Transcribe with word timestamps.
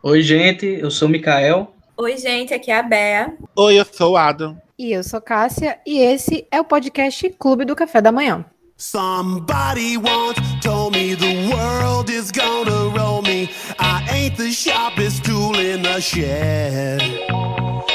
Oi, 0.00 0.22
gente, 0.22 0.64
eu 0.64 0.92
sou 0.92 1.08
o 1.08 1.10
Mikael. 1.10 1.74
Oi, 1.96 2.16
gente, 2.16 2.54
aqui 2.54 2.70
é 2.70 2.78
a 2.78 2.82
Bea. 2.84 3.34
Oi, 3.56 3.80
eu 3.80 3.84
sou 3.84 4.12
o 4.12 4.16
Adam. 4.16 4.56
E 4.78 4.92
eu 4.92 5.02
sou 5.02 5.20
Cássia, 5.20 5.80
e 5.84 5.98
esse 5.98 6.46
é 6.52 6.60
o 6.60 6.64
podcast 6.64 7.28
Clube 7.30 7.64
do 7.64 7.74
Café 7.74 8.00
da 8.00 8.12
Manhã. 8.12 8.44
Somebody 8.76 9.96
once 9.96 10.40
told 10.62 10.96
me 10.96 11.16
the 11.16 11.52
world 11.52 12.12
is 12.12 12.30
gonna 12.30 12.96
roll 12.96 13.22
me. 13.22 13.50
I 13.80 14.06
ain't 14.14 14.36
the 14.36 14.52
sharpest 14.52 15.24
tool 15.24 15.58
in 15.58 15.82
the 15.82 16.00
shed. 16.00 17.02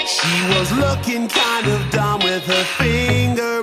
She 0.06 0.58
was 0.60 0.70
looking 0.74 1.30
kind 1.30 1.68
of 1.68 1.90
dumb 1.90 2.20
with 2.22 2.44
her 2.48 2.66
finger 2.78 3.62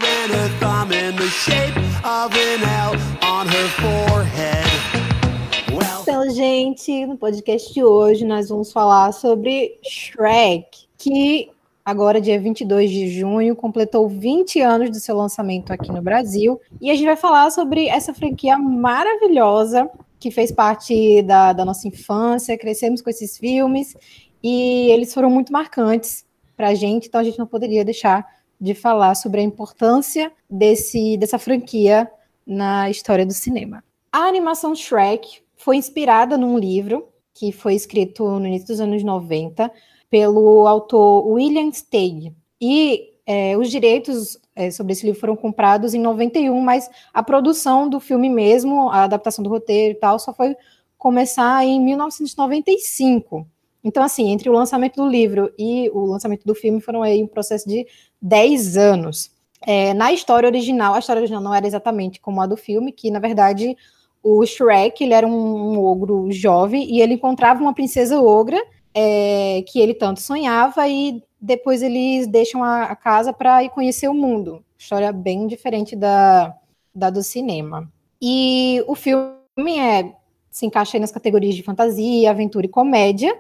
gente, 6.61 7.07
no 7.07 7.17
podcast 7.17 7.73
de 7.73 7.83
hoje 7.83 8.23
nós 8.23 8.51
vamos 8.51 8.71
falar 8.71 9.13
sobre 9.13 9.79
Shrek, 9.83 10.89
que 10.99 11.49
agora, 11.83 12.21
dia 12.21 12.39
22 12.39 12.91
de 12.91 13.09
junho, 13.09 13.57
completou 13.57 14.07
20 14.07 14.61
anos 14.61 14.91
do 14.91 15.01
seu 15.01 15.17
lançamento 15.17 15.73
aqui 15.73 15.91
no 15.91 16.03
Brasil. 16.03 16.61
E 16.79 16.91
a 16.91 16.95
gente 16.95 17.07
vai 17.07 17.17
falar 17.17 17.51
sobre 17.51 17.89
essa 17.89 18.13
franquia 18.13 18.59
maravilhosa 18.59 19.89
que 20.19 20.31
fez 20.31 20.53
parte 20.53 21.23
da, 21.23 21.55
da 21.55 21.65
nossa 21.65 21.89
infância, 21.89 22.59
crescemos 22.59 23.01
com 23.01 23.09
esses 23.09 23.39
filmes 23.39 23.97
e 24.43 24.91
eles 24.91 25.15
foram 25.15 25.31
muito 25.31 25.51
marcantes 25.51 26.27
para 26.59 26.69
a 26.69 26.75
gente, 26.75 27.09
então 27.09 27.23
a 27.23 27.25
gente 27.25 27.39
não 27.39 27.47
poderia 27.47 27.87
deixar 27.87 28.27
de 28.61 28.75
falar 28.75 29.15
sobre 29.15 29.41
a 29.41 29.45
importância 29.45 30.31
desse, 30.49 31.17
dessa 31.17 31.39
franquia 31.39 32.07
na 32.47 32.91
história 32.91 33.25
do 33.25 33.33
cinema. 33.33 33.83
A 34.13 34.25
animação 34.25 34.75
Shrek 34.75 35.40
foi 35.61 35.77
inspirada 35.77 36.39
num 36.39 36.59
livro 36.59 37.09
que 37.35 37.53
foi 37.53 37.75
escrito 37.75 38.25
no 38.39 38.47
início 38.47 38.69
dos 38.69 38.81
anos 38.81 39.05
90 39.05 39.71
pelo 40.09 40.67
autor 40.67 41.27
William 41.27 41.71
Steig. 41.71 42.35
E 42.61 43.11
é, 43.27 43.57
os 43.57 43.71
direitos 43.71 44.39
é, 44.57 44.71
sobre 44.71 44.95
esse 44.95 45.05
livro 45.05 45.21
foram 45.21 45.37
comprados 45.37 45.93
em 45.93 46.01
91, 46.01 46.59
mas 46.61 46.89
a 47.13 47.23
produção 47.23 47.89
do 47.89 48.01
filme 48.01 48.29
mesmo, 48.29 48.89
a 48.91 49.05
adaptação 49.05 49.43
do 49.43 49.51
roteiro 49.51 49.93
e 49.93 50.01
tal, 50.01 50.19
só 50.19 50.33
foi 50.33 50.57
começar 50.97 51.65
em 51.65 51.79
1995. 51.81 53.47
Então, 53.85 54.03
assim, 54.03 54.31
entre 54.31 54.49
o 54.49 54.53
lançamento 54.53 54.97
do 54.97 55.09
livro 55.09 55.53
e 55.59 55.91
o 55.91 56.07
lançamento 56.07 56.45
do 56.45 56.55
filme 56.55 56.81
foram 56.81 57.03
aí 57.03 57.23
um 57.23 57.29
processo 57.29 57.69
de 57.69 57.87
10 58.21 58.77
anos. 58.79 59.31
É, 59.67 59.93
na 59.93 60.11
história 60.11 60.47
original, 60.49 60.95
a 60.95 60.99
história 60.99 61.21
original 61.21 61.43
não 61.43 61.55
era 61.55 61.67
exatamente 61.67 62.19
como 62.19 62.41
a 62.41 62.47
do 62.47 62.57
filme, 62.57 62.93
que, 62.93 63.11
na 63.11 63.19
verdade, 63.19 63.77
o 64.23 64.45
Shrek, 64.45 65.03
ele 65.03 65.15
era 65.15 65.27
um, 65.27 65.33
um 65.33 65.85
ogro 65.85 66.31
jovem 66.31 66.85
e 66.91 67.01
ele 67.01 67.15
encontrava 67.15 67.61
uma 67.61 67.75
princesa 67.75 68.21
ogra 68.21 68.61
é, 68.95 69.65
que 69.67 69.81
ele 69.81 69.95
tanto 69.95 70.21
sonhava 70.21 70.87
e 70.89 71.23
depois 71.41 71.83
eles 71.83 72.27
deixam 72.27 72.63
a, 72.63 72.85
a 72.85 72.97
casa 72.97 73.33
para 73.33 73.65
ir 73.65 73.71
conhecer 73.71 74.09
o 74.09 74.15
mundo. 74.15 74.63
História 74.77 75.13
bem 75.13 75.47
diferente 75.47 75.97
da, 75.97 76.55
da 76.95 77.09
do 77.09 77.23
cinema. 77.23 77.91
E 78.21 78.85
o 78.87 78.95
filme 78.95 79.79
é, 79.79 80.15
se 80.51 80.67
encaixa 80.67 80.99
nas 80.99 81.13
categorias 81.13 81.55
de 81.55 81.63
fantasia, 81.63 82.31
aventura 82.31 82.67
e 82.67 82.69
comédia. 82.69 83.39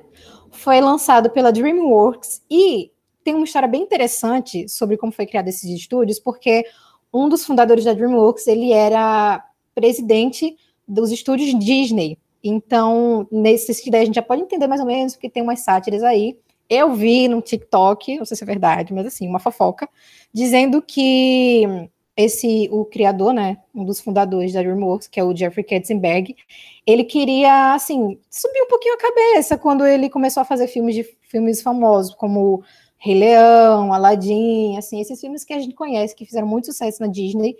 Foi 0.50 0.80
lançado 0.80 1.30
pela 1.30 1.52
DreamWorks 1.52 2.42
e 2.50 2.90
tem 3.22 3.34
uma 3.34 3.44
história 3.44 3.68
bem 3.68 3.82
interessante 3.82 4.68
sobre 4.68 4.96
como 4.96 5.12
foi 5.12 5.26
criado 5.26 5.48
esses 5.48 5.68
estúdios, 5.70 6.18
porque 6.18 6.64
um 7.12 7.28
dos 7.28 7.44
fundadores 7.44 7.84
da 7.84 7.92
DreamWorks, 7.92 8.46
ele 8.46 8.72
era 8.72 9.44
presidente 9.74 10.56
dos 10.90 11.12
estúdios 11.12 11.56
Disney. 11.58 12.18
Então, 12.42 13.26
nesse 13.30 13.72
sentido 13.72 13.94
a 13.96 14.04
gente 14.04 14.14
já 14.14 14.22
pode 14.22 14.42
entender 14.42 14.66
mais 14.66 14.80
ou 14.80 14.86
menos, 14.86 15.14
porque 15.14 15.30
tem 15.30 15.42
umas 15.42 15.60
sátiras 15.60 16.02
aí. 16.02 16.36
Eu 16.68 16.94
vi 16.94 17.28
no 17.28 17.40
TikTok, 17.40 18.18
não 18.18 18.24
sei 18.24 18.36
se 18.36 18.44
é 18.44 18.46
verdade, 18.46 18.92
mas 18.92 19.06
assim, 19.06 19.28
uma 19.28 19.38
fofoca, 19.38 19.88
dizendo 20.32 20.80
que 20.80 21.64
esse, 22.16 22.68
o 22.70 22.84
criador, 22.84 23.32
né, 23.32 23.58
um 23.74 23.84
dos 23.84 24.00
fundadores 24.00 24.52
da 24.52 24.62
DreamWorks, 24.62 25.08
que 25.08 25.18
é 25.18 25.24
o 25.24 25.34
Jeffrey 25.34 25.64
Katzenberg, 25.64 26.36
ele 26.86 27.04
queria, 27.04 27.74
assim, 27.74 28.18
subir 28.30 28.62
um 28.62 28.68
pouquinho 28.68 28.94
a 28.94 28.98
cabeça 28.98 29.56
quando 29.56 29.86
ele 29.86 30.10
começou 30.10 30.40
a 30.42 30.44
fazer 30.44 30.68
filmes 30.68 30.94
de 30.94 31.04
filmes 31.28 31.62
famosos, 31.62 32.14
como 32.14 32.62
Rei 32.98 33.14
Leão, 33.14 33.92
Aladdin, 33.92 34.76
assim, 34.76 35.00
esses 35.00 35.20
filmes 35.20 35.44
que 35.44 35.52
a 35.52 35.58
gente 35.58 35.74
conhece, 35.74 36.14
que 36.14 36.26
fizeram 36.26 36.46
muito 36.46 36.66
sucesso 36.66 37.00
na 37.00 37.08
Disney. 37.08 37.56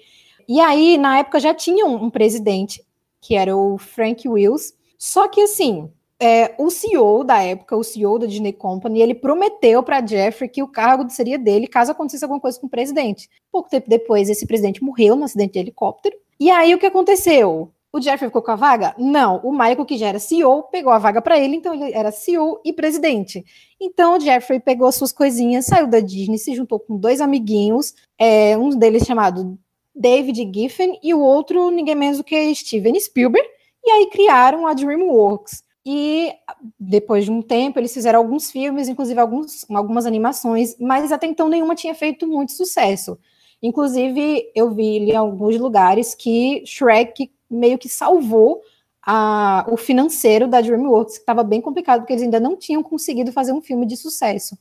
E 0.49 0.61
aí, 0.61 0.99
na 0.99 1.19
época, 1.19 1.41
já 1.41 1.55
tinha 1.55 1.87
um, 1.87 2.05
um 2.05 2.11
presidente, 2.11 2.85
que 3.21 3.35
era 3.35 3.57
o 3.57 3.79
Frank 3.79 4.29
Wills, 4.29 4.75
só 4.99 5.29
que, 5.29 5.41
assim, 5.41 5.91
é, 6.21 6.55
o 6.59 6.71
CEO 6.71 7.25
da 7.25 7.43
época, 7.43 7.75
o 7.75 7.83
CEO 7.83 8.19
da 8.19 8.27
Disney 8.27 8.53
Company, 8.53 9.01
ele 9.01 9.15
prometeu 9.15 9.83
para 9.83 10.07
Jeffrey 10.07 10.51
que 10.51 10.63
o 10.63 10.69
cargo 10.69 11.09
seria 11.09 11.39
dele 11.39 11.67
caso 11.67 11.93
acontecesse 11.93 12.25
alguma 12.25 12.41
coisa 12.41 12.61
com 12.61 12.67
o 12.67 12.71
presidente. 12.71 13.31
Pouco 13.51 13.71
tempo 13.71 13.89
depois, 13.89 14.29
esse 14.29 14.47
presidente 14.47 14.85
morreu 14.85 15.17
num 15.17 15.25
acidente 15.25 15.55
de 15.55 15.61
helicóptero. 15.61 16.17
E 16.39 16.51
aí, 16.51 16.75
o 16.75 16.79
que 16.79 16.87
aconteceu? 16.87 17.73
O 17.93 18.01
Jeffrey 18.01 18.29
ficou 18.29 18.43
com 18.43 18.53
a 18.53 18.57
vaga? 18.57 18.95
Não, 18.99 19.39
o 19.39 19.51
Michael, 19.51 19.85
que 19.85 19.99
já 19.99 20.09
era 20.09 20.19
CEO, 20.21 20.65
pegou 20.65 20.93
a 20.93 20.99
vaga 20.99 21.21
para 21.21 21.39
ele, 21.39 21.57
então 21.57 21.75
ele 21.75 21.93
era 21.93 22.13
CEO 22.13 22.61
e 22.65 22.73
presidente. 22.73 23.45
Então 23.81 24.17
o 24.17 24.21
Jeffrey 24.21 24.61
pegou 24.61 24.93
suas 24.93 25.11
coisinhas, 25.11 25.67
saiu 25.67 25.89
da 25.89 25.99
Disney, 25.99 26.39
se 26.39 26.55
juntou 26.55 26.79
com 26.79 26.97
dois 26.97 27.21
amiguinhos, 27.21 27.95
é, 28.17 28.57
um 28.57 28.71
deles 28.71 29.05
chamado 29.05 29.59
David 29.95 30.51
Giffen 30.55 30.99
e 31.03 31.13
o 31.13 31.21
outro 31.21 31.71
ninguém 31.71 31.95
menos 31.95 32.19
do 32.19 32.25
que 32.25 32.55
Steven 32.55 32.99
Spielberg, 32.99 33.47
e 33.85 33.91
aí 33.91 34.11
criaram 34.11 34.67
a 34.67 34.75
DreamWorks. 34.75 35.63
E 35.85 36.33
depois 36.79 37.25
de 37.25 37.31
um 37.31 37.41
tempo, 37.41 37.79
eles 37.79 37.93
fizeram 37.93 38.19
alguns 38.19 38.51
filmes, 38.51 38.89
inclusive 38.89 39.19
alguns, 39.19 39.65
algumas 39.71 40.05
animações, 40.07 40.77
mas 40.79 41.11
até 41.11 41.27
então 41.27 41.49
nenhuma 41.49 41.75
tinha 41.75 41.95
feito 41.95 42.27
muito 42.27 42.53
sucesso. 42.53 43.19
Inclusive, 43.63 44.51
eu 44.55 44.71
vi 44.71 44.99
em 44.99 45.17
alguns 45.17 45.59
lugares 45.59 46.15
que 46.15 46.63
Shrek 46.67 47.31
meio 47.51 47.79
que 47.79 47.89
salvou 47.89 48.63
a, 49.03 49.67
o 49.69 49.77
financeiro 49.77 50.47
da 50.47 50.61
DreamWorks, 50.61 51.15
que 51.15 51.23
estava 51.23 51.43
bem 51.43 51.61
complicado, 51.61 52.01
porque 52.01 52.13
eles 52.13 52.23
ainda 52.23 52.41
não 52.41 52.57
tinham 52.57 52.83
conseguido 52.83 53.33
fazer 53.33 53.53
um 53.53 53.61
filme 53.61 53.87
de 53.87 53.97
sucesso. 53.97 54.57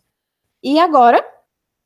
E 0.64 0.80
agora, 0.80 1.24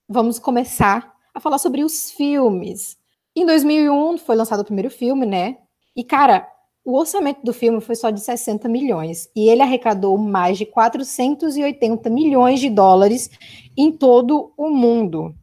vamos 0.08 0.40
começar 0.40 1.14
a 1.34 1.40
falar 1.40 1.58
sobre 1.58 1.84
os 1.84 2.12
filmes. 2.12 2.98
Em 3.36 3.46
2001 3.48 4.20
foi 4.20 4.36
lançado 4.36 4.60
o 4.60 4.66
primeiro 4.66 4.92
filme, 4.92 5.26
né? 5.26 5.58
E, 5.96 6.04
cara, 6.04 6.48
o 6.86 6.96
orçamento 6.98 7.42
do 7.44 7.52
filme 7.52 7.82
foi 7.82 7.96
só 7.96 8.12
de 8.12 8.20
60 8.20 8.70
milhões 8.70 9.28
e 9.36 9.50
ele 9.50 9.62
arrecadou 9.62 10.18
mais 10.18 10.58
de 10.58 10.66
480 10.68 12.10
milhões 12.12 12.60
de 12.60 12.70
dólares 12.70 13.32
em 13.76 13.92
todo 13.92 14.54
o 14.56 14.70
mundo. 14.70 15.34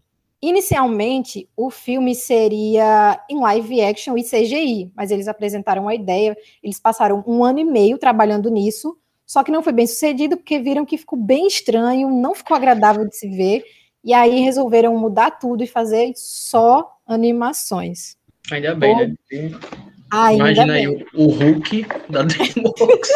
Inicialmente, 0.40 1.48
o 1.56 1.68
filme 1.68 2.14
seria 2.14 3.20
em 3.28 3.40
live 3.40 3.82
action 3.82 4.16
e 4.16 4.22
CGI, 4.22 4.92
mas 4.94 5.10
eles 5.10 5.26
apresentaram 5.26 5.88
a 5.88 5.94
ideia, 5.94 6.36
eles 6.62 6.78
passaram 6.78 7.24
um 7.26 7.42
ano 7.42 7.58
e 7.58 7.64
meio 7.64 7.98
trabalhando 7.98 8.48
nisso, 8.50 8.96
só 9.26 9.42
que 9.42 9.50
não 9.50 9.62
foi 9.62 9.72
bem 9.72 9.86
sucedido 9.86 10.36
porque 10.36 10.58
viram 10.58 10.86
que 10.86 10.96
ficou 10.96 11.18
bem 11.18 11.46
estranho, 11.46 12.08
não 12.08 12.34
ficou 12.34 12.56
agradável 12.56 13.06
de 13.06 13.16
se 13.16 13.28
ver, 13.28 13.64
e 14.02 14.14
aí 14.14 14.40
resolveram 14.40 14.96
mudar 14.96 15.32
tudo 15.32 15.62
e 15.62 15.66
fazer 15.66 16.12
só 16.16 16.90
animações. 17.10 18.16
Ainda 18.50 18.74
bem, 18.74 18.94
Bom, 18.94 19.06
né? 19.06 19.14
Ainda 20.12 20.44
Imagina 20.44 20.72
bem. 20.72 20.86
aí 20.86 20.88
o, 20.88 21.06
o 21.14 21.26
Hulk 21.28 21.86
da 22.08 22.22
DreamWorks. 22.24 23.10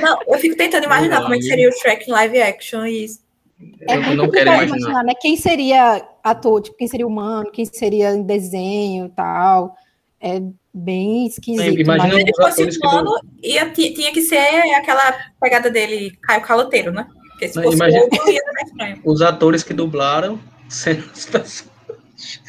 Não, 0.00 0.18
eu 0.26 0.38
fico 0.38 0.56
tentando 0.56 0.84
imaginar 0.84 1.16
Não, 1.16 1.22
como 1.22 1.34
é 1.34 1.38
que 1.38 1.44
aí- 1.44 1.48
seria 1.50 1.68
o 1.68 1.72
Shrek 1.72 2.08
em 2.08 2.12
live 2.12 2.42
action 2.42 2.84
e 2.86 3.06
É 3.88 3.96
eu 3.96 4.02
muito 4.02 4.16
não 4.16 4.30
quero 4.30 4.50
complicado 4.50 4.78
imaginar. 4.78 5.04
né? 5.04 5.12
Quem 5.20 5.36
seria 5.36 6.04
ator, 6.24 6.60
tipo, 6.62 6.76
quem 6.76 6.88
seria 6.88 7.06
humano, 7.06 7.50
quem 7.52 7.64
seria 7.64 8.10
em 8.12 8.22
desenho 8.22 9.06
e 9.06 9.10
tal. 9.10 9.76
É 10.20 10.40
bem 10.74 11.26
esquisito. 11.26 11.78
Imagina 11.80 12.08
mas- 12.08 12.14
se 12.14 12.20
ele 12.22 12.30
os 12.30 12.36
fosse 12.36 12.52
atores 12.62 12.76
que 12.78 12.86
humano, 12.86 13.10
ia, 13.42 13.70
ti- 13.70 13.92
tinha 13.94 14.12
que 14.12 14.22
ser 14.22 14.38
aquela 14.76 15.14
pegada 15.40 15.70
dele, 15.70 16.12
Caio 16.22 16.42
Caloteiro, 16.42 16.90
né? 16.92 17.06
Porque 17.30 17.48
se 17.48 17.56
Não, 17.56 17.62
fosse 17.64 17.76
imagina- 17.76 18.02
outro, 18.02 18.30
ia 18.32 18.40
ser 18.40 18.52
mais 18.52 18.68
estranho. 18.68 19.00
Os 19.04 19.22
atores 19.22 19.62
que 19.62 19.74
dublaram 19.74 20.40
sendo 20.68 21.04
as 21.12 21.24
pessoas. 21.26 21.70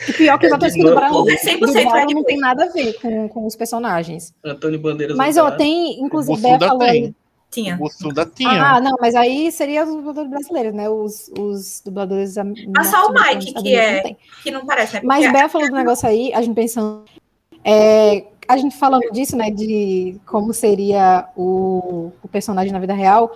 E 0.07 0.13
pior 0.13 0.37
que 0.39 0.45
os 0.47 0.51
É, 0.51 0.55
atores 0.55 0.73
que 0.73 0.79
de 0.81 0.85
dublaram, 0.87 1.13
novo. 1.13 1.29
É 1.29 1.35
100% 1.35 1.59
dublaram 1.59 2.07
Red 2.07 2.13
não 2.13 2.23
tem 2.23 2.37
nada 2.37 2.65
a 2.65 2.69
ver 2.69 2.93
com, 3.01 3.27
com 3.29 3.45
os 3.45 3.55
personagens. 3.55 4.33
Antônio 4.43 4.79
Bandeiras. 4.79 5.15
Mas, 5.17 5.37
ó, 5.37 5.41
dublaram. 5.41 5.57
tem, 5.57 6.01
inclusive, 6.01 6.33
O 6.37 6.41
Bea 6.41 6.51
Bussunda 6.57 6.67
falou 6.67 6.83
aí. 6.83 7.01
tem. 7.03 7.15
Tinha. 7.51 7.77
O 7.79 8.25
tinha. 8.33 8.49
Ah, 8.49 8.81
não, 8.81 8.95
mas 8.99 9.13
aí 9.13 9.51
seria 9.51 9.83
os 9.85 9.93
dubladores 9.95 10.29
brasileiros, 10.31 10.73
né? 10.73 10.89
Os, 10.89 11.29
os 11.37 11.81
dubladores. 11.85 12.33
Mas 12.75 12.87
só 12.87 13.05
o 13.07 13.13
Mike, 13.13 13.53
que 13.53 13.75
é- 13.75 14.01
não. 14.03 14.15
Que 14.41 14.51
não 14.51 14.65
parece, 14.65 14.95
né? 14.95 15.01
Mas 15.03 15.31
Bea 15.31 15.47
falou 15.47 15.69
do 15.69 15.75
negócio 15.77 16.07
aí, 16.09 16.33
a 16.33 16.41
gente 16.41 16.55
pensando. 16.55 17.05
é, 17.63 18.25
a 18.47 18.57
gente 18.57 18.75
falando 18.75 19.09
disso, 19.11 19.37
né? 19.37 19.51
De 19.51 20.19
como 20.25 20.51
seria 20.51 21.27
o, 21.37 22.11
o 22.23 22.27
personagem 22.27 22.73
na 22.73 22.79
vida 22.79 22.93
real. 22.93 23.31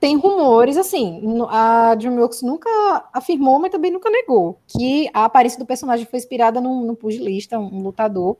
Tem 0.00 0.16
rumores, 0.16 0.78
assim, 0.78 1.20
a 1.50 1.94
DreamWorks 1.94 2.40
nunca 2.40 2.70
afirmou, 3.12 3.58
mas 3.58 3.70
também 3.70 3.90
nunca 3.90 4.08
negou, 4.08 4.58
que 4.66 5.10
a 5.12 5.26
aparência 5.26 5.58
do 5.58 5.66
personagem 5.66 6.06
foi 6.06 6.18
inspirada 6.18 6.58
num, 6.58 6.86
num 6.86 6.94
pugilista, 6.94 7.58
um 7.58 7.82
lutador, 7.82 8.38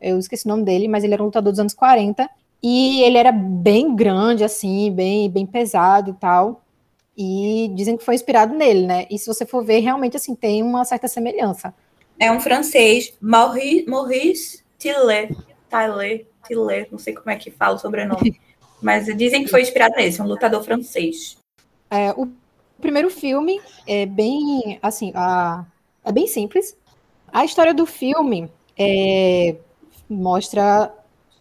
eu 0.00 0.18
esqueci 0.18 0.44
o 0.44 0.48
nome 0.48 0.64
dele, 0.64 0.86
mas 0.86 1.02
ele 1.02 1.14
era 1.14 1.22
um 1.22 1.26
lutador 1.26 1.50
dos 1.50 1.58
anos 1.58 1.74
40, 1.74 2.28
E 2.62 3.02
ele 3.02 3.16
era 3.16 3.32
bem 3.32 3.94
grande, 3.94 4.44
assim, 4.44 4.92
bem, 4.92 5.30
bem 5.30 5.46
pesado 5.46 6.10
e 6.10 6.14
tal. 6.14 6.62
E 7.16 7.70
dizem 7.74 7.96
que 7.96 8.04
foi 8.04 8.14
inspirado 8.14 8.54
nele, 8.54 8.86
né? 8.86 9.06
E 9.10 9.18
se 9.18 9.26
você 9.26 9.46
for 9.46 9.64
ver, 9.64 9.78
realmente, 9.78 10.16
assim, 10.16 10.34
tem 10.34 10.62
uma 10.62 10.84
certa 10.84 11.08
semelhança. 11.08 11.74
É 12.18 12.30
um 12.30 12.40
francês, 12.40 13.16
Maurice, 13.20 13.88
Maurice 13.88 14.64
Tillet, 14.76 15.36
Tillet, 15.68 16.26
Tillet, 16.46 16.88
não 16.90 16.98
sei 16.98 17.14
como 17.14 17.30
é 17.30 17.36
que 17.36 17.50
fala 17.50 17.76
o 17.76 17.78
sobrenome. 17.78 18.40
Mas 18.80 19.06
dizem 19.16 19.44
que 19.44 19.50
foi 19.50 19.62
inspirado 19.62 19.94
nesse, 19.96 20.22
um 20.22 20.26
lutador 20.26 20.62
francês. 20.62 21.36
É, 21.90 22.12
o 22.12 22.28
primeiro 22.80 23.10
filme 23.10 23.60
é 23.86 24.06
bem, 24.06 24.78
assim, 24.82 25.12
a, 25.14 25.64
é 26.04 26.12
bem 26.12 26.26
simples. 26.26 26.76
A 27.32 27.44
história 27.44 27.74
do 27.74 27.86
filme 27.86 28.50
é, 28.78 29.56
mostra 30.08 30.94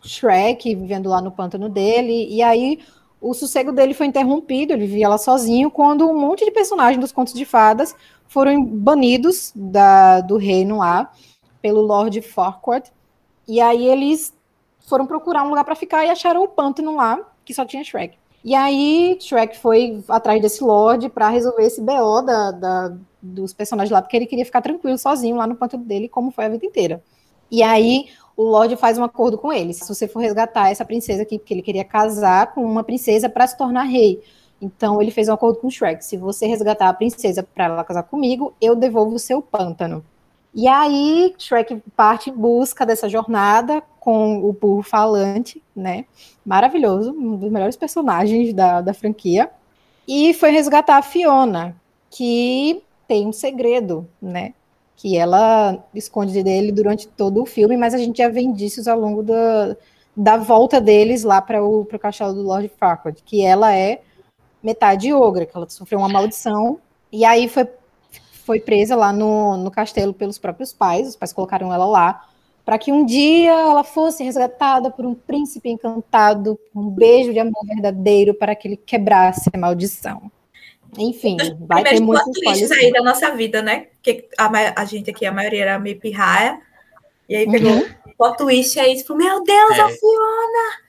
Shrek 0.03 0.75
vivendo 0.75 1.09
lá 1.09 1.21
no 1.21 1.31
pântano 1.31 1.69
dele, 1.69 2.27
e 2.29 2.41
aí 2.41 2.79
o 3.21 3.33
sossego 3.33 3.71
dele 3.71 3.93
foi 3.93 4.05
interrompido, 4.05 4.73
ele 4.73 4.85
vivia 4.85 5.09
lá 5.09 5.17
sozinho, 5.17 5.71
quando 5.71 6.09
um 6.09 6.19
monte 6.19 6.45
de 6.45 6.51
personagens 6.51 6.99
dos 6.99 7.11
contos 7.11 7.33
de 7.33 7.45
fadas 7.45 7.95
foram 8.27 8.63
banidos 8.63 9.51
da, 9.55 10.21
do 10.21 10.37
reino 10.37 10.77
lá, 10.77 11.11
pelo 11.61 11.81
Lord 11.81 12.21
Farquaad, 12.21 12.91
e 13.47 13.61
aí 13.61 13.87
eles 13.87 14.33
foram 14.87 15.05
procurar 15.05 15.43
um 15.43 15.49
lugar 15.49 15.65
para 15.65 15.75
ficar 15.75 16.05
e 16.05 16.09
acharam 16.09 16.41
o 16.41 16.47
pântano 16.47 16.95
lá, 16.95 17.19
que 17.43 17.53
só 17.53 17.65
tinha 17.65 17.83
Shrek. 17.83 18.17
E 18.43 18.55
aí 18.55 19.17
Shrek 19.19 19.59
foi 19.59 20.01
atrás 20.07 20.41
desse 20.41 20.63
Lord 20.63 21.09
para 21.09 21.27
resolver 21.27 21.63
esse 21.63 21.81
BO 21.81 22.21
da, 22.21 22.51
da, 22.51 22.97
dos 23.21 23.53
personagens 23.53 23.91
lá, 23.91 24.01
porque 24.01 24.15
ele 24.15 24.25
queria 24.25 24.45
ficar 24.45 24.61
tranquilo 24.61 24.97
sozinho 24.97 25.35
lá 25.35 25.45
no 25.45 25.55
pântano 25.55 25.83
dele, 25.83 26.07
como 26.07 26.31
foi 26.31 26.45
a 26.45 26.49
vida 26.49 26.65
inteira. 26.65 27.03
E 27.51 27.61
aí 27.61 28.05
o 28.37 28.43
Lorde 28.43 28.77
faz 28.77 28.97
um 28.97 29.03
acordo 29.03 29.37
com 29.37 29.51
ele. 29.51 29.73
Se 29.73 29.85
você 29.87 30.07
for 30.07 30.19
resgatar 30.19 30.69
essa 30.69 30.85
princesa 30.85 31.23
aqui, 31.23 31.37
porque 31.37 31.53
ele 31.53 31.61
queria 31.61 31.83
casar 31.83 32.53
com 32.53 32.63
uma 32.63 32.83
princesa 32.83 33.27
para 33.27 33.45
se 33.45 33.57
tornar 33.57 33.83
rei. 33.83 34.23
Então 34.61 35.01
ele 35.01 35.11
fez 35.11 35.27
um 35.27 35.33
acordo 35.33 35.59
com 35.59 35.67
o 35.67 35.71
Shrek. 35.71 36.03
Se 36.05 36.15
você 36.15 36.47
resgatar 36.47 36.87
a 36.87 36.93
princesa 36.93 37.43
para 37.43 37.65
ela 37.65 37.83
casar 37.83 38.03
comigo, 38.03 38.53
eu 38.61 38.73
devolvo 38.75 39.15
o 39.15 39.19
seu 39.19 39.41
pântano. 39.41 40.03
E 40.57 40.67
aí 40.67 41.35
Shrek 41.37 41.81
parte 41.95 42.31
em 42.31 42.33
busca 42.33 42.85
dessa 42.85 43.07
jornada 43.07 43.81
com 43.99 44.39
o 44.43 44.51
burro 44.51 44.81
falante, 44.81 45.61
né? 45.75 46.05
Maravilhoso, 46.45 47.11
um 47.11 47.37
dos 47.37 47.51
melhores 47.51 47.77
personagens 47.77 48.53
da, 48.53 48.81
da 48.81 48.93
franquia. 48.93 49.51
E 50.07 50.33
foi 50.33 50.49
resgatar 50.49 50.97
a 50.97 51.01
Fiona, 51.03 51.75
que 52.09 52.81
tem 53.07 53.27
um 53.27 53.31
segredo, 53.31 54.07
né? 54.21 54.53
que 54.97 55.15
ela 55.15 55.85
esconde 55.93 56.43
dele 56.43 56.71
durante 56.71 57.07
todo 57.07 57.41
o 57.41 57.45
filme, 57.45 57.77
mas 57.77 57.93
a 57.93 57.99
gente 57.99 58.17
já 58.17 58.27
vê 58.27 58.41
indícios 58.41 58.87
ao 58.87 58.99
longo 58.99 59.21
da, 59.21 59.77
da 60.15 60.37
volta 60.37 60.81
deles 60.81 61.23
lá 61.23 61.39
para 61.39 61.63
o 61.63 61.85
castelo 61.85 62.33
do 62.33 62.41
Lord 62.41 62.69
Farquaad, 62.79 63.21
que 63.23 63.45
ela 63.45 63.73
é 63.73 64.01
metade 64.61 65.13
ogra, 65.13 65.45
que 65.45 65.55
ela 65.55 65.69
sofreu 65.69 65.99
uma 65.99 66.09
maldição, 66.09 66.79
e 67.11 67.23
aí 67.23 67.47
foi, 67.47 67.67
foi 68.47 68.61
presa 68.61 68.95
lá 68.95 69.11
no, 69.11 69.57
no 69.57 69.69
castelo 69.69 70.13
pelos 70.13 70.37
próprios 70.37 70.71
pais, 70.71 71.09
os 71.09 71.15
pais 71.17 71.33
colocaram 71.33 71.73
ela 71.73 71.85
lá, 71.85 72.25
para 72.63 72.77
que 72.77 72.93
um 72.93 73.05
dia 73.05 73.51
ela 73.51 73.83
fosse 73.83 74.23
resgatada 74.23 74.89
por 74.89 75.05
um 75.05 75.13
príncipe 75.13 75.69
encantado, 75.69 76.57
um 76.73 76.89
beijo 76.89 77.33
de 77.33 77.39
amor 77.39 77.65
verdadeiro 77.65 78.33
para 78.33 78.55
que 78.55 78.69
ele 78.69 78.77
quebrasse 78.77 79.49
a 79.53 79.57
maldição. 79.57 80.31
Enfim, 80.97 81.35
vai 81.59 81.83
ter 81.83 81.99
muitos 81.99 82.39
twists 82.39 82.71
aí 82.71 82.91
da 82.91 83.03
nossa 83.03 83.35
vida, 83.35 83.61
né? 83.61 83.87
Que 84.01 84.29
a, 84.37 84.81
a, 84.81 84.85
gente 84.85 85.09
aqui, 85.09 85.25
a 85.25 85.31
maioria 85.31 85.63
era 85.63 85.79
meio 85.79 85.99
pirraia. 85.99 86.61
E 87.27 87.35
aí 87.35 87.51
pegou 87.51 87.71
uhum. 87.71 87.85
o 88.05 88.17
plot 88.17 88.37
twist 88.37 88.79
aí, 88.79 88.95
tipo, 88.95 89.13
meu 89.13 89.43
Deus, 89.43 89.77
é. 89.77 89.81
a 89.81 89.89
Fiona! 89.89 90.87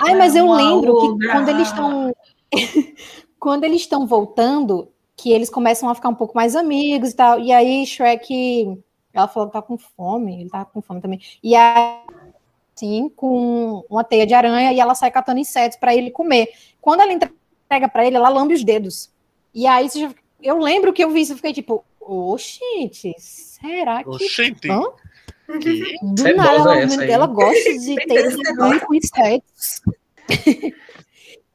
Ai, 0.00 0.14
mas 0.16 0.36
eu 0.36 0.52
lembro 0.52 1.18
que 1.18 1.26
quando 1.28 1.48
eles 1.48 1.68
estão. 1.68 2.14
quando 3.40 3.64
eles 3.64 3.80
estão 3.80 4.06
voltando, 4.06 4.93
que 5.24 5.32
eles 5.32 5.48
começam 5.48 5.88
a 5.88 5.94
ficar 5.94 6.10
um 6.10 6.14
pouco 6.14 6.34
mais 6.34 6.54
amigos 6.54 7.12
e 7.12 7.16
tal. 7.16 7.40
E 7.40 7.50
aí, 7.50 7.86
Shrek. 7.86 8.78
Ela 9.10 9.26
falou 9.26 9.48
que 9.48 9.54
tá 9.54 9.62
com 9.62 9.78
fome, 9.78 10.42
ele 10.42 10.50
tá 10.50 10.66
com 10.66 10.82
fome 10.82 11.00
também. 11.00 11.18
E 11.42 11.56
aí, 11.56 11.98
assim, 12.76 13.08
com 13.16 13.86
uma 13.88 14.04
teia 14.04 14.26
de 14.26 14.34
aranha, 14.34 14.70
e 14.70 14.78
ela 14.78 14.94
sai 14.94 15.10
catando 15.10 15.40
insetos 15.40 15.78
para 15.78 15.94
ele 15.94 16.10
comer. 16.10 16.50
Quando 16.78 17.00
ela 17.00 17.10
entrega 17.10 17.88
para 17.88 18.06
ele, 18.06 18.16
ela 18.16 18.28
lambe 18.28 18.52
os 18.52 18.62
dedos. 18.62 19.10
E 19.54 19.66
aí 19.66 19.88
eu 20.42 20.58
lembro 20.58 20.92
que 20.92 21.02
eu 21.02 21.10
vi 21.10 21.22
isso, 21.22 21.32
eu 21.32 21.36
fiquei 21.36 21.54
tipo, 21.54 21.82
oxente, 21.98 23.14
será 23.18 24.04
que. 24.04 24.10
Oxente. 24.10 24.70
Hã? 24.70 24.82
Que... 25.58 25.96
Do 26.02 26.28
é 26.28 26.34
nada, 26.34 26.80
ela, 26.82 27.04
ela, 27.04 27.26
gosta 27.26 27.78
de 27.78 27.94
ter 27.94 28.80
com 28.86 28.94
insetos. 28.94 29.80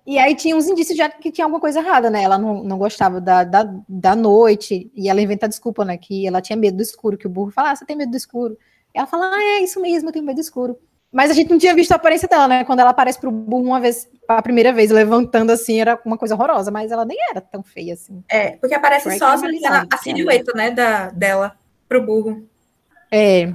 e 0.09 0.17
aí 0.17 0.33
tinha 0.33 0.55
uns 0.55 0.67
indícios 0.67 0.97
já 0.97 1.07
que 1.07 1.31
tinha 1.31 1.45
alguma 1.45 1.61
coisa 1.61 1.81
errada, 1.81 2.09
né? 2.09 2.23
Ela 2.23 2.35
não, 2.35 2.63
não 2.63 2.79
gostava 2.79 3.21
da, 3.21 3.43
da, 3.43 3.71
da 3.87 4.15
noite, 4.15 4.91
e 4.95 5.07
ela 5.07 5.21
inventa 5.21 5.47
desculpa, 5.47 5.85
né? 5.85 5.99
Que 5.99 6.25
ela 6.25 6.41
tinha 6.41 6.57
medo 6.57 6.77
do 6.77 6.81
escuro, 6.81 7.15
que 7.15 7.27
o 7.27 7.29
burro 7.29 7.51
fala, 7.51 7.69
ah, 7.69 7.75
você 7.75 7.85
tem 7.85 7.95
medo 7.95 8.09
do 8.09 8.17
escuro. 8.17 8.57
E 8.91 8.97
ela 8.97 9.05
fala, 9.05 9.29
ah, 9.31 9.43
é 9.43 9.59
isso 9.59 9.79
mesmo, 9.79 10.09
eu 10.09 10.13
tenho 10.13 10.25
medo 10.25 10.37
do 10.37 10.41
escuro. 10.41 10.79
Mas 11.11 11.29
a 11.29 11.35
gente 11.35 11.51
não 11.51 11.59
tinha 11.59 11.75
visto 11.75 11.91
a 11.91 11.95
aparência 11.95 12.27
dela, 12.27 12.47
né? 12.47 12.63
Quando 12.63 12.79
ela 12.79 12.89
aparece 12.89 13.19
pro 13.19 13.29
burro 13.29 13.65
uma 13.65 13.79
vez, 13.79 14.09
a 14.27 14.41
primeira 14.41 14.73
vez, 14.73 14.89
levantando 14.89 15.51
assim, 15.51 15.79
era 15.79 16.01
uma 16.03 16.17
coisa 16.17 16.33
horrorosa, 16.33 16.71
mas 16.71 16.91
ela 16.91 17.05
nem 17.05 17.17
era 17.29 17.39
tão 17.39 17.61
feia 17.61 17.93
assim. 17.93 18.23
É, 18.27 18.57
porque 18.57 18.73
aparece 18.73 19.15
só 19.15 19.25
a, 19.27 19.35
a 19.35 19.97
silhueta, 19.97 20.53
né, 20.55 20.71
da, 20.71 21.11
dela 21.11 21.55
pro 21.87 22.03
burro. 22.03 22.49
É. 23.11 23.53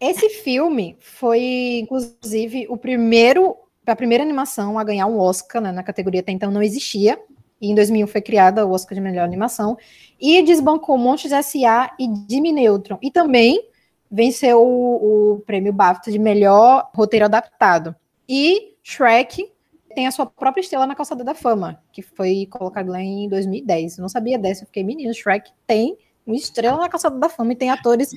Esse 0.00 0.30
filme 0.30 0.96
foi, 0.98 1.78
inclusive, 1.82 2.66
o 2.68 2.76
primeiro, 2.76 3.56
a 3.92 3.96
primeira 3.96 4.22
animação 4.22 4.78
a 4.78 4.84
ganhar 4.84 5.06
um 5.06 5.18
Oscar, 5.18 5.62
né, 5.62 5.72
na 5.72 5.82
categoria 5.82 6.20
até 6.20 6.32
então 6.32 6.50
não 6.50 6.62
existia. 6.62 7.18
E 7.60 7.70
em 7.70 7.74
2001 7.74 8.06
foi 8.06 8.20
criada 8.20 8.66
o 8.66 8.72
Oscar 8.72 8.94
de 8.94 9.00
melhor 9.00 9.24
animação. 9.24 9.78
E 10.20 10.42
desbancou 10.42 10.98
Monstros 10.98 11.32
S.A. 11.32 11.94
e 11.98 12.06
Jimmy 12.28 12.52
Neutron. 12.52 12.98
E 13.00 13.10
também 13.10 13.68
venceu 14.10 14.62
o, 14.62 15.34
o 15.34 15.40
prêmio 15.40 15.72
BAFTA 15.72 16.10
de 16.10 16.18
melhor 16.18 16.90
roteiro 16.94 17.24
adaptado. 17.24 17.94
E 18.28 18.74
Shrek 18.82 19.50
tem 19.94 20.06
a 20.06 20.10
sua 20.10 20.26
própria 20.26 20.60
estrela 20.60 20.86
na 20.86 20.94
Calçada 20.94 21.24
da 21.24 21.34
Fama, 21.34 21.80
que 21.90 22.02
foi 22.02 22.46
colocado 22.50 22.90
lá 22.90 23.00
em 23.00 23.28
2010. 23.28 23.96
Eu 23.96 24.02
não 24.02 24.08
sabia 24.08 24.38
dessa, 24.38 24.62
eu 24.62 24.66
fiquei, 24.66 24.84
menino, 24.84 25.12
Shrek 25.14 25.50
tem 25.66 25.96
uma 26.26 26.36
estrela 26.36 26.76
na 26.76 26.88
Calçada 26.88 27.18
da 27.18 27.28
Fama 27.28 27.52
e 27.52 27.56
tem 27.56 27.70
atores 27.70 28.14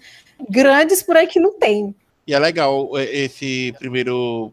grandes 0.49 1.01
por 1.01 1.15
aí 1.15 1.25
que 1.25 1.39
não 1.39 1.57
tem. 1.57 1.95
E 2.27 2.33
é 2.33 2.39
legal 2.39 2.97
é, 2.97 3.05
esse 3.05 3.73
primeiro 3.79 4.51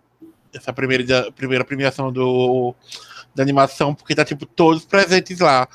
essa 0.56 0.72
primeira, 0.72 1.32
primeira 1.32 1.64
premiação 1.64 2.12
do, 2.12 2.74
da 3.34 3.42
animação, 3.42 3.94
porque 3.94 4.14
tá 4.14 4.24
tipo 4.24 4.46
todos 4.46 4.84
presentes 4.84 5.40
lá. 5.40 5.68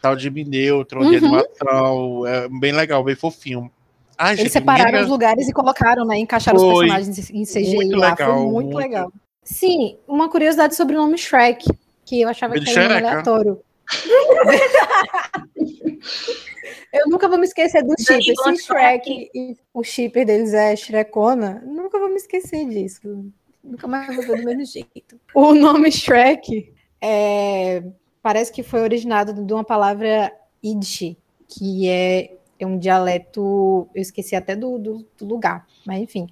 Tal 0.00 0.16
de 0.16 0.30
Neutron, 0.30 1.02
uhum. 1.02 1.10
de 1.10 1.16
animação, 1.16 2.26
é 2.26 2.48
bem 2.48 2.72
legal, 2.72 3.04
bem 3.04 3.14
fofinho. 3.14 3.70
Ai, 4.16 4.38
Eles 4.38 4.52
separaram 4.52 5.02
os 5.02 5.08
lugares 5.08 5.48
e 5.48 5.52
colocaram, 5.52 6.06
né? 6.06 6.18
Encaixaram 6.18 6.58
foi. 6.58 6.68
os 6.68 6.80
personagens 6.80 7.30
em 7.30 7.44
CGI 7.44 7.76
muito 7.76 7.96
lá. 7.96 8.10
Legal, 8.10 8.34
foi 8.34 8.42
muito, 8.42 8.52
muito, 8.52 8.76
legal. 8.76 9.12
Sim, 9.42 9.96
uma 10.06 10.28
curiosidade 10.28 10.74
sobre 10.74 10.94
o 10.94 11.00
nome 11.00 11.18
Shrek, 11.18 11.66
que 12.04 12.20
eu 12.20 12.28
achava 12.28 12.54
que 12.54 12.70
era 12.70 12.94
um 12.94 12.96
aleatório. 12.96 13.60
eu 16.92 17.08
nunca 17.08 17.28
vou 17.28 17.38
me 17.38 17.46
esquecer 17.46 17.82
do 17.82 17.94
chip. 17.98 18.22
Se 18.22 18.64
Shrek 18.64 19.30
e 19.34 19.56
o 19.72 19.82
shipper 19.82 20.26
deles 20.26 20.52
é 20.52 20.76
Shrekona, 20.76 21.62
nunca 21.64 21.98
vou 21.98 22.08
me 22.08 22.16
esquecer 22.16 22.68
disso. 22.68 23.32
Nunca 23.62 23.86
mais 23.86 24.14
vou 24.14 24.24
ver 24.24 24.38
do 24.38 24.44
mesmo 24.44 24.64
jeito. 24.64 25.20
O 25.34 25.54
nome 25.54 25.90
Shrek 25.92 26.72
é, 27.00 27.82
parece 28.22 28.52
que 28.52 28.62
foi 28.62 28.80
originado 28.82 29.32
de 29.32 29.52
uma 29.52 29.64
palavra 29.64 30.32
Yiddish, 30.62 31.16
que 31.48 31.88
é 31.88 32.36
é 32.62 32.66
um 32.66 32.78
dialeto, 32.78 33.88
eu 33.94 34.02
esqueci 34.02 34.36
até 34.36 34.54
do, 34.54 34.78
do, 34.78 35.06
do 35.18 35.24
lugar, 35.24 35.66
mas 35.86 36.00
enfim, 36.00 36.28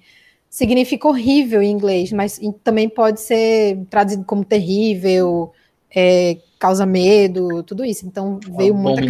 significa 0.49 1.07
horrível 1.07 1.61
em 1.61 1.71
inglês, 1.71 2.11
mas 2.11 2.39
também 2.63 2.87
pode 2.87 3.19
ser 3.19 3.79
traduzido 3.89 4.23
como 4.23 4.45
terrível, 4.45 5.51
é, 5.89 6.37
causa 6.59 6.85
medo, 6.85 7.63
tudo 7.63 7.83
isso. 7.83 8.05
Então 8.05 8.39
veio 8.57 8.75
muita 8.75 9.01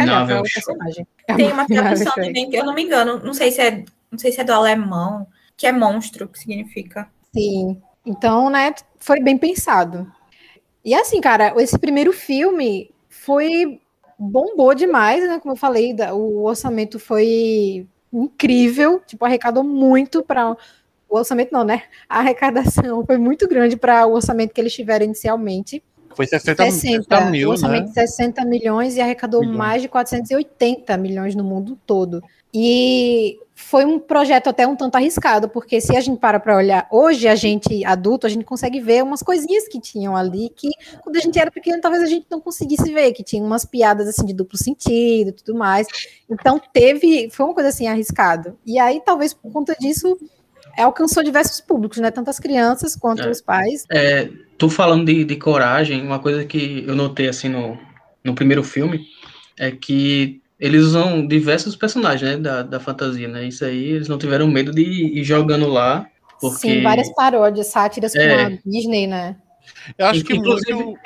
personagem. 0.42 1.06
Tem 1.36 1.52
uma 1.52 1.66
tradução 1.66 2.14
também, 2.14 2.48
que 2.48 2.56
eu 2.56 2.64
não 2.64 2.74
me 2.74 2.82
engano, 2.82 3.20
não 3.22 3.34
sei 3.34 3.50
se 3.50 3.60
é, 3.60 3.84
não 4.10 4.18
sei 4.18 4.32
se 4.32 4.40
é 4.40 4.44
do 4.44 4.52
alemão, 4.52 5.26
que 5.56 5.66
é 5.66 5.72
monstro, 5.72 6.26
que 6.26 6.38
significa. 6.38 7.08
Sim. 7.34 7.80
Então, 8.04 8.50
né, 8.50 8.74
foi 8.98 9.20
bem 9.20 9.36
pensado. 9.36 10.10
E 10.84 10.94
assim, 10.94 11.20
cara, 11.20 11.54
esse 11.58 11.78
primeiro 11.78 12.12
filme 12.12 12.90
foi 13.08 13.80
bombou 14.18 14.74
demais, 14.74 15.26
né? 15.26 15.38
Como 15.40 15.52
eu 15.52 15.56
falei, 15.56 15.96
o 16.12 16.44
orçamento 16.44 16.98
foi 16.98 17.86
incrível, 18.12 19.00
tipo, 19.06 19.24
arrecadou 19.24 19.64
muito 19.64 20.22
para 20.22 20.56
o 21.08 21.16
orçamento 21.16 21.52
não, 21.52 21.64
né? 21.64 21.84
A 22.08 22.18
arrecadação 22.18 23.04
foi 23.04 23.16
muito 23.16 23.48
grande 23.48 23.76
para 23.76 24.06
o 24.06 24.12
orçamento 24.12 24.52
que 24.52 24.60
eles 24.60 24.74
tiveram 24.74 25.06
inicialmente. 25.06 25.82
Foi 26.14 26.26
60, 26.26 26.64
60, 26.64 27.02
60 27.04 27.30
mil, 27.30 27.48
o 27.48 27.52
orçamento 27.52 27.86
né? 27.86 27.88
de 27.88 27.94
60 27.94 28.44
milhões 28.44 28.96
e 28.96 29.00
arrecadou 29.00 29.40
Milhões. 29.40 29.58
mais 29.58 29.82
de 29.82 29.88
480 29.88 30.96
milhões 30.96 31.34
no 31.34 31.44
mundo 31.44 31.78
todo. 31.86 32.22
E 32.52 33.38
foi 33.60 33.84
um 33.84 33.98
projeto 33.98 34.48
até 34.48 34.66
um 34.66 34.74
tanto 34.74 34.96
arriscado, 34.96 35.48
porque 35.48 35.80
se 35.80 35.96
a 35.96 36.00
gente 36.00 36.18
para 36.18 36.40
para 36.40 36.56
olhar, 36.56 36.88
hoje 36.90 37.28
a 37.28 37.34
gente 37.34 37.84
adulto, 37.84 38.26
a 38.26 38.30
gente 38.30 38.44
consegue 38.44 38.80
ver 38.80 39.02
umas 39.04 39.22
coisinhas 39.22 39.68
que 39.68 39.80
tinham 39.80 40.16
ali 40.16 40.50
que 40.56 40.70
quando 41.02 41.16
a 41.16 41.20
gente 41.20 41.38
era 41.38 41.50
pequeno 41.50 41.80
talvez 41.80 42.02
a 42.02 42.06
gente 42.06 42.26
não 42.30 42.40
conseguisse 42.40 42.92
ver, 42.92 43.12
que 43.12 43.22
tinha 43.22 43.42
umas 43.42 43.64
piadas 43.64 44.08
assim 44.08 44.24
de 44.24 44.32
duplo 44.32 44.58
sentido 44.58 45.28
e 45.28 45.32
tudo 45.32 45.56
mais. 45.56 45.86
Então 46.28 46.60
teve, 46.72 47.30
foi 47.30 47.46
uma 47.46 47.54
coisa 47.54 47.68
assim 47.68 47.86
arriscado. 47.86 48.58
E 48.66 48.78
aí 48.78 49.00
talvez 49.04 49.32
por 49.32 49.52
conta 49.52 49.76
disso 49.78 50.18
alcançou 50.76 51.22
diversos 51.22 51.60
públicos, 51.60 51.98
né? 51.98 52.10
Tanto 52.10 52.30
as 52.30 52.38
crianças 52.38 52.96
quanto 52.96 53.22
É. 53.22 53.30
os 53.30 53.40
pais. 53.40 53.84
É, 53.90 54.28
tu 54.58 54.68
falando 54.68 55.06
de, 55.06 55.24
de 55.24 55.36
coragem, 55.36 56.02
uma 56.02 56.18
coisa 56.18 56.44
que 56.44 56.84
eu 56.86 56.94
notei 56.96 57.28
assim 57.28 57.48
no, 57.48 57.78
no 58.24 58.34
primeiro 58.34 58.62
filme 58.64 59.06
é 59.58 59.70
que 59.70 60.39
eles 60.60 60.82
usam 60.84 61.26
diversos 61.26 61.74
personagens 61.74 62.32
né, 62.32 62.36
da, 62.36 62.62
da 62.62 62.78
fantasia, 62.78 63.26
né? 63.26 63.46
Isso 63.48 63.64
aí 63.64 63.82
eles 63.92 64.08
não 64.08 64.18
tiveram 64.18 64.46
medo 64.46 64.70
de 64.72 64.82
ir 64.82 65.24
jogando 65.24 65.66
lá, 65.66 66.06
porque 66.40 66.58
Sim, 66.68 66.82
várias 66.82 67.12
paródias, 67.14 67.68
sátiras 67.68 68.12
com 68.12 68.18
É. 68.20 68.44
a 68.44 68.48
Disney, 68.64 69.06
né? 69.06 69.36
Eu 69.96 70.06
acho 70.06 70.22
que 70.24 70.34
Inclusive- 70.34 70.74
muito. 70.74 71.00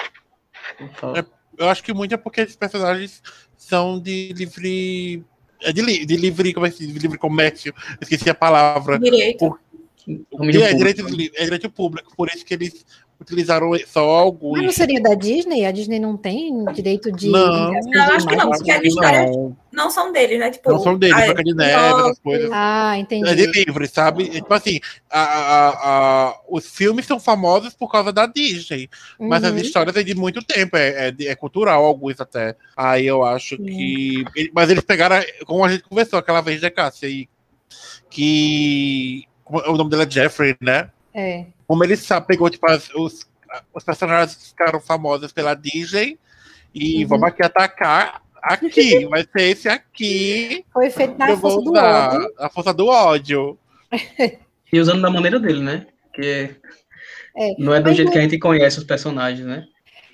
Fala. 0.94 1.26
Eu 1.56 1.68
acho 1.68 1.84
que 1.84 1.94
muito 1.94 2.12
é 2.14 2.16
porque 2.16 2.40
esses 2.40 2.56
personagens 2.56 3.22
são 3.56 4.00
de 4.00 4.32
livre. 4.32 5.22
É 5.62 5.72
de, 5.72 5.80
li- 5.82 6.04
de 6.04 6.16
livre. 6.16 6.52
Como 6.52 6.66
é 6.66 6.70
que? 6.70 6.84
De 6.86 6.98
livre 6.98 7.16
comércio. 7.16 7.72
Esqueci 8.00 8.28
a 8.28 8.34
palavra. 8.34 8.98
Direito. 8.98 9.56
domínio 10.32 10.62
É, 10.62 10.72
público, 10.72 10.76
direito, 10.78 11.16
de- 11.16 11.32
é 11.36 11.44
direito 11.44 11.70
público, 11.70 12.12
por 12.16 12.28
isso 12.28 12.44
que 12.44 12.52
eles 12.54 12.84
utilizaram 13.24 13.70
só 13.86 14.00
alguns. 14.10 14.58
Mas 14.58 14.64
não 14.66 14.72
seria 14.72 15.00
da 15.00 15.14
Disney? 15.14 15.64
A 15.64 15.72
Disney 15.72 15.98
não 15.98 16.16
tem 16.16 16.64
direito 16.72 17.10
de. 17.10 17.28
Não, 17.28 17.72
Não, 17.72 17.80
eu 17.80 18.02
acho 18.14 18.26
que 18.26 18.36
não, 18.36 18.50
porque 18.50 18.70
as 18.70 18.82
histórias 18.84 19.30
não, 19.30 19.56
não 19.72 19.90
são 19.90 20.12
deles, 20.12 20.38
né? 20.38 20.50
Tipo, 20.50 20.70
não 20.70 20.78
são 20.78 20.96
deles, 20.98 21.16
a- 21.16 21.26
Branca 21.26 21.42
de 21.44 21.54
Neve, 21.54 22.00
essas 22.00 22.18
coisas. 22.20 22.50
Ah, 22.52 22.98
entendi. 22.98 23.28
É 23.28 23.34
de 23.34 23.46
livre, 23.46 23.88
sabe? 23.88 24.28
Tipo 24.28 24.52
assim, 24.54 24.78
a, 25.10 25.20
a- 25.20 25.70
a- 26.28 26.40
os 26.48 26.66
filmes 26.68 27.06
são 27.06 27.18
famosos 27.18 27.74
por 27.74 27.90
causa 27.90 28.12
da 28.12 28.26
Disney, 28.26 28.88
mas 29.18 29.42
as 29.42 29.50
Uhum. 29.52 29.58
histórias 29.58 29.96
é 29.96 30.02
de 30.02 30.14
muito 30.14 30.42
tempo, 30.44 30.76
é, 30.76 31.08
é, 31.08 31.10
de- 31.10 31.26
é 31.26 31.34
cultural, 31.34 31.84
alguns 31.84 32.20
até. 32.20 32.54
Aí 32.76 33.06
eu 33.06 33.24
acho 33.24 33.56
Sim. 33.56 33.64
que. 33.64 34.24
Mas 34.54 34.70
eles 34.70 34.84
pegaram, 34.84 35.16
como 35.46 35.64
a 35.64 35.68
gente 35.70 35.82
conversou 35.84 36.18
aquela 36.18 36.40
vez 36.40 36.60
da 36.60 36.70
Cássia, 36.70 37.08
e 37.08 37.28
que. 38.10 39.24
O 39.46 39.76
nome 39.76 39.90
dele 39.90 40.04
é 40.04 40.10
Jeffrey, 40.10 40.56
né? 40.60 40.88
É. 41.14 41.46
Como 41.66 41.84
ele 41.84 41.96
sabe, 41.96 42.26
pegou, 42.26 42.50
tipo, 42.50 42.66
as- 42.68 42.90
os, 42.94 43.26
os 43.72 43.84
personagens 43.84 44.34
que 44.36 44.48
ficaram 44.48 44.80
famosos 44.80 45.32
pela 45.32 45.54
Disney 45.54 46.18
e 46.74 47.02
Uhum. 47.04 47.08
vamos 47.08 47.28
aqui 47.28 47.42
atacar. 47.42 48.22
Aqui, 48.42 49.06
vai 49.08 49.22
ser 49.22 49.42
esse 49.42 49.68
aqui. 49.68 50.64
Foi 50.72 50.90
feito 50.90 51.16
na 51.16 51.36
força 51.36 51.60
do 51.62 51.72
ódio. 51.72 52.34
A 52.38 52.50
força 52.50 52.74
do 52.74 52.86
ódio. 52.88 53.58
E 54.72 54.80
usando 54.80 55.02
da 55.02 55.08
maneira 55.10 55.38
dele, 55.38 55.60
né? 55.60 55.86
Que 56.12 56.50
É. 57.36 57.54
não 57.60 57.72
é 57.72 57.78
do 57.80 57.86
Mas 57.90 57.96
jeito 57.96 58.10
que 58.10 58.18
a 58.18 58.20
gente 58.22 58.38
conhece 58.40 58.76
os 58.78 58.82
personagens, 58.84 59.46
né? 59.46 59.64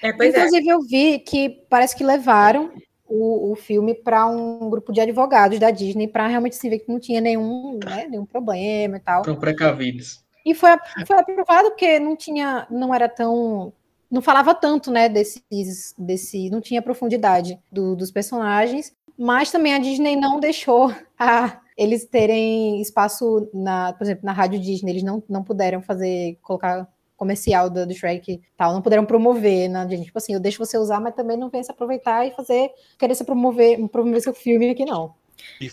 É, 0.03 0.13
pois 0.13 0.35
é. 0.35 0.39
Inclusive, 0.39 0.69
eu 0.69 0.83
vi 0.83 1.19
que 1.21 1.49
parece 1.71 1.97
que 1.97 2.05
levaram 2.05 2.71
o, 3.07 3.53
o 3.53 3.57
filme 3.57 3.95
para 3.95 4.27
um 4.27 4.69
grupo 4.69 4.93
de 4.93 5.01
advogados 5.01 5.59
da 5.59 5.71
Disney 5.71 6.07
para 6.09 6.27
realmente 6.27 6.57
se 6.57 6.69
ver 6.69 6.81
que 6.81 6.93
não 6.93 7.01
tinha 7.01 7.23
nenhum, 7.23 7.79
né, 7.83 8.07
nenhum 8.11 8.27
problema 8.27 8.99
e 8.99 9.01
tal. 9.01 9.25
São 9.25 9.35
precavidos. 9.37 10.23
E 10.45 10.55
foi, 10.55 10.71
foi 11.07 11.19
aprovado 11.19 11.71
porque 11.71 11.99
não 11.99 12.17
tinha, 12.17 12.67
não 12.71 12.95
era 12.95 13.09
tão, 13.09 13.73
não 14.11 14.23
falava 14.23 14.55
tanto, 14.55 14.91
né, 14.91 15.09
desses, 15.09 15.95
desse, 15.99 16.51
não 16.51 16.61
tinha 16.61 16.83
profundidade 16.83 17.59
do- 17.71 17.95
dos 17.97 18.11
personagens, 18.11 18.95
mas 19.19 19.51
também 19.51 19.75
a 19.75 19.79
Disney 19.79 20.17
não 20.17 20.41
deixou 20.41 20.93
a, 21.19 21.61
eles 21.77 22.05
terem 22.07 22.81
espaço 22.81 23.49
na, 23.53 23.93
por 23.93 24.05
exemplo, 24.05 24.25
na 24.25 24.33
rádio 24.33 24.59
Disney, 24.59 24.93
eles 24.93 25.03
não, 25.03 25.23
não 25.29 25.45
puderam 25.45 25.83
fazer, 25.83 26.39
colocar 26.43 26.89
comercial 27.17 27.69
do, 27.69 27.87
do 27.87 27.93
Shrek 27.93 28.33
e 28.33 28.41
tal, 28.57 28.73
não 28.73 28.81
puderam 28.81 29.05
promover 29.05 29.69
na 29.69 29.85
Disney, 29.85 30.07
tipo 30.07 30.17
assim, 30.17 30.33
eu 30.33 30.41
deixo 30.41 30.59
você 30.59 30.79
usar, 30.79 31.01
mas 31.01 31.15
também 31.15 31.37
não 31.37 31.51
venha 31.51 31.63
se 31.63 31.71
aproveitar 31.71 32.27
e 32.27 32.31
fazer, 32.31 32.71
querer 32.99 33.15
se 33.15 33.25
promover, 33.25 33.87
promover 33.89 34.23
seu 34.23 34.33
filme 34.33 34.71
aqui 34.71 34.87
não. 34.87 35.13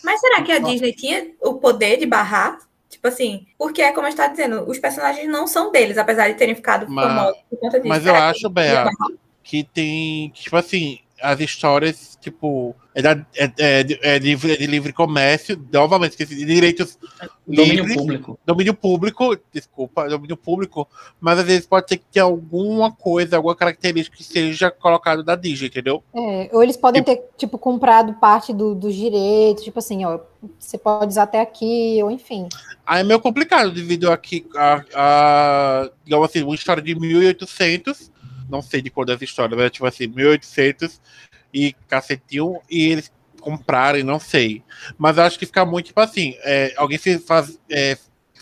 Mas 0.04 0.20
será 0.20 0.42
que 0.42 0.52
a 0.52 0.58
Disney 0.72 0.92
tinha 0.92 1.34
o 1.42 1.54
poder 1.54 1.96
de 1.98 2.04
barrar? 2.06 2.58
Tipo 2.88 3.06
assim, 3.08 3.46
porque 3.58 3.82
é 3.82 3.92
como 3.92 4.06
eu 4.06 4.10
estava 4.10 4.30
dizendo, 4.30 4.64
os 4.68 4.78
personagens 4.78 5.28
não 5.28 5.46
são 5.46 5.70
deles, 5.70 5.98
apesar 5.98 6.28
de 6.28 6.34
terem 6.34 6.54
ficado 6.54 6.86
Mas- 6.88 7.06
famosos 7.06 7.38
por 7.50 7.58
conta 7.58 7.76
disso. 7.78 7.88
Mas 7.88 8.06
eu 8.06 8.14
que 8.14 8.18
acho, 8.20 8.48
Bea, 8.48 8.74
barrar? 8.84 8.92
que 9.42 9.64
tem, 9.64 10.30
tipo 10.30 10.56
assim, 10.56 10.98
as 11.20 11.40
histórias, 11.40 12.16
tipo, 12.20 12.74
é, 12.94 13.02
da- 13.02 13.26
é- 13.36 13.52
é 13.58 13.82
de, 13.82 13.98
é 14.02 14.18
livre, 14.18 14.52
é 14.52 14.56
de 14.56 14.66
livre 14.66 14.92
comércio, 14.92 15.60
novamente, 15.72 16.10
esqueci, 16.12 16.34
de 16.34 16.44
direitos 16.44 16.98
Domínio 17.46 17.76
livres, 17.84 17.96
público. 17.96 18.38
domínio 18.44 18.74
público, 18.74 19.36
desculpa, 19.52 20.08
domínio 20.08 20.36
público, 20.36 20.88
mas 21.20 21.38
às 21.38 21.44
vezes 21.46 21.66
pode 21.66 21.86
ter 21.86 21.96
que 21.98 22.04
ter 22.12 22.20
alguma 22.20 22.92
coisa, 22.92 23.36
alguma 23.36 23.54
característica 23.56 24.16
que 24.16 24.24
seja 24.24 24.70
colocado 24.70 25.22
da 25.24 25.34
Disney, 25.36 25.68
entendeu? 25.68 26.02
É, 26.14 26.50
ou 26.52 26.62
eles 26.62 26.76
podem 26.76 27.02
ter, 27.02 27.22
tipo, 27.36 27.56
comprado 27.58 28.14
parte 28.14 28.52
do- 28.52 28.74
dos 28.74 28.94
direitos, 28.94 29.64
tipo 29.64 29.78
assim, 29.78 30.04
ó, 30.04 30.18
você 30.58 30.76
pode 30.78 31.08
usar 31.12 31.24
até 31.24 31.40
aqui, 31.40 32.00
ou 32.02 32.10
enfim. 32.10 32.48
Aí 32.86 33.00
é 33.00 33.04
meio 33.04 33.20
complicado 33.20 33.70
devido 33.72 34.10
a 34.10 34.16
que, 34.16 34.46
a, 34.56 34.84
a, 34.94 35.90
digamos 36.04 36.28
assim, 36.28 36.42
uma 36.42 36.54
história 36.54 36.82
de 36.82 36.94
1800, 36.94 38.10
não 38.48 38.62
sei 38.62 38.80
de 38.82 38.90
quando 38.90 39.10
é 39.10 39.14
essa 39.14 39.24
história, 39.24 39.56
mas 39.56 39.70
tipo 39.70 39.86
assim, 39.86 40.06
1800 40.06 41.00
e 41.52 41.74
cacetinho, 41.88 42.60
e 42.70 42.88
eles 42.90 43.10
comprarem, 43.40 44.02
não 44.02 44.18
sei. 44.18 44.62
Mas 44.98 45.16
eu 45.16 45.22
acho 45.24 45.38
que 45.38 45.46
fica 45.46 45.64
muito, 45.64 45.86
tipo 45.86 46.00
assim, 46.00 46.34
é, 46.42 46.74
alguém 46.76 46.98
se 46.98 47.18
faz, 47.18 47.58
é, 47.70 47.96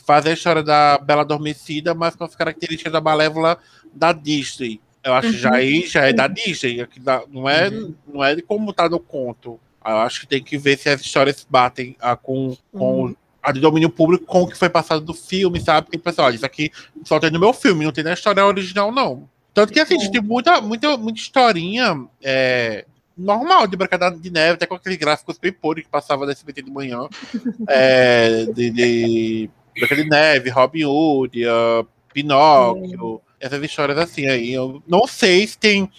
faz 0.06 0.26
a 0.26 0.32
história 0.32 0.62
da 0.62 0.98
Bela 0.98 1.22
Adormecida, 1.22 1.94
mas 1.94 2.16
com 2.16 2.24
as 2.24 2.34
características 2.34 2.92
da 2.92 3.00
Malévola 3.00 3.58
da 3.92 4.12
Disney. 4.12 4.80
Eu 5.04 5.14
acho 5.14 5.30
que 5.30 5.36
já 5.38 5.54
aí 5.54 5.86
já 5.86 6.04
é 6.06 6.12
da 6.12 6.26
Disney, 6.26 6.80
aqui 6.80 6.98
da- 6.98 7.22
não, 7.30 7.48
é, 7.48 7.70
não 8.06 8.24
é 8.24 8.34
de 8.34 8.42
como 8.42 8.72
tá 8.72 8.88
no 8.88 8.98
conto. 8.98 9.60
Eu 9.84 9.98
acho 9.98 10.20
que 10.20 10.26
tem 10.26 10.42
que 10.42 10.58
ver 10.58 10.76
se 10.78 10.88
as 10.88 11.00
histórias 11.00 11.46
batem 11.48 11.94
ah, 12.00 12.16
com, 12.16 12.56
com 12.72 13.02
Uhum. 13.04 13.16
a 13.40 13.52
de 13.52 13.60
domínio 13.60 13.88
público 13.88 14.24
com 14.26 14.42
o 14.42 14.48
que 14.48 14.56
foi 14.56 14.68
passado 14.68 15.00
do 15.04 15.14
filme, 15.14 15.60
sabe? 15.60 15.86
Porque, 15.86 15.98
pessoal, 15.98 16.32
isso 16.32 16.44
aqui 16.44 16.72
só 17.04 17.20
tem 17.20 17.30
no 17.30 17.38
meu 17.38 17.52
filme, 17.52 17.84
não 17.84 17.92
tem 17.92 18.02
na 18.02 18.14
história 18.14 18.44
original, 18.44 18.90
não. 18.90 19.28
Tanto 19.56 19.72
que, 19.72 19.80
assim, 19.80 19.94
É. 19.94 20.10
tem 20.10 20.20
muita, 20.20 20.60
muita, 20.60 20.98
muita 20.98 21.18
historinha 21.18 22.06
é, 22.22 22.84
normal 23.16 23.66
de 23.66 23.74
Branca 23.74 23.96
de 24.10 24.30
Neve, 24.30 24.52
até 24.52 24.66
com 24.66 24.74
aqueles 24.74 24.98
gráficos 24.98 25.38
bem 25.38 25.50
podres 25.50 25.86
que 25.86 25.90
passava 25.90 26.26
da 26.26 26.32
SBT 26.32 26.60
de 26.60 26.70
manhã. 26.70 27.08
é, 27.66 28.44
de, 28.52 28.70
de 28.70 29.50
Branca 29.78 29.96
de 29.96 30.04
Neve, 30.04 30.50
Robin 30.50 30.84
Hood, 30.84 31.48
ah, 31.48 31.86
Pinóquio, 32.12 33.22
essas 33.40 33.62
histórias 33.62 33.96
assim 33.96 34.26
aí. 34.26 34.52
Eu 34.52 34.82
não 34.86 35.06
sei 35.06 35.46
se 35.46 35.56
tem. 35.56 35.90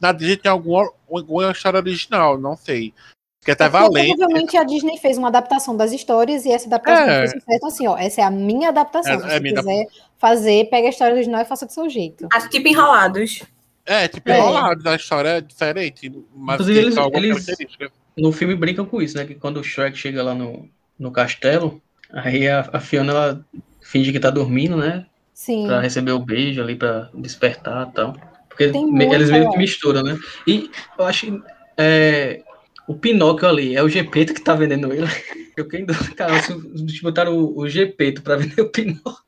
Na 0.00 0.10
Disney 0.10 0.38
tem 0.38 0.50
alguma, 0.50 0.90
alguma 1.10 1.52
história 1.52 1.80
original, 1.80 2.38
não 2.38 2.56
sei. 2.56 2.94
Porque 3.42 3.50
até 3.50 3.64
É 3.64 3.68
porque, 3.68 3.82
valente. 3.82 4.16
Provavelmente 4.16 4.56
a 4.56 4.62
Disney 4.62 4.96
fez 4.98 5.18
uma 5.18 5.26
adaptação 5.26 5.76
das 5.76 5.90
histórias 5.92 6.44
e 6.44 6.52
essa 6.52 6.68
adaptação 6.68 7.08
É. 7.08 7.18
fez 7.18 7.30
sucesso 7.32 7.46
então, 7.56 7.68
assim, 7.68 7.86
ó, 7.88 7.98
essa 7.98 8.20
é 8.20 8.24
a 8.24 8.30
minha 8.30 8.68
adaptação. 8.68 9.14
É, 9.14 9.18
Se 9.18 9.24
é 9.26 9.40
você 9.40 9.40
quiser 9.54 9.86
fazer, 10.16 10.70
pega 10.70 10.86
a 10.86 10.90
história 10.90 11.14
original 11.14 11.42
e 11.42 11.44
faça 11.44 11.66
do 11.66 11.72
seu 11.72 11.90
jeito. 11.90 12.28
Acho 12.32 12.48
tipo 12.48 12.68
enrolados. 12.68 13.42
É, 13.84 14.06
tipo, 14.06 14.30
É. 14.30 14.38
enrolado, 14.38 14.88
a 14.88 14.94
história 14.94 15.28
é 15.28 15.40
diferente. 15.40 16.08
Mas 16.32 16.60
Inclusive, 16.60 16.78
eles- 16.78 17.48
eles-. 17.48 17.76
No 18.16 18.30
filme 18.30 18.54
brincam 18.54 18.84
com 18.86 19.02
isso, 19.02 19.16
né? 19.16 19.24
Que 19.24 19.34
quando 19.34 19.56
o 19.58 19.64
Shrek 19.64 19.98
chega 19.98 20.22
lá 20.22 20.34
no, 20.36 20.68
no 20.96 21.10
castelo, 21.10 21.82
aí 22.12 22.46
a, 22.48 22.68
a 22.72 22.78
Fiona 22.78 23.10
ela 23.12 23.44
finge 23.80 24.12
que 24.12 24.20
tá 24.20 24.30
dormindo, 24.30 24.76
né? 24.76 25.04
Sim. 25.34 25.66
Pra 25.66 25.80
receber 25.80 26.12
o 26.12 26.20
beijo 26.20 26.62
ali, 26.62 26.76
pra 26.76 27.08
despertar 27.14 27.88
e 27.88 27.92
tal. 27.92 28.14
Porque 28.48 28.68
Tem 28.68 29.12
eles 29.12 29.30
meio 29.30 29.50
que 29.50 29.58
misturam, 29.58 30.02
né? 30.04 30.16
E 30.46 30.70
eu 30.96 31.04
acho 31.06 31.26
que 31.26 31.42
é, 31.76 32.42
o 32.88 32.94
Pinóquio 32.94 33.48
ali 33.48 33.76
é 33.76 33.82
o 33.82 33.88
Gepeto 33.88 34.34
que 34.34 34.40
tá 34.42 34.54
vendendo 34.54 34.92
ele. 34.92 35.06
Eu 35.56 35.64
fiquei 35.64 35.80
em 35.80 35.84
dúvida, 35.86 36.14
cara, 36.14 36.42
se 36.42 36.52
os 36.52 36.80
bichos 36.80 37.02
botaram 37.02 37.36
o, 37.36 37.58
o 37.58 37.68
Gepeto 37.68 38.22
pra 38.22 38.36
vender 38.36 38.62
o 38.62 38.70
Pinóquio, 38.70 39.22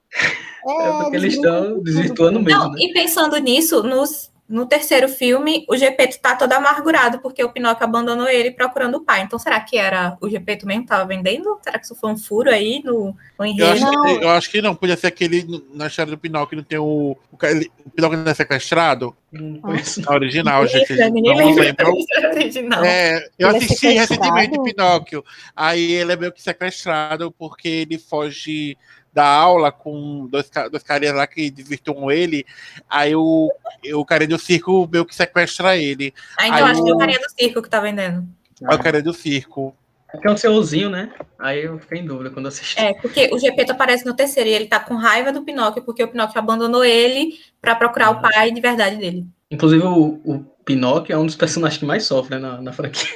é 0.66 1.02
porque 1.02 1.16
eles 1.16 1.34
estão 1.34 1.82
desvirtuando 1.82 2.40
mesmo, 2.40 2.60
Não, 2.60 2.70
né? 2.72 2.78
e 2.80 2.92
pensando 2.94 3.36
nisso, 3.36 3.82
nos- 3.82 4.30
no 4.46 4.66
terceiro 4.66 5.08
filme, 5.08 5.64
o 5.70 5.76
Gepeto 5.76 6.20
tá 6.20 6.36
todo 6.36 6.52
amargurado 6.52 7.18
porque 7.20 7.42
o 7.42 7.48
Pinóquio 7.50 7.84
abandonou 7.84 8.28
ele 8.28 8.50
procurando 8.50 8.96
o 8.96 9.00
pai. 9.00 9.22
Então, 9.22 9.38
será 9.38 9.58
que 9.60 9.78
era 9.78 10.18
o 10.20 10.28
Gepeto 10.28 10.66
mesmo 10.66 10.82
que 10.82 10.88
tava 10.88 11.06
vendendo? 11.06 11.58
Será 11.62 11.78
que 11.78 11.86
isso 11.86 11.94
foi 11.94 12.10
um 12.10 12.16
furo 12.16 12.50
aí 12.50 12.82
no, 12.84 13.16
no 13.38 13.44
Eu 13.44 13.46
enredo? 13.46 13.72
acho, 13.72 13.82
Não. 13.84 14.02
que, 14.04 14.24
eu 14.24 14.28
acho 14.30 14.50
que 14.50 14.60
não, 14.62 14.74
podia 14.74 14.96
ser 14.98 15.06
aquele 15.06 15.64
na 15.72 15.86
história 15.86 16.10
do 16.10 16.18
Pinóquio, 16.18 16.56
não 16.58 16.64
tem 16.64 16.78
o. 16.78 17.16
O, 17.32 17.46
ele- 17.46 17.70
o 17.86 17.90
Pinóquio 17.90 18.18
não 18.18 18.30
é 18.30 18.34
sequestrado? 18.34 19.16
Não 19.32 19.60
conheço, 19.60 20.00
não. 20.04 20.12
A 20.12 20.14
original, 20.14 20.66
gente. 20.66 20.92
Ninguém 21.10 21.36
Não 21.38 22.28
original. 22.30 22.84
É, 22.84 23.26
eu 23.38 23.48
Ele 23.48 23.56
é 23.56 23.58
assisti 23.58 23.76
sequestrado? 23.76 24.22
recentemente 24.34 24.74
Pinóquio. 24.74 25.24
Aí 25.56 25.90
ele 25.92 26.12
é 26.12 26.16
meio 26.16 26.32
que 26.32 26.42
sequestrado 26.42 27.32
porque 27.32 27.68
ele 27.68 27.98
foge 27.98 28.76
dar 29.14 29.26
aula 29.28 29.70
com 29.70 30.26
dois, 30.26 30.50
dois 30.70 30.82
carinhas 30.82 31.14
lá 31.14 31.26
que 31.26 31.50
desvirtuam 31.50 32.10
ele. 32.10 32.44
Aí 32.90 33.14
o, 33.14 33.48
o 33.94 34.04
carinha 34.04 34.28
do 34.30 34.38
circo 34.38 34.88
meio 34.90 35.04
que 35.06 35.14
sequestra 35.14 35.76
ele. 35.76 36.12
Ainda 36.38 36.58
eu 36.60 36.66
Aí 36.66 36.72
acho 36.72 36.82
que 36.82 36.90
é 36.90 36.92
o- 36.92 36.96
o 36.96 36.98
carinha 36.98 37.18
do 37.20 37.30
circo 37.30 37.62
que 37.62 37.70
tá 37.70 37.80
vendendo. 37.80 38.26
Aí 38.66 38.76
o 38.76 38.82
carinha 38.82 39.02
do 39.02 39.12
circo. 39.14 39.74
Porque 40.10 40.28
é 40.28 40.30
um 40.30 40.36
seuzinho, 40.36 40.90
né? 40.90 41.10
Aí 41.38 41.64
eu 41.64 41.78
fiquei 41.80 41.98
em 41.98 42.06
dúvida 42.06 42.30
quando 42.30 42.46
assisti. 42.46 42.78
É, 42.78 42.94
porque 42.94 43.30
o 43.32 43.38
Gepeto 43.38 43.72
aparece 43.72 44.04
no 44.06 44.14
terceiro 44.14 44.48
e 44.48 44.52
ele 44.52 44.66
tá 44.66 44.78
com 44.78 44.94
raiva 44.94 45.32
do 45.32 45.42
Pinóquio, 45.42 45.82
porque 45.82 46.04
o 46.04 46.08
Pinóquio 46.08 46.38
abandonou 46.38 46.84
ele 46.84 47.38
pra 47.60 47.74
procurar 47.74 48.10
o 48.10 48.20
pai 48.20 48.52
de 48.52 48.60
verdade 48.60 48.96
dele. 48.96 49.26
Inclusive, 49.50 49.82
o, 49.84 50.20
o 50.24 50.38
Pinóquio 50.64 51.12
é 51.14 51.18
um 51.18 51.26
dos 51.26 51.34
personagens 51.34 51.78
que 51.80 51.84
mais 51.84 52.04
sofre 52.04 52.36
né, 52.36 52.40
na, 52.40 52.60
na 52.62 52.72
franquia. 52.72 53.08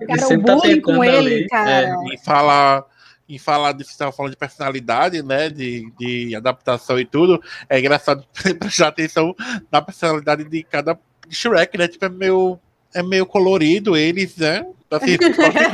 Ele 0.00 0.06
Cara, 0.06 0.24
o 0.24 0.26
sempre 0.28 0.46
tá 0.46 0.54
bullying 0.56 0.80
com 0.80 0.92
tentando 0.92 1.04
ele, 1.04 1.34
ali, 1.34 1.46
cara. 1.48 1.70
é, 1.70 2.14
Em 2.14 2.18
falar, 2.18 2.84
em 3.28 3.38
falar 3.38 3.72
de, 3.72 3.84
você 3.84 3.90
estava 3.90 4.12
falando 4.12 4.32
de 4.32 4.38
personalidade, 4.38 5.22
né? 5.22 5.48
De, 5.48 5.90
de 5.98 6.34
adaptação 6.34 6.98
e 6.98 7.04
tudo. 7.04 7.42
É 7.68 7.78
engraçado 7.78 8.24
prestar 8.58 8.88
atenção 8.88 9.34
na 9.70 9.82
personalidade 9.82 10.44
de 10.44 10.62
cada 10.62 10.98
Shrek, 11.28 11.76
né? 11.76 11.88
Tipo, 11.88 12.04
é 12.04 12.08
meio, 12.08 12.58
é 12.94 13.02
meio 13.02 13.26
colorido 13.26 13.96
eles, 13.96 14.36
né? 14.36 14.64
Assim, 14.88 15.16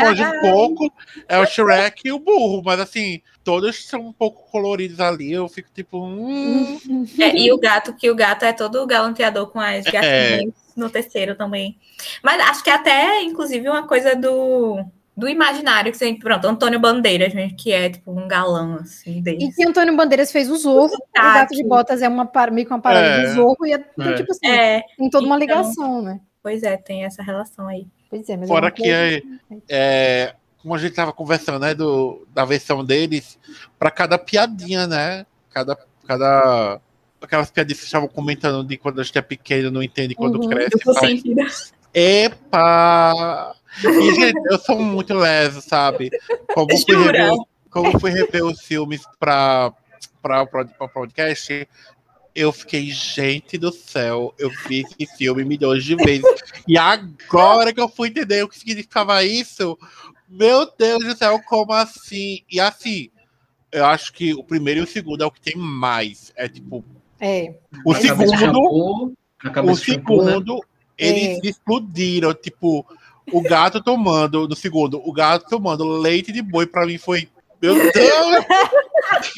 foge 0.00 0.24
um 0.24 0.40
pouco 0.40 0.92
é 1.28 1.38
o 1.38 1.44
Shrek 1.46 2.08
e 2.08 2.12
o 2.12 2.18
burro, 2.18 2.62
mas 2.64 2.80
assim, 2.80 3.20
todos 3.44 3.84
são 3.84 4.00
um 4.00 4.12
pouco 4.12 4.50
coloridos 4.50 5.00
ali. 5.00 5.30
Eu 5.32 5.48
fico 5.48 5.68
tipo, 5.74 6.02
hum, 6.02 6.80
É, 7.18 7.36
e 7.36 7.52
o 7.52 7.58
gato, 7.58 7.94
que 7.94 8.10
o 8.10 8.14
gato 8.14 8.44
é 8.46 8.54
todo 8.54 8.86
galanteador 8.86 9.48
com 9.48 9.60
as 9.60 9.84
É. 9.86 9.90
gatinhas 9.90 10.54
no 10.74 10.88
terceiro 10.88 11.34
também. 11.34 11.76
Mas 12.22 12.40
acho 12.40 12.64
que 12.64 12.70
até, 12.70 13.22
inclusive, 13.22 13.68
uma 13.68 13.86
coisa 13.86 14.16
do, 14.16 14.82
do 15.16 15.28
imaginário 15.28 15.92
que 15.92 15.98
sempre, 15.98 16.20
pronto, 16.22 16.46
Antônio 16.46 16.80
Bandeiras, 16.80 17.34
né, 17.34 17.50
que 17.56 17.70
é 17.72 17.90
tipo 17.90 18.10
um 18.18 18.26
galão, 18.26 18.76
assim, 18.76 19.18
E 19.18 19.22
deles. 19.22 19.54
que 19.54 19.66
Antônio 19.66 19.94
Bandeiras 19.96 20.32
fez 20.32 20.50
o 20.50 20.56
Zorro. 20.56 20.94
O 20.94 21.06
Gato 21.14 21.54
de 21.54 21.62
Botas 21.64 22.00
é 22.02 22.08
uma, 22.08 22.24
par- 22.26 22.50
meio 22.50 22.66
que 22.66 22.72
uma 22.72 22.80
parada 22.80 23.06
É. 23.06 23.26
do 23.26 23.34
Zorro. 23.34 23.66
E 23.66 23.72
é, 23.74 23.84
então, 23.98 24.10
É. 24.12 24.14
tipo 24.14 24.32
assim, 24.32 24.46
É, 24.46 24.82
tem 24.96 25.10
toda 25.10 25.26
uma 25.26 25.36
então- 25.36 25.56
ligação, 25.58 26.02
né? 26.02 26.20
pois 26.42 26.62
é, 26.62 26.76
tem 26.76 27.04
essa 27.04 27.22
relação 27.22 27.68
aí. 27.68 27.86
Pois 28.10 28.28
é, 28.28 28.36
mas 28.36 28.48
Fora 28.48 28.64
uma 28.66 28.70
que 28.70 28.82
coisa- 28.82 28.96
é, 28.96 29.22
é, 29.68 30.34
como 30.60 30.74
a 30.74 30.78
gente 30.78 30.94
tava 30.94 31.12
conversando, 31.12 31.58
né, 31.60 31.74
do, 31.74 32.26
da 32.34 32.44
versão 32.44 32.84
deles, 32.84 33.38
para 33.78 33.90
cada 33.90 34.16
piadinha, 34.18 34.86
né? 34.86 35.24
Cada, 35.50 35.76
cada 36.06 36.80
aquelas 37.20 37.50
piadinhas 37.50 37.78
que 37.78 37.82
vocês 37.82 37.88
estavam 37.88 38.08
comentando 38.08 38.66
de 38.66 38.76
quando 38.76 39.00
a 39.00 39.04
gente 39.04 39.16
é 39.18 39.22
pequeno, 39.22 39.70
não 39.70 39.82
entende 39.82 40.14
quando 40.14 40.40
Uhum. 40.42 40.48
cresce. 40.48 40.78
Faz. 40.82 41.72
Epa! 41.94 43.54
E, 43.84 44.14
gente, 44.14 44.40
eu 44.50 44.58
sou 44.58 44.78
muito 44.80 45.14
leso, 45.14 45.60
sabe? 45.60 46.10
Como 46.54 46.68
fui 46.78 46.96
rever, 46.96 47.32
como 47.70 48.00
fui 48.00 48.10
rever 48.10 48.44
os 48.44 48.60
filmes 48.60 49.02
para 49.18 49.72
para 50.22 50.42
o 50.78 50.88
podcast, 50.88 51.68
eu 52.34 52.52
fiquei, 52.52 52.90
gente 52.90 53.58
do 53.58 53.72
céu, 53.72 54.32
eu 54.38 54.50
vi 54.68 54.84
esse 54.98 55.16
filme 55.16 55.44
milhões 55.44 55.84
de 55.84 55.96
vezes. 55.96 56.24
E 56.66 56.78
agora 56.78 57.72
que 57.72 57.80
eu 57.80 57.88
fui 57.88 58.08
entender 58.08 58.42
o 58.42 58.48
que 58.48 58.58
significava 58.58 59.24
isso, 59.24 59.76
meu 60.28 60.70
Deus 60.78 61.04
do 61.04 61.16
céu, 61.16 61.40
como 61.46 61.72
assim? 61.72 62.42
E 62.50 62.60
assim, 62.60 63.10
eu 63.72 63.84
acho 63.84 64.12
que 64.12 64.32
o 64.32 64.44
primeiro 64.44 64.80
e 64.80 64.82
o 64.84 64.86
segundo 64.86 65.24
é 65.24 65.26
o 65.26 65.30
que 65.30 65.40
tem 65.40 65.56
mais. 65.56 66.32
É 66.36 66.48
tipo, 66.48 66.84
É. 67.20 67.54
o 67.84 67.94
segundo 67.94 69.14
o 69.64 69.76
shampoo, 69.76 70.24
né? 70.24 70.34
Eles 70.96 71.38
explodiram. 71.42 72.34
Tipo, 72.34 72.86
o 73.32 73.40
gato 73.40 73.82
tomando, 73.82 74.48
no 74.48 74.56
segundo, 74.56 75.00
o 75.04 75.12
gato 75.12 75.46
tomando 75.48 75.84
leite 75.84 76.32
de 76.32 76.42
boi, 76.42 76.66
pra 76.66 76.86
mim 76.86 76.98
foi. 76.98 77.28
Meu 77.60 77.74
Deus 77.74 77.92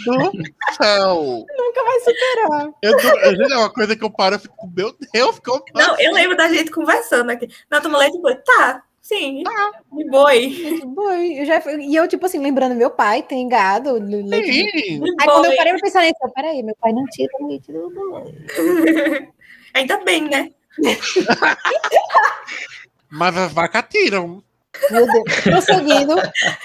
do 0.06 0.74
céu! 0.82 1.46
Nunca 1.58 1.84
vai 1.84 2.00
superar. 2.00 2.70
Eu, 2.80 2.98
eu, 2.98 3.50
é 3.50 3.58
uma 3.58 3.70
coisa 3.70 3.94
que 3.94 4.02
eu 4.02 4.10
paro 4.10 4.36
e 4.36 4.38
fico, 4.38 4.72
meu 4.74 4.96
Deus, 5.12 5.38
como 5.40 5.62
Não, 5.74 6.00
eu 6.00 6.10
lembro 6.10 6.34
da 6.34 6.48
gente 6.48 6.70
conversando 6.70 7.28
aqui. 7.30 7.48
Não, 7.70 7.82
toma 7.82 7.98
leite 7.98 8.14
de 8.16 8.22
boi. 8.22 8.34
Tá, 8.36 8.82
sim, 9.02 9.42
de 9.92 10.10
boi. 10.10 10.80
Boi, 10.86 11.40
eu 11.40 11.44
já, 11.44 11.62
e 11.78 11.94
eu, 11.94 12.08
tipo 12.08 12.24
assim, 12.24 12.38
lembrando, 12.38 12.74
meu 12.74 12.88
pai 12.88 13.22
tem 13.22 13.46
gado, 13.46 13.92
leite 13.92 14.50
de- 14.50 14.70
Sim, 14.70 15.00
De 15.00 15.10
Aí 15.20 15.26
quando 15.26 15.44
eu 15.44 15.56
parei 15.56 15.72
pra 15.74 15.82
pensar 15.82 16.00
nisso, 16.00 16.16
eu, 16.22 16.30
peraí, 16.30 16.62
meu 16.62 16.76
pai 16.80 16.94
não 16.94 17.04
tira 17.04 17.30
o 17.40 17.46
leite 17.46 17.70
do 17.70 17.90
boi. 17.90 18.34
Ainda 19.74 19.98
bem, 20.02 20.30
né? 20.30 20.50
mas 23.10 23.36
as 23.36 23.52
vacas 23.52 23.84
tiram. 23.90 24.42
Meu 24.90 25.06
Deus. 25.06 25.40
Prosseguindo, 25.42 26.14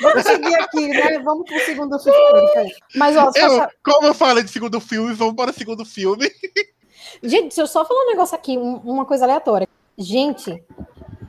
vamos 0.01 0.23
seguir 0.23 0.55
aqui, 0.55 0.87
né? 0.87 1.19
Vamos 1.19 1.45
pro 1.47 1.59
segundo 1.59 1.99
filme. 1.99 2.73
Mas, 2.95 3.15
ó, 3.15 3.31
Eu, 3.35 3.49
só- 3.57 3.67
como 3.83 4.07
eu 4.07 4.13
falei 4.15 4.43
de 4.43 4.49
segundo 4.49 4.79
filme, 4.81 5.13
vamos 5.13 5.35
para 5.35 5.51
o 5.51 5.53
segundo 5.53 5.85
filme. 5.85 6.27
gente, 7.21 7.43
deixa 7.49 7.61
eu 7.61 7.67
só 7.67 7.85
falar 7.85 8.03
um 8.05 8.07
negócio 8.09 8.35
aqui, 8.35 8.57
um- 8.57 8.77
uma 8.77 9.05
coisa 9.05 9.25
aleatória. 9.25 9.67
Gente, 9.97 10.63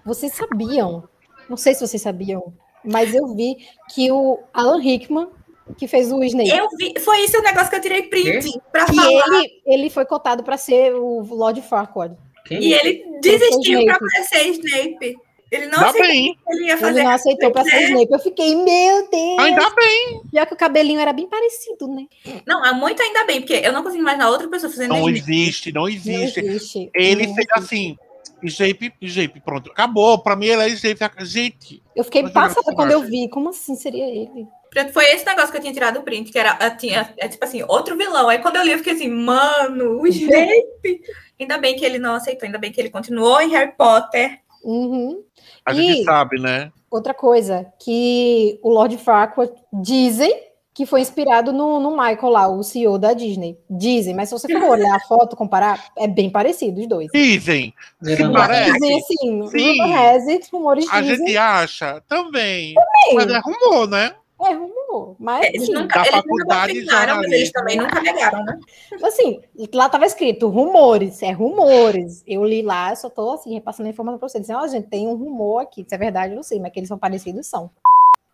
vocês 0.07 0.33
sabiam, 0.33 1.05
não 1.51 1.57
sei 1.57 1.75
se 1.75 1.87
vocês 1.87 2.01
sabiam, 2.01 2.53
mas 2.83 3.15
eu 3.15 3.35
vi 3.35 3.59
que 3.95 4.11
o 4.11 4.39
Alan 4.55 4.81
Rickman, 4.81 5.29
que 5.77 5.87
fez 5.87 6.11
o 6.11 6.25
Snape, 6.25 6.49
Eu 6.49 6.67
vi, 6.79 6.95
foi 6.99 7.21
isso 7.25 7.37
o 7.39 7.43
negócio 7.43 7.69
que 7.69 7.77
eu 7.77 7.81
tirei 7.83 8.05
print 8.05 8.59
pra 8.73 8.87
que 8.87 8.97
falar. 8.97 9.11
ele, 9.39 9.63
ele 9.67 9.91
foi 9.91 10.07
cotado 10.07 10.43
para 10.43 10.57
ser 10.57 10.95
o 10.95 11.21
Lord 11.35 11.61
Farquaad. 11.61 12.17
Quem? 12.45 12.63
E 12.63 12.73
ele 12.75 13.05
desistiu 13.21 13.85
pra 13.85 13.99
ser 14.25 14.47
Snape. 14.49 15.17
Ele 15.51 15.67
não 15.67 15.81
aceitou 15.81 16.07
bem, 16.07 16.35
que 16.47 16.53
ele 16.55 16.67
ia 16.67 16.79
fazer. 16.79 16.99
Ele 17.01 17.09
não 17.09 17.11
aceitou 17.13 17.51
para 17.51 17.65
ser 17.65 17.83
Snape. 17.83 18.13
Eu 18.13 18.19
fiquei, 18.21 18.55
meu 18.55 19.11
Deus! 19.11 19.39
ainda 19.41 19.71
bem. 19.71 20.21
Pior 20.31 20.47
que 20.47 20.55
o 20.55 20.57
cabelinho 20.57 21.01
era 21.01 21.13
bem 21.13 21.29
parecido, 21.29 21.89
né? 21.89 22.07
Não, 22.47 22.65
é 22.65 22.73
muito 22.73 23.03
ainda 23.03 23.25
bem, 23.25 23.41
porque 23.41 23.55
eu 23.55 23.73
não 23.73 23.83
consigo 23.83 24.03
imaginar 24.03 24.31
outra 24.31 24.47
pessoa 24.49 24.71
fazendo 24.71 24.91
Não 24.91 25.09
Snape. 25.11 25.19
existe, 25.19 25.73
não 25.73 25.83
Não 25.83 25.89
existe. 25.89 26.41
existe. 26.41 26.91
Ele 26.95 27.27
Não 27.27 27.35
fez 27.35 27.49
existe. 27.49 27.53
assim, 27.59 27.97
Snape, 28.45 28.93
Snape, 29.03 29.41
pronto, 29.41 29.71
acabou. 29.73 30.19
Pra 30.23 30.37
mim 30.37 30.47
ele 30.47 30.63
é 30.63 30.69
Snape. 30.69 31.01
Gente, 31.27 31.83
Eu 31.97 32.05
fiquei 32.05 32.29
passada 32.29 32.73
quando 32.73 32.93
eu 32.93 33.01
vi. 33.03 33.29
Como 33.29 33.49
assim 33.49 33.75
seria 33.75 34.07
ele? 34.07 34.47
Foi 34.93 35.05
esse 35.07 35.27
negócio 35.27 35.51
que 35.51 35.57
eu 35.57 35.61
tinha 35.61 35.73
tirado 35.75 35.99
o 35.99 36.03
print, 36.05 36.31
que 36.31 36.39
era 36.39 36.55
tinha, 36.77 37.13
é 37.19 37.27
tipo 37.27 37.45
assim, 37.45 37.61
outro 37.67 37.97
vilão. 37.97 38.29
Aí 38.29 38.39
quando 38.39 38.55
eu 38.55 38.63
li, 38.63 38.71
eu 38.71 38.79
fiquei 38.79 38.93
assim, 38.93 39.09
mano, 39.11 40.01
o 40.01 40.07
Snape. 40.07 41.01
Ainda 41.45 41.59
bem 41.59 41.77
que 41.77 41.85
ele 41.85 41.99
não 41.99 42.15
aceitou, 42.15 42.47
ainda 42.47 42.59
bem 42.59 42.71
que 42.73 42.81
ele 42.81 42.91
continuou 42.91 43.41
em 43.41 43.51
Harry 43.51 43.73
Potter. 43.77 44.41
Uhum. 44.63 45.23
a 45.65 45.73
E- 45.73 45.75
gente 45.77 46.05
sabe, 46.05 46.39
né? 46.41 46.71
Outra 46.91 47.15
coisa, 47.15 47.67
que 47.83 48.59
o 48.63 48.69
Lord 48.71 48.97
Farquaad 48.99 49.53
dizem 49.73 50.49
que 50.75 50.85
foi 50.87 51.01
inspirado 51.01 51.53
no, 51.53 51.79
no 51.81 51.91
Michael 51.91 52.29
lá, 52.31 52.49
o 52.49 52.63
CEO 52.63 52.99
da 52.99 53.13
Disney. 53.13 53.59
Dizem, 53.69 54.15
mas 54.15 54.29
se 54.29 54.33
você 54.39 54.49
for 54.49 54.71
olhar 54.71 54.95
a 54.97 55.01
foto, 55.01 55.37
comparar, 55.37 55.85
é 55.99 56.07
bem 56.09 56.31
parecido 56.31 56.81
os 56.81 56.87
dois. 56.89 57.09
Dizem, 57.13 57.75
Zerando 58.03 58.35
Parece. 58.35 58.71
a- 58.71 58.73
Dizem 58.75 58.97
assim, 58.99 59.49
Sim. 59.49 60.47
rumores 60.53 60.87
a 60.91 61.01
dizem, 61.01 61.17
gente 61.27 61.37
acha 61.37 62.03
também. 62.09 62.75
Sim. 63.09 63.15
Mas 63.15 63.31
é 63.31 63.39
rumor, 63.41 63.89
né? 63.89 64.13
É 64.47 64.55
rumor, 64.55 65.17
mas 65.19 65.47
Eles 65.47 65.63
assim, 65.63 65.73
nunca, 65.73 65.95
da 65.95 66.01
eles 66.01 66.13
nunca 66.13 66.23
faculdade 66.23 66.73
de 66.73 66.81
confirmaram, 66.81 67.17
mas 67.17 67.33
eles 67.33 67.53
também 67.53 67.77
nunca 67.77 68.01
negaram, 68.01 68.45
né? 68.45 68.59
assim, 69.03 69.41
lá 69.73 69.89
tava 69.89 70.07
escrito 70.07 70.49
rumores, 70.49 71.23
é 71.23 71.33
rumores. 71.33 72.23
Eu 72.27 72.45
li 72.45 72.63
lá, 72.63 72.95
só 72.95 73.09
tô 73.09 73.33
assim, 73.33 73.55
repassando 73.55 73.89
a 73.89 73.91
informação 73.91 74.19
pra 74.19 74.29
vocês. 74.29 74.43
Dizendo, 74.43 74.61
ó, 74.61 74.67
gente, 74.67 74.89
tem 74.89 75.07
um 75.09 75.15
rumor 75.15 75.63
aqui, 75.63 75.85
se 75.87 75.95
é 75.95 75.99
verdade, 75.99 76.33
eu 76.33 76.37
não 76.37 76.43
sei, 76.43 76.59
mas 76.61 76.73
que 76.73 76.81
eles 76.81 76.89
são 76.89 76.99
parecidos, 76.99 77.47
são. 77.47 77.71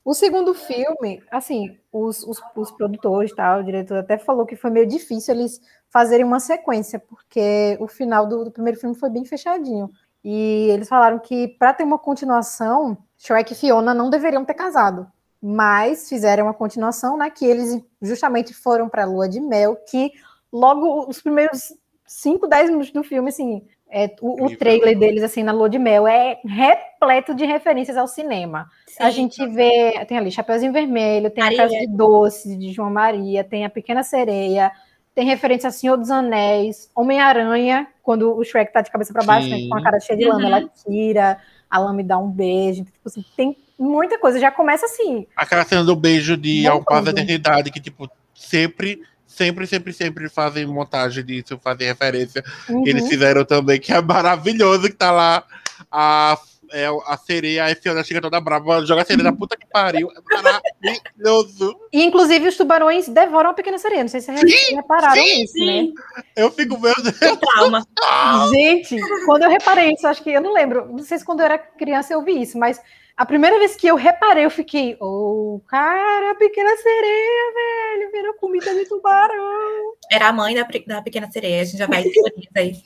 O 0.04 0.14
segundo 0.14 0.54
filme, 0.54 1.20
assim, 1.32 1.76
os, 1.92 2.22
os, 2.22 2.40
os 2.54 2.70
produtores, 2.70 3.34
tal, 3.34 3.60
o 3.60 3.64
diretor 3.64 3.98
até 3.98 4.16
falou 4.16 4.46
que 4.46 4.54
foi 4.54 4.70
meio 4.70 4.86
difícil 4.86 5.34
eles 5.34 5.60
fazerem 5.90 6.24
uma 6.24 6.38
sequência, 6.38 7.00
porque 7.00 7.76
o 7.80 7.88
final 7.88 8.26
do, 8.26 8.44
do 8.44 8.50
primeiro 8.52 8.78
filme 8.78 8.94
foi 8.94 9.10
bem 9.10 9.24
fechadinho. 9.24 9.90
E 10.24 10.68
eles 10.70 10.88
falaram 10.88 11.18
que 11.18 11.48
para 11.48 11.72
ter 11.72 11.84
uma 11.84 11.98
continuação, 11.98 12.96
Shrek 13.16 13.52
e 13.52 13.56
Fiona 13.56 13.94
não 13.94 14.10
deveriam 14.10 14.44
ter 14.44 14.54
casado. 14.54 15.10
Mas 15.42 16.08
fizeram 16.08 16.44
uma 16.46 16.54
continuação, 16.54 17.16
né? 17.16 17.30
Que 17.30 17.44
eles 17.44 17.80
justamente 18.02 18.54
foram 18.54 18.88
para 18.88 19.02
a 19.02 19.06
lua 19.06 19.28
de 19.28 19.40
mel, 19.40 19.76
que 19.88 20.12
logo 20.52 21.08
os 21.08 21.20
primeiros 21.20 21.72
5, 22.06 22.46
10 22.46 22.70
minutos 22.70 22.92
do 22.92 23.02
filme, 23.04 23.28
assim, 23.28 23.62
é, 23.88 24.14
o, 24.20 24.46
o 24.46 24.56
trailer 24.56 24.98
deles, 24.98 25.22
assim, 25.22 25.42
na 25.42 25.52
lua 25.52 25.68
de 25.68 25.78
mel, 25.78 26.06
é 26.08 26.40
repleto 26.44 27.34
de 27.34 27.44
referências 27.44 27.96
ao 27.96 28.08
cinema. 28.08 28.68
A 28.98 29.10
Sim. 29.10 29.16
gente 29.22 29.46
vê, 29.48 30.04
tem 30.06 30.16
ali 30.18 30.30
Chapeuzinho 30.30 30.72
Vermelho, 30.72 31.30
tem 31.30 31.44
Maria. 31.44 31.58
a 31.58 31.62
Casa 31.64 31.78
de 31.78 31.86
Doce, 31.88 32.56
de 32.56 32.72
João 32.72 32.90
Maria, 32.90 33.44
tem 33.44 33.64
a 33.64 33.70
Pequena 33.70 34.02
Sereia, 34.02 34.72
tem 35.14 35.24
referência 35.26 35.68
a 35.68 35.72
Senhor 35.72 35.96
dos 35.96 36.10
Anéis, 36.10 36.90
Homem-Aranha, 36.94 37.86
quando 38.02 38.36
o 38.36 38.44
Shrek 38.44 38.72
tá 38.72 38.80
de 38.82 38.90
cabeça 38.90 39.12
para 39.12 39.22
baixo, 39.24 39.48
né, 39.48 39.66
com 39.68 39.76
a 39.76 39.82
cara 39.82 40.00
cheia 40.00 40.18
de 40.18 40.24
lama, 40.24 40.40
Uhum. 40.40 40.46
ela 40.56 40.68
tira, 40.84 41.38
a 41.70 41.78
lama 41.78 42.02
dá 42.02 42.18
um 42.18 42.28
beijo, 42.30 42.84
tipo 42.84 43.00
assim, 43.06 43.24
tem 43.36 43.56
muita 43.78 44.18
coisa, 44.18 44.38
já 44.38 44.50
começa 44.50 44.86
assim, 44.86 45.26
Aquela 45.36 45.64
cena 45.64 45.84
do 45.84 45.96
beijo 45.96 46.36
de 46.36 46.66
Ao 46.66 46.82
Paz 46.82 47.04
da. 47.04 47.10
Eternidade, 47.10 47.70
que, 47.70 47.80
tipo, 47.80 48.10
sempre, 48.34 49.02
sempre, 49.26 49.66
sempre, 49.66 49.92
sempre 49.92 50.28
fazem 50.28 50.66
montagem 50.66 51.24
disso, 51.24 51.60
fazem 51.62 51.86
referência. 51.86 52.44
uhum, 52.68 52.86
Eles 52.86 53.08
fizeram 53.08 53.44
também, 53.44 53.80
que 53.80 53.92
é 53.92 54.00
maravilhoso, 54.00 54.88
que 54.88 54.96
tá 54.96 55.10
lá 55.10 55.44
a, 55.90 56.38
é 56.72 56.86
a 56.86 57.16
sereia, 57.16 57.66
a 57.66 57.74
Fiona 57.74 58.02
chega 58.02 58.20
toda 58.20 58.40
brava, 58.40 58.84
joga 58.84 59.02
a 59.02 59.04
sereia 59.04 59.24
da 59.24 59.32
puta 59.32 59.56
que 59.56 59.66
pariu. 59.66 60.08
É 60.10 60.42
maravilhoso. 60.42 61.78
E, 61.92 62.02
inclusive, 62.02 62.48
os 62.48 62.56
tubarões 62.56 63.08
devoram 63.08 63.50
a 63.50 63.54
pequena 63.54 63.78
sereia. 63.78 64.02
Não 64.02 64.08
sei 64.08 64.20
se 64.20 64.32
vocês 64.32 64.66
Sim, 64.66 64.76
repararam 64.76 65.22
sim, 65.22 65.40
nisso, 65.40 65.58
né? 65.58 65.88
Eu 66.34 66.50
fico, 66.50 66.78
meu 66.80 66.94
Deus. 66.94 67.16
Gente, 68.50 68.98
quando 69.24 69.44
eu 69.44 69.50
reparei 69.50 69.92
isso, 69.92 70.06
acho 70.06 70.22
que 70.22 70.30
eu 70.30 70.40
não 70.40 70.52
lembro. 70.52 70.86
Não 70.90 70.98
sei 71.00 71.18
se 71.18 71.24
quando 71.24 71.40
eu 71.40 71.46
era 71.46 71.58
criança 71.58 72.12
eu 72.12 72.22
vi 72.22 72.42
isso, 72.42 72.58
mas 72.58 72.80
a 73.16 73.24
primeira 73.24 73.58
vez 73.58 73.74
que 73.74 73.86
eu 73.86 73.96
reparei, 73.96 74.44
eu 74.44 74.50
fiquei, 74.50 74.94
oh, 75.00 75.60
cara, 75.66 76.32
a 76.32 76.34
pequena 76.34 76.76
sereia, 76.76 77.52
velho, 77.54 78.12
virou 78.12 78.34
comida 78.34 78.74
de 78.74 78.84
tubarão. 78.86 79.94
Era 80.12 80.28
a 80.28 80.32
mãe 80.32 80.54
da, 80.54 80.68
da 80.86 81.00
pequena 81.00 81.30
sereia. 81.30 81.62
A 81.62 81.64
gente 81.64 81.78
já 81.78 81.86
vai 81.86 82.04
aí. 82.54 82.76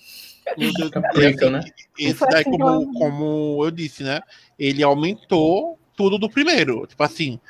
Meu 0.57 0.73
Deus. 0.73 0.91
Caprica, 0.91 1.51
né? 1.51 1.61
Esse 1.99 2.21
daí, 2.29 2.43
assim 2.43 2.51
como, 2.51 2.93
como 2.93 3.65
eu 3.65 3.71
disse, 3.73 4.05
né? 4.05 4.21
Ele 4.57 4.85
aumentou 4.85 5.77
tudo 5.97 6.17
do 6.17 6.31
primeiro. 6.31 6.87
Tipo 6.87 7.03
assim, 7.03 7.41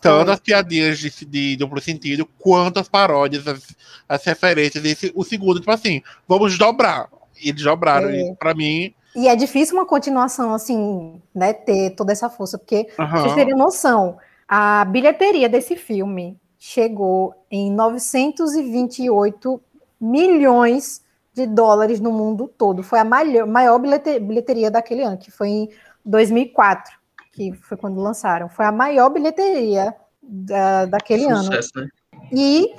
tanto 0.00 0.30
as 0.30 0.38
piadinhas 0.38 0.98
de, 0.98 1.10
de 1.24 1.56
duplo 1.56 1.80
sentido, 1.80 2.24
quanto 2.38 2.78
as 2.78 2.88
paródias, 2.88 3.48
as, 3.48 3.76
as 4.08 4.24
referências. 4.24 4.84
Esse, 4.84 5.12
o 5.12 5.24
segundo, 5.24 5.58
tipo 5.58 5.72
assim, 5.72 6.02
vamos 6.28 6.56
dobrar. 6.56 7.08
Eles 7.42 7.62
dobraram. 7.62 8.10
É. 8.10 8.30
E 8.30 8.36
pra 8.36 8.54
mim, 8.54 8.94
E 9.18 9.26
é 9.26 9.34
difícil 9.34 9.76
uma 9.76 9.84
continuação 9.84 10.54
assim, 10.54 11.20
né, 11.34 11.52
ter 11.52 11.90
toda 11.90 12.12
essa 12.12 12.30
força, 12.30 12.56
porque 12.56 12.88
aham, 12.96 13.20
vocês 13.20 13.34
terem 13.34 13.54
noção, 13.54 14.16
a 14.46 14.84
bilheteria 14.84 15.48
desse 15.48 15.74
filme 15.74 16.38
chegou 16.56 17.34
em 17.50 17.72
928 17.72 19.60
milhões 20.00 21.02
de 21.34 21.46
dólares 21.46 21.98
no 22.00 22.12
mundo 22.12 22.46
todo. 22.46 22.82
Foi 22.82 22.98
a 23.00 23.04
maior, 23.04 23.46
maior 23.46 23.78
bilhete- 23.80 24.20
bilheteria 24.20 24.70
daquele 24.70 25.02
ano, 25.02 25.18
que 25.18 25.30
foi 25.30 25.48
em 25.48 25.68
2004, 26.04 26.92
que 27.32 27.52
foi 27.54 27.76
quando 27.76 28.00
lançaram. 28.00 28.48
Foi 28.48 28.64
a 28.66 28.72
maior 28.72 29.10
bilheteria 29.10 29.94
da, 30.22 30.86
daquele 30.86 31.26
ano. 31.26 31.42
Sucesso, 31.42 31.70
né? 31.76 31.88
E 32.32 32.74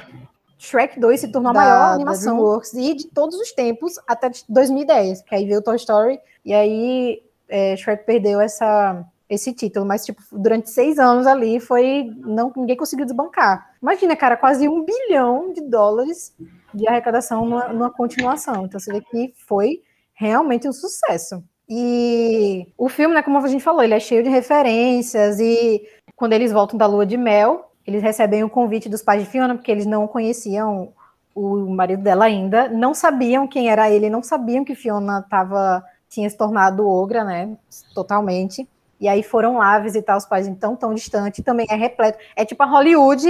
Shrek 0.60 1.00
2 1.00 1.22
se 1.22 1.32
tornou 1.32 1.52
a 1.52 1.54
maior 1.54 1.80
da 1.80 1.94
animação 1.94 2.36
DreamWorks 2.36 2.74
e 2.74 2.94
de 2.94 3.08
todos 3.08 3.38
os 3.38 3.54
tempos 3.54 3.94
até 4.06 4.30
2010, 4.50 5.22
que 5.22 5.34
aí 5.34 5.46
veio 5.46 5.62
Toy 5.62 5.78
Story 5.78 6.20
e 6.44 6.54
aí 6.54 7.24
é, 7.48 7.78
Shrek 7.78 8.06
perdeu 8.06 8.42
essa, 8.42 9.06
esse 9.30 9.54
título, 9.54 9.86
mas 9.86 10.06
tipo 10.06 10.22
durante 10.34 10.70
seis 10.70 11.00
anos 11.00 11.26
ali 11.26 11.62
foi 11.62 12.12
não 12.18 12.52
ninguém 12.58 12.76
conseguiu 12.76 13.06
desbancar. 13.06 13.72
Imagina, 13.82 14.18
cara, 14.18 14.36
quase 14.36 14.68
um 14.68 14.84
bilhão 14.84 15.54
de 15.54 15.62
dólares 15.62 16.36
de 16.74 16.86
arrecadação 16.88 17.46
numa, 17.46 17.70
numa 17.70 17.90
continuação. 17.90 18.66
Então 18.66 18.78
você 18.78 18.92
vê 18.92 19.02
que 19.02 19.34
foi 19.48 19.82
realmente 20.14 20.68
um 20.68 20.74
sucesso. 20.74 21.42
E 21.70 22.68
o 22.78 22.90
filme, 22.90 23.16
né, 23.16 23.22
como 23.22 23.38
a 23.38 23.48
gente 23.48 23.64
falou, 23.64 23.82
ele 23.82 23.94
é 23.94 24.00
cheio 24.00 24.24
de 24.24 24.30
referências 24.30 25.40
e 25.40 25.88
quando 26.18 26.34
eles 26.34 26.52
voltam 26.52 26.78
da 26.78 26.86
lua 26.86 27.06
de 27.06 27.16
mel, 27.16 27.69
eles 27.90 28.02
recebem 28.04 28.44
o 28.44 28.50
convite 28.50 28.88
dos 28.88 29.02
pais 29.02 29.24
de 29.24 29.30
Fiona, 29.30 29.56
porque 29.56 29.72
eles 29.72 29.86
não 29.86 30.08
conheciam 30.08 30.90
o 31.36 31.68
marido 31.70 32.04
dela 32.04 32.26
ainda, 32.26 32.68
não 32.70 32.94
sabiam 32.94 33.48
quem 33.48 33.70
era 33.70 33.90
ele, 33.90 34.10
não 34.10 34.22
sabiam 34.22 34.66
que 34.66 34.76
Fiona 34.76 35.22
tava, 35.30 35.84
tinha 36.10 36.30
se 36.30 36.38
tornado 36.38 36.88
ogra, 36.88 37.24
né? 37.24 37.56
Totalmente. 37.94 38.68
E 39.00 39.08
aí 39.08 39.24
foram 39.24 39.58
lá 39.58 39.80
visitar 39.80 40.18
os 40.18 40.26
pais 40.26 40.48
então 40.48 40.76
tão 40.76 40.94
distante, 40.94 41.42
também 41.44 41.66
é 41.70 41.76
repleto. 41.76 42.18
É 42.36 42.44
tipo 42.44 42.62
a 42.64 42.66
Hollywood 42.66 43.28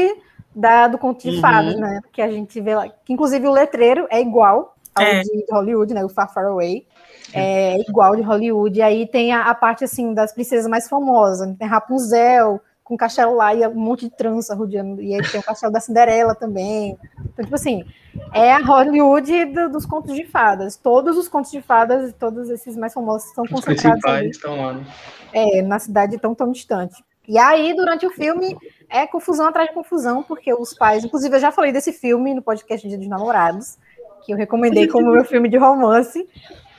da, 0.55 0.87
do 0.87 0.97
conto 0.97 1.21
de 1.21 1.35
Uhum. 1.35 1.41
fadas, 1.41 1.75
né? 1.75 2.01
Que 2.11 2.21
a 2.21 2.31
gente 2.31 2.59
vê 2.59 2.75
lá. 2.75 2.89
Que 3.05 3.13
inclusive 3.13 3.47
o 3.47 3.51
letreiro 3.51 4.07
é 4.09 4.19
igual 4.19 4.75
ao 4.95 5.03
É. 5.03 5.21
de 5.21 5.45
Hollywood, 5.51 5.93
né? 5.93 6.03
O 6.03 6.09
Far 6.09 6.33
Far 6.33 6.45
Away. 6.47 6.87
É 7.31 7.77
igual 7.87 8.15
de 8.15 8.23
Hollywood. 8.23 8.79
E 8.79 8.81
aí 8.81 9.05
tem 9.07 9.31
a, 9.31 9.43
a 9.43 9.53
parte 9.53 9.83
assim 9.83 10.13
das 10.15 10.33
princesas 10.33 10.67
mais 10.67 10.89
famosas. 10.89 11.55
Tem 11.57 11.67
Rapunzel, 11.67 12.59
com 12.89 12.97
castelo 12.97 13.35
lá 13.35 13.53
e 13.53 13.65
um 13.67 13.75
monte 13.75 14.01
de 14.05 14.09
trança 14.09 14.55
rodeando. 14.55 14.99
E 15.01 15.13
aí 15.13 15.21
tem 15.31 15.39
o 15.39 15.43
castelo 15.43 15.71
da 15.71 15.79
Cinderela 15.79 16.33
também. 16.33 16.97
Então, 17.19 17.45
tipo 17.45 17.53
assim, 17.55 17.85
é 18.33 18.51
a 18.51 18.57
Hollywood 18.57 19.45
do- 19.45 19.69
dos 19.69 19.85
contos 19.85 20.15
de 20.15 20.25
fadas. 20.25 20.75
Todos 20.75 21.15
os 21.15 21.27
contos 21.27 21.51
de 21.51 21.61
fadas, 21.61 22.11
todos 22.19 22.49
esses 22.49 22.75
mais 22.75 22.91
famosos, 22.93 23.31
são 23.35 23.43
Os 23.43 23.51
concentrados 23.51 24.03
ali, 24.05 24.29
estão 24.31 24.59
lá. 24.59 24.73
né? 24.73 24.83
é, 25.31 25.61
na 25.61 25.77
cidade 25.77 26.17
tão, 26.17 26.33
tão 26.33 26.51
distante. 26.51 26.95
E 27.27 27.37
aí, 27.37 27.75
durante 27.75 28.07
o 28.07 28.09
filme, 28.09 28.57
é 28.89 29.05
confusão 29.05 29.45
atrás 29.45 29.69
de 29.69 29.75
confusão, 29.75 30.23
porque 30.23 30.51
os 30.51 30.73
pais. 30.73 31.05
Inclusive, 31.05 31.35
eu 31.35 31.39
já 31.39 31.51
falei 31.51 31.71
desse 31.71 31.93
filme 31.93 32.33
no 32.33 32.41
podcast 32.41 32.87
Dia 32.87 32.97
dos 32.97 33.07
Namorados, 33.07 33.77
que 34.25 34.33
eu 34.33 34.37
recomendei 34.37 34.87
como 34.87 35.11
meu 35.11 35.23
filme 35.23 35.47
de 35.47 35.55
romance, 35.57 36.27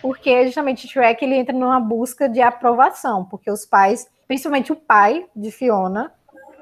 porque 0.02 0.44
justamente 0.46 0.88
Shrek 0.88 1.24
ele 1.24 1.36
entra 1.36 1.54
numa 1.56 1.78
busca 1.78 2.28
de 2.28 2.40
aprovação, 2.40 3.24
porque 3.26 3.48
os 3.48 3.64
pais, 3.64 4.08
principalmente 4.30 4.70
o 4.70 4.76
pai 4.76 5.26
de 5.34 5.50
Fiona, 5.50 6.12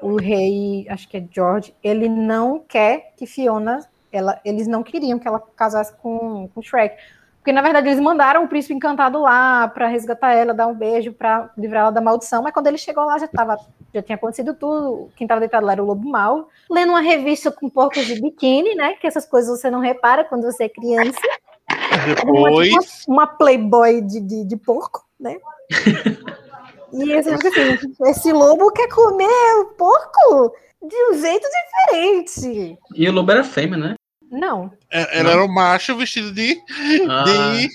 o 0.01 0.15
rei, 0.15 0.87
acho 0.89 1.07
que 1.07 1.17
é 1.17 1.23
George, 1.29 1.71
ele 1.83 2.09
não 2.09 2.57
quer 2.57 3.13
que 3.15 3.27
Fiona, 3.27 3.87
ela, 4.11 4.41
eles 4.43 4.65
não 4.65 4.81
queriam 4.81 5.19
que 5.19 5.27
ela 5.27 5.39
casasse 5.55 5.93
com, 5.97 6.47
com 6.47 6.63
Shrek. 6.63 6.95
Porque, 7.37 7.51
na 7.51 7.61
verdade, 7.61 7.87
eles 7.87 7.99
mandaram 7.99 8.43
o 8.43 8.47
príncipe 8.47 8.73
encantado 8.73 9.21
lá 9.21 9.67
para 9.67 9.85
resgatar 9.85 10.33
ela, 10.33 10.51
dar 10.51 10.65
um 10.65 10.73
beijo 10.73 11.13
para 11.13 11.51
livrar 11.55 11.83
ela 11.83 11.91
da 11.91 12.01
maldição, 12.01 12.41
mas 12.41 12.53
quando 12.53 12.65
ele 12.65 12.77
chegou 12.79 13.05
lá 13.05 13.19
já 13.19 13.27
tava, 13.27 13.55
já 13.93 14.01
tinha 14.01 14.15
acontecido 14.15 14.55
tudo. 14.55 15.11
Quem 15.15 15.25
estava 15.25 15.39
deitado 15.39 15.63
lá 15.63 15.73
era 15.73 15.83
o 15.83 15.85
lobo 15.85 16.09
mau, 16.09 16.49
lendo 16.71 16.89
uma 16.89 17.01
revista 17.01 17.51
com 17.51 17.69
porcos 17.69 18.03
de 18.03 18.19
biquíni, 18.19 18.73
né? 18.73 18.95
Que 18.95 19.05
essas 19.05 19.27
coisas 19.27 19.59
você 19.59 19.69
não 19.69 19.79
repara 19.79 20.23
quando 20.23 20.41
você 20.41 20.63
é 20.63 20.69
criança. 20.69 21.21
depois. 22.03 23.05
Uma, 23.07 23.25
uma 23.25 23.27
playboy 23.27 24.01
de, 24.01 24.19
de, 24.21 24.43
de 24.43 24.57
porco, 24.57 25.05
né? 25.19 25.37
E 26.93 27.13
assim, 27.13 27.31
assim, 27.33 27.93
esse 28.05 28.31
lobo 28.33 28.71
quer 28.71 28.87
comer 28.89 29.27
o 29.61 29.65
porco 29.77 30.53
de 30.81 30.95
um 31.11 31.13
jeito 31.19 31.47
diferente. 31.47 32.77
E 32.95 33.09
o 33.09 33.11
lobo 33.11 33.31
era 33.31 33.43
fêmea, 33.43 33.77
né? 33.77 33.95
Não, 34.31 34.71
é- 34.91 35.19
Ela 35.19 35.31
era 35.31 35.43
um 35.43 35.51
macho 35.51 35.95
vestido 35.95 36.31
de. 36.31 36.55
Ah, 37.09 37.23
de 37.23 37.67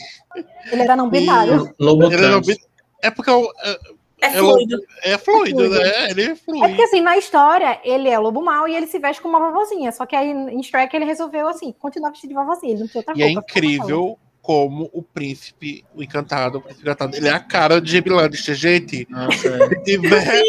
ele 0.73 0.83
era 0.83 0.97
não 0.97 1.09
binário. 1.11 1.75
lobo 1.81 2.05
era 2.13 2.37
um 2.39 2.41
trans. 2.41 2.47
bi- 2.47 2.57
é 3.03 3.11
porque 3.11 3.31
é 3.31 3.35
o- 3.35 3.53
é, 3.65 3.79
É 4.23 4.29
Ela- 4.39 4.53
fluido. 4.55 4.79
é 5.03 5.19
fluido, 5.19 5.57
fluido. 5.59 5.75
né? 5.79 6.11
Ele 6.11 6.23
é 6.23 6.31
É 6.31 6.35
fluido. 6.35 6.67
porque 6.69 6.83
assim, 6.83 7.03
na 7.03 7.19
história, 7.19 7.79
ele 7.85 8.09
é 8.09 8.19
lobo 8.19 8.41
mau 8.43 8.67
e 8.67 8.75
ele 8.75 8.87
se 8.87 8.99
veste 8.99 9.21
como 9.21 9.37
uma 9.37 9.51
vovozinha. 9.51 9.93
Só 9.93 10.07
que 10.07 10.17
aí 10.17 10.31
em 10.31 10.63
Shrek 10.63 10.97
ele 10.97 11.05
resolveu 11.05 11.47
assim, 11.47 11.73
continuar 11.79 12.09
vestido 12.11 12.31
de 12.31 12.35
vovozinha. 12.35 12.73
Ele 12.73 12.81
não 12.81 12.89
tem 12.89 13.01
outra 13.01 13.13
E 13.19 13.23
é 13.23 13.27
roupa. 13.27 13.41
incrível 13.43 14.19
como 14.45 14.91
o 14.93 15.03
príncipe, 15.03 15.87
o 15.95 16.03
encantado, 16.03 16.59
o 16.59 16.61
príncipe 16.61 16.83
encantado, 16.83 17.17
ele 17.17 17.29
é 17.29 17.33
a 17.33 17.41
cara 17.41 17.81
de 17.81 17.91
Jamie 17.93 18.11
Lannister, 18.11 18.55
gente. 18.55 19.07
Nossa, 19.09 19.49
é. 19.49 19.69
Se 19.71 19.83
tiver, 19.85 20.43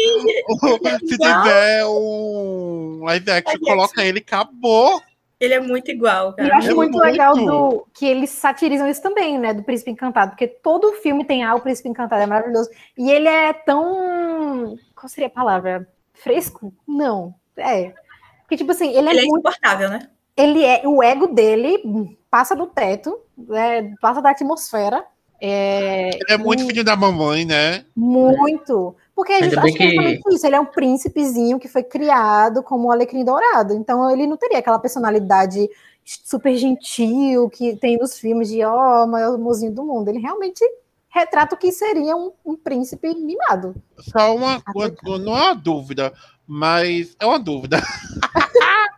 se 1.00 1.16
tiver 1.16 1.86
um 1.86 3.00
live 3.04 3.30
action, 3.30 3.58
coloca 3.60 4.04
ele, 4.04 4.18
acabou. 4.18 5.00
Ele 5.40 5.54
é 5.54 5.60
muito 5.60 5.90
igual, 5.90 6.34
E 6.38 6.42
eu 6.42 6.48
cara. 6.48 6.58
acho 6.58 6.70
É 6.70 6.74
muito, 6.74 6.92
muito. 6.92 7.04
legal 7.10 7.34
do, 7.34 7.86
que 7.94 8.04
eles 8.04 8.28
satirizam 8.28 8.86
isso 8.86 9.00
também, 9.00 9.38
né? 9.38 9.54
Do 9.54 9.62
Príncipe 9.62 9.90
Encantado, 9.90 10.32
porque 10.32 10.46
todo 10.46 10.92
filme 11.00 11.24
tem 11.24 11.42
ah, 11.42 11.54
o 11.54 11.60
Príncipe 11.60 11.88
Encantado, 11.88 12.22
é 12.22 12.26
maravilhoso. 12.26 12.68
E 12.98 13.10
ele 13.10 13.28
é 13.28 13.54
tão. 13.54 14.76
Qual 14.94 15.08
seria 15.08 15.28
a 15.28 15.30
palavra? 15.30 15.88
Fresco? 16.12 16.70
Não. 16.86 17.34
É. 17.56 17.94
Porque, 18.42 18.58
tipo 18.58 18.72
assim, 18.72 18.90
ele 18.90 19.08
é 19.08 19.10
Ele 19.12 19.20
é 19.20 19.24
muito. 19.24 19.32
insuportável, 19.48 19.88
né? 19.88 20.10
Ele 20.36 20.64
é. 20.64 20.82
O 20.86 21.02
ego 21.02 21.28
dele 21.28 22.18
passa 22.30 22.54
do 22.54 22.66
teto, 22.66 23.18
né, 23.36 23.94
passa 24.00 24.20
da 24.20 24.30
atmosfera. 24.30 25.04
É, 25.40 26.10
Ele 26.14 26.24
é 26.30 26.38
muito 26.38 26.62
e- 26.62 26.66
filho 26.66 26.82
da 26.84 26.96
mamãe, 26.96 27.44
né? 27.44 27.84
Muito. 27.94 28.94
Porque 29.14 29.32
a 29.32 29.40
gente 29.42 29.54
Ainda 29.54 29.62
acho 29.66 29.74
que 29.76 29.82
é 29.82 30.16
que- 30.16 30.34
isso. 30.34 30.46
Ele 30.46 30.56
é 30.56 30.60
um 30.60 30.64
príncipezinho 30.66 31.58
que 31.58 31.68
foi 31.68 31.82
criado 31.82 32.62
como 32.62 32.88
um 32.88 32.90
alecrim 32.90 33.24
dourado. 33.24 33.74
Então 33.74 34.10
ele 34.10 34.26
não 34.26 34.36
teria 34.36 34.58
aquela 34.58 34.78
personalidade 34.78 35.68
super 36.04 36.54
gentil 36.56 37.50
que 37.50 37.76
tem 37.76 37.98
nos 37.98 38.18
filmes 38.18 38.48
de 38.48 38.62
ó, 38.64 39.04
o 39.04 39.08
maior 39.08 39.36
mozinho 39.38 39.72
do 39.72 39.84
mundo. 39.84 40.08
Ele 40.08 40.18
realmente 40.20 40.62
retrata 41.08 41.54
o 41.54 41.58
que 41.58 41.70
seria 41.72 42.14
um, 42.16 42.32
um 42.44 42.56
príncipe 42.56 43.14
mimado. 43.14 43.74
Só 43.98 44.34
uma, 44.34 44.62
uma- 44.74 45.18
não 45.18 45.36
é 45.36 45.42
uma 45.46 45.54
dúvida, 45.54 46.12
mas 46.46 47.14
é 47.20 47.26
uma 47.26 47.38
dúvida. 47.38 47.78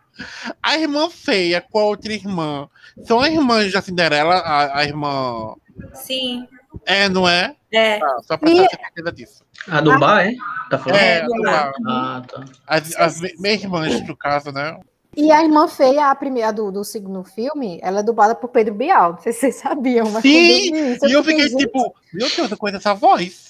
a 0.61 0.77
irmã 0.77 1.09
feia 1.09 1.61
com 1.61 1.79
a 1.79 1.83
outra 1.85 2.13
irmã 2.13 2.67
são 3.03 3.19
as 3.19 3.29
irmãs 3.31 3.71
da 3.71 3.81
Cinderela, 3.81 4.35
a, 4.35 4.79
a 4.79 4.83
irmã. 4.83 5.53
Sim. 5.93 6.47
É, 6.85 7.07
não 7.09 7.27
é? 7.27 7.55
É. 7.71 7.99
Ah, 8.01 8.17
só 8.23 8.37
pra 8.37 8.49
E- 8.49 8.55
ter 8.67 8.69
certeza 8.77 9.11
disso. 9.11 9.43
A 9.67 9.81
do 9.81 9.97
bar, 9.99 10.25
é? 10.25 10.33
Tá 10.69 10.77
falando? 10.77 10.99
É, 10.99 11.23
do 11.23 11.33
a- 11.47 11.51
bar. 11.51 11.73
Ah, 11.87 12.21
tá. 12.27 12.45
as, 12.67 12.95
as 12.95 13.21
me- 13.21 13.33
minhas 13.39 13.61
irmãs, 13.63 14.07
no 14.07 14.15
caso, 14.15 14.51
né? 14.51 14.79
E 15.17 15.31
a 15.31 15.41
irmã 15.43 15.67
feia, 15.67 16.11
a 16.11 16.15
primeira 16.15 16.53
do, 16.53 16.71
do 16.71 16.83
segundo 16.83 17.23
filme, 17.23 17.79
ela 17.81 17.99
é 17.99 18.03
dublada 18.03 18.35
por 18.35 18.49
Pedro 18.49 18.75
Bial. 18.75 19.13
Não 19.13 19.19
sei 19.19 19.33
se 19.33 19.39
vocês 19.39 19.55
sabiam, 19.55 20.09
mas 20.11 20.21
Sim, 20.21 20.73
isso, 20.93 21.05
E 21.07 21.11
eu 21.11 21.23
fiquei 21.23 21.47
gente, 21.49 21.57
tipo, 21.57 21.93
meu 22.13 22.29
Deus, 22.29 22.51
eu 22.51 22.57
conheço 22.57 22.77
essa 22.77 22.93
voz. 22.93 23.49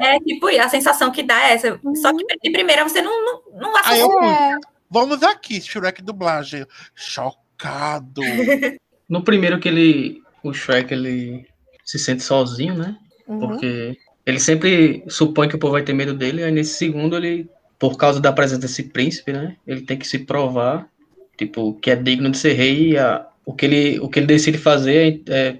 É 0.00 0.18
tipo, 0.20 0.46
a 0.46 0.68
sensação 0.68 1.10
que 1.10 1.22
dá 1.22 1.48
é 1.48 1.54
essa. 1.54 1.78
Uhum. 1.82 1.94
Só 1.96 2.12
que 2.16 2.24
de 2.24 2.50
primeira 2.52 2.84
você 2.88 3.02
não, 3.02 3.24
não, 3.24 3.42
não 3.60 3.72
Aí 3.84 4.00
eu. 4.00 4.22
É, 4.22 4.56
Vamos 4.92 5.22
aqui, 5.22 5.58
Shrek 5.58 6.02
dublagem. 6.02 6.66
Chocado. 6.94 8.22
No 9.08 9.22
primeiro 9.22 9.58
que 9.60 9.68
ele. 9.68 10.22
O 10.42 10.54
Shrek 10.54 10.94
ele 10.94 11.46
se 11.84 11.98
sente 11.98 12.22
sozinho, 12.22 12.74
né? 12.74 12.96
uhum. 13.26 13.40
Porque 13.40 13.98
ele 14.24 14.38
sempre 14.38 15.04
supõe 15.08 15.48
que 15.48 15.56
o 15.56 15.58
povo 15.58 15.72
vai 15.72 15.82
ter 15.82 15.92
medo 15.92 16.14
dele, 16.14 16.42
aí 16.42 16.50
nesse 16.50 16.74
segundo 16.74 17.16
ele, 17.16 17.48
por 17.78 17.98
causa 17.98 18.20
da 18.20 18.32
presença 18.32 18.60
desse 18.60 18.84
príncipe, 18.84 19.32
né, 19.32 19.56
ele 19.66 19.82
tem 19.82 19.98
que 19.98 20.06
se 20.06 20.20
provar, 20.20 20.88
tipo, 21.36 21.74
que 21.74 21.90
é 21.90 21.96
digno 21.96 22.30
de 22.30 22.38
ser 22.38 22.52
rei 22.54 22.92
e 22.92 22.98
a, 22.98 23.26
o, 23.44 23.52
que 23.52 23.66
ele, 23.66 24.00
o 24.00 24.08
que 24.08 24.18
ele 24.20 24.26
decide 24.26 24.56
fazer 24.56 25.22
é, 25.28 25.48
é 25.50 25.58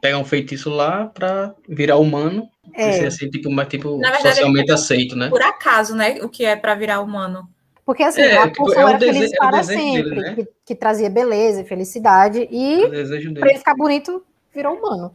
pegar 0.00 0.18
um 0.18 0.24
feitiço 0.24 0.70
lá 0.70 1.06
pra 1.06 1.54
virar 1.68 1.96
humano, 1.96 2.48
É. 2.74 2.90
e 2.90 2.92
ser 2.94 3.06
assim, 3.06 3.28
tipo, 3.28 3.50
mais, 3.50 3.68
tipo, 3.68 3.98
Na 3.98 4.10
verdade, 4.12 4.36
socialmente 4.36 4.72
aceito, 4.72 5.16
né? 5.16 5.28
Por 5.28 5.42
acaso, 5.42 5.94
né? 5.94 6.18
O 6.22 6.28
que 6.28 6.44
é 6.44 6.56
pra 6.56 6.74
virar 6.74 7.00
humano. 7.00 7.46
Porque 7.86 8.02
assim, 8.02 8.20
É, 8.22 8.36
a 8.38 8.50
tipo, 8.50 8.64
poção 8.64 8.82
é 8.82 8.84
o 8.84 8.88
era 8.88 8.98
feliz 8.98 9.32
é 9.32 9.36
o 9.36 9.38
para 9.38 9.58
desejo 9.58 9.78
dele, 9.80 10.02
sempre, 10.02 10.20
né? 10.20 10.34
que, 10.34 10.48
que 10.66 10.74
trazia 10.74 11.08
beleza 11.08 11.60
e 11.60 11.64
felicidade, 11.64 12.48
e 12.50 12.84
O 12.84 12.90
desejo 12.90 13.32
para 13.32 13.48
ele 13.48 13.58
ficar 13.58 13.76
bonito, 13.76 14.26
virou 14.52 14.74
humano. 14.74 15.12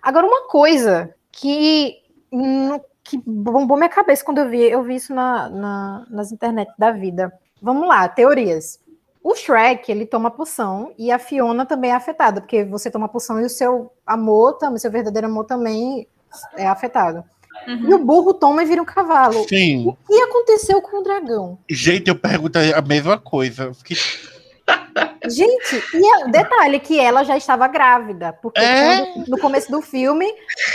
Agora, 0.00 0.24
uma 0.24 0.46
coisa 0.46 1.12
que, 1.32 1.96
que 3.02 3.20
bombou 3.26 3.76
minha 3.76 3.88
cabeça 3.88 4.24
quando 4.24 4.38
eu 4.38 4.48
vi, 4.48 4.62
eu 4.62 4.82
vi 4.84 4.94
isso 4.94 5.12
na, 5.12 5.48
na- 5.50 6.06
nas 6.08 6.30
internet 6.30 6.70
da 6.78 6.92
vida. 6.92 7.32
Vamos 7.60 7.88
lá, 7.88 8.06
teorias. 8.08 8.78
O 9.22 9.34
Shrek, 9.34 9.90
ele 9.90 10.06
toma 10.06 10.30
poção 10.30 10.92
e 10.98 11.10
a 11.10 11.18
Fiona 11.18 11.66
também 11.66 11.90
é 11.90 11.94
afetada, 11.94 12.40
porque 12.42 12.62
você 12.62 12.90
toma 12.90 13.08
poção 13.08 13.40
e 13.40 13.44
o 13.44 13.50
seu 13.50 13.90
amor, 14.06 14.52
também, 14.58 14.78
seu 14.78 14.90
verdadeiro 14.90 15.26
amor 15.26 15.46
também 15.46 16.06
é 16.56 16.66
afetado. 16.68 17.24
Uhum. 17.66 17.90
E 17.90 17.94
o 17.94 17.98
burro 18.04 18.34
toma 18.34 18.62
e 18.62 18.66
vira 18.66 18.80
um 18.82 18.84
cavalo. 18.84 19.46
Sim. 19.48 19.86
O 19.88 19.96
que 20.06 20.20
aconteceu 20.22 20.80
com 20.82 21.00
o 21.00 21.02
dragão? 21.02 21.58
Gente, 21.68 22.08
eu 22.08 22.14
perguntei 22.16 22.72
a 22.72 22.80
mesma 22.82 23.18
coisa. 23.18 23.72
Fiquei... 23.74 23.96
Gente, 25.28 25.82
e 25.94 26.06
é- 26.22 26.28
detalhe 26.28 26.78
que 26.78 26.98
ela 26.98 27.24
já 27.24 27.36
estava 27.36 27.66
grávida, 27.66 28.32
porque 28.34 28.60
É? 28.60 29.04
quando- 29.12 29.28
no 29.28 29.38
começo 29.38 29.70
do 29.70 29.80
filme, 29.80 30.26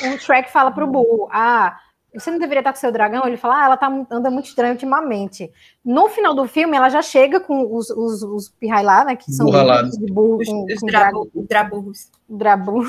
o 0.04 0.18
Shrek 0.20 0.52
fala 0.52 0.72
pro 0.72 0.88
burro, 0.88 1.28
ah, 1.32 1.78
você 2.14 2.32
não 2.32 2.40
deveria 2.40 2.62
estar 2.62 2.74
com 2.74 2.80
seu 2.80 2.92
dragão? 2.92 3.22
Ele 3.28 3.38
fala, 3.38 3.62
ah, 3.62 3.66
ela 3.66 3.78
tá, 3.78 3.88
anda 4.12 4.32
muito 4.32 4.48
estranha 4.48 4.74
ultimamente. 4.74 5.52
No 5.86 6.10
final 6.10 6.34
do 6.34 6.48
filme, 6.48 6.76
ela 6.76 6.90
já 6.90 7.02
chega 7.04 7.40
com 7.40 7.76
os, 7.76 7.90
os, 7.92 8.24
os 8.24 8.50
pirrai 8.50 8.84
lá, 8.84 9.06
né, 9.06 9.16
que 9.16 9.32
são 9.32 9.46
Burralado. 9.46 9.88
híbridos 9.90 10.00
de 10.08 10.14
burro 10.14 10.38
Os, 10.42 10.48
com, 10.48 10.66
os 10.66 10.80
com 10.80 10.86
drabu- 10.88 11.30
os 11.36 11.48
draburros. 11.48 12.12
drabu. 12.28 12.84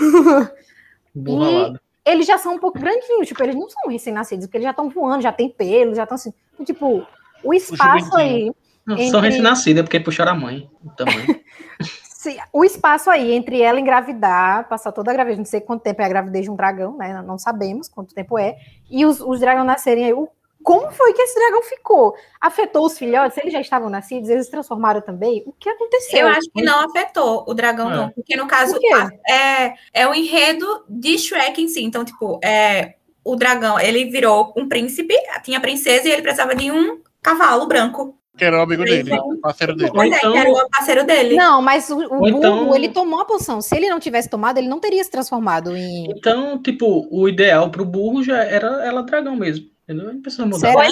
Burralado. 1.15 1.81
Eles 2.05 2.27
já 2.27 2.39
são 2.39 2.55
um 2.55 2.59
pouco 2.59 2.79
grandinhos, 2.79 3.29
tipo, 3.29 3.43
eles 3.43 3.55
não 3.55 3.69
são 3.69 3.91
recém-nascidos, 3.91 4.47
porque 4.47 4.57
eles 4.57 4.65
já 4.65 4.71
estão 4.71 4.89
voando, 4.89 5.23
já 5.23 5.33
tem 5.33 5.49
pelo, 5.49 5.95
já 5.95 6.05
estão 6.05 6.15
assim, 6.17 6.33
tipo, 6.65 7.07
o 7.45 7.55
espaço 7.55 8.17
aí... 8.17 8.51
Não, 8.87 8.97
Entre- 8.97 9.11
São 9.11 9.21
recém-nascidas, 9.21 9.81
é 9.81 9.83
porque 9.83 10.01
puxaram 10.01 10.33
a 10.33 10.35
mãe. 10.35 10.69
O. 10.83 10.91
Se- 12.03 12.39
o 12.53 12.65
espaço 12.65 13.09
aí 13.09 13.33
entre 13.33 13.63
ela 13.63 13.81
engravidar, 13.81 14.69
passar 14.69 14.93
toda 14.93 15.11
a 15.11 15.15
gravidez, 15.15 15.39
não 15.39 15.45
sei 15.45 15.61
quanto 15.61 15.83
tempo 15.83 16.03
é 16.03 16.05
a 16.05 16.09
gravidez 16.09 16.45
de 16.45 16.51
um 16.51 16.57
dragão, 16.57 16.97
né? 16.97 17.23
Não 17.23 17.39
sabemos 17.39 17.89
quanto 17.89 18.15
tempo 18.15 18.39
é, 18.39 18.57
e 18.91 19.07
os, 19.07 19.21
os 19.21 19.41
dragões 19.41 19.67
nascerem 19.67 20.05
aí. 20.05 20.13
O, 20.13 20.29
como 20.63 20.91
foi 20.93 21.13
que 21.13 21.23
esse 21.23 21.35
dragão 21.39 21.63
ficou? 21.63 22.15
Afetou 22.41 22.87
os 22.87 22.99
filhotes? 22.99 23.37
Eles 23.39 23.53
já 23.53 23.61
estavam 23.61 23.89
nascidos? 23.89 24.29
Eles 24.29 24.45
se 24.47 24.51
transformaram 24.51 25.01
também? 25.01 25.43
O 25.47 25.53
que 25.53 25.69
aconteceu? 25.69 26.21
Eu 26.21 26.29
acho 26.29 26.49
que 26.55 26.63
não 26.63 26.81
afetou 26.81 27.45
o 27.49 27.55
dragão, 27.55 27.91
É. 27.93 27.97
não. 27.97 28.11
Porque, 28.11 28.37
no 28.37 28.47
caso, 28.47 28.75
Por 28.81 29.13
é, 29.29 29.75
é 29.93 30.07
o 30.07 30.15
enredo 30.15 30.85
de 30.89 31.19
Shrek 31.19 31.61
em 31.63 31.69
si. 31.69 31.83
Então, 31.83 32.05
tipo, 32.05 32.39
é, 32.45 32.95
o 33.25 33.37
dragão, 33.37 33.79
ele 33.81 34.07
virou 34.07 34.53
um 34.57 34.69
príncipe, 34.69 35.15
tinha 35.43 35.59
a 35.59 35.61
princesa 35.61 36.09
e 36.09 36.13
ele 36.13 36.23
precisava 36.23 36.55
de 36.55 36.71
um 36.71 37.01
cavalo 37.23 37.67
branco. 37.67 38.17
Que 38.39 38.45
era 38.47 38.59
o 38.59 38.63
amigo 38.63 38.83
Sim, 38.87 39.03
dele, 39.05 39.19
o 39.19 39.37
parceiro 39.39 39.77
dele. 39.77 39.91
Pois 39.95 40.11
é, 40.11 40.17
então- 40.17 40.33
que 40.33 40.39
era 40.39 40.51
o 40.51 40.71
parceiro 40.71 41.05
dele. 41.05 41.37
Não, 41.37 41.61
mas 41.61 41.91
o, 41.91 41.99
o 41.99 42.01
Ou 42.03 42.09
burro, 42.09 42.29
então- 42.39 42.75
ele 42.75 42.89
tomou 42.89 43.21
a 43.21 43.25
poção. 43.27 43.61
Se 43.61 43.77
ele 43.77 43.91
não 43.91 44.01
tivesse 44.01 44.31
tomado, 44.31 44.57
ele 44.57 44.69
não 44.69 44.81
teria 44.81 45.05
se 45.05 45.11
transformado 45.11 45.77
em. 45.77 46.07
Então, 46.11 46.61
tipo, 46.63 47.07
o 47.11 47.29
ideal 47.29 47.71
pro 47.71 47.85
burro 47.85 48.23
já 48.23 48.43
era 48.43 48.83
ela 48.87 49.03
dragão 49.03 49.37
mesmo. 49.37 49.67
Entendeu? 49.91 50.13
Não 50.13 50.23
precisa 50.23 50.47
mudar. 50.47 50.71
Será? 50.71 50.89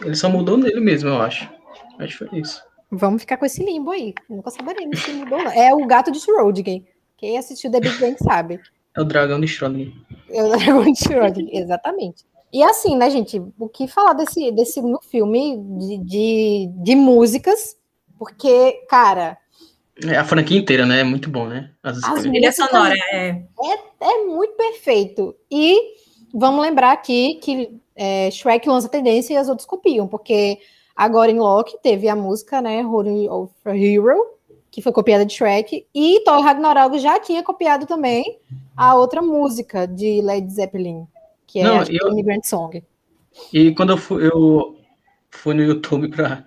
Ele 0.00 0.14
só 0.14 0.28
mudou 0.28 0.56
nele 0.56 0.78
mesmo, 0.78 1.08
eu 1.08 1.20
acho. 1.20 1.50
Acho 1.98 2.18
que 2.18 2.24
foi 2.24 2.38
isso. 2.38 2.62
Vamos 2.88 3.22
ficar 3.22 3.36
com 3.36 3.44
esse 3.44 3.64
limbo 3.64 3.90
aí. 3.90 4.14
Nunca 4.30 4.50
saberemos 4.52 5.00
se 5.00 5.10
mudou. 5.10 5.38
ou 5.38 5.44
não. 5.44 5.50
É 5.50 5.74
o 5.74 5.84
gato 5.86 6.12
de 6.12 6.20
Schrödinger. 6.20 6.84
Quem 7.16 7.36
assistiu 7.36 7.68
The 7.68 7.80
Big 7.80 7.98
Bang 7.98 8.16
sabe. 8.22 8.60
É 8.96 9.00
o 9.00 9.04
dragão 9.04 9.40
de 9.40 9.48
Schrödinger. 9.48 9.92
É 10.30 10.40
o 10.40 10.50
dragão 10.50 10.84
de 10.84 11.00
Schrödinger, 11.00 11.50
exatamente. 11.60 12.24
E 12.52 12.62
assim, 12.62 12.96
né, 12.96 13.10
gente, 13.10 13.42
o 13.58 13.68
que 13.68 13.88
falar 13.88 14.12
desse, 14.12 14.52
desse 14.52 14.80
no 14.80 15.00
filme 15.02 15.58
de, 15.76 15.98
de, 15.98 16.70
de 16.76 16.94
músicas, 16.94 17.76
porque, 18.16 18.84
cara, 18.88 19.36
É 20.06 20.16
a 20.16 20.24
franquia 20.24 20.56
inteira, 20.56 20.86
né? 20.86 21.00
É 21.00 21.04
muito 21.04 21.28
bom, 21.28 21.48
né? 21.48 21.72
As 21.82 22.02
as. 22.04 22.22
Trilha 22.22 22.52
sonora, 22.52 22.94
é. 23.12 23.42
é 24.00 24.24
muito 24.26 24.54
perfeito. 24.54 25.34
E 25.50 25.76
vamos 26.32 26.62
lembrar 26.62 26.92
aqui 26.92 27.34
que 27.42 27.80
é, 27.98 28.30
Shrek 28.30 28.68
lança 28.68 28.88
tendência 28.88 29.34
e 29.34 29.36
as 29.36 29.48
outras 29.48 29.66
copiam, 29.66 30.06
porque 30.06 30.58
agora 30.94 31.30
em 31.30 31.38
Loki 31.38 31.76
teve 31.82 32.08
a 32.08 32.14
música, 32.16 32.60
né, 32.62 32.84
Holy 32.86 33.28
of 33.28 33.52
a 33.64 33.76
Hero, 33.76 34.16
que 34.70 34.80
foi 34.80 34.92
copiada 34.92 35.26
de 35.26 35.32
Shrek, 35.34 35.84
e 35.94 36.20
Thor 36.24 36.40
Ragnarok 36.40 36.98
já 36.98 37.18
tinha 37.18 37.42
copiado 37.42 37.86
também 37.86 38.38
a 38.76 38.94
outra 38.94 39.20
música 39.20 39.86
de 39.86 40.22
Led 40.22 40.48
Zeppelin, 40.52 41.06
que 41.46 41.58
é 41.58 41.64
Não, 41.64 41.82
eu- 41.82 42.12
Immigrant 42.12 42.44
Song. 42.44 42.82
E 43.52 43.72
quando 43.74 43.90
eu 43.90 43.96
fui, 43.98 44.26
eu 44.26 44.76
fui 45.30 45.54
no 45.54 45.62
YouTube 45.62 46.08
pra 46.08 46.44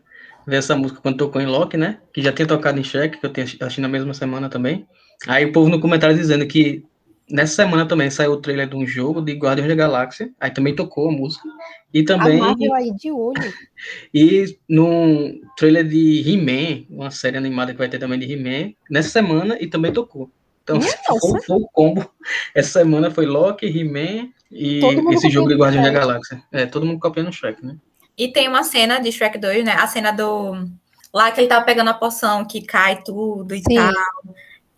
ver 0.47 0.57
essa 0.57 0.75
música 0.75 1.01
quando 1.01 1.17
tocou 1.17 1.41
em 1.41 1.45
Loki, 1.45 1.77
né? 1.77 1.99
Que 2.13 2.21
já 2.21 2.31
tinha 2.31 2.47
tocado 2.47 2.79
em 2.79 2.83
Shrek, 2.83 3.19
que 3.19 3.25
eu 3.25 3.31
tinha 3.31 3.43
assistido 3.45 3.81
na 3.81 3.87
mesma 3.87 4.13
semana 4.13 4.49
também. 4.49 4.87
Aí 5.27 5.45
o 5.45 5.51
povo 5.51 5.69
no 5.69 5.79
comentário 5.79 6.15
dizendo 6.15 6.45
que 6.47 6.83
nessa 7.31 7.55
semana 7.55 7.87
também 7.87 8.09
saiu 8.09 8.33
o 8.33 8.37
trailer 8.37 8.67
de 8.67 8.75
um 8.75 8.85
jogo 8.85 9.21
de 9.21 9.33
Guardiões 9.33 9.69
da 9.69 9.75
Galáxia. 9.75 10.31
Aí 10.39 10.51
também 10.51 10.75
tocou 10.75 11.09
a 11.09 11.11
música. 11.11 11.47
E 11.93 12.03
também 12.03 12.39
Marvel 12.39 12.73
aí 12.73 12.93
de 12.93 13.11
olho. 13.11 13.53
e 14.13 14.57
no 14.67 15.39
trailer 15.57 15.87
de 15.87 16.23
He-Man, 16.27 16.85
uma 16.89 17.11
série 17.11 17.37
animada 17.37 17.71
que 17.71 17.77
vai 17.77 17.89
ter 17.89 17.99
também 17.99 18.19
de 18.19 18.31
He-Man, 18.31 18.73
nessa 18.89 19.09
semana 19.09 19.57
e 19.59 19.67
também 19.67 19.91
tocou. 19.91 20.29
Então, 20.63 20.79
foi, 21.19 21.41
foi 21.41 21.57
o 21.57 21.67
combo. 21.71 22.09
Essa 22.53 22.79
semana 22.79 23.09
foi 23.09 23.25
Loki, 23.25 23.65
He-Man 23.65 24.29
e 24.51 24.81
esse 25.13 25.29
jogo 25.29 25.49
de 25.49 25.55
Guardiões 25.55 25.85
da. 25.85 25.91
Galáxia. 25.91 26.43
É, 26.51 26.65
todo 26.65 26.85
mundo 26.85 26.99
copiando 26.99 27.29
o 27.29 27.33
Shrek, 27.33 27.65
né? 27.65 27.77
E 28.17 28.27
tem 28.27 28.47
uma 28.47 28.63
cena 28.63 28.99
de 28.99 29.11
Shrek 29.11 29.37
2, 29.37 29.65
né? 29.65 29.73
A 29.73 29.87
cena 29.87 30.11
do. 30.11 30.67
Lá 31.13 31.31
que 31.31 31.41
ele 31.41 31.47
tava 31.47 31.65
pegando 31.65 31.89
a 31.89 31.93
poção, 31.93 32.45
que 32.45 32.61
cai 32.61 33.01
tudo 33.03 33.53
e 33.53 33.59
Sim. 33.59 33.75
tal. 33.75 33.93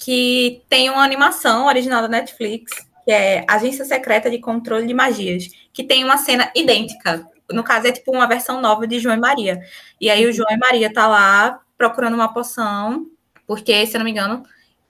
Que 0.03 0.63
tem 0.67 0.89
uma 0.89 1.03
animação 1.03 1.67
original 1.67 2.01
da 2.01 2.07
Netflix, 2.07 2.71
que 3.05 3.11
é 3.11 3.45
Agência 3.47 3.85
Secreta 3.85 4.29
de 4.29 4.39
Controle 4.39 4.87
de 4.87 4.93
Magias, 4.93 5.47
que 5.71 5.83
tem 5.83 6.03
uma 6.03 6.17
cena 6.17 6.51
idêntica. 6.55 7.27
No 7.51 7.63
caso, 7.63 7.87
é 7.87 7.91
tipo 7.91 8.11
uma 8.11 8.27
versão 8.27 8.61
nova 8.61 8.87
de 8.87 8.99
João 8.99 9.15
e 9.15 9.19
Maria. 9.19 9.61
E 9.99 10.09
aí 10.09 10.25
o 10.25 10.33
João 10.33 10.49
e 10.51 10.57
Maria 10.57 10.91
tá 10.91 11.07
lá 11.07 11.59
procurando 11.77 12.15
uma 12.15 12.33
poção, 12.33 13.07
porque, 13.45 13.85
se 13.85 13.95
eu 13.95 13.99
não 13.99 14.05
me 14.05 14.11
engano, 14.11 14.43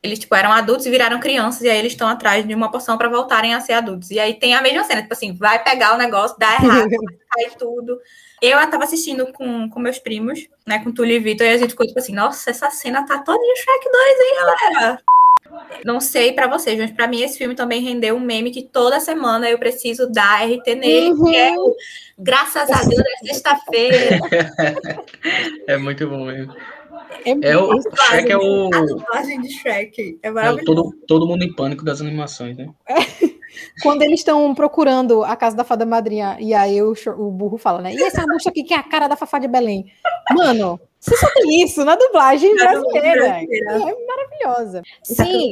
eles 0.03 0.19
tipo, 0.19 0.35
eram 0.35 0.51
adultos 0.51 0.85
e 0.85 0.91
viraram 0.91 1.19
crianças, 1.19 1.61
e 1.61 1.69
aí 1.69 1.79
eles 1.79 1.93
estão 1.93 2.07
atrás 2.07 2.45
de 2.45 2.53
uma 2.53 2.69
poção 2.69 2.97
para 2.97 3.07
voltarem 3.07 3.55
a 3.55 3.61
ser 3.61 3.73
adultos. 3.73 4.11
E 4.11 4.19
aí 4.19 4.33
tem 4.33 4.53
a 4.53 4.61
mesma 4.61 4.83
cena, 4.83 5.01
tipo 5.01 5.13
assim, 5.13 5.33
vai 5.33 5.63
pegar 5.63 5.95
o 5.95 5.97
negócio, 5.97 6.37
dá 6.37 6.53
errado, 6.55 6.89
cai 7.31 7.49
tudo. 7.57 7.97
Eu 8.45 8.57
tava 8.69 8.83
assistindo 8.83 9.31
com, 9.31 9.69
com 9.69 9.79
meus 9.79 9.97
primos, 9.97 10.49
né, 10.67 10.83
com 10.83 10.91
Túlio 10.91 11.15
e 11.15 11.19
Vitor, 11.19 11.47
e 11.47 11.51
a 11.51 11.57
gente 11.57 11.69
ficou 11.69 11.87
tipo 11.87 11.97
assim, 11.97 12.13
nossa, 12.13 12.49
essa 12.49 12.69
cena 12.69 13.05
tá 13.05 13.19
toda 13.19 13.41
em 13.41 13.55
Shrek 13.55 13.89
2, 13.89 14.19
hein, 14.19 14.35
galera? 14.69 14.99
Não 15.85 16.01
sei 16.01 16.33
pra 16.33 16.47
vocês, 16.47 16.77
mas 16.77 16.91
pra 16.91 17.07
mim 17.07 17.21
esse 17.21 17.37
filme 17.37 17.55
também 17.55 17.81
rendeu 17.81 18.17
um 18.17 18.19
meme 18.19 18.51
que 18.51 18.63
toda 18.63 18.99
semana 18.99 19.49
eu 19.49 19.57
preciso 19.57 20.11
dar 20.11 20.43
RT 20.43 20.75
nele, 20.75 21.15
que 21.15 21.35
é 21.37 21.53
o 21.57 21.73
Graças 22.17 22.69
a 22.69 22.83
Deus 22.83 23.01
é 23.01 23.27
sexta-feira. 23.27 24.19
É 25.65 25.77
muito 25.77 26.05
bom 26.07 26.25
mesmo. 26.25 26.53
É, 27.25 27.51
É 27.51 27.57
o 27.57 27.81
Shrek 27.81 28.29
é 28.29 28.37
o, 28.37 28.69
A 28.73 28.81
dublagem 28.81 29.41
de 29.41 29.49
Shrek 29.53 30.19
é 30.21 30.27
é 30.27 30.51
o 30.51 30.65
todo, 30.65 30.91
todo 31.07 31.25
mundo 31.25 31.43
em 31.43 31.53
pânico 31.53 31.85
das 31.85 32.01
animações, 32.01 32.57
né? 32.57 32.69
Quando 33.81 34.01
eles 34.03 34.19
estão 34.19 34.53
procurando 34.53 35.23
a 35.23 35.35
casa 35.35 35.55
da 35.55 35.63
fada 35.63 35.85
madrinha, 35.85 36.37
e 36.39 36.53
aí 36.53 36.81
o, 36.81 36.93
o 37.17 37.31
burro 37.31 37.57
fala, 37.57 37.81
né? 37.81 37.93
E 37.93 38.03
essa 38.03 38.25
bucha 38.25 38.49
aqui 38.49 38.63
que 38.63 38.73
é 38.73 38.77
a 38.77 38.83
cara 38.83 39.07
da 39.07 39.15
Fafá 39.15 39.39
de 39.39 39.47
Belém? 39.47 39.91
Mano, 40.31 40.79
você 40.99 41.17
só 41.17 41.27
tem 41.33 41.63
isso 41.63 41.83
na 41.83 41.95
dublagem 41.95 42.53
Na 42.55 42.65
brasileira. 42.65 43.29
brasileira. 43.29 43.71
É 43.71 44.05
maravilhosa. 44.05 44.83
Sim, 45.03 45.51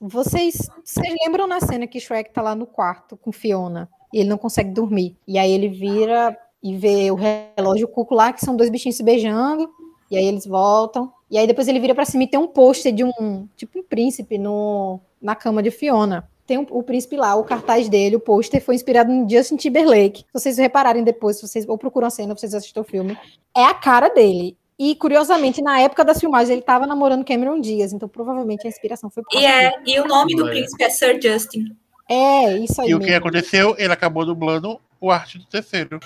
vocês, 0.00 0.68
vocês 0.84 1.14
lembram 1.24 1.46
na 1.46 1.60
cena 1.60 1.86
que 1.86 2.00
Shrek 2.00 2.32
tá 2.32 2.42
lá 2.42 2.54
no 2.54 2.66
quarto 2.66 3.16
com 3.16 3.30
Fiona 3.30 3.88
e 4.12 4.18
ele 4.20 4.28
não 4.28 4.38
consegue 4.38 4.70
dormir? 4.70 5.16
E 5.28 5.38
aí 5.38 5.52
ele 5.52 5.68
vira 5.68 6.36
e 6.62 6.76
vê 6.76 7.10
o 7.10 7.16
relógio 7.16 7.86
cuco 7.88 8.14
lá, 8.14 8.32
que 8.32 8.44
são 8.44 8.56
dois 8.56 8.70
bichinhos 8.70 8.96
se 8.96 9.02
beijando, 9.02 9.70
e 10.10 10.16
aí 10.16 10.24
eles 10.24 10.46
voltam. 10.46 11.12
E 11.30 11.38
aí 11.38 11.46
depois 11.46 11.68
ele 11.68 11.80
vira 11.80 11.94
pra 11.94 12.04
cima 12.04 12.24
e 12.24 12.26
tem 12.26 12.38
um 12.38 12.46
pôster 12.46 12.92
de 12.92 13.04
um, 13.04 13.48
tipo 13.56 13.78
um 13.78 13.82
príncipe 13.82 14.38
no, 14.38 15.00
na 15.20 15.34
cama 15.34 15.62
de 15.62 15.70
Fiona. 15.70 16.28
Tem 16.52 16.58
um- 16.58 16.66
o 16.68 16.82
príncipe 16.82 17.16
lá, 17.16 17.34
o 17.34 17.44
cartaz 17.44 17.88
dele, 17.88 18.16
o 18.16 18.20
pôster 18.20 18.62
foi 18.62 18.74
inspirado 18.74 19.10
no 19.10 19.26
Justin 19.26 19.56
Timberlake. 19.56 20.18
Se 20.20 20.26
vocês 20.34 20.58
repararem 20.58 21.02
depois, 21.02 21.36
se 21.36 21.48
vocês 21.48 21.66
ou 21.66 21.78
procuram 21.78 22.08
a 22.08 22.10
cena, 22.10 22.36
vocês 22.36 22.52
assistem 22.54 22.82
o 22.82 22.84
filme, 22.84 23.16
é 23.56 23.64
a 23.64 23.72
cara 23.72 24.10
dele. 24.10 24.54
E 24.78 24.94
curiosamente, 24.96 25.62
na 25.62 25.80
época 25.80 26.04
das 26.04 26.20
filmagens, 26.20 26.50
ele 26.50 26.60
tava 26.60 26.86
namorando 26.86 27.24
Cameron 27.24 27.58
Diaz, 27.58 27.94
então 27.94 28.06
provavelmente 28.06 28.66
a 28.66 28.68
inspiração 28.68 29.08
foi 29.08 29.22
por 29.22 29.40
E, 29.40 29.46
é, 29.46 29.72
e 29.86 29.98
o 29.98 30.06
nome 30.06 30.36
do 30.36 30.44
príncipe 30.44 30.84
é 30.84 30.90
Sir 30.90 31.18
Justin. 31.22 31.74
É, 32.06 32.58
isso 32.58 32.82
aí 32.82 32.90
E 32.90 32.94
o 32.94 33.00
que 33.00 33.14
aconteceu? 33.14 33.74
Ele 33.78 33.92
acabou 33.94 34.26
dublando 34.26 34.78
o 35.00 35.10
arte 35.10 35.38
do 35.38 35.46
terceiro. 35.46 35.98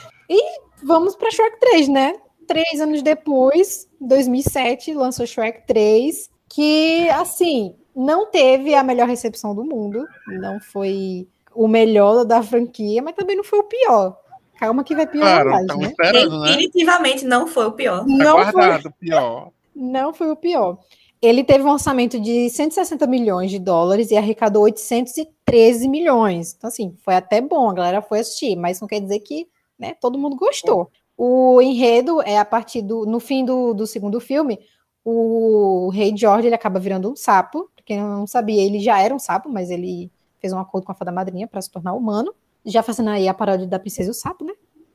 Vamos 0.85 1.17
pra 1.17 1.29
Shrek 1.33 1.59
3, 1.59 1.89
né? 1.89 2.15
Três 2.47 2.81
anos 2.81 3.03
depois, 3.03 3.89
2007, 4.01 4.95
lançou 4.95 5.27
Shrek 5.27 5.67
3, 5.67 6.31
que, 6.49 7.09
assim, 7.09 7.75
não 7.97 8.27
teve 8.31 8.75
a 8.75 8.85
melhor 8.85 9.09
recepção 9.09 9.55
do 9.55 9.65
mundo, 9.65 10.07
não 10.27 10.61
foi 10.61 11.27
o 11.55 11.67
melhor 11.67 12.25
da 12.25 12.43
franquia, 12.43 13.01
mas 13.03 13.15
também 13.15 13.35
não 13.35 13.43
foi 13.43 13.59
o 13.61 13.65
pior. 13.65 14.19
Calma 14.59 14.85
que 14.85 14.95
vai 14.95 15.07
piorar 15.07 15.43
Claro, 15.43 15.51
mais, 15.51 15.67
né? 15.67 15.95
né? 15.99 16.57
Definitivamente 16.57 17.25
não 17.25 17.47
foi 17.47 17.67
o 17.67 17.73
pior. 17.73 18.01
Tá 18.01 18.05
Não 18.07 18.43
foi, 18.43 18.53
guardado, 18.53 18.93
pior. 19.01 19.51
não 19.75 20.13
foi 20.15 20.31
o 20.31 20.37
pior. 20.37 20.79
Ele 21.21 21.43
teve 21.43 21.65
um 21.65 21.71
orçamento 21.71 22.21
de 22.21 22.51
160 22.51 23.07
milhões 23.07 23.51
de 23.51 23.59
dólares 23.59 24.11
e 24.11 24.17
arrecadou 24.17 24.63
813 24.65 25.89
milhões. 25.89 26.55
Então, 26.57 26.69
assim, 26.69 26.95
foi 27.03 27.15
até 27.15 27.41
bom, 27.41 27.71
a 27.71 27.75
galera 27.75 28.03
foi 28.03 28.21
assistir, 28.21 28.55
mas 28.57 28.81
não 28.81 28.89
quer 28.89 29.01
dizer 29.01 29.21
que 29.21 29.47
né, 29.79 29.95
todo 30.01 30.19
mundo 30.19 30.37
gostou. 30.37 30.91
O 31.17 31.61
enredo 31.63 32.21
é 32.23 32.39
a 32.39 32.45
partir 32.45 32.83
do. 32.83 33.07
No 33.07 33.19
fim 33.21 33.45
do, 33.45 33.73
do 33.73 33.87
segundo 33.87 34.21
filme, 34.21 34.59
o 35.05 35.89
rei 35.91 36.15
George 36.15 36.47
ele 36.49 36.55
acaba 36.55 36.79
virando 36.79 37.11
um 37.11 37.17
sapo. 37.17 37.71
Quem 37.87 38.01
não 38.01 38.27
sabia, 38.27 38.63
ele 38.63 38.81
já 38.81 39.01
era 39.01 39.15
um 39.15 39.19
sapo, 39.19 39.49
mas 39.49 39.71
ele 39.71 40.11
fez 40.39 40.53
um 40.53 40.59
acordo 40.59 40.85
com 40.85 40.93
a 40.93 40.95
fada 40.95 41.11
madrinha 41.11 41.47
para 41.47 41.63
se 41.63 41.71
tornar 41.71 41.95
humano. 41.95 42.35
Já 42.65 42.83
fazendo 42.83 43.09
aí 43.09 43.29
a 43.29 43.33
paródia 43.33 43.67
da 43.67 43.79
princesa 43.79 44.09
e 44.09 44.11
o 44.11 44.15
sapo, 44.15 44.45
né? 44.45 44.53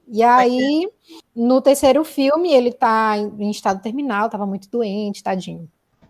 E 0.08 0.21
aí, 0.21 0.88
no 1.34 1.62
terceiro 1.62 2.04
filme, 2.04 2.54
ele 2.54 2.71
tá 2.71 3.17
em 3.17 3.49
estado 3.49 3.82
terminal, 3.82 4.30
tava 4.30 4.45
muito 4.45 4.69
doente, 4.69 5.23
tadinho. 5.23 5.67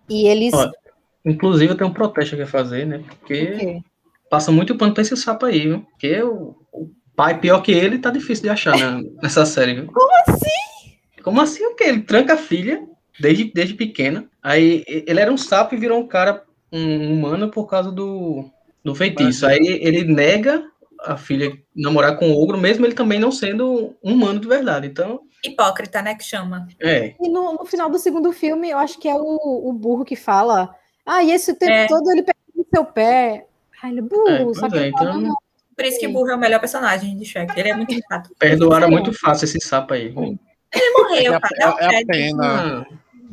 E 0.10 0.28
eles. 0.28 0.54
Ó, 0.54 0.72
Inclusive, 1.24 1.72
eu 1.72 1.78
tenho 1.78 1.90
um 1.90 1.94
protesto 1.94 2.42
a 2.42 2.48
fazer, 2.48 2.86
né? 2.86 3.04
Porque 3.20 3.82
passa 4.30 4.52
muito 4.52 4.76
pano 4.76 4.94
pra 4.94 5.04
esse 5.04 5.16
sapo 5.16 5.46
aí, 5.46 5.62
viu? 5.62 5.82
Porque 5.92 6.22
o, 6.24 6.56
o 6.72 6.90
pai 7.16 7.40
pior 7.40 7.62
que 7.62 7.72
ele 7.72 8.00
tá 8.00 8.10
difícil 8.10 8.44
de 8.44 8.50
achar 8.50 8.76
né, 8.76 9.08
nessa 9.22 9.46
série, 9.46 9.76
viu? 9.76 9.88
Como 9.88 10.12
assim? 10.28 10.98
Como 11.24 11.42
assim 11.42 11.64
o 11.66 11.76
quê? 11.76 11.86
Ele 11.86 12.02
tranca 12.02 12.34
a 12.34 12.38
filha 12.38 12.84
desde, 13.20 13.52
desde 13.54 13.76
pequena. 13.76 14.28
Aí 14.42 14.84
ele 14.88 15.20
era 15.20 15.32
um 15.32 15.38
sapo 15.38 15.76
e 15.76 15.78
virou 15.78 16.00
um 16.00 16.08
cara, 16.08 16.44
um 16.72 17.14
humano 17.14 17.50
por 17.50 17.66
causa 17.68 17.92
do, 17.92 18.46
do 18.84 18.96
feitiço. 18.96 19.46
Aí 19.46 19.60
ele 19.82 20.04
nega 20.06 20.64
a 21.02 21.18
filha 21.18 21.52
namorar 21.76 22.18
com 22.18 22.30
o 22.32 22.42
ogro, 22.42 22.58
mesmo 22.58 22.86
ele 22.86 22.94
também 22.94 23.20
não 23.20 23.32
sendo 23.32 23.96
um 24.04 24.14
humano 24.14 24.40
de 24.40 24.48
verdade. 24.48 24.88
Então, 24.88 25.22
Hipócrita, 25.44 26.02
né? 26.04 26.14
Que 26.16 26.24
chama. 26.24 26.68
é. 26.80 27.16
E 27.20 27.28
no, 27.30 27.54
no 27.54 27.66
final 27.66 27.90
do 27.90 27.98
segundo 27.98 28.32
filme, 28.32 28.70
eu 28.70 28.78
acho 28.78 29.00
que 29.00 29.08
é 29.10 29.16
o, 29.16 29.70
o 29.70 29.74
burro 29.74 30.06
que 30.06 30.16
fala. 30.16 30.74
Ah, 31.06 31.24
e 31.24 31.32
esse 31.32 31.54
tempo 31.56 31.72
É. 31.72 31.88
todo 31.88 32.12
ele 32.12 32.22
pega 32.22 32.38
no 32.56 32.64
seu 32.74 32.86
pé. 32.86 33.48
Ai, 33.82 33.90
ele 33.90 34.00
é 34.00 34.04
burro, 34.04 34.28
É, 34.30 34.70
que 34.70 34.78
é, 34.78 34.88
então- 34.90 35.20
não. 35.20 35.36
Por 35.76 35.86
isso 35.86 36.00
que 36.00 36.08
Burro 36.08 36.30
é 36.30 36.36
o 36.36 36.40
melhor 36.40 36.60
personagem 36.60 37.18
de 37.18 37.26
Shrek. 37.26 37.60
Ele 37.60 37.70
é 37.70 37.74
muito 37.76 37.96
chato. 38.08 38.30
Perdoaram 38.38 38.88
muito 38.92 39.12
fácil 39.14 39.46
esse 39.46 39.60
sapo 39.60 39.96
aí. 39.96 40.14
Ele 40.14 40.92
morreu, 40.92 41.34
É 41.34 41.36
a, 41.38 41.40
cara. 41.40 41.56
É 41.60 41.66
a 41.86 41.88
crédito. 41.88 42.08
pena. 42.08 42.44
Ah, 42.44 42.86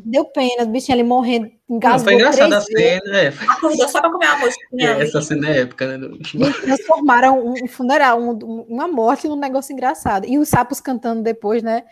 Deu 0.03 0.24
pena 0.24 0.64
do 0.64 0.72
bichinho 0.72 0.96
ele 0.96 1.03
morrendo, 1.03 1.51
engasgou 1.68 2.04
foi 2.04 2.14
engraçado 2.14 2.52
a 2.52 2.61
cena. 2.61 3.18
É, 3.18 3.28
Acordou 3.28 3.88
só 3.88 4.00
pra 4.00 4.11
comer 4.11 4.26
uma 4.26 4.38
mosquinha. 4.38 4.94
ali. 4.94 5.02
essa 5.04 5.20
cena 5.22 5.48
é 5.50 5.61
épica, 5.61 5.98
né? 5.98 6.09
Gente, 6.20 6.61
transformaram 6.62 7.38
um, 7.46 7.54
um 7.64 7.66
funeral, 7.68 8.20
um- 8.20 8.31
um- 8.42 8.66
uma 8.68 8.88
morte 8.88 9.28
num 9.28 9.37
negócio 9.37 9.72
engraçado. 9.72 10.26
E 10.26 10.38
os 10.38 10.48
sapos 10.48 10.81
cantando 10.81 11.22
depois, 11.22 11.62
né? 11.62 11.85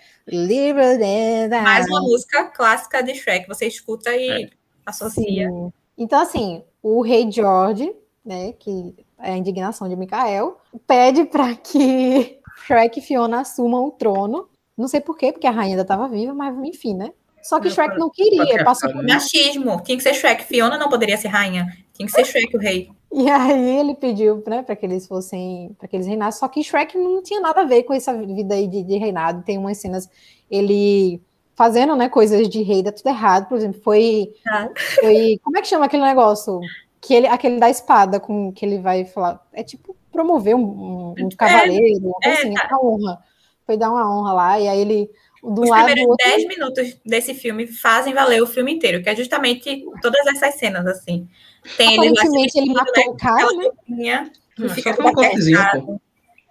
Mais 1.62 1.86
uma 1.88 2.00
música 2.00 2.44
clássica 2.44 3.02
de 3.02 3.14
Shrek. 3.14 3.46
Você 3.48 3.66
escuta 3.66 4.14
e 4.16 4.50
associa. 4.84 5.48
Sim. 5.50 5.72
Então, 5.98 6.20
assim, 6.20 6.62
o 6.82 7.00
rei 7.02 7.30
George, 7.30 7.92
né, 8.24 8.52
que 8.58 8.94
é 9.18 9.32
a 9.32 9.36
indignação 9.36 9.88
de 9.88 9.96
Mikael, 9.96 10.58
pede 10.86 11.24
para 11.24 11.54
que 11.54 12.38
Shrek 12.66 12.98
e 12.98 13.02
Fiona 13.02 13.40
assumam 13.40 13.84
o 13.86 13.90
trono. 13.90 14.48
Não 14.76 14.88
sei 14.88 15.00
por 15.00 15.16
quê, 15.16 15.32
porque 15.32 15.46
a 15.46 15.50
rainha 15.50 15.72
ainda 15.72 15.82
estava 15.82 16.06
viva, 16.08 16.34
mas 16.34 16.54
enfim, 16.64 16.94
né? 16.94 17.12
Só 17.48 17.60
que 17.60 17.68
É, 17.68 17.70
Shrek 17.70 17.98
não 17.98 18.10
queria, 18.10 18.64
passou 18.64 18.90
por... 18.92 19.02
né? 19.02 19.14
Machismo. 19.14 19.80
Tinha 19.82 19.96
que 19.96 20.02
ser 20.02 20.14
Shrek. 20.14 20.44
Fiona 20.44 20.76
não 20.76 20.88
poderia 20.88 21.16
ser 21.16 21.28
rainha. 21.28 21.66
Tinha 21.92 22.06
que 22.06 22.12
ser 22.12 22.24
Shrek 22.24 22.56
o 22.56 22.60
rei. 22.60 22.90
E 23.12 23.30
aí 23.30 23.78
ele 23.78 23.94
pediu, 23.94 24.42
né, 24.46 24.62
para 24.62 24.74
que 24.76 24.84
eles 24.84 25.06
fossem, 25.06 25.74
para 25.78 25.86
que 25.88 25.96
eles 25.96 26.06
reinassem. 26.06 26.40
Só 26.40 26.48
que 26.48 26.62
Shrek 26.62 26.98
não 26.98 27.22
tinha 27.22 27.40
nada 27.40 27.60
a 27.62 27.64
ver 27.64 27.84
com 27.84 27.94
essa 27.94 28.12
vida 28.12 28.54
aí 28.54 28.66
de, 28.66 28.82
de 28.82 28.98
reinado. 28.98 29.42
Tem 29.44 29.56
umas 29.56 29.78
cenas 29.78 30.08
ele 30.50 31.22
fazendo, 31.54 31.96
né, 31.96 32.08
coisas 32.08 32.48
de 32.48 32.62
rei, 32.62 32.82
dá 32.82 32.92
tudo 32.92 33.08
errado. 33.08 33.48
Por 33.48 33.56
exemplo, 33.56 33.80
foi, 33.80 34.32
Ah. 34.48 34.68
foi 35.00 35.38
como 35.42 35.56
é 35.56 35.62
que 35.62 35.68
chama 35.68 35.86
aquele 35.86 36.02
negócio? 36.02 36.60
Que 37.00 37.14
ele, 37.14 37.26
aquele 37.28 37.58
da 37.58 37.70
espada, 37.70 38.18
com 38.18 38.52
que 38.52 38.66
ele 38.66 38.78
vai 38.78 39.04
falar, 39.04 39.40
é 39.52 39.62
tipo 39.62 39.96
promover 40.10 40.56
um, 40.56 40.60
um, 40.60 41.14
um 41.26 41.28
cavaleiro, 41.30 42.06
uma 42.06 42.14
coisa 42.14 42.38
é, 42.38 42.40
assim, 42.40 42.54
tá. 42.54 42.68
uma 42.72 42.84
honra. 42.84 43.18
Foi 43.64 43.76
dar 43.76 43.90
uma 43.90 44.18
honra 44.18 44.32
lá 44.32 44.60
e 44.60 44.68
aí 44.68 44.80
ele 44.80 45.10
do 45.54 45.62
Os 45.62 45.68
lado 45.70 45.80
do 45.82 45.86
primeiros 45.86 46.10
outro, 46.10 46.28
10 46.30 46.48
minutos 46.48 46.96
desse 47.04 47.34
filme 47.34 47.66
fazem 47.66 48.12
valer 48.14 48.42
o 48.42 48.46
filme 48.46 48.72
inteiro, 48.72 49.02
que 49.02 49.08
é 49.08 49.16
justamente 49.16 49.84
todas 50.02 50.26
essas 50.26 50.54
cenas, 50.56 50.86
assim. 50.86 51.28
Tem 51.76 51.94
ele 51.94 52.08
aparentemente 52.08 52.58
ele 52.58 52.72
vestindo, 52.72 52.74
matou 52.74 53.04
né, 53.04 53.10
o 53.10 53.16
cara, 53.16 53.34
aquela 53.44 53.62
né? 53.88 54.30
que 54.56 54.64
Ah, 54.64 54.68
fica 54.70 54.94
só 54.94 55.02
um. 55.02 55.98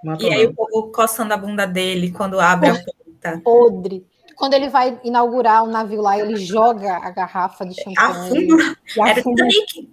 Matou 0.04 0.30
E 0.30 0.34
aí 0.34 0.46
o 0.46 0.54
povo 0.54 0.92
coçando 0.92 1.34
a 1.34 1.38
bunda 1.38 1.66
dele 1.66 2.12
quando 2.12 2.40
abre 2.40 2.70
a 2.70 2.74
porta. 2.76 3.42
podre. 3.44 4.06
Quando 4.36 4.54
ele 4.54 4.70
vai 4.70 5.00
inaugurar 5.04 5.64
um 5.64 5.72
navio 5.72 6.02
lá, 6.02 6.20
ele 6.20 6.36
joga 6.36 6.98
a 6.98 7.10
garrafa 7.10 7.66
de 7.66 7.74
champanhe 7.76 7.96
Afunda. 7.98 8.76
Era 8.98 9.18
o 9.18 9.20
afunda 9.20 9.48
Titanic. 9.48 9.90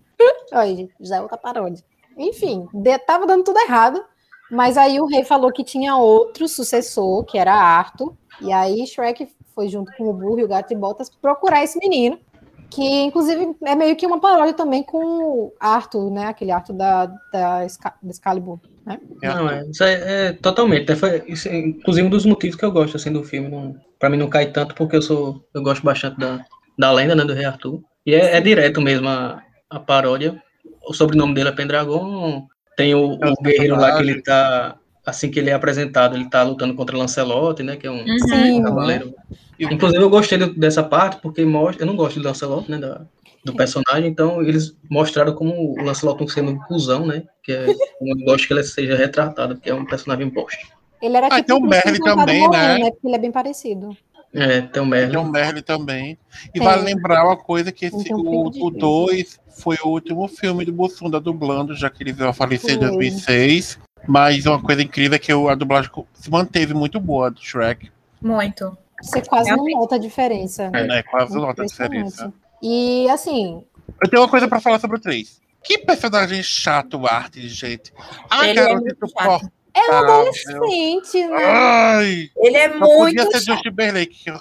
Olha, 0.52 0.88
já 1.00 1.16
é 1.16 1.20
outra 1.20 1.38
paródia. 1.38 1.84
Enfim, 2.16 2.68
de- 2.74 2.98
tava 2.98 3.26
dando 3.26 3.44
tudo 3.44 3.58
errado, 3.60 4.04
mas 4.50 4.76
aí 4.76 5.00
o 5.00 5.06
rei 5.06 5.24
falou 5.24 5.50
que 5.52 5.64
tinha 5.64 5.96
outro 5.96 6.46
sucessor, 6.48 7.24
que 7.24 7.38
era 7.38 7.54
Arthur, 7.54 8.14
e 8.42 8.52
aí 8.52 8.86
Shrek 8.86 9.28
foi 9.54 9.68
junto 9.68 9.92
com 9.96 10.04
o 10.04 10.12
burro 10.12 10.38
e 10.40 10.44
o 10.44 10.48
gato 10.48 10.68
de 10.68 10.74
botas 10.74 11.10
procurar 11.10 11.62
esse 11.62 11.78
menino, 11.78 12.18
que 12.70 12.82
inclusive 13.02 13.54
é 13.64 13.74
meio 13.74 13.94
que 13.96 14.06
uma 14.06 14.20
paródia 14.20 14.54
também 14.54 14.82
com 14.82 14.98
o 14.98 15.52
Arthur, 15.60 16.10
né? 16.10 16.26
Aquele 16.26 16.50
Arthur 16.50 16.72
da, 16.74 17.06
da, 17.32 17.64
Exca- 17.64 17.94
da 18.02 18.10
Excalibur, 18.10 18.58
né? 18.86 18.98
Não, 19.22 19.48
é, 19.48 19.64
isso 19.68 19.84
é, 19.84 20.28
é 20.28 20.32
totalmente. 20.32 20.88
né, 20.88 20.96
Foi, 20.96 21.22
isso 21.26 21.48
é, 21.48 21.56
inclusive, 21.58 22.06
um 22.06 22.10
dos 22.10 22.24
motivos 22.24 22.56
que 22.56 22.64
eu 22.64 22.72
gosto 22.72 22.96
assim, 22.96 23.12
do 23.12 23.22
filme. 23.22 23.48
Não, 23.48 23.76
pra 23.98 24.08
mim 24.08 24.16
não 24.16 24.28
cai 24.28 24.50
tanto, 24.50 24.74
porque 24.74 24.96
eu 24.96 25.02
sou. 25.02 25.44
Eu 25.54 25.62
gosto 25.62 25.82
bastante 25.84 26.18
da, 26.18 26.44
da 26.78 26.90
lenda, 26.90 27.14
né? 27.14 27.24
Do 27.24 27.34
Rei 27.34 27.44
Arthur. 27.44 27.80
E 28.06 28.14
é, 28.14 28.36
é 28.36 28.40
direto 28.40 28.80
mesmo 28.80 29.08
a, 29.08 29.42
a 29.70 29.78
paródia. 29.78 30.42
O 30.88 30.94
sobrenome 30.94 31.34
dele 31.34 31.50
é 31.50 31.52
Pendragon. 31.52 32.46
Tem 32.76 32.94
o, 32.94 33.18
É 33.22 33.28
o 33.28 33.32
o 33.32 33.42
guerreiro 33.42 33.76
lá 33.76 33.94
que 33.96 34.02
ele 34.02 34.22
tá. 34.22 34.76
Assim 35.04 35.30
que 35.30 35.38
ele 35.38 35.50
é 35.50 35.52
apresentado, 35.52 36.16
ele 36.16 36.28
tá 36.30 36.42
lutando 36.42 36.74
contra 36.74 36.96
Lancelot, 36.96 37.62
né? 37.62 37.76
Que 37.76 37.86
é 37.86 37.90
um 37.90 38.04
Uhum. 38.04 38.18
Sim, 38.18 38.62
cavaleiro. 38.62 39.14
E- 39.58 39.64
Inclusive, 39.64 40.02
eu 40.02 40.10
gostei 40.10 40.38
dessa 40.54 40.82
parte, 40.82 41.20
porque 41.20 41.44
mostra. 41.44 41.82
Eu 41.82 41.86
não 41.86 41.96
gosto 41.96 42.20
do 42.20 42.26
Lancelot, 42.26 42.70
né? 42.70 42.78
Da, 42.78 43.04
do 43.44 43.54
personagem, 43.54 44.06
então 44.08 44.40
eles 44.40 44.76
mostraram 44.88 45.34
como 45.34 45.72
o 45.72 45.82
Lancelot 45.82 46.30
sendo 46.30 46.52
um 46.52 46.58
cuzão, 46.60 47.04
né? 47.04 47.24
Que 47.42 47.52
é, 47.52 47.66
eu 47.70 48.16
gosto 48.24 48.46
que 48.46 48.52
ele 48.54 48.62
seja 48.62 48.96
retratado, 48.96 49.56
porque 49.56 49.70
é 49.70 49.74
um 49.74 49.84
personagem 49.84 50.28
bosta. 50.28 50.58
Ele 51.02 51.16
era 51.16 51.26
Ah, 51.26 51.42
tipo 51.42 51.46
tem 51.48 51.56
o 51.56 51.58
um 51.58 51.68
Merlin 51.68 51.96
Encantado 51.96 52.16
também, 52.26 52.48
né? 52.50 52.90
Porque 52.92 53.06
ele 53.08 53.16
é 53.16 53.18
bem 53.18 53.32
parecido. 53.32 53.96
É, 54.32 54.60
tem 54.62 54.80
o 54.82 54.86
Merlin. 54.86 55.10
Tem 55.10 55.20
o 55.20 55.24
Merlin 55.24 55.62
também. 55.62 56.18
E 56.54 56.58
Tem. 56.58 56.62
vale 56.62 56.82
lembrar 56.84 57.24
uma 57.24 57.36
coisa 57.36 57.72
que 57.72 57.86
esse, 57.86 57.96
Então, 57.96 58.20
o 58.20 58.50
tem 58.50 58.70
de 58.70 58.78
2 58.78 59.40
foi 59.58 59.76
o 59.84 59.88
último 59.88 60.28
filme 60.28 60.64
do 60.64 60.72
Bussunda 60.72 61.20
dublando, 61.20 61.74
já 61.74 61.90
que 61.90 62.02
ele 62.02 62.12
veio 62.12 62.30
a 62.30 62.32
falecer 62.32 62.76
em 62.76 62.78
Foi. 62.78 62.88
2006. 62.88 63.78
Mas 64.06 64.46
uma 64.46 64.60
coisa 64.60 64.82
incrível 64.82 65.16
é 65.16 65.18
que 65.18 65.32
o- 65.32 65.48
a 65.48 65.54
dublagem 65.54 65.90
se 66.14 66.30
manteve 66.30 66.74
muito 66.74 66.98
boa 67.00 67.30
do 67.30 67.40
Shrek. 67.40 67.90
Muito. 68.20 68.76
Você 69.02 69.20
quase 69.22 69.50
não 69.50 69.64
nota 69.64 69.96
a 69.96 69.98
diferença. 69.98 70.70
É. 70.72 70.86
Né? 70.86 71.02
Quase 71.02 71.32
Muito 71.32 71.46
nota 71.46 71.62
a 71.62 71.66
diferença. 71.66 72.32
E 72.62 73.08
assim, 73.10 73.64
Eu 74.02 74.08
tenho 74.10 74.22
uma 74.22 74.28
coisa 74.28 74.46
pra 74.48 74.60
falar 74.60 74.78
sobre 74.78 74.96
o 74.96 75.00
3. 75.00 75.40
Que 75.64 75.78
personagem 75.78 76.42
chato 76.42 76.98
o 76.98 77.06
Art, 77.06 77.36
gente. 77.36 77.92
A 78.30 78.48
Ele 78.48 78.50
é 78.58 78.62
garota 78.62 78.80
muito 78.80 79.04
insuportável. 79.04 79.48
É 79.74 79.90
um 79.90 79.94
adolescente, 79.94 81.26
né? 81.26 81.44
Ai! 81.44 82.30
Ele 82.36 82.56
é 82.56 82.68
muito 82.68 83.16
podia 83.16 83.22
ser 83.24 83.32
chato. 83.32 83.44
Justin 83.44 83.62
Timberlake. 83.62 84.24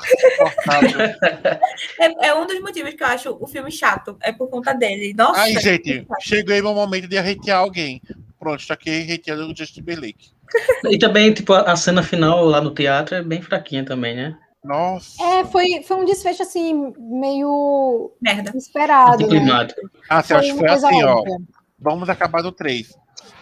É, 2.00 2.28
é 2.28 2.36
um 2.36 2.46
dos 2.46 2.60
motivos 2.60 2.94
que 2.94 3.04
eu 3.04 3.08
acho 3.08 3.38
o 3.40 3.48
filme 3.48 3.72
chato. 3.72 4.18
É 4.22 4.32
por 4.32 4.50
conta 4.50 4.74
dele. 4.74 5.14
Nossa. 5.14 5.42
Aí, 5.42 5.54
gente, 5.60 6.06
aí 6.32 6.62
meu 6.62 6.74
momento 6.74 7.08
de 7.08 7.18
hatear 7.18 7.60
alguém. 7.60 8.02
Pronto, 8.40 8.66
tá 8.66 8.74
aqui 8.74 9.14
hateando 9.14 9.52
o 9.52 9.56
Justin 9.56 9.82
Timberlake. 9.82 10.32
E 10.90 10.98
também, 10.98 11.34
tipo, 11.34 11.54
a, 11.54 11.76
cena 11.76 12.04
final 12.04 12.44
lá 12.44 12.60
no 12.60 12.74
teatro 12.74 13.16
é 13.16 13.24
bem 13.24 13.42
fraquinha 13.42 13.86
também, 13.86 14.16
né? 14.16 14.38
Nossa. 14.64 15.24
É, 15.24 15.46
foi, 15.46 15.82
foi 15.84 15.98
um 15.98 16.06
desfecho 16.06 16.44
assim, 16.44 16.94
meio 16.98 18.12
Merda. 18.22 18.52
esperado. 18.56 19.28
Né? 19.28 19.68
Ah, 20.10 20.22
você 20.22 20.34
acha 20.34 20.52
que 20.52 20.60
foi 20.60 20.68
assim, 20.68 21.04
ó. 21.04 21.24
Vamos 21.82 22.08
acabar 22.10 22.44
no 22.44 22.52
3. 22.52 22.96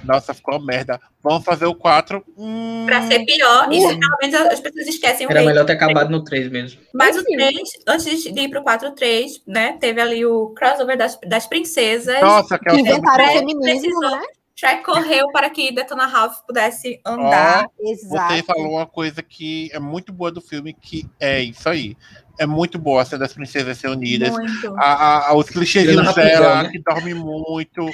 Nossa, 0.03 0.33
ficou 0.33 0.55
uma 0.57 0.65
merda. 0.65 0.99
Vamos 1.21 1.43
fazer 1.43 1.65
o 1.65 1.75
4. 1.75 2.23
Hum, 2.37 2.85
Pra 2.85 3.01
ser 3.05 3.25
pior, 3.25 3.71
isso 3.71 3.87
pelo 3.99 4.17
menos 4.21 4.35
as 4.53 4.59
pessoas 4.61 4.87
esquecem 4.87 5.27
o 5.27 5.29
Era 5.31 5.43
melhor 5.43 5.65
ter 5.65 5.73
acabado 5.73 6.09
no 6.09 6.23
3 6.23 6.49
mesmo. 6.49 6.79
Mas 6.93 7.17
o 7.17 7.21
Enfim. 7.21 7.35
3, 7.35 7.59
antes 7.87 8.23
de 8.23 8.39
ir 8.39 8.49
pro 8.49 8.63
4, 8.63 8.91
3, 8.91 9.41
né? 9.45 9.73
Teve 9.79 9.99
ali 10.01 10.25
o 10.25 10.49
crossover 10.49 10.97
das, 10.97 11.19
das 11.27 11.47
princesas. 11.47 12.19
Nossa, 12.21 12.57
que 12.57 12.69
é 12.69 12.73
o 12.73 12.79
inventaram 12.79 13.25
o 13.25 13.31
feminismo, 13.39 13.61
Precisou. 13.81 14.11
né? 14.11 14.21
Shrek 14.55 14.83
correu 14.83 15.31
para 15.31 15.49
que 15.49 15.71
Detona 15.73 16.05
Ralph 16.05 16.39
pudesse 16.45 16.99
andar. 17.05 17.65
Exato. 17.79 18.33
Você 18.33 18.43
falou 18.43 18.71
uma 18.73 18.85
coisa 18.85 19.21
que 19.23 19.69
é 19.71 19.79
muito 19.79 20.11
boa 20.11 20.29
do 20.31 20.41
filme, 20.41 20.73
que 20.73 21.05
é 21.19 21.41
isso 21.41 21.67
aí. 21.69 21.95
É 22.37 22.45
muito 22.45 22.77
boa 22.77 23.01
a 23.01 23.05
cena 23.05 23.19
das 23.19 23.33
princesas 23.33 23.79
reunidas. 23.81 24.31
Muito. 24.31 24.75
A, 24.77 24.83
a- 24.93 25.27
a- 25.29 25.33
os 25.35 25.49
clichêzinhos 25.49 26.13
dela, 26.13 26.63
né? 26.63 26.69
que 26.69 26.79
dorme 26.79 27.13
muito. 27.13 27.89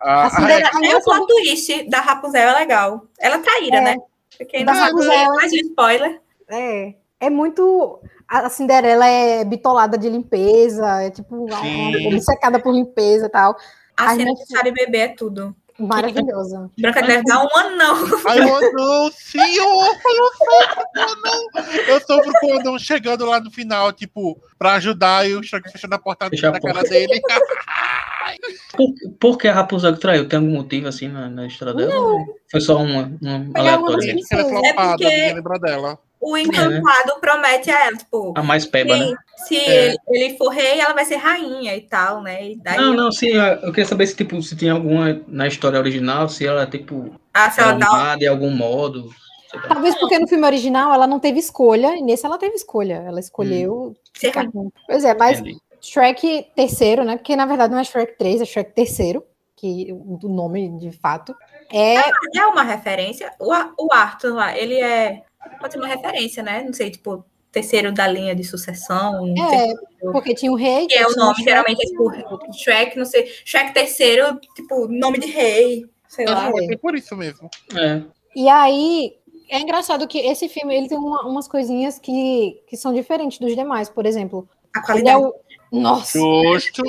A, 0.00 0.26
A 0.26 0.26
a- 0.26 0.52
É, 0.86 0.96
o 0.96 1.02
plot 1.02 1.26
twist 1.26 1.88
da 1.88 2.00
Rapunzel 2.00 2.48
é 2.48 2.54
legal. 2.54 3.06
Ela 3.18 3.36
é 3.36 3.38
traíra, 3.38 3.76
É. 3.76 3.80
né? 3.80 3.96
Porque 4.38 4.64
Da 4.64 4.72
Rapunzel. 4.72 5.34
mais 5.34 5.52
um 5.52 5.56
spoiler. 5.56 6.20
É, 6.50 6.94
é 7.20 7.30
muito. 7.30 7.98
A 8.28 8.48
Cinderela 8.50 9.06
é 9.06 9.44
bitolada 9.44 9.96
de 9.96 10.08
limpeza, 10.08 11.02
é 11.02 11.10
tipo 11.10 11.46
Sim. 11.60 12.08
obcecada 12.08 12.58
por 12.58 12.72
limpeza 12.74 13.26
e 13.26 13.28
tal. 13.30 13.56
A 13.96 14.08
Ai, 14.10 14.16
cena 14.16 14.34
de 14.34 14.46
Sara 14.46 14.68
e 14.68 14.72
Bebê 14.72 14.98
é 14.98 15.08
tudo. 15.08 15.54
Maravilhosa. 15.78 16.70
Branca 16.78 17.02
de 17.02 17.08
Neve 17.08 17.24
dá 17.24 17.42
um 17.44 17.56
anão. 17.56 17.94
Ai, 18.26 18.40
o 18.40 18.56
anão, 18.56 19.10
sim, 19.12 19.38
eu, 19.56 19.64
eu 19.64 19.94
sofro 19.94 20.84
com 20.92 20.98
o 20.98 21.02
anão. 21.02 21.42
Eu 21.88 22.00
sofro 22.00 22.32
com 22.40 22.46
o 22.48 22.60
anão 22.60 22.78
chegando 22.78 23.26
lá 23.26 23.38
no 23.40 23.50
final, 23.50 23.92
tipo, 23.92 24.38
pra 24.58 24.72
ajudar 24.74 25.28
e 25.28 25.34
o 25.34 25.42
Shrek 25.42 25.70
fechando 25.70 25.94
a 25.94 25.98
porta 25.98 26.28
Fechar 26.28 26.50
na 26.50 26.58
a 26.58 26.60
cara 26.60 26.74
porta. 26.74 26.88
dele. 26.90 27.20
Por, 28.76 28.94
por 29.18 29.38
que 29.38 29.48
a 29.48 29.54
Rapunzel 29.54 29.94
que 29.94 30.00
traiu? 30.00 30.28
Tem 30.28 30.38
algum 30.38 30.52
motivo 30.52 30.88
assim 30.88 31.08
na, 31.08 31.28
na 31.28 31.46
história 31.46 31.74
dela? 31.74 31.94
Ou 31.94 32.24
Foi 32.50 32.60
só 32.60 32.76
uma, 32.76 33.10
uma 33.20 33.46
aleatória. 33.54 34.16
Ela 34.30 34.40
é 34.42 34.44
flopada, 34.48 34.90
porque- 34.98 35.32
lembra 35.34 35.58
dela. 35.58 35.98
O 36.18 36.36
encantado 36.36 37.20
promete 37.20 37.70
a 37.70 37.86
ela, 37.86 37.96
tipo, 37.96 38.32
A 38.36 38.42
mais 38.42 38.64
peba, 38.64 38.96
né? 38.96 39.14
se, 39.46 39.56
É. 39.58 39.94
ele, 40.08 40.36
for 40.38 40.48
rei, 40.48 40.80
ela 40.80 40.94
vai 40.94 41.04
ser 41.04 41.16
rainha 41.16 41.76
e 41.76 41.82
tal, 41.82 42.22
né? 42.22 42.52
E 42.52 42.56
daí 42.56 42.76
Não, 42.78 42.94
não, 42.94 43.12
sim, 43.12 43.28
eu 43.28 43.70
queria 43.70 43.84
saber 43.84 44.06
se, 44.06 44.16
tipo, 44.16 44.42
se 44.42 44.56
tem 44.56 44.70
alguma 44.70 45.20
na 45.28 45.46
história 45.46 45.78
original, 45.78 46.28
se 46.28 46.46
ela, 46.46 46.66
tipo, 46.66 47.14
a 47.34 47.50
se 47.50 47.60
ela 47.60 47.72
dá 47.74 47.86
traumada 47.86 48.18
de 48.18 48.26
algum 48.26 48.50
modo. 48.50 49.10
Talvez 49.68 49.94
porque 49.98 50.18
no 50.18 50.26
filme 50.26 50.44
original 50.46 50.92
ela 50.92 51.06
não 51.06 51.20
teve 51.20 51.38
escolha, 51.38 51.96
e 51.96 52.02
nesse 52.02 52.26
ela 52.26 52.38
teve 52.38 52.56
escolha. 52.56 53.04
Ela 53.06 53.20
escolheu 53.20 53.94
com. 54.52 54.70
Pois 54.86 55.04
é, 55.04 55.14
mas 55.14 55.38
Entendi. 55.38 55.58
Shrek 55.90 56.48
terceiro, 56.54 57.04
né? 57.04 57.16
Porque 57.16 57.36
na 57.36 57.46
verdade 57.46 57.72
não 57.72 57.80
é 57.80 57.84
Shrek 57.84 58.16
3, 58.18 58.40
é 58.40 58.44
Shrek 58.44 58.72
terceiro, 58.72 59.24
que 59.54 59.92
o 59.92 60.18
nome 60.28 60.68
de 60.78 60.90
fato. 60.92 61.34
É, 61.72 61.96
É 62.34 62.46
uma 62.46 62.62
referência. 62.62 63.32
O, 63.40 63.50
Ar- 63.52 63.72
o 63.78 63.92
Arthur 63.92 64.34
lá, 64.34 64.56
ele 64.56 64.80
é. 64.80 65.22
Pode 65.60 65.72
ser 65.74 65.78
uma 65.78 65.88
referência, 65.88 66.42
né? 66.42 66.62
Não 66.64 66.72
sei, 66.72 66.90
tipo, 66.90 67.24
terceiro 67.52 67.92
da 67.92 68.06
linha 68.06 68.34
de 68.34 68.44
sucessão. 68.44 69.26
é 69.52 70.10
porque 70.12 70.34
tinha 70.34 70.52
o 70.52 70.56
rei. 70.56 70.86
Que 70.86 70.94
é 70.94 71.06
o 71.06 71.14
nome, 71.16 71.34
Shrek, 71.36 71.44
geralmente 71.44 71.82
é 71.82 71.86
tipo 71.86 72.52
Shrek, 72.52 72.98
não 72.98 73.04
sei. 73.04 73.26
Shrek 73.44 73.72
terceiro, 73.72 74.38
tipo, 74.54 74.86
nome 74.88 75.18
de 75.18 75.28
rei. 75.28 75.84
Sei 76.08 76.24
lá. 76.26 76.50
Não, 76.50 76.58
é 76.72 76.76
por 76.76 76.94
isso 76.94 77.16
mesmo. 77.16 77.48
É. 77.76 78.02
E 78.34 78.48
aí, 78.48 79.16
é 79.48 79.58
engraçado 79.60 80.06
que 80.06 80.18
esse 80.18 80.48
filme 80.48 80.76
ele 80.76 80.88
tem 80.88 80.98
uma- 80.98 81.22
umas 81.26 81.48
coisinhas 81.48 81.98
que, 81.98 82.60
que 82.66 82.76
são 82.76 82.92
diferentes 82.92 83.38
dos 83.38 83.54
demais. 83.54 83.88
Por 83.88 84.04
exemplo, 84.06 84.48
A 84.74 84.78
ele 84.78 85.08
é 85.08 85.12
qualidade. 85.12 85.24
o. 85.24 85.34
Nossa, 85.72 86.18
Justo. 86.18 86.82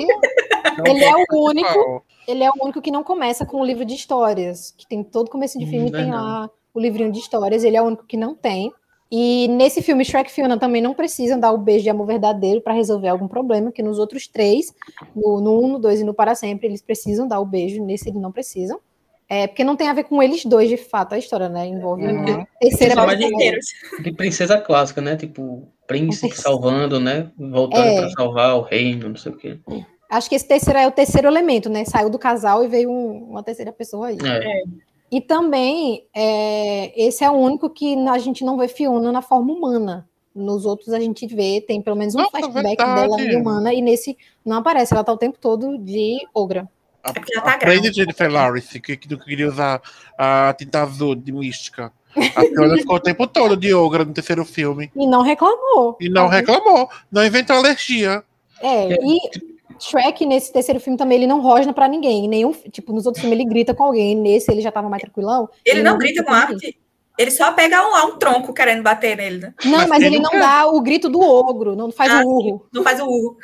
ele 0.86 1.04
é 1.04 1.14
o 1.16 1.44
único. 1.44 2.04
Ele 2.26 2.44
é 2.44 2.50
o 2.50 2.54
único 2.62 2.82
que 2.82 2.90
não 2.90 3.02
começa 3.02 3.46
com 3.46 3.60
o 3.60 3.64
livro 3.64 3.84
de 3.84 3.94
histórias. 3.94 4.74
Que 4.76 4.86
tem 4.86 5.02
todo 5.02 5.30
começo 5.30 5.58
de 5.58 5.64
filme, 5.66 5.90
tem 5.90 6.02
verdade. 6.04 6.22
lá 6.22 6.50
o 6.74 6.80
livrinho 6.80 7.10
de 7.10 7.18
histórias. 7.18 7.64
Ele 7.64 7.76
é 7.76 7.82
o 7.82 7.86
único 7.86 8.04
que 8.06 8.16
não 8.16 8.34
tem. 8.34 8.70
E 9.10 9.48
nesse 9.48 9.80
filme, 9.80 10.04
Shrek 10.04 10.30
e 10.30 10.32
Fiona 10.34 10.58
também 10.58 10.82
não 10.82 10.92
precisam 10.92 11.40
dar 11.40 11.50
o 11.52 11.56
beijo 11.58 11.82
de 11.84 11.88
amor 11.88 12.06
verdadeiro 12.06 12.60
para 12.60 12.74
resolver 12.74 13.08
algum 13.08 13.26
problema, 13.26 13.72
que 13.72 13.82
nos 13.82 13.98
outros 13.98 14.26
três, 14.28 14.74
no, 15.16 15.40
no 15.40 15.64
1, 15.64 15.68
no 15.68 15.78
2 15.78 16.00
e 16.02 16.04
no 16.04 16.12
Para 16.12 16.34
Sempre, 16.34 16.66
eles 16.68 16.82
precisam 16.82 17.26
dar 17.26 17.40
o 17.40 17.46
beijo, 17.46 17.82
nesse 17.82 18.10
eles 18.10 18.20
não 18.20 18.30
precisam. 18.30 18.78
É, 19.26 19.46
porque 19.46 19.64
não 19.64 19.76
tem 19.76 19.88
a 19.88 19.94
ver 19.94 20.04
com 20.04 20.22
eles 20.22 20.44
dois, 20.44 20.68
de 20.68 20.76
fato, 20.76 21.14
a 21.14 21.18
história, 21.18 21.48
né? 21.48 21.66
Envolve 21.66 22.02
Uhum. 22.06 22.12
uma 22.24 22.48
terceira 22.60 22.94
pessoa. 22.94 23.16
De 24.02 24.12
princesa 24.12 24.58
clássica, 24.58 25.00
né? 25.00 25.16
Tipo, 25.16 25.66
príncipe 25.88 26.36
salvando, 26.36 27.00
né? 27.00 27.30
Voltando 27.36 27.84
É. 27.88 28.00
pra 28.02 28.10
salvar 28.10 28.56
o 28.56 28.60
reino, 28.62 29.08
não 29.08 29.16
sei 29.16 29.32
o 29.32 29.36
quê. 29.36 29.58
Acho 30.08 30.28
que 30.28 30.36
esse 30.36 30.46
terceiro 30.46 30.78
é 30.78 30.86
o 30.86 30.92
terceiro 30.92 31.26
elemento, 31.26 31.68
né? 31.68 31.84
Saiu 31.84 32.08
do 32.08 32.18
casal 32.18 32.62
e 32.64 32.68
veio 32.68 32.90
um- 32.90 33.30
uma 33.30 33.42
terceira 33.42 33.72
pessoa 33.72 34.08
aí. 34.08 34.18
É. 34.24 34.62
E 35.10 35.20
também, 35.20 36.04
é, 36.14 36.92
esse 37.02 37.24
é 37.24 37.30
o 37.30 37.34
único 37.34 37.68
que 37.70 37.94
a 38.08 38.18
gente 38.18 38.44
não 38.44 38.56
vê 38.58 38.68
Fiona 38.68 39.10
na 39.10 39.22
forma 39.22 39.52
humana. 39.52 40.08
Nos 40.34 40.64
outros 40.64 40.90
a 40.92 41.00
gente 41.00 41.26
vê, 41.26 41.60
tem 41.66 41.82
pelo 41.82 41.96
menos 41.96 42.14
um 42.14 42.18
Nossa, 42.18 42.30
flashback 42.30 42.76
verdade. 42.76 43.00
dela 43.00 43.16
de 43.16 43.36
humana, 43.36 43.72
e 43.74 43.80
nesse 43.82 44.16
não 44.44 44.58
aparece, 44.58 44.94
ela 44.94 45.02
tá 45.02 45.12
o 45.12 45.16
tempo 45.16 45.36
todo 45.40 45.76
de 45.78 46.18
ogra. 46.32 46.68
A, 47.02 47.10
É 47.10 47.12
porque 47.12 47.34
ela 47.36 47.44
tá 47.44 47.56
grávida. 47.56 47.92
Jennifer 47.92 48.30
Lawrence, 48.30 48.80
que, 48.80 48.96
que 48.96 49.16
queria 49.16 49.48
usar 49.48 49.80
a 50.16 50.54
tinta 50.56 50.82
azul 50.82 51.14
de 51.14 51.32
mística. 51.32 51.90
A 52.16 52.40
Fiona 52.42 52.76
ficou 52.76 52.96
o 52.96 53.00
tempo 53.00 53.26
todo 53.26 53.56
de 53.56 53.72
Ogra 53.74 54.04
no 54.04 54.12
terceiro 54.12 54.44
filme. 54.44 54.90
E 54.96 55.06
não 55.06 55.22
reclamou. 55.22 55.96
E 56.00 56.08
não 56.08 56.22
Talvez- 56.28 56.40
reclamou. 56.46 56.88
Não 57.12 57.24
inventou 57.24 57.56
alergia. 57.56 58.22
É, 58.60 58.94
e 58.94 59.18
Shrek, 59.78 60.26
nesse 60.26 60.52
terceiro 60.52 60.80
filme 60.80 60.96
também, 60.98 61.18
ele 61.18 61.26
não 61.26 61.40
rosna 61.40 61.72
pra 61.72 61.86
ninguém. 61.86 62.26
Nenhum, 62.26 62.52
tipo, 62.72 62.92
nos 62.92 63.06
outros 63.06 63.20
filmes 63.20 63.38
ele 63.38 63.48
grita 63.48 63.72
com 63.74 63.84
alguém. 63.84 64.16
Nesse 64.16 64.50
ele 64.50 64.60
já 64.60 64.72
tava 64.72 64.88
mais 64.88 65.00
tranquilão. 65.02 65.48
Ele 65.64 65.82
não 65.82 65.96
grita 65.98 66.24
com 66.24 66.32
arte. 66.32 66.76
Ele 67.16 67.30
só 67.30 67.52
pega 67.52 67.82
um, 67.84 68.08
um 68.08 68.16
tronco 68.16 68.52
querendo 68.54 68.82
bater 68.82 69.16
nele, 69.16 69.38
né? 69.38 69.54
Não, 69.64 69.78
Mas 69.78 69.88
mas, 69.88 69.98
quem 69.98 70.06
ele 70.06 70.16
não 70.18 70.30
nunca- 70.32 70.38
dá 70.38 70.66
o 70.66 70.80
grito 70.80 71.08
do 71.08 71.20
ogro, 71.20 71.74
não 71.76 71.90
faz 71.90 72.12
Ah, 72.12 72.22
o 72.22 72.28
urro. 72.28 72.66
Não 72.72 72.82
faz 72.82 73.00
o 73.00 73.06
urro. 73.06 73.36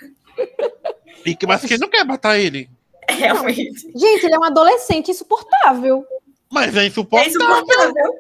E 1.27 1.35
que, 1.35 1.47
mas 1.47 1.65
quem 1.65 1.79
não 1.79 1.89
quer 1.89 2.05
matar 2.05 2.39
ele? 2.39 2.69
Realmente. 3.09 3.81
Gente, 3.95 4.25
ele 4.27 4.35
é 4.35 4.39
um 4.39 4.45
adolescente 4.45 5.11
insuportável. 5.11 6.05
Mas 6.53 6.77
é 6.77 6.85
É 6.85 6.87
insuportável. 6.87 7.31
insuportável. 7.31 8.15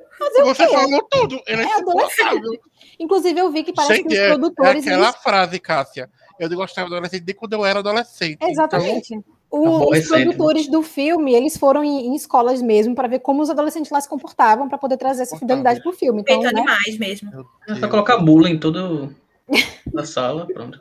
Você 0.44 0.68
falou 0.68 1.02
tudo. 1.10 1.40
Ele 1.46 1.62
é 1.62 1.64
É 1.64 1.68
insuportável. 1.68 2.52
Inclusive, 2.98 3.40
eu 3.40 3.50
vi 3.50 3.62
que 3.64 3.72
parece 3.72 3.96
Gente, 3.96 4.08
que 4.08 4.14
os 4.14 4.18
é, 4.20 4.24
é 4.24 4.28
produtores. 4.28 4.86
aquela 4.86 5.08
eles- 5.08 5.16
frase, 5.22 5.58
Cássia. 5.58 6.10
Eu 6.38 6.48
gostava 6.50 6.88
de 6.88 6.94
adolescente 6.94 7.20
desde 7.22 7.38
quando 7.38 7.52
eu 7.52 7.64
era 7.64 7.78
adolescente. 7.78 8.34
Então, 8.36 8.48
Exatamente. 8.48 9.14
O- 9.50 9.68
os 9.68 9.76
Aborrecente, 9.82 10.10
né? 10.18 10.24
produtores 10.24 10.68
do 10.68 10.82
filme, 10.82 11.32
eles 11.32 11.56
foram 11.56 11.84
em, 11.84 12.08
em 12.08 12.14
escolas 12.16 12.60
mesmo 12.60 12.92
para 12.94 13.06
ver 13.06 13.20
como 13.20 13.40
os 13.40 13.50
adolescentes 13.50 13.90
lá 13.92 14.00
se 14.00 14.08
comportavam 14.08 14.68
para 14.68 14.76
poder 14.78 14.96
trazer 14.96 15.22
essa 15.22 15.38
fidelidade 15.38 15.80
pro 15.80 15.92
filme. 15.92 16.22
Então, 16.22 16.40
Feito 16.42 16.52
né? 16.54 16.60
animais 16.60 16.98
mesmo. 16.98 17.30
É 17.68 17.76
só 17.76 17.86
colocar 17.88 18.16
bula 18.18 18.48
em 18.50 18.58
todo 18.58 19.14
na 19.92 20.04
sala, 20.04 20.46
pronto. 20.46 20.80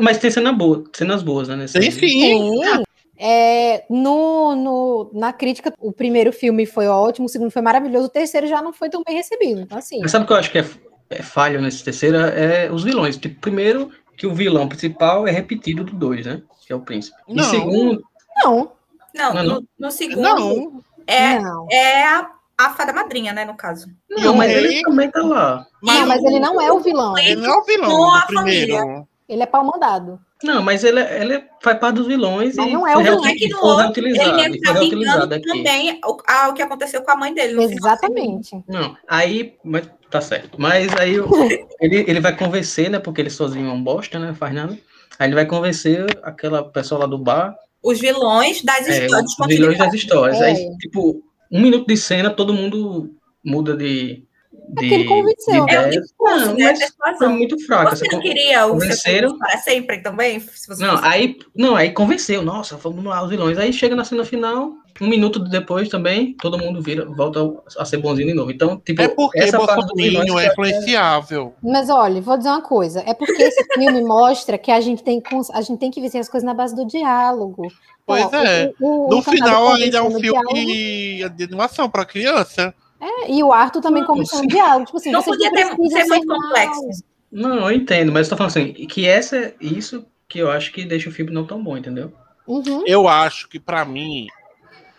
Mas 0.00 0.18
tem 0.18 0.30
cena 0.30 0.52
boa, 0.52 0.84
cenas 0.92 1.22
boas, 1.24 1.48
né? 1.48 1.56
Nesse 1.56 1.78
Tem 1.80 1.90
sim. 1.90 1.98
Sim. 2.08 2.82
É, 3.18 3.84
no, 3.90 4.54
no- 4.54 5.10
na 5.12 5.32
crítica, 5.32 5.72
o 5.80 5.92
primeiro 5.92 6.32
filme 6.32 6.64
foi 6.66 6.86
ótimo, 6.86 7.26
o 7.26 7.28
segundo 7.28 7.50
foi 7.50 7.62
maravilhoso, 7.62 8.06
o 8.06 8.10
terceiro 8.10 8.46
já 8.46 8.62
não 8.62 8.72
foi 8.72 8.88
tão 8.88 9.02
bem 9.04 9.16
recebido. 9.16 9.60
Então, 9.60 9.76
assim, 9.76 9.98
Mas 10.00 10.10
sabe 10.12 10.24
o 10.24 10.26
que 10.26 10.32
eu 10.32 10.36
acho 10.36 10.50
que 10.52 10.58
é, 10.58 10.64
é 11.10 11.22
falho 11.22 11.60
nesse 11.60 11.82
terceiro? 11.82 12.16
É 12.16 12.70
os 12.70 12.84
vilões. 12.84 13.16
Tipo, 13.16 13.40
primeiro, 13.40 13.90
que 14.16 14.26
o 14.26 14.34
vilão 14.34 14.68
principal 14.68 15.26
é 15.26 15.30
repetido 15.32 15.82
do 15.84 15.92
dois, 15.94 16.24
né? 16.26 16.40
Que 16.66 16.72
é 16.72 16.76
o 16.76 16.80
príncipe. 16.80 17.16
E 17.26 17.34
Não. 17.34 17.44
segundo, 17.44 18.02
não, 18.44 18.72
Não, 19.14 19.34
Não, 19.34 19.42
no, 19.42 19.64
no 19.78 19.90
segundo 19.90 20.22
Não. 20.22 20.82
é, 21.06 21.38
não. 21.40 21.66
é 21.72 22.04
a, 22.04 22.30
a 22.58 22.70
fada 22.74 22.92
madrinha, 22.92 23.32
né, 23.32 23.44
no 23.44 23.54
caso. 23.56 23.88
E 24.10 24.20
não, 24.22 24.34
mas 24.36 24.50
rei- 24.52 24.64
ele 24.76 24.82
também 24.82 25.10
tá 25.10 25.22
lá. 25.22 25.66
Não, 25.82 26.06
mas 26.06 26.22
ele 26.22 26.38
não 26.38 26.60
é 26.60 26.70
o 26.72 26.78
vilão, 26.78 27.16
Ele 27.18 27.36
não 27.36 27.50
é 27.54 27.56
o 27.56 27.64
vilão 27.64 27.90
Com 27.90 28.10
a 28.12 28.20
do 28.20 28.26
primeiro. 28.26 29.08
ele 29.28 29.42
é 29.42 29.46
pau 29.46 29.64
mandado. 29.64 30.20
Não, 30.42 30.62
mas 30.62 30.84
ele, 30.84 31.00
é- 31.00 31.20
ele 31.22 31.44
faz 31.60 31.78
parte 31.78 31.96
dos 31.96 32.06
vilões 32.06 32.54
Mas 32.56 32.68
e 32.68 32.72
não 32.72 32.86
é 32.86 32.96
o 32.96 33.02
vilão. 33.02 33.26
É 33.26 33.34
que 33.34 33.48
no 33.48 33.58
foi 33.58 33.82
reutilizado. 33.82 34.28
Ele 34.40 34.48
mesmo 34.48 34.62
tá 34.62 34.72
vingando 34.74 35.40
também 35.40 36.00
o, 36.04 36.16
a- 36.26 36.48
o 36.48 36.54
que 36.54 36.62
aconteceu 36.62 37.02
com 37.02 37.10
a 37.10 37.16
mãe 37.16 37.34
dele. 37.34 37.54
final. 37.54 37.70
Exatamente. 37.70 38.62
Não, 38.68 38.96
aí, 39.08 39.54
mas 39.64 39.88
tá 40.10 40.20
certo. 40.20 40.60
Mas 40.60 40.94
aí 40.96 41.14
ele, 41.80 42.04
ele 42.08 42.20
vai 42.20 42.36
convencer, 42.36 42.88
né? 42.88 42.98
Porque 43.00 43.20
ele 43.20 43.30
sozinho 43.30 43.68
é 43.68 43.72
um 43.72 43.82
bosta, 43.82 44.18
né? 44.18 44.28
Não 44.28 44.34
faz 44.34 44.54
nada. 44.54 44.78
Aí 45.18 45.26
ele 45.28 45.34
vai 45.34 45.46
convencer 45.46 46.06
aquela 46.22 46.62
pessoa 46.62 47.00
lá 47.00 47.06
do 47.06 47.18
bar, 47.18 47.56
Os 47.82 47.98
vilões 47.98 48.62
das 48.62 48.86
é, 48.88 49.06
histórias. 49.06 49.32
os 49.40 49.46
vilões 49.48 49.78
das 49.78 49.92
histórias. 49.94 50.40
É. 50.40 50.44
Aí, 50.46 50.76
tipo, 50.78 51.20
um 51.50 51.60
minuto 51.60 51.86
de 51.88 51.96
cena, 51.96 52.30
todo 52.30 52.52
mundo 52.54 53.10
muda 53.44 53.76
de. 53.76 54.22
É 54.70 54.74
porque 54.74 54.94
ele 54.94 55.02
de, 55.04 55.08
convenceu. 55.08 55.64
de 55.66 55.74
É 55.74 55.78
o 55.78 55.86
ideia. 55.86 56.00
discurso, 56.00 56.54
né? 56.54 56.74
foi 57.18 57.28
muito 57.28 57.66
fraca. 57.66 57.96
Você 57.96 58.04
não 58.12 58.20
queria 58.20 58.66
o 58.66 58.70
convenceram? 58.72 59.38
para 59.38 59.58
sempre 59.58 59.98
também? 60.02 60.40
Se 60.40 60.66
você 60.68 60.84
Não, 60.84 61.02
aí, 61.02 61.36
não, 61.56 61.74
aí 61.76 61.90
convenceu, 61.92 62.42
nossa, 62.42 62.76
vamos 62.76 63.04
lá, 63.04 63.22
os 63.22 63.30
vilões. 63.30 63.56
Aí 63.58 63.72
chega 63.72 63.96
na 63.96 64.04
cena 64.04 64.24
final, 64.24 64.72
um 65.00 65.08
minuto 65.08 65.38
depois 65.38 65.88
também, 65.88 66.34
todo 66.40 66.58
mundo 66.58 66.82
vira, 66.82 67.04
volta 67.06 67.40
a 67.78 67.84
ser 67.84 67.96
bonzinho 67.98 68.28
de 68.28 68.34
novo. 68.34 68.50
Então, 68.50 68.76
tipo, 68.78 69.00
É 69.00 69.08
porque 69.08 69.38
essa 69.38 69.56
Bolsonaro 69.56 69.86
que 69.94 70.16
é 70.16 70.46
eu- 70.46 70.52
influenciável. 70.52 71.54
Mas 71.62 71.88
olha, 71.88 72.20
vou 72.20 72.36
dizer 72.36 72.50
uma 72.50 72.62
coisa. 72.62 73.02
É 73.06 73.14
porque 73.14 73.42
esse 73.42 73.64
filme 73.74 74.02
mostra 74.02 74.58
que 74.58 74.70
a 74.70 74.80
gente 74.80 75.02
tem, 75.02 75.20
cons- 75.20 75.50
a 75.50 75.60
gente 75.62 75.78
tem 75.78 75.90
que 75.90 76.00
vencer 76.00 76.20
as 76.20 76.28
coisas 76.28 76.46
na 76.46 76.54
base 76.54 76.74
do 76.74 76.86
diálogo. 76.86 77.68
Pois 78.06 78.24
Ó, 78.24 78.30
é. 78.36 78.72
o- 78.80 78.86
o- 78.86 79.06
o 79.06 79.08
No 79.10 79.16
Encantado 79.18 79.36
final, 79.36 79.72
ainda 79.72 79.98
é 79.98 80.02
um 80.02 80.10
no 80.10 80.20
diálogo. 80.20 80.54
filme 80.56 81.28
de 81.30 81.44
animação 81.44 81.88
pra 81.88 82.04
criança. 82.04 82.74
É, 83.00 83.30
e 83.30 83.42
o 83.42 83.52
Arthur 83.52 83.80
também 83.80 84.02
Não, 84.02 84.08
começou 84.08 84.40
um 84.40 84.46
diálogo. 84.46 84.86
Tipo 84.86 84.98
assim, 84.98 85.10
Não 85.10 85.22
vocês 85.22 85.36
podia 85.36 85.52
ter- 85.52 85.76
ser 85.90 86.04
muito 86.04 86.26
complexo. 86.26 87.04
Não, 87.30 87.70
eu 87.70 87.72
entendo, 87.72 88.10
mas 88.10 88.26
eu 88.26 88.30
tô 88.30 88.36
falando 88.36 88.50
assim, 88.50 88.72
que 88.86 89.06
essa 89.06 89.36
é 89.36 89.54
isso 89.60 90.06
que 90.28 90.38
eu 90.38 90.50
acho 90.50 90.72
que 90.72 90.84
deixa 90.84 91.08
o 91.08 91.12
filme 91.12 91.30
não 91.32 91.46
tão 91.46 91.62
bom, 91.62 91.76
entendeu? 91.76 92.12
Uhum. 92.46 92.84
Eu 92.86 93.06
acho 93.06 93.48
que, 93.48 93.60
pra 93.60 93.84
mim, 93.84 94.26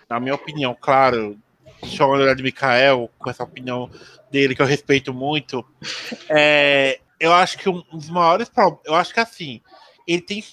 na 0.10 0.20
minha 0.20 0.36
opinião, 0.36 0.76
claro, 0.80 1.38
chamando 1.84 2.24
ele 2.24 2.36
de 2.36 2.44
Mikael, 2.44 3.10
com 3.18 3.30
essa 3.30 3.44
opinião 3.44 3.90
dele 4.32 4.56
que 4.56 4.62
eu 4.62 4.66
respeito 4.66 5.14
muito, 5.14 5.66
é, 6.30 7.00
eu 7.20 7.34
acho 7.34 7.58
que 7.58 7.68
um 7.68 7.84
dos 7.92 8.10
maiores 8.10 8.48
problemas, 8.50 8.82
eu 8.86 8.96
acho 8.96 9.14
que 9.14 9.20
assim, 9.20 9.62
ele 10.08 10.22
tem 10.22 10.44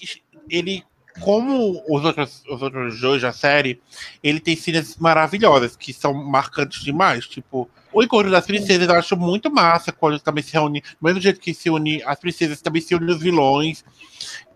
ele 0.49 0.83
como 1.21 1.83
os 1.89 2.05
outros, 2.05 2.43
os 2.49 2.61
outros 2.61 2.99
dois 3.01 3.21
da 3.21 3.31
série, 3.31 3.81
ele 4.23 4.39
tem 4.39 4.55
cenas 4.55 4.95
maravilhosas, 4.97 5.75
que 5.75 5.93
são 5.93 6.13
marcantes 6.13 6.83
demais. 6.83 7.27
Tipo, 7.27 7.69
o 7.91 8.03
encontro 8.03 8.31
das 8.31 8.45
princesas 8.45 8.87
eu 8.87 8.95
acho 8.95 9.17
muito 9.17 9.51
massa, 9.51 9.91
quando 9.91 10.19
também 10.19 10.43
se 10.43 10.53
reúne, 10.53 10.81
do 10.81 10.97
mesmo 11.01 11.21
jeito 11.21 11.39
que 11.39 11.53
se 11.53 11.69
une 11.69 12.01
as 12.03 12.19
princesas, 12.19 12.61
também 12.61 12.81
se 12.81 12.95
unem 12.95 13.09
os 13.09 13.19
vilões. 13.19 13.83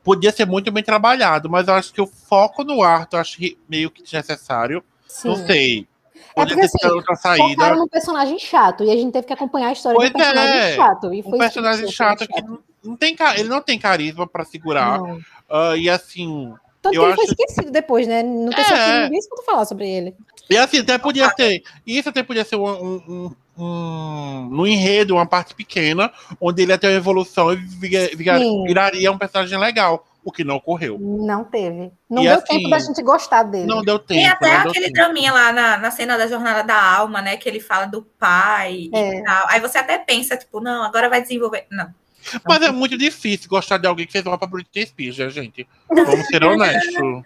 Podia 0.03 0.31
ser 0.31 0.45
muito 0.45 0.71
bem 0.71 0.83
trabalhado, 0.83 1.49
mas 1.49 1.67
eu 1.67 1.75
acho 1.75 1.93
que 1.93 2.01
o 2.01 2.07
foco 2.07 2.63
no 2.63 2.81
Arthur 2.81 3.17
eu 3.17 3.21
acho 3.21 3.37
meio 3.69 3.91
que 3.91 4.01
desnecessário. 4.01 4.83
Sim. 5.07 5.27
Não 5.27 5.35
sei. 5.35 5.87
É 6.35 6.45
porque 6.45 6.61
assim, 6.61 6.87
outra 6.87 7.15
saída. 7.15 7.75
num 7.75 7.87
personagem 7.87 8.39
chato 8.39 8.83
e 8.83 8.91
a 8.91 8.95
gente 8.95 9.11
teve 9.11 9.27
que 9.27 9.33
acompanhar 9.33 9.67
a 9.67 9.73
história 9.73 9.97
Pois 9.97 10.09
de 10.09 10.15
um 10.15 10.19
personagem 10.19 10.57
é, 10.57 10.75
chato. 10.75 11.13
E 11.13 11.21
foi 11.21 11.33
Um 11.33 11.37
personagem 11.37 11.85
isso, 11.85 11.93
chato 11.93 12.27
que 12.27 12.41
não, 12.41 12.59
não 12.83 12.95
tem, 12.97 13.15
ele 13.35 13.49
não 13.49 13.61
tem 13.61 13.77
carisma 13.79 14.27
pra 14.27 14.43
segurar. 14.45 14.99
Não. 14.99 15.19
Ah, 15.49 15.75
e 15.77 15.89
assim, 15.89 16.53
Tanto 16.81 16.95
Eu 16.95 17.01
que 17.03 17.07
ele 17.09 17.15
foi 17.15 17.23
acho- 17.25 17.33
esquecido 17.33 17.71
depois, 17.71 18.07
né? 18.07 18.23
No 18.23 18.49
terceiro 18.49 18.81
É. 18.81 19.03
ninguém 19.03 19.19
escuta 19.19 19.43
falar 19.43 19.65
sobre 19.65 19.87
ele. 19.87 20.15
E 20.49 20.57
assim, 20.57 20.79
até 20.79 20.97
podia 20.97 21.29
ser. 21.29 21.61
Isso 21.85 22.09
até 22.09 22.23
podia 22.23 22.43
ser 22.43 22.55
um, 22.55 22.65
um, 22.67 23.03
um- 23.07 23.63
um- 23.63 24.47
no 24.49 24.65
enredo, 24.65 25.13
uma 25.13 25.25
parte 25.27 25.53
pequena, 25.53 26.11
onde 26.39 26.63
ele 26.63 26.71
ia 26.71 26.79
ter 26.79 26.87
uma 26.87 26.95
evolução 26.95 27.53
e 27.53 27.57
Sim. 27.67 28.63
viraria 28.65 29.11
um 29.11 29.17
personagem 29.17 29.59
legal, 29.59 30.07
o 30.23 30.31
que 30.31 30.43
não 30.43 30.55
ocorreu. 30.55 30.97
Não 30.99 31.43
teve. 31.43 31.91
Não 32.09 32.23
E 32.23 32.27
deu 32.27 32.37
assim, 32.37 32.45
tempo 32.57 32.69
da 32.71 32.79
gente 32.79 33.01
gostar 33.03 33.43
dele. 33.43 33.67
Não 33.67 33.83
deu 33.83 33.99
Tem 33.99 34.23
tempo. 34.23 34.35
até 34.37 34.53
não 34.55 34.61
deu 34.63 34.71
aquele 34.71 34.85
tempo. 34.87 34.95
draminha 34.97 35.31
lá 35.31 35.51
na, 35.51 35.77
na 35.77 35.91
cena 35.91 36.17
da 36.17 36.25
Jornada 36.25 36.63
da 36.63 36.81
Alma, 36.81 37.21
né? 37.21 37.37
Que 37.37 37.47
ele 37.47 37.59
fala 37.59 37.85
do 37.85 38.01
pai 38.17 38.89
É. 38.91 39.19
e 39.19 39.23
tal. 39.23 39.45
Aí 39.49 39.59
você 39.59 39.77
até 39.77 39.99
pensa, 39.99 40.35
tipo, 40.35 40.59
não, 40.59 40.81
agora 40.83 41.09
vai 41.09 41.21
desenvolver. 41.21 41.67
Não. 41.71 41.93
Mas 42.45 42.61
é 42.61 42.71
muito 42.71 42.97
difícil 42.97 43.49
gostar 43.49 43.77
de 43.77 43.87
alguém 43.87 44.05
que 44.05 44.11
fez 44.11 44.25
uma 44.25 44.37
pra 44.37 44.47
Britney 44.47 44.85
Spears, 44.85 45.17
né, 45.17 45.29
gente? 45.29 45.67
Vamos 45.89 46.27
ser 46.27 46.43
honestos. 46.43 47.23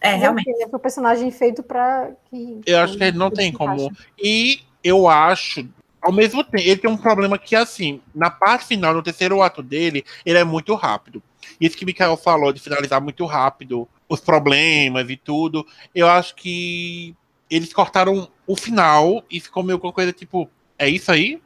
É, 0.00 0.14
realmente. 0.14 0.50
Foi 0.70 0.78
um 0.78 0.78
personagem 0.78 1.30
feito 1.30 1.62
pra. 1.62 2.10
Que, 2.30 2.60
Eu 2.66 2.78
acho 2.78 2.96
que 2.96 3.04
ele 3.04 3.18
não 3.18 3.30
tem 3.30 3.52
como. 3.52 3.90
E 4.18 4.60
eu 4.82 5.08
acho, 5.08 5.68
ao 6.00 6.12
mesmo 6.12 6.44
tempo, 6.44 6.62
ele 6.62 6.76
tem 6.76 6.90
um 6.90 6.96
problema 6.96 7.36
que, 7.36 7.56
assim, 7.56 8.00
na 8.14 8.30
parte 8.30 8.66
final, 8.66 8.94
no 8.94 9.02
terceiro 9.02 9.42
ato 9.42 9.62
dele, 9.62 10.04
ele 10.24 10.38
é 10.38 10.44
muito 10.44 10.74
rápido. 10.74 11.22
Isso 11.60 11.76
que 11.76 11.84
o 11.84 11.86
Mikael 11.86 12.16
falou, 12.16 12.52
de 12.52 12.60
finalizar 12.60 13.00
muito 13.00 13.24
rápido 13.24 13.88
os 14.08 14.20
problemas 14.20 15.08
e 15.10 15.16
tudo. 15.16 15.66
Eu 15.94 16.08
acho 16.08 16.34
que 16.34 17.14
eles 17.50 17.72
cortaram 17.72 18.28
o 18.46 18.56
final 18.56 19.24
e 19.30 19.40
ficou 19.40 19.62
meio 19.62 19.78
com 19.78 19.92
coisa 19.92 20.12
tipo, 20.12 20.48
é 20.78 20.88
isso 20.88 21.10
aí? 21.10 21.40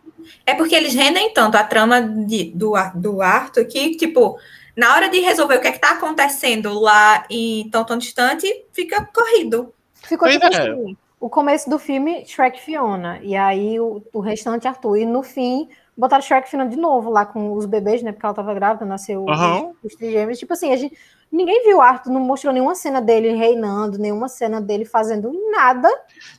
É 0.47 0.55
porque 0.55 0.75
eles 0.75 0.95
rendem 0.95 1.33
tanto 1.33 1.57
a 1.57 1.65
trama 1.65 2.01
de- 2.01 2.53
do, 2.55 2.73
do 2.95 3.23
Arthur 3.23 3.65
que, 3.67 3.97
tipo, 3.97 4.39
na 4.77 4.95
hora 4.95 5.09
de 5.09 5.21
resolver 5.21 5.57
o 5.57 5.61
que 5.61 5.69
é 5.69 5.73
que 5.73 5.79
tá 5.79 5.93
acontecendo 5.93 6.79
lá 6.79 7.25
em 7.29 7.69
tão 7.71 7.85
tão 7.85 7.99
distante, 7.99 8.47
fica 8.73 9.05
corrido. 9.05 9.73
Ficou 9.95 10.29
tipo 10.29 10.45
é. 10.47 10.49
assim, 10.49 10.97
o 11.21 11.31
começo 11.31 11.71
do 11.71 11.79
filme, 11.79 12.25
Shrek 12.27 12.59
e 12.59 12.63
Fiona. 12.63 13.21
E 13.23 13.37
aí 13.37 13.79
o, 13.79 14.03
o 14.13 14.21
restante 14.21 14.67
Arthur. 14.67 14.97
E 14.97 15.07
no 15.07 15.23
fim, 15.23 15.69
botaram 15.97 16.23
Shrek 16.23 16.49
e 16.49 16.51
Fiona 16.51 16.69
de 16.69 16.77
novo 16.77 17.11
lá 17.11 17.25
com 17.25 17.53
os 17.53 17.65
bebês, 17.65 18.03
né? 18.03 18.11
Porque 18.13 18.27
ela 18.27 18.35
tava 18.35 18.53
grávida, 18.55 18.85
nasceu 18.85 19.29
Aham. 19.29 19.73
os, 19.85 19.93
os 19.93 19.95
trigêmeos. 19.95 20.39
Tipo 20.39 20.53
assim, 20.53 20.73
a 20.73 20.77
gente. 20.77 20.97
Ninguém 21.31 21.65
viu 21.65 21.79
o 21.79 21.81
Arthur, 21.81 22.13
não 22.13 22.21
mostrou 22.21 22.53
nenhuma 22.53 22.75
cena 22.75 23.01
dele 23.01 23.33
reinando, 23.33 23.99
nenhuma 23.99 24.29
cena 24.29 24.61
dele 24.61 24.85
fazendo 24.85 25.33
nada. 25.51 25.89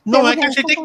Não 0.04 0.28
é 0.28 0.36
que 0.36 0.44
a 0.44 0.50
gente 0.50 0.76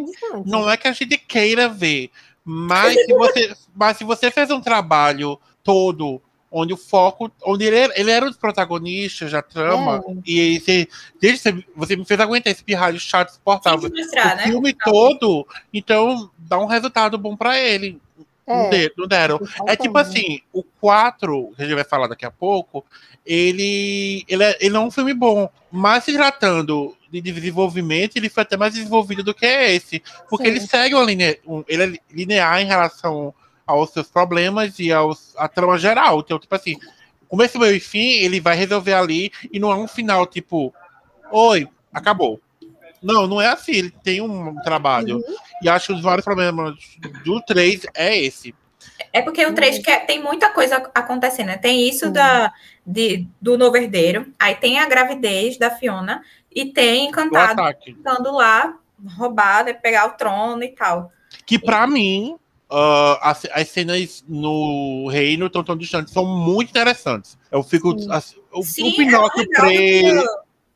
não 0.46 0.68
é 0.68 0.78
que 0.78 0.88
a 0.88 0.92
gente 0.94 1.16
queira 1.16 1.70
ver, 1.70 2.10
mas 2.50 2.96
se 3.06 3.14
você, 3.14 3.56
mas 3.76 3.98
se 3.98 4.04
você 4.04 4.32
fez 4.32 4.50
um 4.50 4.60
trabalho 4.62 5.40
todo 5.64 6.22
onde 6.52 6.74
o 6.74 6.78
foco, 6.78 7.32
onde 7.46 7.64
ele 7.66 7.76
era, 7.76 7.94
ele 8.00 8.10
era 8.10 8.26
um 8.26 8.30
dos 8.30 8.38
protagonistas 8.38 9.32
da 9.32 9.42
trama, 9.42 10.04
É. 10.08 10.14
e 10.26 10.60
você, 10.60 10.88
desde 11.22 11.66
você, 11.76 11.96
me 11.96 12.04
fez 12.06 12.20
aguentar 12.20 12.52
esse 12.52 12.64
pirralho 12.64 13.00
chato, 13.00 13.34
que 13.34 13.40
mostrar, 14.02 14.34
o 14.34 14.36
né? 14.38 14.44
filme 14.44 14.74
todo, 14.74 15.46
então 15.72 16.32
dá 16.38 16.58
um 16.58 16.66
resultado 16.66 17.18
bom 17.20 17.38
pra 17.38 17.60
ele. 17.60 18.02
Não, 18.50 18.56
É, 18.66 18.70
de- 18.70 18.94
não 18.98 19.08
deram. 19.08 19.40
É 19.68 19.76
tipo 19.76 19.96
assim, 19.98 20.42
o 20.52 20.64
4, 20.64 21.52
que 21.56 21.62
a 21.62 21.66
gente 21.66 21.76
vai 21.76 21.84
falar 21.84 22.08
daqui 22.08 22.26
a 22.26 22.32
pouco, 22.32 22.84
ele, 23.26 24.26
ele, 24.28 24.44
é, 24.44 24.58
ele 24.60 24.76
é 24.76 24.80
um 24.80 24.90
filme 24.90 25.14
bom, 25.14 25.48
mas 25.72 26.04
se 26.04 26.14
tratando 26.14 26.96
de 27.12 27.22
desenvolvimento, 27.22 28.16
ele 28.18 28.30
foi 28.30 28.44
até 28.44 28.58
mais 28.58 28.74
desenvolvido 28.74 29.24
do 29.24 29.34
que 29.34 29.46
esse. 29.46 30.02
Porque 30.30 30.46
Sim. 30.46 30.52
ele 30.52 30.62
segue 30.62 30.96
uma 30.96 31.04
linha, 31.04 31.38
um- 31.46 31.64
ele 31.68 31.84
é 31.84 32.00
linear 32.12 32.60
em 32.62 32.66
relação 32.66 33.34
aos 33.68 33.92
seus 33.92 34.08
problemas 34.08 34.80
e 34.80 34.92
aos, 34.92 35.34
à 35.38 35.48
trama 35.48 35.78
geral. 35.78 36.20
Então, 36.20 36.40
tipo 36.40 36.54
assim, 36.56 36.76
começo, 37.28 37.60
meio 37.60 37.76
e 37.76 37.80
fim, 37.80 38.10
ele 38.14 38.40
vai 38.40 38.56
resolver 38.56 38.94
ali 38.94 39.32
e 39.52 39.60
não 39.60 39.72
é 39.72 39.76
um 39.76 39.88
final 39.88 40.26
tipo, 40.26 40.74
oi, 41.32 41.68
acabou. 41.94 42.42
Não, 43.02 43.28
não 43.28 43.42
é 43.42 43.48
assim, 43.48 43.72
ele 43.72 43.94
tem 44.04 44.22
um 44.22 44.56
trabalho. 44.64 45.18
Uhum. 45.18 45.36
E 45.62 45.70
acho 45.70 45.88
que 45.88 45.94
os 45.94 46.02
vários 46.02 46.26
problemas 46.26 46.76
do 47.24 47.42
3 47.42 47.86
é 47.94 48.18
esse. 48.18 48.54
É 49.12 49.22
porque 49.22 49.46
o 49.46 49.54
3 49.54 49.80
quer, 49.80 50.06
tem 50.06 50.22
muita 50.22 50.52
coisa 50.52 50.90
acontecendo, 50.94 51.48
né? 51.48 51.58
Tem 51.58 51.88
isso 51.88 52.08
Sim. 52.08 52.14
da, 52.14 52.54
de, 52.86 53.28
do 53.42 53.58
novo 53.58 53.78
herdeiro, 53.78 54.32
aí 54.40 54.56
tem 54.56 54.80
a 54.80 54.88
gravidez 54.88 55.58
da 55.58 55.70
Fiona, 55.72 56.22
e 56.54 56.66
tem 56.66 57.12
Do 57.12 57.20
Encantado 57.22 57.62
ficando 57.84 58.32
lá, 58.32 58.78
roubada, 59.18 59.74
pegar 59.74 60.08
o 60.08 60.12
trono 60.12 60.64
e 60.64 60.70
tal. 60.70 61.12
Que 61.46 61.60
pra 61.60 61.86
mim, 61.86 62.38
ah, 62.70 63.20
as, 63.32 63.46
as 63.52 63.68
cenas 63.70 64.24
no 64.28 65.08
reino 65.10 65.48
estão 65.48 65.64
tão 65.64 65.76
distantes, 65.76 66.14
são 66.14 66.26
muito 66.26 66.70
interessantes. 66.70 67.38
Eu 67.52 67.64
fico. 67.64 67.98
Sim. 68.00 68.12
as- 68.12 68.36
o, 68.52 68.64
Sim, 68.64 68.90
o 68.90 68.96
Pinóquio 68.96 69.42
é 69.44 69.46
legal, 69.46 69.66
preso. 69.66 70.28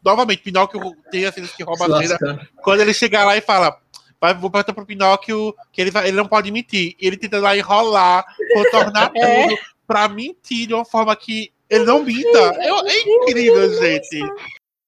Novamente, 0.04 0.42
Pinóquio 0.42 0.96
tem 1.12 1.26
as 1.26 1.34
cenas 1.34 1.52
que 1.52 1.64
rouba 1.64 1.86
a 2.00 2.06
cena. 2.08 2.48
Quando 2.62 2.82
ele 2.82 2.94
chega 2.94 3.24
lá 3.24 3.38
e 3.38 3.42
fala. 3.42 3.78
Vai, 4.20 4.34
vou 4.34 4.50
perguntar 4.50 4.74
pro 4.74 4.86
Pinóquio 4.86 5.54
que 5.72 5.82
ele, 5.82 5.92
vai, 5.92 6.08
ele 6.08 6.16
não 6.18 6.26
pode 6.28 6.50
mentir. 6.52 6.96
E 7.00 7.08
ele 7.08 7.18
tenta 7.18 7.40
lá 7.40 7.58
enrolar, 7.58 8.26
contornar 8.54 9.12
É. 9.16 9.44
tudo 9.48 9.60
pra 9.86 10.08
mentir 10.08 10.68
de 10.68 10.74
uma 10.74 10.86
forma 10.86 11.14
que 11.16 11.52
ele 11.70 11.84
não 11.84 12.04
minta. 12.04 12.38
Eu- 12.38 12.88
é 12.88 13.00
incrível, 13.02 13.82
gente. 13.82 14.20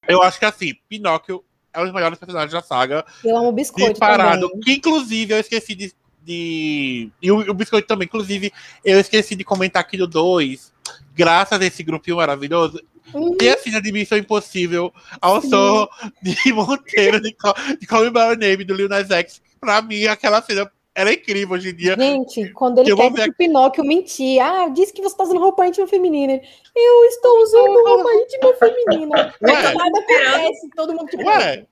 Eu 0.07 0.21
acho 0.21 0.39
que 0.39 0.45
assim, 0.45 0.73
Pinóquio 0.87 1.43
é 1.73 1.79
um 1.81 1.83
dos 1.83 1.93
melhores 1.93 2.17
personagens 2.17 2.53
da 2.53 2.61
saga. 2.61 3.03
Eu 3.23 3.35
amo 3.37 3.51
biscoito 3.51 3.91
disparado. 3.91 4.47
também. 4.47 4.59
Que 4.61 4.73
inclusive 4.75 5.33
eu 5.33 5.39
esqueci 5.39 5.75
de. 5.75 5.93
de- 6.23 7.09
E 7.21 7.29
o, 7.31 7.39
o 7.51 7.53
biscoito 7.53 7.87
também, 7.87 8.05
inclusive, 8.05 8.53
eu 8.85 8.99
esqueci 8.99 9.35
de 9.35 9.43
comentar 9.43 9.81
aqui 9.81 9.97
no 9.97 10.07
2. 10.07 10.73
Graças 11.13 11.59
a 11.59 11.65
esse 11.65 11.83
grupinho 11.83 12.17
maravilhoso, 12.17 12.81
Uhum. 13.13 13.37
tem 13.37 13.49
a 13.51 13.57
cena 13.57 13.81
de 13.81 13.91
Missão 13.91 14.17
Impossível 14.17 14.91
ao 15.21 15.41
Sim. 15.41 15.49
som 15.49 15.87
de 16.21 16.53
Monteiro 16.53 17.21
de, 17.21 17.33
Call- 17.33 17.55
de 17.79 17.85
Call 17.87 18.03
Me 18.05 18.09
By 18.09 18.19
Your 18.19 18.37
Name 18.37 18.63
do 18.63 18.73
Lil 18.73 18.89
Nas 18.89 19.09
X. 19.11 19.41
Pra 19.59 19.81
mim, 19.81 20.05
aquela 20.05 20.41
cena 20.41 20.69
era 20.93 21.11
incrível 21.13 21.55
hoje 21.55 21.69
em 21.69 21.75
dia. 21.75 21.95
Gente, 21.97 22.49
quando 22.53 22.79
ele 22.79 22.91
Eu 22.91 22.97
pede 22.97 23.15
ver 23.15 23.23
pro 23.25 23.33
Pinóquio 23.35 23.83
mentir, 23.83 24.39
ah, 24.41 24.69
disse 24.69 24.93
que 24.93 25.01
você 25.01 25.15
tá 25.15 25.23
usando 25.23 25.39
roupa 25.39 25.65
íntima 25.67 25.87
feminina. 25.87 26.39
Eu 26.75 27.05
estou 27.05 27.41
usando 27.43 27.83
roupa 27.85 28.13
íntima 28.13 28.53
feminina. 28.53 29.33
Ué. 29.43 29.51
Nada 29.53 29.69
acontece, 29.69 30.69
todo 30.75 30.93
mundo 30.93 31.07
tipo. 31.07 31.23
Ué, 31.25 31.65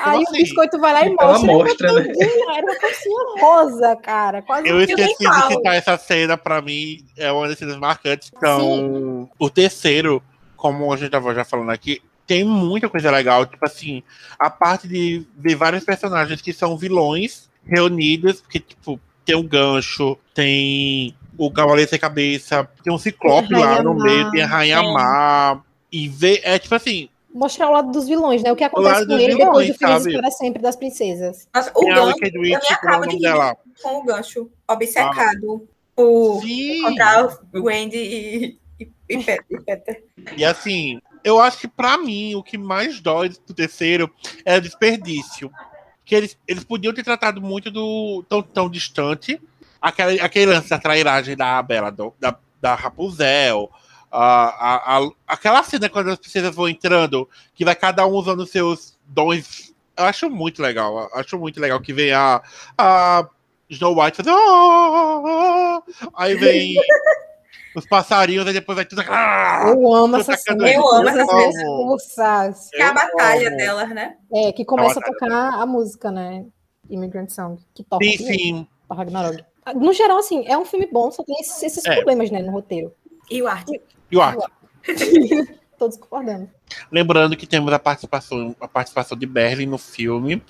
aí 0.00 0.14
como 0.14 0.16
o 0.18 0.22
assim? 0.22 0.32
biscoito 0.42 0.78
vai 0.78 0.92
lá 0.92 1.06
e 1.06 1.10
mostra. 1.10 1.52
mostra, 1.52 1.88
era, 1.90 2.00
né? 2.02 2.14
era 2.56 2.66
uma 2.66 2.76
calcinha 2.76 3.40
rosa, 3.40 3.96
cara. 3.96 4.40
Quase 4.42 4.68
eu 4.68 4.80
esqueci 4.80 5.18
de 5.18 5.24
falo. 5.24 5.52
citar 5.52 5.74
essa 5.74 5.98
cena, 5.98 6.38
pra 6.38 6.62
mim, 6.62 7.04
é 7.18 7.30
uma 7.30 7.48
das 7.48 7.58
cenas 7.58 7.76
marcantes. 7.76 8.30
Então, 8.34 9.28
o 9.38 9.50
terceiro, 9.50 10.22
como 10.62 10.92
a 10.92 10.96
gente 10.96 11.10
tava 11.10 11.34
já 11.34 11.44
falando 11.44 11.70
aqui, 11.70 12.00
tem 12.24 12.44
muita 12.44 12.88
coisa 12.88 13.10
legal. 13.10 13.44
Tipo 13.44 13.66
assim, 13.66 14.00
a 14.38 14.48
parte 14.48 14.86
de 14.86 15.26
ver 15.36 15.56
vários 15.56 15.82
personagens 15.82 16.40
que 16.40 16.52
são 16.52 16.78
vilões 16.78 17.50
reunidos, 17.66 18.40
porque, 18.40 18.60
tipo, 18.60 19.00
tem 19.24 19.34
o 19.34 19.42
gancho, 19.42 20.16
tem 20.32 21.16
o 21.36 21.50
Cavaleiro 21.50 21.90
Sem 21.90 21.98
Cabeça, 21.98 22.68
tem 22.84 22.92
um 22.92 22.98
Ciclope 22.98 23.52
a 23.56 23.58
lá 23.58 23.82
no 23.82 23.94
meio, 23.94 24.30
tem 24.30 24.42
a 24.42 24.46
Rainha. 24.46 24.80
Má. 24.84 25.60
E 25.90 26.08
ver, 26.08 26.40
é 26.44 26.58
tipo 26.60 26.76
assim, 26.76 27.08
Mostrar 27.34 27.68
o 27.68 27.72
lado 27.72 27.90
dos 27.90 28.06
vilões, 28.06 28.42
né? 28.42 28.52
O 28.52 28.56
que 28.56 28.62
lado 28.62 28.76
acontece 28.76 29.00
com 29.00 29.06
dos 29.06 29.20
ele 29.20 29.36
depois 29.36 29.66
do 29.66 29.74
vilões, 29.74 29.76
Feliz 29.78 30.02
sabe? 30.02 30.18
para 30.18 30.30
sempre 30.30 30.62
das 30.62 30.76
princesas. 30.76 31.48
Nossa, 31.52 31.72
o 31.74 31.80
tem 31.80 31.90
a 31.90 31.94
gancho, 31.96 32.08
Wicked 32.08 32.38
Witch, 32.38 32.50
nem 32.50 32.60
como 32.60 32.62
é 32.62 32.68
o 32.68 32.74
acabo 32.74 33.06
de 33.06 33.18
dela. 33.18 33.56
com 33.82 33.98
o 33.98 34.04
gancho, 34.04 34.50
obcecado 34.68 35.68
por 35.96 36.40
Sim. 36.42 36.78
encontrar 36.78 37.38
o 37.52 37.62
Wendy 37.64 37.96
e, 37.96 38.58
e, 39.20 39.58
Peter. 39.60 40.04
Assim, 40.48 41.00
eu 41.24 41.40
acho 41.40 41.58
que 41.58 41.68
pra 41.68 41.96
mim 41.98 42.34
o 42.34 42.42
que 42.42 42.56
mais 42.58 43.00
dói 43.00 43.28
do 43.28 43.54
terceiro 43.54 44.10
é 44.44 44.56
o 44.56 44.60
desperdício. 44.60 45.50
Que 46.04 46.14
eles, 46.14 46.38
eles 46.48 46.64
podiam 46.64 46.92
ter 46.92 47.04
tratado 47.04 47.40
muito 47.40 47.70
do 47.70 48.24
tão, 48.28 48.42
tão 48.42 48.68
distante. 48.68 49.40
Aquele, 49.80 50.20
aquele 50.20 50.46
lance 50.52 50.68
da 50.68 50.78
trairagem 50.78 51.36
da 51.36 51.62
Bela, 51.62 51.90
do- 51.90 52.14
da, 52.18 52.36
da 52.60 52.74
Rapunzel. 52.74 53.70
a, 54.10 54.96
a, 54.96 54.98
a- 54.98 55.10
aquela 55.26 55.62
cena 55.62 55.88
quando 55.88 56.10
as 56.10 56.18
princesas 56.18 56.54
vão 56.54 56.68
entrando, 56.68 57.28
que 57.54 57.64
vai 57.64 57.74
cada 57.74 58.06
um 58.06 58.10
usando 58.12 58.46
seus 58.46 58.98
dons 59.06 59.72
eu 59.96 60.04
acho 60.06 60.30
muito 60.30 60.62
legal. 60.62 61.10
Acho 61.14 61.38
muito 61.38 61.60
legal 61.60 61.78
que 61.80 61.92
vem 61.92 62.12
a, 62.12 62.42
a 62.78 63.28
Snow 63.68 63.98
White 64.02 64.16
fazer. 64.16 64.30
"Ah, 64.30 65.22
ah", 65.24 65.82
aí 66.16 66.34
vem 66.34 66.74
os 67.76 67.86
passarinhos, 67.86 68.46
aí 68.46 68.52
depois 68.52 68.76
vai 68.76 68.84
tudo. 68.84 69.02
Eu 69.02 69.94
amo 69.94 70.18
tudo 70.18 70.20
essa 70.20 70.36
tacando 70.36 70.64
cena. 70.66 70.72
Eu 70.74 70.86
amo 70.94 71.08
essas. 71.08 71.54
Discursas. 71.54 72.70
Que 72.70 72.82
é 72.82 72.84
a 72.86 72.92
batalha 72.92 73.48
amo. 73.48 73.56
delas, 73.56 73.88
né? 73.90 74.16
É, 74.32 74.52
que 74.52 74.64
começa 74.64 75.00
a 75.00 75.02
tocar 75.02 75.54
a 75.60 75.66
música, 75.66 76.10
né? 76.10 76.44
Immigrant 76.90 77.30
Song. 77.30 77.58
Que 77.74 77.82
toca 77.84 78.04
Sim, 78.04 78.16
sim. 78.18 78.66
pra 78.88 78.96
Ragnarok. 78.98 79.44
No 79.76 79.92
geral, 79.92 80.18
assim, 80.18 80.44
é 80.46 80.58
um 80.58 80.64
filme 80.64 80.88
bom, 80.92 81.10
só 81.10 81.22
tem 81.22 81.36
esses, 81.40 81.62
esses 81.62 81.84
É. 81.84 81.94
problemas, 81.94 82.30
né, 82.30 82.42
no 82.42 82.50
roteiro. 82.50 82.92
E 83.30 83.40
o 83.40 83.46
arte. 83.46 83.80
E 84.10 84.16
o 84.16 84.20
Arthur. 84.20 84.50
Todos 85.78 85.96
concordando. 85.96 86.48
Lembrando 86.90 87.36
que 87.36 87.46
temos 87.46 87.72
a 87.72 87.78
participação, 87.78 88.54
a 88.60 88.68
participação 88.68 89.16
de 89.16 89.26
Berlin 89.26 89.66
no 89.66 89.78
filme. 89.78 90.42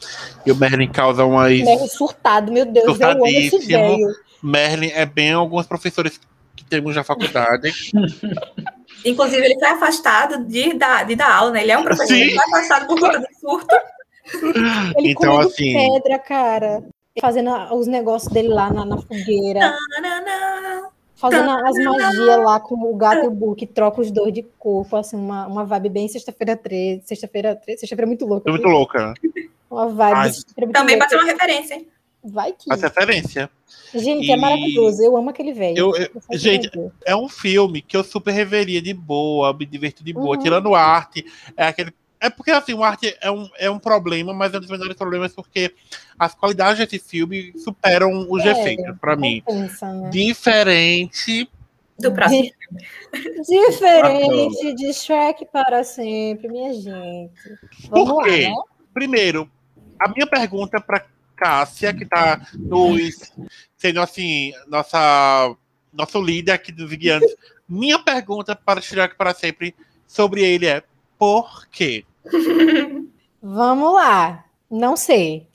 E 0.44 0.50
o 0.50 0.54
Berlin 0.54 0.90
causa 0.90 1.24
umas. 1.24 1.50
Merlin 1.52 1.86
surtado, 1.88 2.50
meu 2.52 2.64
Deus, 2.66 2.98
eu 3.00 3.08
amo 3.08 3.26
esse 3.26 3.50
Surtadíssimo. 3.50 3.78
velho. 3.98 4.14
Merlin 4.42 4.90
é 4.90 5.06
bem 5.06 5.32
alguns 5.32 5.66
professores 5.66 6.18
que 6.57 6.64
temos 6.64 6.94
na 6.96 7.05
faculdade. 7.05 7.72
Inclusive, 9.05 9.44
ele 9.44 9.59
foi 9.59 9.68
afastado 9.68 10.44
de 10.44 10.74
dar, 10.74 11.05
de 11.05 11.16
dar 11.16 11.34
aula, 11.34 11.50
né? 11.53 11.62
Ele 11.62 11.72
é 11.72 11.78
um 11.78 11.82
professor, 11.82 12.07
Sim. 12.14 12.20
ele 12.22 12.34
foi 12.34 12.44
afastado 12.44 12.86
por 12.86 13.00
conta 13.00 13.18
de 13.20 13.34
surto. 13.40 13.76
Ele 14.96 15.11
Então, 15.11 15.32
comendo 15.32 15.48
assim- 15.48 15.72
pedra, 15.72 16.18
cara. 16.18 16.84
Fazendo 17.20 17.50
os 17.74 17.86
negócios 17.86 18.32
dele 18.32 18.48
lá 18.48 18.72
na, 18.72 18.84
na 18.86 18.96
fogueira. 18.96 19.76
Fazendo 21.16 21.50
as 21.50 21.76
magias 21.76 22.38
lá 22.44 22.59
com 22.59 22.74
o 22.74 22.96
gato 22.96 23.24
e 23.24 23.28
o 23.28 23.30
burro, 23.30 23.55
que 23.55 23.66
troca 23.66 24.00
os 24.00 24.11
dois 24.11 24.32
de 24.32 24.42
corpo, 24.59 24.96
assim, 24.96 25.16
uma, 25.16 25.46
uma 25.46 25.64
vibe 25.64 25.88
bem 25.90 26.09
sexta-feira 26.09 26.57
13. 26.57 27.03
Sexta-feira 27.05 27.55
13, 27.55 27.80
sexta-feira 27.80 28.07
é 28.07 28.11
muito 28.11 28.24
louca. 28.26 28.44
Tô 28.46 28.50
muito 28.50 28.66
louca. 28.66 29.14
Uma 29.70 29.88
vibe 29.88 30.32
Também 30.72 30.96
louca. 30.96 30.98
pode 30.98 31.11
ser 31.11 31.16
uma 31.16 31.24
referência, 31.32 31.74
hein? 31.74 31.86
Vai 32.24 32.52
que. 32.52 32.68
Faz 32.68 32.82
referência. 32.82 33.50
Gente, 33.94 34.28
E- 34.28 34.32
é 34.32 34.36
maravilhoso. 34.36 35.02
Eu 35.02 35.16
amo 35.16 35.30
aquele 35.30 35.52
velho. 35.52 35.76
Eu- 35.76 35.96
eu- 35.96 36.10
só 36.20 36.36
gente, 36.36 36.70
ver. 36.70 36.90
É 37.04 37.14
um 37.16 37.28
filme 37.28 37.82
que 37.82 37.96
eu 37.96 38.04
super 38.04 38.32
reveria 38.32 38.80
de 38.80 38.94
boa, 38.94 39.52
me 39.52 39.66
diverto 39.66 40.02
de 40.04 40.12
boa. 40.12 40.36
Uhum. 40.36 40.42
Tirando 40.42 40.74
arte, 40.74 41.24
é 41.56 41.66
aquele. 41.66 41.92
É 42.20 42.30
porque 42.30 42.52
assim, 42.52 42.72
o 42.72 42.84
arte 42.84 43.16
é 43.20 43.30
um, 43.30 43.48
é 43.58 43.68
um 43.68 43.80
problema, 43.80 44.32
mas 44.32 44.54
é 44.54 44.56
um 44.56 44.60
dos 44.60 44.70
menores 44.70 44.94
problemas 44.96 45.34
porque 45.34 45.74
as 46.16 46.32
qualidades 46.34 46.78
desse 46.78 46.98
filme 47.00 47.52
superam 47.58 48.26
os 48.30 48.40
É, 48.44 48.54
defeitos, 48.54 48.96
pra 49.00 49.16
mim. 49.16 49.42
Compensa, 49.44 49.92
né? 49.92 50.08
Diferente. 50.10 51.50
Do 51.98 52.12
próximo. 52.12 52.48
Diferente 53.48 54.74
de 54.74 54.92
Shrek 54.94 55.46
para 55.52 55.84
sempre, 55.84 56.48
minha 56.48 56.72
gente. 56.72 57.32
Vamos 57.90 58.08
Por 58.10 58.24
quê? 58.24 58.30
lá, 58.44 58.50
né? 58.50 58.54
Primeiro, 58.94 59.50
a 59.98 60.08
minha 60.08 60.26
pergunta 60.26 60.80
para 60.80 61.04
Cássia, 61.43 61.93
que 61.93 62.05
está 62.05 62.47
nos 62.55 63.32
sendo 63.76 64.01
assim, 64.01 64.53
nossa, 64.68 65.57
nosso 65.93 66.22
líder 66.22 66.53
aqui 66.53 66.70
dos 66.70 66.93
guiantes. 66.93 67.34
minha 67.68 67.99
pergunta 67.99 68.55
para 68.55 68.80
Shrek 68.80 69.16
para 69.16 69.34
sempre 69.34 69.74
sobre 70.07 70.43
ele 70.45 70.66
é 70.66 70.84
por 71.18 71.66
quê? 71.66 72.05
Vamos 73.43 73.93
lá. 73.93 74.45
Não 74.70 74.97
sei. 74.97 75.49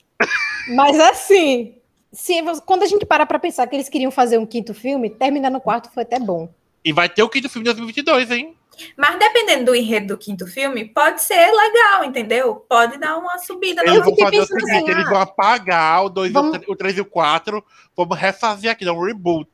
Mas 0.74 1.00
assim, 1.00 1.76
se, 2.12 2.34
quando 2.66 2.82
a 2.82 2.86
gente 2.86 3.06
para 3.06 3.24
pra 3.24 3.38
pensar 3.38 3.66
que 3.66 3.74
eles 3.74 3.88
queriam 3.88 4.10
fazer 4.10 4.36
um 4.36 4.44
quinto 4.44 4.74
filme, 4.74 5.08
terminar 5.08 5.50
no 5.50 5.60
quarto 5.60 5.90
foi 5.90 6.02
até 6.02 6.20
bom. 6.20 6.52
E 6.84 6.92
vai 6.92 7.08
ter 7.08 7.22
o 7.22 7.30
quinto 7.30 7.48
filme 7.48 7.64
de 7.64 7.72
2022, 7.72 8.30
hein? 8.30 8.57
Mas 8.96 9.18
dependendo 9.18 9.66
do 9.66 9.74
enredo 9.74 10.08
do 10.08 10.18
quinto 10.18 10.46
filme, 10.46 10.84
pode 10.86 11.22
ser 11.22 11.50
legal, 11.50 12.04
entendeu? 12.04 12.56
Pode 12.68 12.98
dar 12.98 13.16
uma 13.16 13.38
subida. 13.38 13.82
Eles 13.82 13.94
na 13.98 14.04
vão 14.04 14.10
fiquei 14.14 14.24
fazer 14.24 14.36
o 14.36 14.40
pensando 14.40 14.60
seguinte, 14.60 14.82
assim, 14.90 14.90
eles 14.98 15.08
vão 15.10 15.20
apagar 15.20 16.04
o 16.04 16.08
2, 16.08 16.32
vamos- 16.32 16.58
o 16.68 16.76
3 16.76 16.96
e 16.96 17.00
o 17.00 17.04
4, 17.04 17.64
vamos 17.96 18.18
refazer 18.18 18.70
aqui, 18.70 18.84
dar 18.84 18.92
um 18.92 19.04
reboot. 19.04 19.48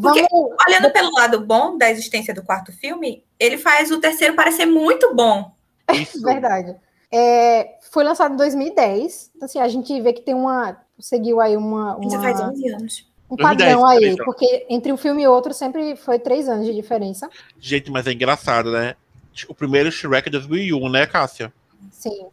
Porque- 0.00 0.26
Vamos. 0.30 0.56
Olhando 0.68 0.90
pelo 0.92 1.10
lado 1.12 1.40
bom 1.40 1.76
da 1.78 1.90
existência 1.90 2.34
do 2.34 2.42
quarto 2.42 2.70
filme, 2.72 3.24
ele 3.38 3.56
faz 3.58 3.90
o 3.90 3.98
terceiro 4.00 4.34
parecer 4.36 4.66
muito 4.66 5.14
bom. 5.14 5.52
Isso. 5.92 6.20
Verdade. 6.22 6.76
É, 7.12 7.76
foi 7.90 8.04
lançado 8.04 8.34
em 8.34 8.36
2010. 8.36 9.32
Então, 9.34 9.46
assim, 9.46 9.58
a 9.58 9.66
gente 9.68 10.00
vê 10.00 10.12
que 10.12 10.20
tem 10.20 10.34
uma. 10.34 10.76
Seguiu 10.98 11.40
aí 11.40 11.56
uma, 11.56 11.98
Isso 12.00 12.14
uma- 12.14 12.22
faz 12.22 12.40
11 12.40 12.68
anos. 12.68 13.09
Um 13.30 13.36
2010, 13.36 13.74
padrão 13.74 13.86
aí. 13.86 14.16
Porque 14.16 14.66
entre 14.68 14.92
um 14.92 14.96
filme 14.96 15.22
e 15.22 15.28
outro 15.28 15.54
sempre 15.54 15.96
foi 15.96 16.18
três 16.18 16.48
anos 16.48 16.66
de 16.66 16.74
diferença. 16.74 17.28
Gente, 17.58 17.90
mas 17.90 18.06
é 18.06 18.12
engraçado, 18.12 18.72
né? 18.72 18.96
O 19.48 19.54
primeiro 19.54 19.90
Shrek 19.90 20.28
é 20.28 20.32
2001, 20.32 20.88
né, 20.88 21.06
Cássia? 21.06 21.52
Sim. 21.90 22.26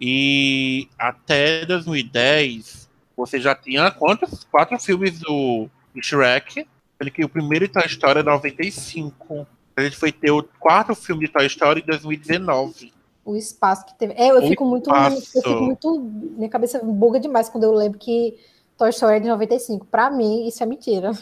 E 0.00 0.88
até 0.98 1.64
2010, 1.66 2.88
você 3.16 3.40
já 3.40 3.54
tinha 3.54 3.90
quantos? 3.90 4.44
Quatro 4.44 4.78
filmes 4.78 5.20
do 5.20 5.68
Shrek. 6.00 6.66
Sendo 6.98 7.10
que 7.10 7.24
o 7.24 7.28
primeiro 7.28 7.68
Toy 7.68 7.86
Story 7.86 8.20
é 8.20 8.22
95. 8.22 9.46
A 9.76 9.82
gente 9.82 9.96
foi 9.96 10.12
ter 10.12 10.30
o 10.30 10.42
quarto 10.60 10.94
filme 10.94 11.26
de 11.26 11.32
Toy 11.32 11.46
Story 11.46 11.80
em 11.80 11.86
2019. 11.86 12.92
O 13.24 13.36
espaço 13.36 13.86
que 13.86 13.94
teve. 13.94 14.12
É, 14.14 14.30
eu 14.30 14.44
O 14.44 14.48
fico 14.48 14.64
muito. 14.64 14.90
espaço. 14.90 15.38
Eu 15.38 15.42
fico 15.42 15.62
muito. 15.62 16.00
Minha 16.36 16.48
cabeça 16.48 16.78
buga 16.82 17.18
demais 17.18 17.48
quando 17.48 17.64
eu 17.64 17.72
lembro 17.72 17.98
que 17.98 18.38
Toy 18.76 18.90
Story 18.90 19.16
é 19.16 19.20
de 19.20 19.28
95. 19.28 19.86
Pra 19.86 20.10
mim, 20.10 20.46
isso 20.46 20.62
é 20.62 20.66
mentira. 20.66 21.12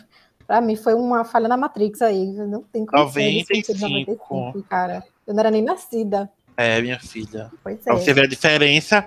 Pra 0.46 0.60
mim, 0.60 0.76
foi 0.76 0.94
uma 0.94 1.24
falha 1.24 1.48
na 1.48 1.56
Matrix 1.56 2.02
aí. 2.02 2.26
Não 2.32 2.62
tem 2.62 2.84
como 2.84 3.10
ser 3.10 3.22
esse 3.22 3.44
filme 3.46 3.64
ser 3.64 3.74
de 3.74 3.80
95. 3.80 4.34
95, 4.34 4.68
cara. 4.68 5.04
Eu 5.26 5.34
não 5.34 5.40
era 5.40 5.50
nem 5.50 5.62
nascida. 5.62 6.30
É, 6.56 6.80
minha 6.82 6.98
filha. 6.98 7.50
Pois 7.62 7.78
Pra 7.80 7.94
é. 7.94 7.96
você 7.98 8.12
ver 8.12 8.24
a 8.24 8.28
diferença. 8.28 9.06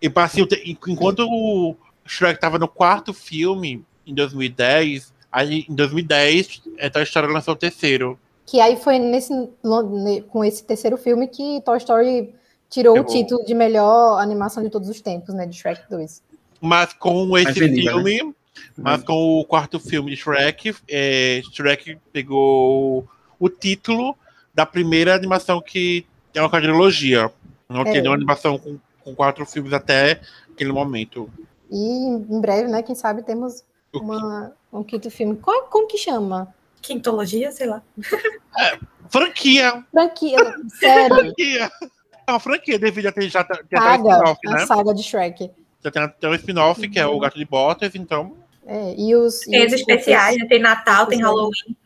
E 0.00 0.08
pra, 0.08 0.24
o 0.40 0.46
te- 0.46 0.62
enquanto 0.86 1.20
o 1.28 1.74
Shrek 2.06 2.40
tava 2.40 2.58
no 2.58 2.68
quarto 2.68 3.12
filme, 3.12 3.84
em 4.06 4.14
2010, 4.14 5.12
aí, 5.32 5.66
em 5.68 5.74
2010, 5.74 6.62
é, 6.78 6.88
Toy 6.88 7.02
Story 7.02 7.32
lançou 7.32 7.54
o 7.54 7.56
terceiro. 7.56 8.18
Que 8.46 8.60
aí 8.60 8.76
foi 8.76 8.98
nesse, 8.98 9.32
ne- 9.34 10.22
com 10.22 10.44
esse 10.44 10.62
terceiro 10.64 10.96
filme 10.96 11.26
que 11.26 11.60
Toy 11.62 11.78
Story 11.78 12.32
tirou 12.70 12.96
Eu- 12.96 13.02
o 13.02 13.06
título 13.06 13.44
de 13.44 13.54
melhor 13.54 14.18
animação 14.20 14.62
de 14.62 14.70
todos 14.70 14.88
os 14.88 15.00
tempos, 15.00 15.34
né? 15.34 15.46
De 15.46 15.56
Shrek 15.56 15.82
2. 15.90 16.22
Mas 16.60 16.92
com 16.92 17.36
esse 17.36 17.60
né? 17.60 17.82
filme, 17.82 18.34
mas 18.76 19.02
com 19.02 19.40
o 19.40 19.44
quarto 19.44 19.78
filme 19.78 20.10
de 20.10 20.16
Shrek, 20.16 20.74
é, 20.88 21.40
Shrek 21.52 21.98
pegou 22.12 23.06
o 23.38 23.48
título 23.48 24.16
da 24.54 24.64
primeira 24.64 25.14
animação 25.14 25.60
que 25.60 26.06
é 26.34 26.40
uma 26.40 26.50
quadrilogia. 26.50 27.30
Não 27.68 27.82
É. 27.82 27.84
tinha 27.84 28.02
nenhuma 28.02 28.16
animação 28.16 28.58
com, 28.58 28.78
com 29.02 29.14
quatro 29.14 29.44
filmes 29.44 29.72
até 29.72 30.20
aquele 30.50 30.72
momento. 30.72 31.30
E 31.70 31.76
em 31.76 32.40
breve, 32.40 32.68
né? 32.68 32.82
Quem 32.82 32.94
sabe 32.94 33.22
temos 33.22 33.64
uma, 33.92 34.52
um 34.72 34.82
quinto 34.82 35.10
filme. 35.10 35.36
Qual, 35.36 35.64
como 35.64 35.86
que 35.86 35.98
chama? 35.98 36.54
Quintologia, 36.80 37.50
sei 37.50 37.66
lá. 37.66 37.82
Franquia! 39.08 39.84
Franquia, 39.90 40.38
sério. 40.78 41.16
Franquia! 41.16 41.70
É 42.26 42.32
uma 42.32 42.40
franquia, 42.40 42.78
devido 42.78 43.06
a 43.06 43.12
ter 43.12 43.28
já 43.28 43.44
ter 43.44 43.64
Saga, 43.72 44.10
spin-off, 44.10 44.40
a 44.46 44.50
né? 44.50 44.66
saga 44.66 44.94
de 44.94 45.02
Shrek. 45.02 45.50
Já 45.86 45.90
tem 45.92 46.02
até 46.02 46.28
um 46.28 46.34
spin-off, 46.34 46.88
que 46.88 46.98
é 46.98 47.06
o 47.06 47.16
Gato 47.20 47.38
de 47.38 47.44
Botas, 47.44 47.94
então. 47.94 48.32
É, 48.66 48.92
e 48.98 49.14
os, 49.14 49.38
Tem 49.40 49.62
e 49.62 49.66
os 49.66 49.72
os 49.72 49.78
especiais, 49.78 50.36
né? 50.36 50.44
tem 50.48 50.60
Natal, 50.60 51.06
tem 51.06 51.18
Sim. 51.18 51.24
Halloween. 51.24 51.76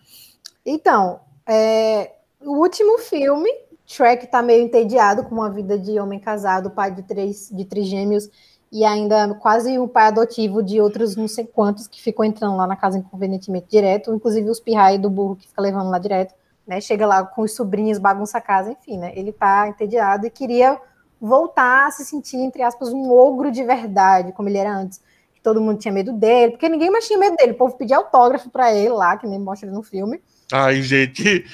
Então, 0.64 1.20
é, 1.46 2.10
o 2.40 2.52
último 2.52 2.96
filme, 2.96 3.50
Shrek 3.86 4.26
tá 4.28 4.40
meio 4.40 4.62
entediado 4.64 5.24
com 5.24 5.34
uma 5.34 5.50
vida 5.50 5.78
de 5.78 6.00
homem 6.00 6.18
casado, 6.18 6.70
pai 6.70 6.90
de 6.92 7.02
três, 7.02 7.50
de 7.52 7.62
três 7.66 7.86
gêmeos, 7.86 8.30
e 8.72 8.86
ainda 8.86 9.34
quase 9.34 9.78
o 9.78 9.86
pai 9.86 10.06
adotivo 10.06 10.62
de 10.62 10.80
outros 10.80 11.14
não 11.14 11.28
sei 11.28 11.44
quantos 11.44 11.86
que 11.86 12.00
ficam 12.00 12.24
entrando 12.24 12.56
lá 12.56 12.66
na 12.66 12.76
casa 12.76 12.96
inconvenientemente 12.96 13.66
direto, 13.68 14.14
inclusive 14.14 14.48
os 14.48 14.60
pirrai 14.60 14.96
do 14.96 15.10
burro 15.10 15.36
que 15.36 15.46
fica 15.46 15.60
levando 15.60 15.90
lá 15.90 15.98
direto, 15.98 16.34
né? 16.66 16.80
Chega 16.80 17.06
lá 17.06 17.22
com 17.22 17.42
os 17.42 17.54
sobrinhos, 17.54 17.98
bagunça 17.98 18.38
a 18.38 18.40
casa, 18.40 18.72
enfim, 18.72 18.96
né? 18.96 19.12
Ele 19.14 19.30
tá 19.30 19.68
entediado 19.68 20.26
e 20.26 20.30
queria 20.30 20.80
voltar 21.20 21.86
a 21.86 21.90
se 21.90 22.04
sentir, 22.04 22.36
entre 22.38 22.62
aspas, 22.62 22.88
um 22.92 23.10
ogro 23.10 23.50
de 23.50 23.62
verdade, 23.64 24.32
como 24.32 24.48
ele 24.48 24.58
era 24.58 24.72
antes. 24.74 25.00
Que 25.34 25.40
todo 25.42 25.60
mundo 25.60 25.78
tinha 25.78 25.92
medo 25.92 26.12
dele, 26.12 26.52
porque 26.52 26.68
ninguém 26.68 26.90
mais 26.90 27.06
tinha 27.06 27.18
medo 27.18 27.36
dele. 27.36 27.52
O 27.52 27.56
povo 27.56 27.76
pedia 27.76 27.96
autógrafo 27.96 28.50
para 28.50 28.72
ele 28.74 28.90
lá, 28.90 29.16
que 29.16 29.26
nem 29.26 29.38
mostra 29.38 29.70
no 29.70 29.82
filme. 29.82 30.20
Ai, 30.52 30.82
gente. 30.82 31.44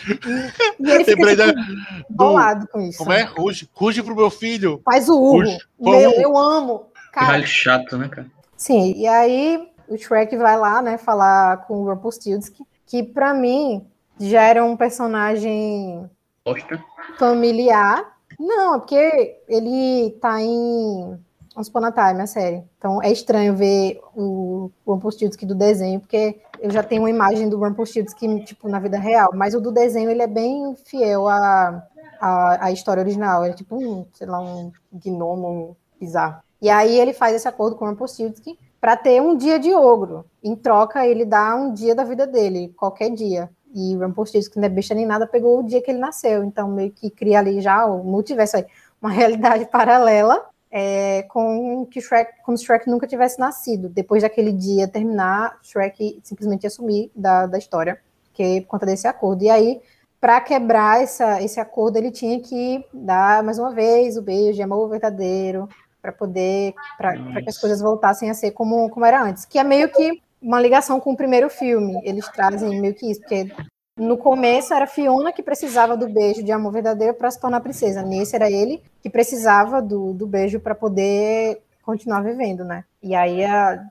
E 0.81 0.91
ele 0.91 1.05
fica 1.05 1.37
da- 1.37 1.49
tipo, 1.53 1.61
bolado 2.09 2.67
com 2.69 2.81
isso. 2.81 2.99
Como 2.99 3.13
é? 3.13 3.23
Ruge. 3.23 3.69
Ruge 3.75 4.03
pro 4.03 4.17
meu 4.17 4.31
filho. 4.31 4.81
Faz 4.85 5.09
o 5.09 5.21
urro. 5.21 5.45
Meu, 5.79 6.11
eu 6.13 6.37
amo. 6.37 6.87
Que 6.95 7.21
Cara, 7.21 7.27
raio 7.33 7.47
chato, 7.47 7.97
né, 7.99 8.09
cara? 8.09 8.27
sim, 8.57 8.93
e 8.97 9.07
aí 9.07 9.69
o 9.89 9.97
Shrek 9.97 10.37
vai 10.37 10.57
lá, 10.59 10.83
né, 10.83 10.99
falar 10.99 11.67
com 11.67 11.83
o 11.83 11.85
Rumpelstiltskin, 11.91 12.65
que 12.87 13.03
pra 13.03 13.33
mim 13.33 13.87
já 14.19 14.43
era 14.43 14.65
um 14.65 14.77
personagem 14.77 16.11
Bosta. 16.45 16.83
familiar. 17.19 18.16
Não, 18.39 18.75
é 18.75 18.79
porque 18.79 19.41
ele 19.49 20.11
tá 20.21 20.41
em 20.41 21.19
Once 21.57 21.71
Time, 21.71 22.23
a 22.23 22.27
série. 22.27 22.63
Então 22.77 23.03
é 23.03 23.11
estranho 23.11 23.57
ver 23.57 24.01
o 24.15 24.71
Rumpelstiltskin 24.87 25.47
do 25.47 25.55
desenho, 25.55 26.01
porque 26.01 26.39
eu 26.61 26.71
já 26.71 26.83
tenho 26.83 27.03
uma 27.03 27.11
imagem 27.11 27.49
do 27.49 27.59
Rumpelstiltskin, 27.59 28.41
tipo, 28.41 28.69
na 28.69 28.79
vida 28.79 28.99
real. 28.99 29.31
Mas 29.35 29.55
o 29.55 29.61
do 29.61 29.73
desenho, 29.73 30.11
ele 30.11 30.23
é 30.23 30.27
bem 30.27 30.75
fiel 30.85 31.27
à, 31.29 31.83
à, 32.21 32.67
à 32.67 32.73
história 32.73 33.01
original. 33.01 33.43
Ele 33.43 33.55
é 33.55 33.57
tipo 33.57 33.77
um, 33.77 34.07
sei 34.13 34.27
lá, 34.27 34.41
um 34.41 34.71
gnomo 34.93 35.77
bizarro. 35.99 36.43
E 36.61 36.69
aí 36.69 36.99
ele 36.99 37.13
faz 37.13 37.35
esse 37.35 37.49
acordo 37.49 37.77
com 37.77 37.85
o 37.85 37.89
Rumpelstiltskin 37.89 38.59
para 38.81 38.97
ter 38.97 39.21
um 39.21 39.37
dia 39.37 39.59
de 39.59 39.75
ogro. 39.75 40.27
Em 40.43 40.55
troca, 40.55 41.07
ele 41.07 41.25
dá 41.25 41.55
um 41.55 41.73
dia 41.73 41.95
da 41.95 42.05
vida 42.05 42.27
dele, 42.27 42.73
qualquer 42.77 43.11
dia. 43.11 43.51
E 43.77 43.95
o 43.95 44.01
Rumpelstiltskin 44.01 44.59
não 44.59 44.67
é 44.67 44.71
besta 44.71 44.95
nem 44.95 45.05
nada, 45.05 45.27
pegou 45.27 45.61
o 45.61 45.63
dia 45.63 45.83
que 45.83 45.91
ele 45.91 45.99
nasceu. 45.99 46.43
Então, 46.43 46.67
meio 46.71 46.91
que 46.91 47.11
cria 47.11 47.41
ali 47.41 47.61
já 47.61 47.85
o 47.85 48.03
multiverso 48.03 48.57
aí, 48.57 48.65
uma 49.01 49.11
realidade 49.13 49.67
paralela 49.67 50.49
é, 50.71 51.25
com 51.25 51.87
que 51.87 52.01
Shrek, 52.01 52.43
como 52.43 52.57
se 52.57 52.65
Shrek 52.65 52.89
nunca 52.89 53.07
tivesse 53.07 53.39
nascido. 53.39 53.91
Depois 53.91 54.23
daquele 54.23 54.51
dia 54.51 54.89
terminar, 54.89 55.59
Shrek 55.63 56.21
simplesmente 56.23 56.65
ia 56.65 56.71
sumir 56.71 57.11
da, 57.15 57.47
da 57.47 57.59
história, 57.59 58.01
que 58.33 58.43
é 58.43 58.61
por 58.63 58.69
conta 58.69 58.87
desse 58.87 59.07
acordo. 59.07 59.45
E 59.45 59.51
aí, 59.51 59.81
para 60.19 60.41
quebrar 60.41 61.03
essa, 61.03 61.43
esse 61.43 61.61
acordo, 61.61 61.99
ele 61.99 62.11
tinha 62.11 62.41
que 62.41 62.85
dar 62.95 63.43
mais 63.43 63.59
uma 63.59 63.73
vez 63.73 64.17
o 64.17 64.23
beijo 64.23 64.55
de 64.55 64.63
amor 64.63 64.89
verdadeiro, 64.89 65.69
para 66.01 66.13
poder, 66.13 66.73
para 66.97 67.17
que 67.43 67.49
as 67.49 67.59
coisas 67.59 67.81
voltassem 67.81 68.31
a 68.31 68.35
ser 68.35 68.53
como, 68.53 68.89
como 68.91 69.05
era 69.05 69.23
antes. 69.23 69.45
Que 69.45 69.59
é 69.59 69.65
meio 69.65 69.89
que 69.91 70.23
uma 70.47 70.61
ligação 70.61 71.01
com 71.01 71.13
o 71.13 71.17
primeiro 71.17 71.51
filme. 71.51 72.01
Eles 72.05 72.29
trazem 72.29 72.81
meio 72.81 72.95
que 72.95 73.11
isso, 73.11 73.21
porque 73.21 73.53
no 73.99 74.17
começo 74.17 74.73
era 74.73 74.87
Fiona 74.87 75.33
que 75.33 75.43
precisava 75.43 75.97
do 75.97 76.09
beijo 76.09 76.41
de 76.41 76.53
amor 76.53 76.73
verdadeiro 76.73 77.15
para 77.15 77.31
se 77.33 77.41
tornar 77.41 77.61
princesa. 77.61 78.01
Nesse 78.01 78.37
era 78.37 78.49
ele 78.49 78.81
que 79.03 79.11
precisava 79.11 79.83
do, 79.83 80.13
do 80.13 80.25
beijo 80.25 80.61
para 80.61 80.75
poder 80.75 81.61
continuar 81.83 82.23
vivendo, 82.23 82.65
né? 82.65 82.85
E 83.03 83.13
aí 83.13 83.45
a, 83.45 83.85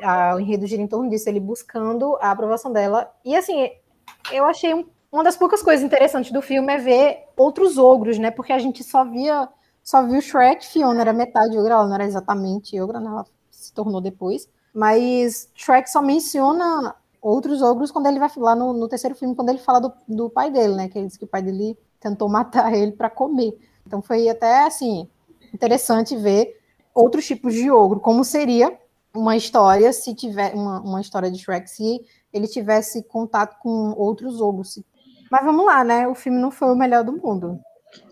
a, 0.00 0.36
o 0.36 0.40
enredo 0.40 0.66
gira 0.66 0.80
em 0.80 0.86
torno 0.86 1.10
disso, 1.10 1.28
ele 1.28 1.40
buscando 1.40 2.16
a 2.20 2.30
aprovação 2.30 2.72
dela. 2.72 3.12
E 3.24 3.34
assim, 3.34 3.68
eu 4.32 4.44
achei 4.44 4.72
um, 4.74 4.84
uma 5.10 5.24
das 5.24 5.36
poucas 5.36 5.60
coisas 5.60 5.84
interessantes 5.84 6.30
do 6.30 6.40
filme 6.40 6.72
é 6.72 6.78
ver 6.78 7.24
outros 7.36 7.78
ogros, 7.78 8.16
né? 8.16 8.30
Porque 8.30 8.52
a 8.52 8.58
gente 8.60 8.84
só 8.84 9.04
via, 9.04 9.48
só 9.82 10.06
viu 10.06 10.20
Shrek, 10.20 10.64
Fiona 10.66 11.00
era 11.00 11.12
metade 11.12 11.58
ogra, 11.58 11.74
ela 11.74 11.86
não 11.88 11.94
era 11.96 12.04
exatamente 12.04 12.80
ogra, 12.80 13.00
né? 13.00 13.08
ela 13.08 13.26
se 13.50 13.72
tornou 13.72 14.00
depois. 14.00 14.48
Mas 14.76 15.50
Shrek 15.54 15.90
só 15.90 16.02
menciona 16.02 16.94
outros 17.18 17.62
ogros 17.62 17.90
quando 17.90 18.08
ele 18.08 18.18
vai 18.18 18.30
lá 18.36 18.54
no, 18.54 18.74
no 18.74 18.86
terceiro 18.86 19.16
filme, 19.16 19.34
quando 19.34 19.48
ele 19.48 19.56
fala 19.56 19.80
do, 19.80 19.90
do, 20.06 20.28
pai 20.28 20.50
dele, 20.50 20.74
né? 20.74 20.86
Que 20.86 20.98
ele 20.98 21.06
diz 21.06 21.16
que 21.16 21.24
o 21.24 21.26
pai 21.26 21.40
dele 21.40 21.78
tentou 21.98 22.28
matar 22.28 22.74
ele 22.74 22.92
para 22.92 23.08
comer. 23.08 23.58
Então 23.86 24.02
foi 24.02 24.28
até 24.28 24.66
assim 24.66 25.08
interessante 25.54 26.14
ver 26.14 26.60
outros 26.94 27.26
tipos 27.26 27.54
de 27.54 27.70
ogro, 27.70 28.00
como 28.00 28.22
seria 28.22 28.78
uma 29.14 29.34
história 29.34 29.90
se 29.94 30.14
tiver 30.14 30.52
uma, 30.54 30.80
uma 30.80 31.00
história 31.00 31.30
de 31.30 31.38
Shrek 31.38 31.70
se 31.70 32.04
ele 32.30 32.46
tivesse 32.46 33.02
contato 33.02 33.56
com 33.60 33.94
outros 33.96 34.42
ogros. 34.42 34.78
Mas 35.30 35.42
vamos 35.42 35.64
lá, 35.64 35.82
né? 35.84 36.06
O 36.06 36.14
filme 36.14 36.38
não 36.38 36.50
foi 36.50 36.70
o 36.70 36.76
melhor 36.76 37.02
do 37.02 37.12
mundo. 37.12 37.58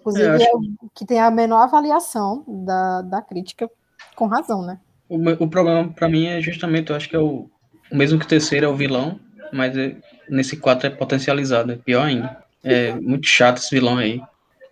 Inclusive, 0.01 0.43
é, 0.43 0.47
é 0.47 0.57
o 0.57 0.89
que 0.95 1.05
tem 1.05 1.21
a 1.21 1.31
menor 1.31 1.61
avaliação 1.61 2.43
da, 2.49 3.03
da 3.03 3.21
crítica, 3.21 3.71
com 4.17 4.27
razão, 4.27 4.63
né? 4.63 4.81
O, 5.09 5.17
o 5.17 5.49
problema 5.49 5.93
para 5.93 6.09
mim 6.09 6.27
é 6.27 6.41
justamente, 6.41 6.91
eu 6.91 6.97
acho 6.97 7.09
que 7.09 7.17
é 7.17 7.19
o, 7.19 7.49
o 7.91 7.97
mesmo 7.97 8.19
que 8.19 8.25
o 8.25 8.29
terceiro 8.29 8.67
é 8.67 8.69
o 8.69 8.77
vilão, 8.77 9.21
mas 9.53 9.77
é, 9.77 9.97
nesse 10.29 10.57
quatro 10.57 10.87
é 10.87 10.91
potencializado, 10.91 11.73
é 11.73 11.77
pior 11.77 12.07
ainda. 12.07 12.43
É 12.63 12.95
muito 12.95 13.27
chato 13.27 13.59
esse 13.59 13.71
vilão 13.71 13.99
aí. 13.99 14.21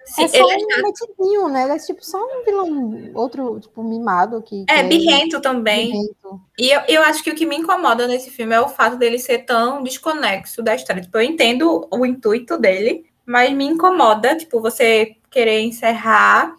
Sim, 0.04 0.24
é 0.24 0.28
só 0.28 0.44
um 0.44 0.82
metidinho, 0.82 1.48
né? 1.48 1.64
Ele 1.64 1.72
é 1.72 1.78
tipo 1.78 2.04
só 2.04 2.18
um 2.18 2.44
vilão, 2.44 3.10
outro, 3.14 3.60
tipo, 3.60 3.82
mimado 3.84 4.42
que. 4.42 4.64
É, 4.68 4.82
birrento 4.82 5.40
também. 5.40 5.92
Birrento. 5.92 6.40
E 6.58 6.70
eu, 6.70 6.80
eu 6.88 7.02
acho 7.02 7.22
que 7.22 7.30
o 7.30 7.34
que 7.34 7.46
me 7.46 7.56
incomoda 7.56 8.08
nesse 8.08 8.30
filme 8.30 8.54
é 8.54 8.60
o 8.60 8.68
fato 8.68 8.96
dele 8.96 9.18
ser 9.18 9.40
tão 9.40 9.82
desconexo 9.82 10.62
da 10.62 10.74
história. 10.74 11.02
Tipo, 11.02 11.18
eu 11.18 11.22
entendo 11.22 11.86
o 11.90 12.04
intuito 12.04 12.58
dele, 12.58 13.04
mas 13.24 13.52
me 13.52 13.64
incomoda, 13.64 14.36
tipo, 14.36 14.60
você 14.60 15.14
querer 15.30 15.60
encerrar 15.60 16.54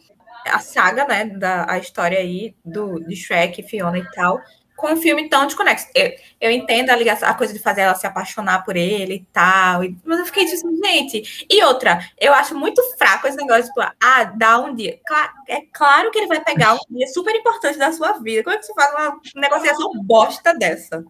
a 0.45 0.59
saga, 0.59 1.05
né, 1.05 1.25
da 1.25 1.65
a 1.69 1.77
história 1.77 2.17
aí 2.17 2.55
do, 2.63 2.99
de 2.99 3.15
Shrek, 3.15 3.63
Fiona 3.63 3.97
e 3.97 4.11
tal, 4.11 4.39
com 4.75 4.91
um 4.91 4.97
filme 4.97 5.29
tão 5.29 5.45
desconexo. 5.45 5.87
Eu, 5.95 6.11
eu 6.41 6.51
entendo 6.51 6.89
a, 6.89 6.95
ligação, 6.95 7.29
a 7.29 7.33
coisa 7.33 7.53
de 7.53 7.59
fazer 7.59 7.81
ela 7.81 7.95
se 7.95 8.05
apaixonar 8.05 8.63
por 8.63 8.75
ele 8.75 9.15
e 9.15 9.27
tal, 9.31 9.81
mas 10.03 10.19
eu 10.19 10.25
fiquei 10.25 10.45
tipo, 10.45 10.69
gente. 10.83 11.45
E 11.49 11.63
outra, 11.63 11.99
eu 12.19 12.33
acho 12.33 12.57
muito 12.57 12.81
fraco 12.97 13.27
esse 13.27 13.37
negócio, 13.37 13.65
tipo, 13.65 13.81
ah, 13.81 14.23
dá 14.35 14.59
um 14.59 14.75
dia. 14.75 14.99
Claro, 15.05 15.31
é 15.47 15.61
claro 15.71 16.11
que 16.11 16.19
ele 16.19 16.27
vai 16.27 16.43
pegar 16.43 16.73
um 16.73 16.79
dia 16.89 17.07
super 17.07 17.35
importante 17.35 17.77
da 17.77 17.91
sua 17.91 18.13
vida. 18.13 18.43
Como 18.43 18.55
é 18.55 18.59
que 18.59 18.65
você 18.65 18.73
faz 18.73 18.93
uma 18.93 19.19
negociação 19.35 19.91
bosta 20.03 20.53
dessa? 20.53 21.03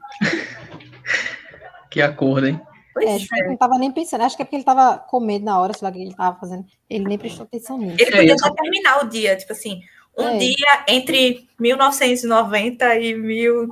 Que 1.90 2.02
acordo, 2.02 2.48
hein? 2.48 2.62
Pois 2.94 3.06
é, 3.08 3.40
é. 3.40 3.48
não 3.48 3.58
tava 3.58 3.78
nem 3.78 3.92
pensando. 3.92 4.22
Acho 4.22 4.36
que 4.36 4.42
é 4.42 4.46
porque 4.46 4.58
ele 4.58 4.64
tava 4.64 4.98
com 4.98 5.20
medo 5.20 5.46
na 5.46 5.60
hora, 5.60 5.74
sei 5.74 5.86
lá, 5.86 5.90
o 5.90 5.94
que 5.94 6.02
ele 6.02 6.16
tava 6.16 6.40
fazendo. 6.40 6.66
Ele 6.90 7.06
nem 7.06 7.18
prestou 7.18 7.44
atenção 7.44 7.78
nisso. 7.78 7.98
Ele 8.00 8.12
podia 8.12 8.38
só 8.38 8.54
terminar 8.54 9.04
o 9.04 9.10
dia, 9.10 9.36
tipo 9.36 9.52
assim, 9.52 9.82
um 10.18 10.28
é. 10.28 10.38
dia 10.38 10.84
entre 10.88 11.48
1990 11.60 12.96
e 13.00 13.16
mil, 13.16 13.68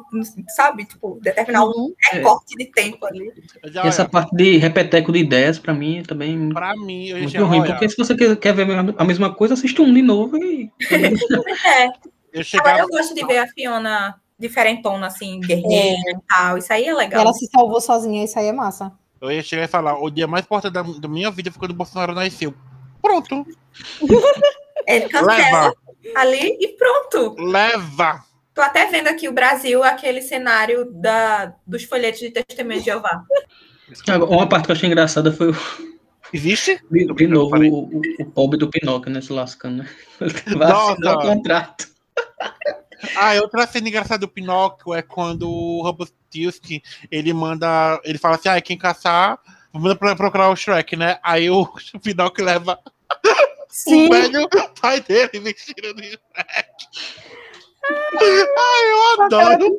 sabe? 0.55 0.85
Tipo, 0.85 1.19
determinar 1.21 1.65
uhum. 1.65 1.71
um 1.89 1.93
recorte 2.11 2.55
de 2.57 2.65
tempo 2.65 3.05
ali. 3.05 3.31
Já, 3.65 3.83
essa 3.83 4.09
parte 4.09 4.35
de 4.35 4.57
repeteco 4.57 5.11
de 5.11 5.19
ideias, 5.19 5.59
pra 5.59 5.73
mim, 5.73 6.01
também. 6.01 6.49
Pra 6.49 6.75
mim, 6.75 7.09
eu 7.09 7.19
muito 7.19 7.45
ruim, 7.45 7.63
porque 7.63 7.87
se 7.87 7.97
você 7.97 8.15
quer, 8.35 8.53
ver 8.53 8.65
a 8.97 9.03
mesma 9.03 9.33
coisa, 9.33 9.53
assiste 9.53 9.81
um 9.81 9.93
de 9.93 10.01
novo 10.01 10.35
e. 10.37 10.71
é. 11.67 11.89
Eu 12.33 12.43
chegava... 12.43 12.69
Agora 12.69 12.83
eu 12.85 12.97
gosto 12.97 13.13
de 13.13 13.25
ver 13.25 13.39
a 13.39 13.47
Fiona 13.47 14.15
diferentona, 14.39 15.07
assim, 15.07 15.39
guerreira 15.41 16.01
é. 16.07 16.11
e 16.11 16.19
tal. 16.27 16.57
Isso 16.57 16.73
aí 16.73 16.85
é 16.85 16.93
legal. 16.93 17.21
Ela 17.21 17.33
se 17.33 17.45
salvou 17.47 17.79
sozinha, 17.79 18.23
isso 18.23 18.39
aí 18.39 18.47
é 18.47 18.53
massa. 18.53 18.91
Eu 19.21 19.31
ia 19.31 19.43
chegar 19.43 19.63
e 19.63 19.67
falar: 19.67 20.01
o 20.01 20.09
dia 20.09 20.27
mais 20.27 20.43
importante 20.43 20.73
da, 20.73 20.81
da 20.81 21.07
minha 21.07 21.29
vida 21.29 21.51
foi 21.51 21.59
quando 21.59 21.71
o 21.71 21.75
Bolsonaro 21.75 22.13
nasceu. 22.13 22.53
Pronto. 23.01 23.45
Ele 24.87 25.07
cancela. 25.07 25.27
Leva 25.27 25.75
ali 26.15 26.57
e 26.59 26.67
pronto. 26.69 27.35
Leva! 27.39 28.23
Tô 28.53 28.61
até 28.61 28.87
vendo 28.87 29.07
aqui 29.07 29.29
o 29.29 29.33
Brasil, 29.33 29.83
aquele 29.83 30.21
cenário 30.21 30.91
da, 30.91 31.53
dos 31.65 31.83
folhetos 31.83 32.19
de 32.19 32.31
testemunho 32.31 32.79
de 32.79 32.85
Jeová. 32.85 33.23
Uma 34.29 34.47
parte 34.47 34.65
que 34.65 34.71
eu 34.71 34.75
achei 34.75 34.89
engraçada 34.89 35.31
foi 35.31 35.51
o. 35.51 35.55
Existe? 36.33 36.81
De, 36.89 37.05
de 37.07 37.27
novo, 37.27 37.55
o, 37.57 37.97
o, 37.97 38.01
o, 38.19 38.25
pobre 38.25 38.57
do 38.57 38.69
Pinóquio, 38.69 39.11
né? 39.11 39.19
Se 39.21 39.33
lascando, 39.33 39.83
né? 39.83 39.89
Nossa. 40.57 41.15
o 41.15 41.21
contrato. 41.21 41.87
Ah, 43.15 43.33
outra 43.41 43.67
cena 43.67 43.87
engraçada 43.87 44.19
do 44.19 44.27
Pinóquio 44.27 44.93
é 44.93 45.01
quando 45.01 45.49
o 45.49 45.81
Rumpelstiltskin, 45.83 46.81
ele 47.09 47.33
manda, 47.33 47.99
ele 48.03 48.17
fala 48.17 48.35
assim, 48.35 48.49
ah, 48.49 48.61
quem 48.61 48.77
caçar, 48.77 49.39
manda 49.73 49.95
procurar 49.95 50.49
o 50.49 50.55
Shrek, 50.55 50.95
né? 50.95 51.19
Aí 51.23 51.49
o, 51.49 51.61
o 51.61 51.99
Pinóquio 51.99 52.45
leva 52.45 52.79
Sim. 53.71 54.07
O 54.07 54.09
velho 54.11 54.49
pai 54.81 54.99
dele 54.99 55.39
vestido 55.39 55.93
de 55.93 56.09
Shrek. 56.09 56.71
Ai, 57.83 58.91
eu 58.91 59.23
adoro. 59.23 59.77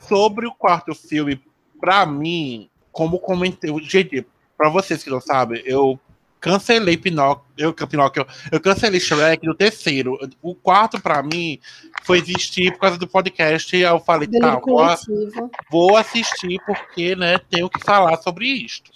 Sobre 0.00 0.46
o 0.46 0.54
quarto 0.54 0.94
filme, 0.94 1.42
pra 1.80 2.04
mim, 2.04 2.68
como 2.92 3.18
comentei, 3.18 3.70
gente, 3.80 4.26
pra 4.56 4.68
vocês 4.68 5.02
que 5.02 5.10
não 5.10 5.20
sabem, 5.20 5.62
eu 5.64 5.98
cancelei 6.44 6.98
Pinóquio, 6.98 7.46
eu, 7.56 7.72
Pinóquio, 7.72 8.26
eu 8.52 8.60
cancelei 8.60 9.00
Shrek 9.00 9.46
no 9.46 9.54
terceiro. 9.54 10.18
O 10.42 10.54
quarto, 10.54 11.00
pra 11.00 11.22
mim, 11.22 11.58
foi 12.02 12.18
existir 12.18 12.70
por 12.72 12.80
causa 12.80 12.98
do 12.98 13.08
podcast. 13.08 13.74
Eu 13.74 13.98
falei, 13.98 14.28
tá, 14.28 14.60
vou, 14.60 15.50
vou 15.70 15.96
assistir 15.96 16.60
porque, 16.66 17.16
né, 17.16 17.38
tenho 17.50 17.70
que 17.70 17.82
falar 17.82 18.18
sobre 18.18 18.46
isto. 18.46 18.90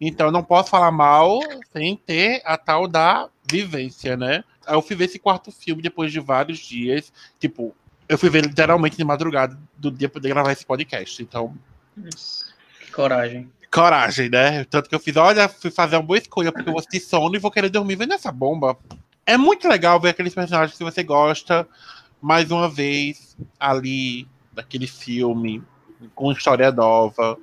Então, 0.00 0.28
eu 0.28 0.32
não 0.32 0.42
posso 0.42 0.70
falar 0.70 0.90
mal 0.90 1.38
sem 1.70 1.96
ter 1.96 2.40
a 2.46 2.56
tal 2.56 2.88
da 2.88 3.28
vivência, 3.50 4.16
né? 4.16 4.42
Aí 4.66 4.74
eu 4.74 4.80
fui 4.80 4.96
ver 4.96 5.04
esse 5.04 5.18
quarto 5.18 5.52
filme 5.52 5.82
depois 5.82 6.10
de 6.10 6.18
vários 6.18 6.58
dias. 6.58 7.12
Tipo, 7.38 7.76
eu 8.08 8.16
fui 8.16 8.30
ver 8.30 8.46
literalmente 8.46 8.96
de 8.96 9.04
madrugada 9.04 9.58
do 9.76 9.90
dia 9.90 10.08
poder 10.08 10.30
gravar 10.30 10.52
esse 10.52 10.64
podcast. 10.64 11.22
Então. 11.22 11.54
Coragem. 12.92 13.50
Coragem, 13.76 14.30
né? 14.30 14.64
Tanto 14.64 14.88
que 14.88 14.94
eu 14.94 14.98
fiz, 14.98 15.14
olha, 15.16 15.50
fui 15.50 15.70
fazer 15.70 15.96
uma 15.96 16.02
boa 16.02 16.16
escolha, 16.16 16.50
porque 16.50 16.66
eu 16.66 16.72
vou 16.72 16.80
assistir 16.80 16.98
sono 16.98 17.36
e 17.36 17.38
vou 17.38 17.50
querer 17.50 17.68
dormir 17.68 17.96
vendo 17.96 18.14
essa 18.14 18.32
bomba. 18.32 18.74
É 19.26 19.36
muito 19.36 19.68
legal 19.68 20.00
ver 20.00 20.08
aqueles 20.08 20.34
personagens 20.34 20.78
que 20.78 20.82
você 20.82 21.02
gosta, 21.02 21.68
mais 22.18 22.50
uma 22.50 22.70
vez, 22.70 23.36
ali, 23.60 24.26
daquele 24.50 24.86
filme, 24.86 25.62
com 26.14 26.32
história 26.32 26.72
nova. 26.72 27.36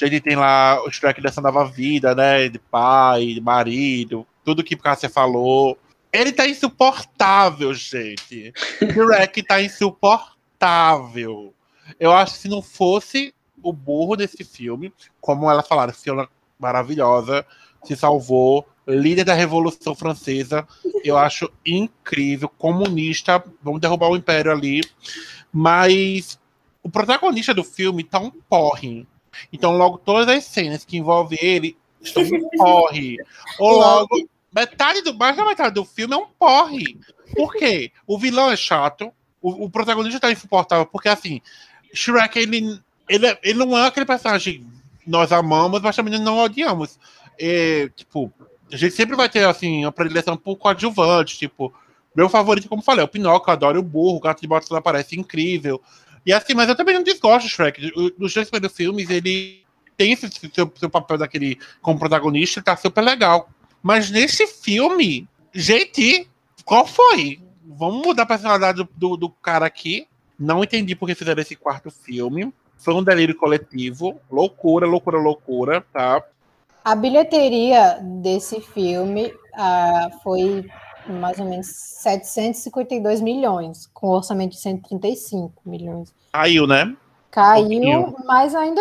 A 0.00 0.04
gente 0.04 0.20
tem 0.20 0.36
lá 0.36 0.80
o 0.86 0.90
Shrek 0.92 1.20
dessa 1.20 1.40
nova 1.40 1.64
vida, 1.64 2.14
né? 2.14 2.48
De 2.48 2.60
pai, 2.60 3.34
de 3.34 3.40
marido, 3.40 4.24
tudo 4.44 4.62
que 4.62 4.76
você 4.76 5.08
falou. 5.08 5.76
Ele 6.12 6.30
tá 6.30 6.46
insuportável, 6.46 7.74
gente. 7.74 8.52
Shrek 8.78 9.42
tá 9.42 9.60
insuportável. 9.60 11.52
Eu 11.98 12.12
acho 12.12 12.34
que 12.34 12.38
se 12.38 12.48
não 12.48 12.62
fosse 12.62 13.34
o 13.62 13.72
burro 13.72 14.16
desse 14.16 14.44
filme, 14.44 14.92
como 15.20 15.50
ela 15.50 15.62
falaram, 15.62 15.92
Fiona 15.92 16.28
maravilhosa, 16.58 17.44
se 17.84 17.96
salvou, 17.96 18.66
líder 18.86 19.24
da 19.24 19.34
Revolução 19.34 19.94
Francesa, 19.94 20.66
eu 21.04 21.16
acho 21.16 21.50
incrível, 21.64 22.48
comunista, 22.48 23.42
vamos 23.62 23.80
derrubar 23.80 24.08
o 24.08 24.16
império 24.16 24.52
ali, 24.52 24.80
mas 25.52 26.38
o 26.82 26.90
protagonista 26.90 27.54
do 27.54 27.64
filme 27.64 28.04
tá 28.04 28.18
um 28.18 28.30
porre. 28.30 29.06
Então, 29.52 29.76
logo 29.76 29.98
todas 29.98 30.28
as 30.28 30.44
cenas 30.44 30.84
que 30.84 30.96
envolvem 30.96 31.38
ele 31.40 31.76
estão 32.00 32.22
em 32.22 32.48
porre. 32.56 33.16
Ou 33.58 33.78
logo, 33.78 34.28
metade 34.54 35.02
do, 35.02 35.14
mais 35.14 35.36
da 35.36 35.44
metade 35.44 35.74
do 35.74 35.84
filme 35.84 36.14
é 36.14 36.16
um 36.16 36.26
porre. 36.26 36.98
Por 37.34 37.54
quê? 37.54 37.92
O 38.06 38.18
vilão 38.18 38.50
é 38.50 38.56
chato, 38.56 39.12
o, 39.40 39.64
o 39.64 39.70
protagonista 39.70 40.20
tá 40.20 40.30
insuportável, 40.30 40.86
porque 40.86 41.08
assim, 41.08 41.40
Shrek, 41.94 42.38
ele, 42.38 42.80
ele, 43.14 43.26
é- 43.26 43.38
ele 43.42 43.58
não 43.58 43.76
é 43.76 43.86
aquele 43.86 44.06
personagem 44.06 44.66
nós 45.06 45.32
amamos, 45.32 45.80
mas 45.80 45.96
também 45.96 46.18
não 46.18 46.38
odiamos. 46.38 46.98
Tipo, 47.96 48.32
a 48.72 48.76
gente 48.76 48.94
sempre 48.94 49.16
vai 49.16 49.28
ter, 49.28 49.44
assim, 49.46 49.84
uma 49.84 49.92
predileção 49.92 50.36
por 50.36 50.56
coadjuvante, 50.56 51.36
tipo, 51.36 51.72
meu 52.14 52.28
favorito, 52.28 52.68
como 52.68 52.82
falei, 52.82 53.02
é 53.02 53.04
o 53.04 53.08
Pinóquio, 53.08 53.52
adoro 53.52 53.80
o 53.80 53.82
burro, 53.82 54.16
o 54.16 54.20
gato 54.20 54.40
de 54.40 54.46
botas 54.46 54.70
aparece 54.72 55.18
incrível. 55.18 55.80
E 56.24 56.32
assim, 56.32 56.54
mas 56.54 56.68
eu 56.68 56.76
também 56.76 56.94
não 56.94 57.02
desgosto 57.02 57.46
do 57.46 57.50
Shrek. 57.50 57.92
Nos 58.18 58.32
dois 58.32 58.48
primeiros 58.48 58.76
filmes, 58.76 59.10
ele 59.10 59.62
tem 59.96 60.12
esse 60.12 60.30
seu, 60.52 60.72
seu 60.76 60.90
papel 60.90 61.18
daquele 61.18 61.58
como 61.80 61.98
protagonista, 61.98 62.60
ele 62.60 62.64
tá 62.64 62.76
super 62.76 63.02
legal. 63.02 63.50
Mas 63.82 64.10
nesse 64.10 64.46
filme, 64.46 65.28
gente, 65.52 66.28
qual 66.64 66.86
foi? 66.86 67.40
Vamos 67.64 68.06
mudar 68.06 68.22
a 68.22 68.26
personalidade 68.26 68.78
do, 68.78 68.88
do, 68.96 69.16
do 69.16 69.30
cara 69.30 69.66
aqui. 69.66 70.06
Não 70.38 70.62
entendi 70.62 70.94
por 70.94 71.08
que 71.08 71.14
fizeram 71.14 71.42
esse 71.42 71.56
quarto 71.56 71.90
filme. 71.90 72.52
Foi 72.82 72.94
um 72.94 73.02
delírio 73.02 73.36
coletivo. 73.36 74.20
Loucura, 74.30 74.86
loucura, 74.86 75.18
loucura, 75.18 75.84
tá? 75.92 76.22
A 76.84 76.94
bilheteria 76.96 77.98
desse 78.02 78.60
filme 78.60 79.32
ah, 79.54 80.10
foi 80.22 80.66
mais 81.06 81.38
ou 81.38 81.46
menos 81.46 81.66
752 81.68 83.20
milhões, 83.20 83.88
com 83.92 84.08
orçamento 84.08 84.52
de 84.52 84.58
135 84.60 85.52
milhões. 85.64 86.12
Caiu, 86.32 86.66
né? 86.66 86.96
Caiu, 87.30 87.62
Pouquinho. 87.62 88.16
mas 88.26 88.54
ainda, 88.54 88.80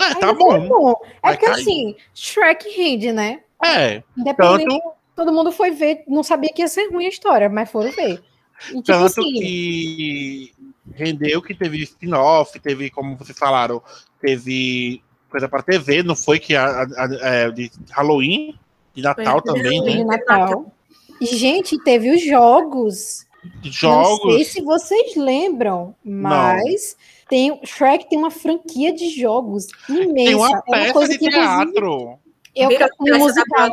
É, 0.00 0.04
ainda 0.04 0.20
tá 0.20 0.34
foi 0.34 0.68
bom. 0.68 0.90
É 0.90 0.94
Vai 1.22 1.32
porque 1.34 1.46
cair. 1.46 1.60
assim, 1.60 1.96
Shrek 2.14 2.68
rende, 2.70 3.12
né? 3.12 3.40
É, 3.62 4.02
Independente, 4.16 4.68
tanto, 4.68 4.92
todo 5.14 5.32
mundo 5.32 5.52
foi 5.52 5.70
ver, 5.70 6.02
não 6.08 6.22
sabia 6.22 6.50
que 6.52 6.62
ia 6.62 6.68
ser 6.68 6.90
ruim 6.90 7.06
a 7.06 7.08
história, 7.08 7.48
mas 7.48 7.70
foram 7.70 7.90
ver. 7.92 8.22
E 8.70 8.82
tipo 8.82 8.82
tanto 8.84 9.04
assim, 9.06 9.22
que 9.22 10.53
rendeu 10.92 11.40
que 11.40 11.54
teve 11.54 11.82
spin-off, 11.82 12.58
teve, 12.60 12.90
como 12.90 13.16
vocês 13.16 13.38
falaram, 13.38 13.82
teve 14.20 15.02
coisa 15.30 15.48
para 15.48 15.62
TV, 15.62 16.02
não 16.02 16.14
foi 16.16 16.38
que 16.38 16.54
a, 16.54 16.64
a- 16.66 16.82
a- 16.82 17.18
é, 17.28 17.50
de 17.50 17.70
Halloween, 17.90 18.58
de 18.94 19.02
Natal 19.02 19.40
Foi 19.44 19.54
também, 19.54 19.78
Halloween. 19.78 19.96
de 19.98 20.04
né? 20.04 20.16
Natal. 20.16 20.72
E, 21.20 21.26
gente, 21.26 21.78
teve 21.82 22.10
os 22.14 22.24
jogos. 22.24 23.24
Não 23.56 23.62
sei 23.62 23.72
Jogos. 23.72 24.46
se 24.48 24.62
vocês 24.62 25.16
lembram, 25.16 25.94
mas 26.02 26.96
tem 27.28 27.60
Shrek 27.64 28.08
tem 28.08 28.18
uma 28.18 28.30
franquia 28.30 28.90
de 28.94 29.10
jogos 29.10 29.66
imensa. 29.88 30.14
Tem 30.14 30.34
uma 30.34 30.46
é 30.48 30.50
uma 30.50 30.62
peça 30.62 30.92
coisa 30.94 31.12
de 31.12 31.18
que 31.18 31.28
teatro, 31.28 32.18
eu 32.54 32.66
um 32.66 32.68
peça 32.70 33.18
musical, 33.18 33.70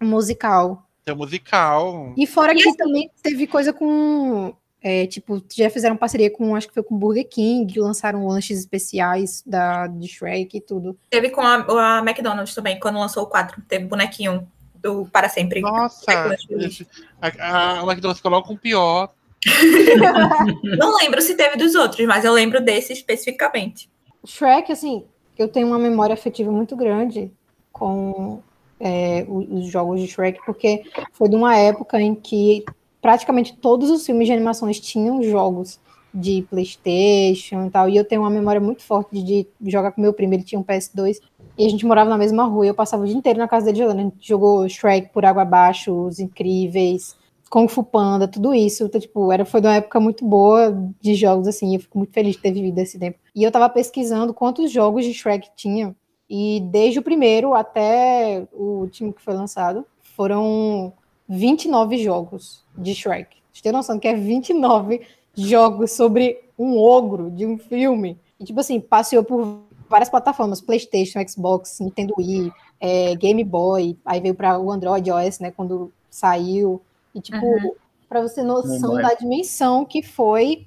um 0.00 0.06
musical. 0.06 0.88
tem 1.04 1.14
um 1.14 1.18
musical. 1.18 2.12
E 2.16 2.26
fora 2.26 2.52
E 2.52 2.56
que 2.56 2.68
assim- 2.68 2.76
também 2.78 3.10
teve 3.22 3.46
coisa 3.46 3.70
com 3.72 4.54
é, 4.82 5.06
tipo, 5.06 5.40
já 5.54 5.70
fizeram 5.70 5.96
parceria 5.96 6.28
com, 6.28 6.56
acho 6.56 6.66
que 6.66 6.74
foi 6.74 6.82
com 6.82 6.98
Burger 6.98 7.28
King, 7.28 7.78
lançaram 7.78 8.26
lanches 8.26 8.58
especiais 8.58 9.42
da, 9.46 9.86
de 9.86 10.08
Shrek 10.08 10.56
e 10.56 10.60
tudo. 10.60 10.98
Teve 11.08 11.30
com 11.30 11.40
a, 11.40 11.98
a 11.98 11.98
McDonald's 12.00 12.54
também, 12.54 12.80
quando 12.80 12.98
lançou 12.98 13.22
o 13.22 13.26
4. 13.26 13.62
Teve 13.68 13.84
bonequinho 13.84 14.48
do 14.74 15.06
Para 15.06 15.28
Sempre. 15.28 15.60
Nossa, 15.60 16.12
McDonald's. 16.12 16.84
a, 17.20 17.82
McDonald's 17.84 18.20
coloca 18.20 18.52
um 18.52 18.56
pior. 18.56 19.12
Não 20.78 20.96
lembro 20.96 21.22
se 21.22 21.36
teve 21.36 21.56
dos 21.56 21.76
outros, 21.76 22.04
mas 22.06 22.24
eu 22.24 22.32
lembro 22.32 22.60
desse 22.60 22.92
especificamente. 22.92 23.88
Shrek, 24.24 24.72
assim, 24.72 25.04
eu 25.38 25.46
tenho 25.46 25.68
uma 25.68 25.78
memória 25.78 26.14
afetiva 26.14 26.50
muito 26.50 26.74
grande 26.74 27.30
com 27.72 28.42
é, 28.80 29.24
os 29.28 29.68
jogos 29.68 30.00
de 30.00 30.08
Shrek, 30.08 30.40
porque 30.44 30.82
foi 31.12 31.28
de 31.28 31.36
uma 31.36 31.56
época 31.56 32.00
em 32.00 32.16
que 32.16 32.64
praticamente 33.02 33.56
todos 33.56 33.90
os 33.90 34.06
filmes 34.06 34.28
de 34.28 34.32
animações 34.32 34.80
tinham 34.80 35.20
jogos 35.22 35.80
de 36.14 36.46
PlayStation 36.48 37.66
e 37.66 37.70
tal, 37.70 37.88
e 37.88 37.96
eu 37.96 38.04
tenho 38.04 38.20
uma 38.20 38.30
memória 38.30 38.60
muito 38.60 38.82
forte 38.82 39.22
de 39.22 39.46
jogar 39.66 39.92
com 39.92 40.00
meu 40.00 40.12
primo, 40.12 40.34
ele 40.34 40.44
tinha 40.44 40.60
um 40.60 40.64
PS2, 40.64 41.18
e 41.58 41.66
a 41.66 41.68
gente 41.68 41.84
morava 41.84 42.08
na 42.08 42.18
mesma 42.18 42.44
rua, 42.44 42.64
e 42.64 42.68
eu 42.68 42.74
passava 42.74 43.02
o 43.02 43.06
dia 43.06 43.16
inteiro 43.16 43.38
na 43.38 43.48
casa 43.48 43.66
dele 43.66 43.78
jogando. 43.78 43.98
A 43.98 44.02
gente 44.02 44.16
jogou 44.20 44.68
Shrek 44.68 45.10
por 45.12 45.24
água 45.24 45.42
abaixo, 45.42 45.92
Os 45.92 46.18
Incríveis, 46.18 47.16
Kung 47.50 47.68
Fu 47.68 47.82
Panda, 47.82 48.26
tudo 48.26 48.54
isso. 48.54 48.84
Então, 48.84 49.00
tipo, 49.00 49.30
era, 49.30 49.44
foi 49.44 49.60
uma 49.60 49.74
época 49.74 50.00
muito 50.00 50.24
boa 50.24 50.74
de 51.00 51.14
jogos, 51.14 51.46
assim, 51.48 51.74
eu 51.74 51.80
fico 51.80 51.98
muito 51.98 52.12
feliz 52.12 52.36
de 52.36 52.42
ter 52.42 52.52
vivido 52.52 52.78
esse 52.78 52.98
tempo. 52.98 53.18
E 53.34 53.42
eu 53.42 53.50
tava 53.50 53.68
pesquisando 53.68 54.32
quantos 54.32 54.70
jogos 54.70 55.04
de 55.04 55.12
Shrek 55.12 55.50
tinha, 55.56 55.94
e 56.28 56.60
desde 56.70 56.98
o 56.98 57.02
primeiro 57.02 57.52
até 57.54 58.46
o 58.52 58.80
último 58.80 59.12
que 59.12 59.22
foi 59.22 59.34
lançado, 59.34 59.84
foram 60.16 60.92
29 61.28 61.98
jogos 61.98 62.64
de 62.76 62.94
Shrek. 62.94 63.36
Você 63.52 63.62
tem 63.62 63.72
noção 63.72 63.98
que 63.98 64.08
é 64.08 64.14
29 64.14 65.02
jogos 65.34 65.92
sobre 65.92 66.40
um 66.58 66.78
ogro 66.78 67.30
de 67.30 67.46
um 67.46 67.58
filme? 67.58 68.18
E, 68.38 68.44
tipo 68.44 68.60
assim, 68.60 68.80
passeou 68.80 69.22
por 69.24 69.60
várias 69.88 70.08
plataformas, 70.08 70.60
PlayStation, 70.60 71.20
Xbox, 71.26 71.78
Nintendo 71.80 72.14
Wii, 72.16 72.52
é, 72.80 73.14
Game 73.16 73.44
Boy, 73.44 73.96
aí 74.04 74.20
veio 74.20 74.34
para 74.34 74.58
o 74.58 74.70
Android 74.72 75.10
OS, 75.10 75.38
né, 75.38 75.50
quando 75.50 75.92
saiu. 76.10 76.80
E, 77.14 77.20
tipo, 77.20 77.44
Uhum. 77.44 77.72
para 78.08 78.22
você 78.22 78.36
ter 78.36 78.42
noção 78.42 78.94
da 78.94 79.14
dimensão 79.14 79.84
que 79.84 80.02
foi 80.02 80.66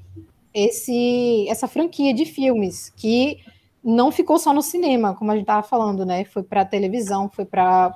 esse, 0.53 1.47
essa 1.49 1.67
franquia 1.67 2.13
de 2.13 2.25
filmes, 2.25 2.91
que 2.95 3.39
não 3.83 4.11
ficou 4.11 4.39
só 4.39 4.53
no 4.53 4.61
cinema, 4.61 5.13
como 5.13 5.31
a 5.31 5.35
gente 5.35 5.43
estava 5.43 5.61
falando, 5.61 6.05
né? 6.05 6.23
Foi 6.25 6.41
para 6.41 6.63
televisão, 6.65 7.29
foi 7.29 7.45
para 7.45 7.95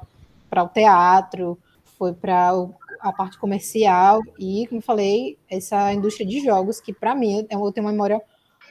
o 0.55 0.68
teatro, 0.68 1.57
foi 2.00 2.14
para 2.14 2.54
a 3.02 3.14
parte 3.14 3.38
comercial 3.38 4.22
e, 4.39 4.66
como 4.68 4.80
eu 4.80 4.84
falei, 4.84 5.38
essa 5.50 5.93
indústria 5.93 6.26
de 6.26 6.39
jogos, 6.39 6.80
que 6.80 6.93
para 6.93 7.14
mim 7.14 7.45
eu 7.52 7.72
tenho 7.74 7.86
uma 7.86 7.91
memória 7.91 8.22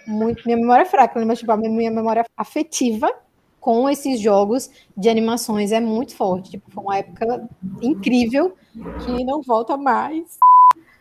muito. 0.07 0.43
Minha 0.47 0.57
memória 0.57 0.83
é 0.83 0.87
fraca, 0.87 1.21
né? 1.21 1.27
mas 1.27 1.39
tipo, 1.39 1.53
a 1.53 1.57
minha 1.57 1.91
memória 1.91 2.25
afetiva 2.37 3.13
com 3.61 3.89
esses 3.89 4.19
jogos 4.19 4.71
de 4.97 5.11
animações 5.11 5.73
é 5.73 5.81
muito 5.81 6.17
forte. 6.17 6.53
Tipo, 6.53 6.71
foi 6.71 6.83
uma 6.83 6.97
época 6.97 7.49
incrível 7.83 8.57
que 9.05 9.25
não 9.25 9.43
volta 9.43 9.77
mais. 9.77 10.39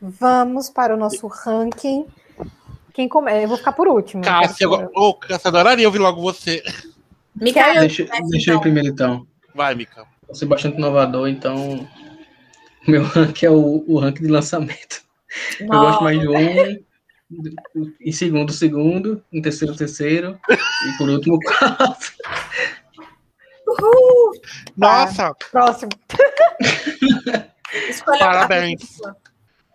Vamos 0.02 0.70
para 0.70 0.94
o 0.94 0.98
nosso 0.98 1.28
ranking. 1.28 2.06
Quem 2.94 3.08
come... 3.08 3.44
Eu 3.44 3.48
vou 3.48 3.58
ficar 3.58 3.72
por 3.72 3.88
último. 3.88 4.24
Cássia, 4.24 4.68
ô, 4.70 5.14
Cássia, 5.14 5.48
adoraria 5.48 5.88
ouvir 5.88 6.00
logo 6.00 6.22
você. 6.22 6.62
Micael, 7.36 7.82
Deixa, 7.82 8.06
deixa 8.30 8.52
eu 8.52 8.56
ir 8.56 8.58
então. 8.58 8.60
primeiro, 8.60 8.90
então. 8.90 9.28
Vai, 9.54 9.76
Mica. 9.76 10.06
Vou 10.26 10.36
ser 10.36 10.46
bastante 10.46 10.78
inovador, 10.78 11.30
então. 11.30 11.88
Meu 12.90 13.04
ranking 13.04 13.46
é 13.46 13.50
o, 13.50 13.84
o 13.86 14.00
ranking 14.00 14.24
de 14.24 14.30
lançamento. 14.30 15.02
Eu 15.60 15.68
gosto 15.68 16.04
mais 16.04 16.20
de 16.20 16.28
um. 16.30 16.88
Em 18.00 18.12
segundo, 18.14 18.54
segundo. 18.54 19.22
Em 19.32 19.42
terceiro, 19.42 19.76
terceiro. 19.76 20.40
E 20.50 20.98
por 20.98 21.10
último, 21.10 21.38
quarto. 21.44 22.14
Nossa, 24.78 25.36
Próximo. 25.52 25.92
Escolha 27.90 28.20
Parabéns. 28.20 29.00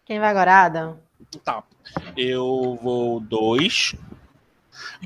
Quem 0.06 0.18
vai 0.18 0.30
agora, 0.30 0.64
Adam? 0.64 0.98
tá. 1.44 1.62
Eu 2.16 2.78
vou 2.82 3.20
dois. 3.20 3.94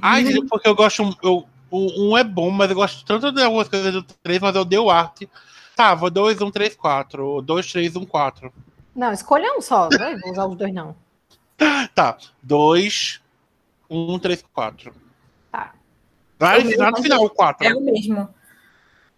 Ai, 0.01 0.25
gente, 0.25 0.47
porque 0.47 0.69
eu 0.69 0.77
gosto. 0.77 1.03
Eu, 1.23 1.45
o 1.69 2.11
um 2.11 2.17
é 2.17 2.23
bom, 2.23 2.51
mas 2.51 2.71
eu 2.71 2.77
gosto 2.77 3.05
tanto 3.05 3.33
de 3.33 3.43
algumas 3.43 3.69
coisas 3.69 3.93
do 3.93 4.03
três, 4.03 4.39
mas 4.39 4.55
eu 4.55 4.65
dei 4.65 4.79
o 4.79 4.89
arte. 4.89 5.29
Tá, 5.77 5.95
vou 5.95 6.11
dois, 6.11 6.41
um, 6.41 6.51
três, 6.51 6.75
quatro. 6.75 7.43
Dois, 7.43 7.71
três, 7.71 7.95
um, 7.95 8.07
quatro. 8.07 8.51
Não, 8.95 9.13
escolha 9.13 9.53
um 9.53 9.61
só. 9.61 9.91
Não 9.91 10.19
vou 10.21 10.33
usar 10.33 10.47
os 10.47 10.57
dois, 10.57 10.73
não. 10.73 10.97
Tá, 11.95 12.17
dois, 12.43 13.21
um, 13.89 14.19
três, 14.19 14.43
quatro. 14.55 14.95
Tá. 15.53 15.75
Vai 16.39 16.61
O 16.61 16.63
meu 16.63 16.71
ensinar 16.71 16.91
no 16.93 17.03
final 17.03 17.25
o 17.25 17.31
quatro. 17.31 17.67
É 17.67 17.75
o 17.75 17.81
mesmo. 17.81 18.27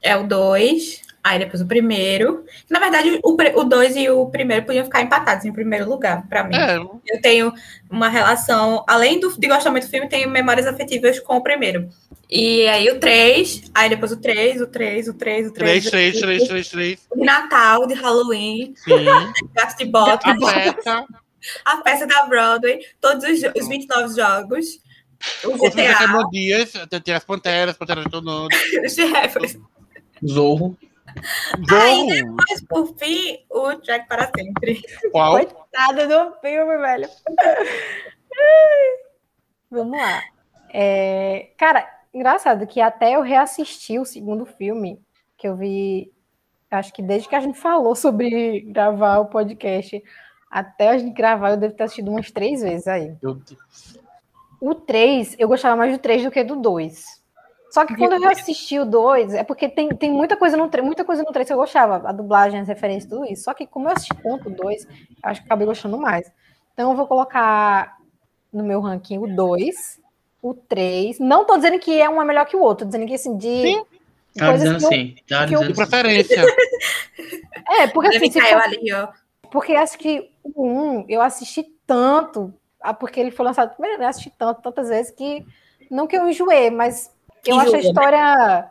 É 0.02 0.16
o 0.16 0.26
2, 0.26 1.02
aí 1.22 1.38
depois 1.38 1.60
o 1.62 1.66
primeiro. 1.66 2.44
Na 2.70 2.78
verdade, 2.78 3.20
o 3.22 3.64
2 3.64 3.96
e 3.96 4.08
o 4.10 4.26
primeiro 4.26 4.64
podiam 4.66 4.84
ficar 4.84 5.02
empatados 5.02 5.44
em 5.44 5.52
primeiro 5.52 5.88
lugar, 5.88 6.26
pra 6.28 6.44
mim. 6.44 6.56
É, 6.56 6.76
Eu 6.78 7.20
tenho 7.20 7.52
uma 7.90 8.08
relação, 8.08 8.84
além 8.88 9.20
do, 9.20 9.38
de 9.38 9.48
gostar 9.48 9.70
muito 9.70 9.86
do 9.86 9.90
filme, 9.90 10.08
tenho 10.08 10.28
memórias 10.30 10.66
afetivas 10.66 11.20
com 11.20 11.36
o 11.36 11.42
primeiro. 11.42 11.88
E 12.30 12.66
aí 12.68 12.90
o 12.90 13.00
3, 13.00 13.70
aí 13.74 13.88
depois 13.88 14.12
o 14.12 14.16
3, 14.20 14.60
o 14.60 14.66
3, 14.66 15.08
o 15.08 15.14
3, 15.14 15.46
o 15.48 15.52
3. 15.52 15.54
três, 15.54 15.90
três, 15.90 16.20
três, 16.20 16.48
três, 16.48 16.68
três. 16.68 17.00
De 17.14 17.24
Natal, 17.24 17.86
de 17.86 17.94
Halloween, 17.94 18.74
Sim. 18.76 19.04
gato 19.54 19.78
de 19.78 19.84
bota, 19.86 20.30
A 20.30 20.36
peça. 20.36 21.06
a 21.64 21.76
peça 21.78 22.06
da 22.06 22.26
Broadway, 22.26 22.80
todos 23.00 23.24
os, 23.24 23.40
os 23.62 23.68
29 23.68 24.14
jogos, 24.14 24.78
o 25.42 25.54
Os 25.54 25.70
GTA, 25.72 25.94
Cameron 25.94 26.28
Dias, 26.30 26.72
tem 27.02 27.14
as 27.14 27.24
Panteras, 27.24 27.76
Panteras 27.76 28.04
Tonando. 28.10 28.48
os 28.84 28.94
Jefferson. 28.94 29.60
Zorro. 30.26 30.76
Zorro. 31.68 32.36
Mas 32.48 32.60
por 32.62 32.94
fim, 32.96 33.44
o 33.50 33.74
Jack 33.74 34.08
para 34.08 34.30
sempre. 34.36 34.80
Qual? 35.10 35.32
Coitada 35.32 36.06
do 36.06 36.34
filme, 36.40 36.78
velho. 36.78 37.08
Vamos 39.70 39.98
lá. 39.98 40.22
É, 40.70 41.50
Cara, 41.56 41.88
engraçado 42.12 42.66
que 42.66 42.80
até 42.80 43.16
eu 43.16 43.22
reassisti 43.22 43.98
o 43.98 44.04
segundo 44.04 44.44
filme, 44.44 45.00
que 45.36 45.48
eu 45.48 45.56
vi 45.56 46.12
acho 46.70 46.92
que 46.92 47.00
desde 47.00 47.28
que 47.28 47.34
a 47.34 47.40
gente 47.40 47.58
falou 47.58 47.94
sobre 47.94 48.60
gravar 48.60 49.20
o 49.20 49.26
podcast 49.26 50.02
até 50.50 50.90
a 50.90 50.98
gente 50.98 51.14
gravar, 51.14 51.50
eu 51.50 51.56
devo 51.56 51.74
ter 51.74 51.84
assistido 51.84 52.10
umas 52.10 52.30
três 52.30 52.62
vezes 52.62 52.86
aí. 52.88 53.14
Meu 53.22 53.34
Deus. 53.34 53.98
O 54.60 54.74
3, 54.74 55.36
eu 55.38 55.46
gostava 55.46 55.76
mais 55.76 55.92
do 55.92 55.98
3 55.98 56.24
do 56.24 56.30
que 56.30 56.42
do 56.42 56.56
2. 56.56 57.17
Só 57.70 57.84
que 57.84 57.94
quando 57.96 58.14
eu 58.14 58.28
assisti 58.30 58.78
o 58.78 58.84
2, 58.86 59.34
é 59.34 59.44
porque 59.44 59.68
tem, 59.68 59.88
tem 59.90 60.10
muita 60.10 60.36
coisa 60.36 60.56
no 60.56 60.68
3, 60.68 60.84
muita 60.84 61.04
coisa 61.04 61.22
no 61.22 61.30
3 61.32 61.46
que 61.46 61.52
eu 61.52 61.56
gostava, 61.58 62.08
a 62.08 62.12
dublagem, 62.12 62.60
as 62.60 62.68
referências, 62.68 63.10
tudo 63.10 63.24
isso. 63.26 63.44
Só 63.44 63.52
que 63.54 63.66
como 63.66 63.88
eu 63.88 63.92
assisti 63.92 64.14
tanto 64.22 64.48
o 64.48 64.54
2, 64.54 64.84
eu 64.86 64.90
acho 65.22 65.40
que 65.42 65.46
acabei 65.46 65.66
gostando 65.66 65.98
mais. 65.98 66.30
Então 66.72 66.90
eu 66.90 66.96
vou 66.96 67.06
colocar 67.06 67.96
no 68.52 68.64
meu 68.64 68.80
ranking 68.80 69.18
o 69.18 69.26
2, 69.26 70.00
o 70.42 70.54
3. 70.54 71.18
Não 71.18 71.44
tô 71.44 71.56
dizendo 71.56 71.78
que 71.78 72.00
é 72.00 72.08
um 72.08 72.20
é 72.22 72.24
melhor 72.24 72.46
que 72.46 72.56
o 72.56 72.60
outro, 72.62 72.86
tô 72.86 72.90
dizendo 72.90 73.06
que 73.06 73.14
assim, 73.14 73.36
de, 73.36 73.46
Sim. 73.62 73.84
de 74.34 74.38
Tá 74.40 74.52
dizendo 74.52 74.70
eu, 74.82 74.86
assim. 74.88 75.14
Tá 75.28 75.46
que 75.46 75.54
eu- 75.54 75.58
dizendo 75.60 75.74
De 75.74 75.82
assim. 75.82 75.90
preferência. 75.90 76.42
É, 77.70 77.86
porque 77.88 78.16
assim, 78.16 78.30
se 78.30 78.40
for- 78.40 78.60
ali, 78.62 78.92
ó. 78.94 79.08
porque 79.50 79.74
acho 79.74 79.98
que 79.98 80.30
o 80.42 80.66
1 80.66 81.04
eu 81.08 81.20
assisti 81.20 81.64
tanto, 81.86 82.52
ah, 82.80 82.94
porque 82.94 83.20
ele 83.20 83.30
foi 83.30 83.44
lançado 83.44 83.74
primeiro, 83.76 84.02
eu 84.02 84.08
assisti 84.08 84.30
tanto, 84.38 84.62
tantas 84.62 84.88
vezes 84.88 85.10
que 85.10 85.44
não 85.90 86.06
que 86.06 86.16
eu 86.16 86.26
enjoei, 86.28 86.70
mas 86.70 87.10
eu 87.50 87.58
acho 87.58 87.70
a 87.70 87.72
né? 87.72 87.80
história 87.80 88.70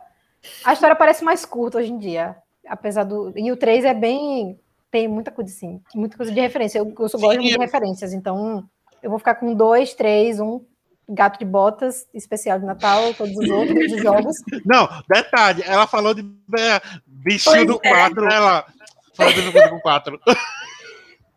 a 0.64 0.72
história 0.72 0.96
parece 0.96 1.24
mais 1.24 1.44
curta 1.44 1.78
hoje 1.78 1.92
em 1.92 1.98
dia, 1.98 2.36
apesar 2.66 3.04
do 3.04 3.32
e 3.36 3.50
o 3.50 3.56
3 3.56 3.84
é 3.84 3.94
bem 3.94 4.58
tem 4.90 5.06
muita 5.06 5.30
coisa 5.30 5.50
assim, 5.52 5.80
muita 5.94 6.16
coisa 6.16 6.32
de 6.32 6.40
referência. 6.40 6.78
Eu, 6.78 6.94
eu 6.98 7.08
só 7.08 7.18
gosto 7.18 7.40
Sim, 7.40 7.48
de 7.48 7.54
eu- 7.54 7.60
referências, 7.60 8.12
então 8.12 8.64
eu 9.02 9.10
vou 9.10 9.18
ficar 9.18 9.34
com 9.34 9.52
dois, 9.54 9.94
três, 9.94 10.40
um 10.40 10.60
gato 11.08 11.38
de 11.38 11.44
botas 11.44 12.06
especial 12.12 12.58
de 12.58 12.66
Natal, 12.66 13.14
todos 13.14 13.36
os 13.36 13.50
outros 13.50 13.92
os 13.92 14.02
jogos. 14.02 14.36
Não, 14.64 14.88
detalhe, 15.08 15.62
ela 15.66 15.86
falou 15.86 16.14
de 16.14 16.22
é, 16.58 16.80
bichinho 17.06 17.66
do 17.66 17.80
é. 17.82 17.90
4, 17.90 18.24
ela 18.30 18.66
falou 19.14 19.32
de 19.32 19.52
coisa 19.52 19.68
com 19.68 19.80
4. 19.80 20.20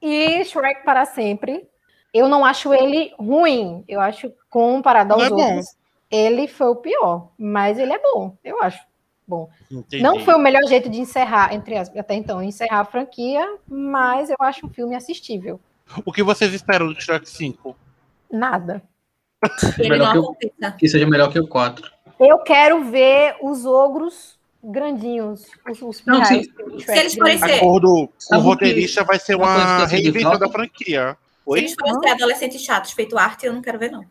E 0.02 0.44
Shrek 0.46 0.84
para 0.84 1.06
sempre. 1.06 1.68
Eu 2.14 2.28
não 2.28 2.44
acho 2.44 2.74
ele 2.74 3.14
ruim. 3.18 3.84
Eu 3.88 4.02
acho, 4.02 4.32
comparado 4.50 5.14
aos 5.14 5.22
Não 5.22 5.28
é 5.28 5.30
bom. 5.30 5.62
Ele 6.12 6.47
foi 6.47 6.68
o 6.68 6.76
pior. 6.76 7.30
Mas 7.38 7.78
ele 7.80 7.93
é 7.93 7.99
bom, 7.99 8.36
eu 8.43 8.62
acho. 8.62 8.80
Bom, 9.28 9.49
não 10.01 10.20
foi 10.20 10.34
o 10.34 10.39
melhor 10.39 10.62
jeito 10.68 10.89
de 10.89 10.99
encerrar, 10.99 11.53
entre 11.53 11.78
as, 11.78 11.95
até 11.95 12.16
então, 12.16 12.43
encerrar 12.43 12.82
a 12.82 12.86
franquia, 12.86 13.47
mas 13.66 14.30
eu 14.30 14.36
acho 14.41 14.66
um 14.66 14.70
filme 14.70 14.93
assistível. 14.93 15.57
O 16.05 16.12
que 16.12 16.22
vocês 16.22 16.53
esperam 16.53 16.88
do 16.91 16.99
Shrek 17.01 17.30
5? 17.30 17.74
Nada. 18.30 18.82
Ele 19.80 19.89
Melhor 19.89 20.05
não 20.07 20.12
que 20.12 20.18
eu- 20.18 20.24
aconteça. 20.51 20.72
Que 20.78 20.88
seja 20.89 21.07
melhor 21.07 21.32
que 21.32 21.39
o 21.39 21.47
4. 21.47 21.89
Eu 22.20 22.39
quero 22.39 22.84
ver 22.91 23.36
os 23.41 23.66
ogros 23.66 24.38
grandinhos, 24.64 25.45
os, 25.70 25.82
os 25.82 26.05
Não, 26.05 26.24
Shrek 26.26 26.51
Se 26.86 26.99
eles 26.99 27.16
forem 27.16 27.38
ser- 27.38 27.53
acordo 27.55 28.09
o 28.32 28.38
roteirista, 28.39 29.03
vai 29.03 29.18
ser 29.18 29.36
uma 29.36 29.86
reinvenção 29.86 30.38
da 30.38 30.49
franquia. 30.49 31.14
Se 31.22 31.28
Oi? 31.45 31.59
eles 31.59 31.74
forem 31.74 31.99
ser 31.99 32.09
adolescentes 32.09 32.62
chatos 32.62 32.91
feito 32.91 33.18
arte, 33.18 33.45
eu 33.45 33.53
não 33.53 33.62
quero 33.62 33.80
ver, 33.80 33.91
não. 33.91 34.05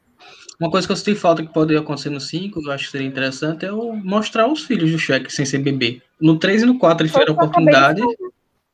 Uma 0.60 0.70
coisa 0.70 0.86
que 0.86 0.92
eu 0.92 0.96
senti 0.96 1.14
falta 1.14 1.42
que 1.42 1.52
poderia 1.52 1.80
acontecer 1.80 2.10
no 2.10 2.20
5, 2.20 2.60
eu 2.62 2.70
acho 2.70 2.84
que 2.84 2.90
seria 2.90 3.06
interessante, 3.06 3.64
é 3.64 3.72
o 3.72 3.94
mostrar 3.94 4.46
os 4.46 4.62
filhos 4.64 4.92
do 4.92 4.98
Shrek 4.98 5.32
sem 5.32 5.46
ser 5.46 5.58
bebê. 5.58 6.02
No 6.20 6.38
3 6.38 6.62
e 6.62 6.66
no 6.66 6.78
4 6.78 7.02
eles 7.02 7.12
tiveram 7.12 7.32
oportunidade. 7.32 8.02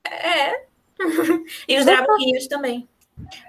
É. 0.05 0.63
e 1.69 1.79
os 1.79 1.85
draminhos 1.85 2.49
também. 2.49 2.89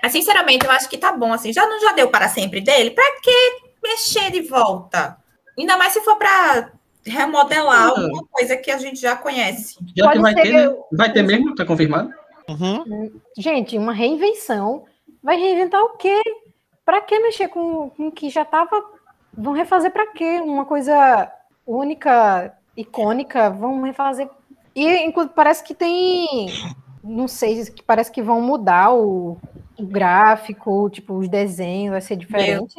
Mas, 0.01 0.11
sinceramente, 0.11 0.65
eu 0.65 0.71
acho 0.71 0.87
que 0.87 0.97
tá 0.97 1.11
bom, 1.11 1.33
assim. 1.33 1.51
Já 1.51 1.65
não 1.67 1.79
já 1.81 1.93
deu 1.93 2.09
para 2.09 2.29
sempre 2.29 2.61
dele? 2.61 2.91
Pra 2.91 3.03
que 3.21 3.57
mexer 3.83 4.31
de 4.31 4.41
volta? 4.41 5.17
Ainda 5.57 5.75
mais 5.75 5.91
se 5.93 6.01
for 6.01 6.15
pra 6.15 6.71
remodelar 7.03 7.87
Ah. 7.87 7.89
alguma 8.01 8.23
coisa 8.31 8.55
que 8.55 8.69
a 8.69 8.77
gente 8.77 8.99
já 9.01 9.15
conhece. 9.15 9.77
Já 9.95 10.05
Pode 10.05 10.17
que 10.17 10.21
vai 10.21 10.35
ter, 10.35 10.53
né? 10.53 10.65
eu- 10.67 10.85
Vai 10.93 11.11
ter 11.11 11.23
mesmo? 11.23 11.55
Tá 11.55 11.65
confirmado? 11.65 12.11
Uhum. 12.47 13.11
Gente, 13.37 13.77
uma 13.77 13.93
reinvenção. 13.93 14.85
Vai 15.23 15.37
reinventar 15.37 15.81
o 15.81 15.97
quê? 15.97 16.21
Pra 16.87 17.01
que 17.01 17.19
mexer 17.19 17.49
com 17.49 17.91
o 17.99 18.09
que 18.13 18.29
já 18.29 18.45
tava. 18.45 18.81
Vão 19.37 19.51
refazer 19.51 19.91
pra 19.91 20.07
quê? 20.07 20.39
Uma 20.41 20.63
coisa 20.63 21.29
única, 21.65 22.57
icônica, 22.77 23.49
vão 23.49 23.81
refazer. 23.81 24.29
E 24.73 25.11
parece 25.35 25.65
que 25.65 25.75
tem. 25.75 26.47
Não 27.03 27.27
sei, 27.27 27.65
parece 27.85 28.09
que 28.09 28.21
vão 28.21 28.39
mudar 28.39 28.93
o, 28.93 29.37
o 29.77 29.85
gráfico, 29.85 30.89
tipo, 30.89 31.15
os 31.15 31.27
desenhos, 31.27 31.91
vai 31.91 31.99
ser 31.99 32.15
diferente. 32.15 32.75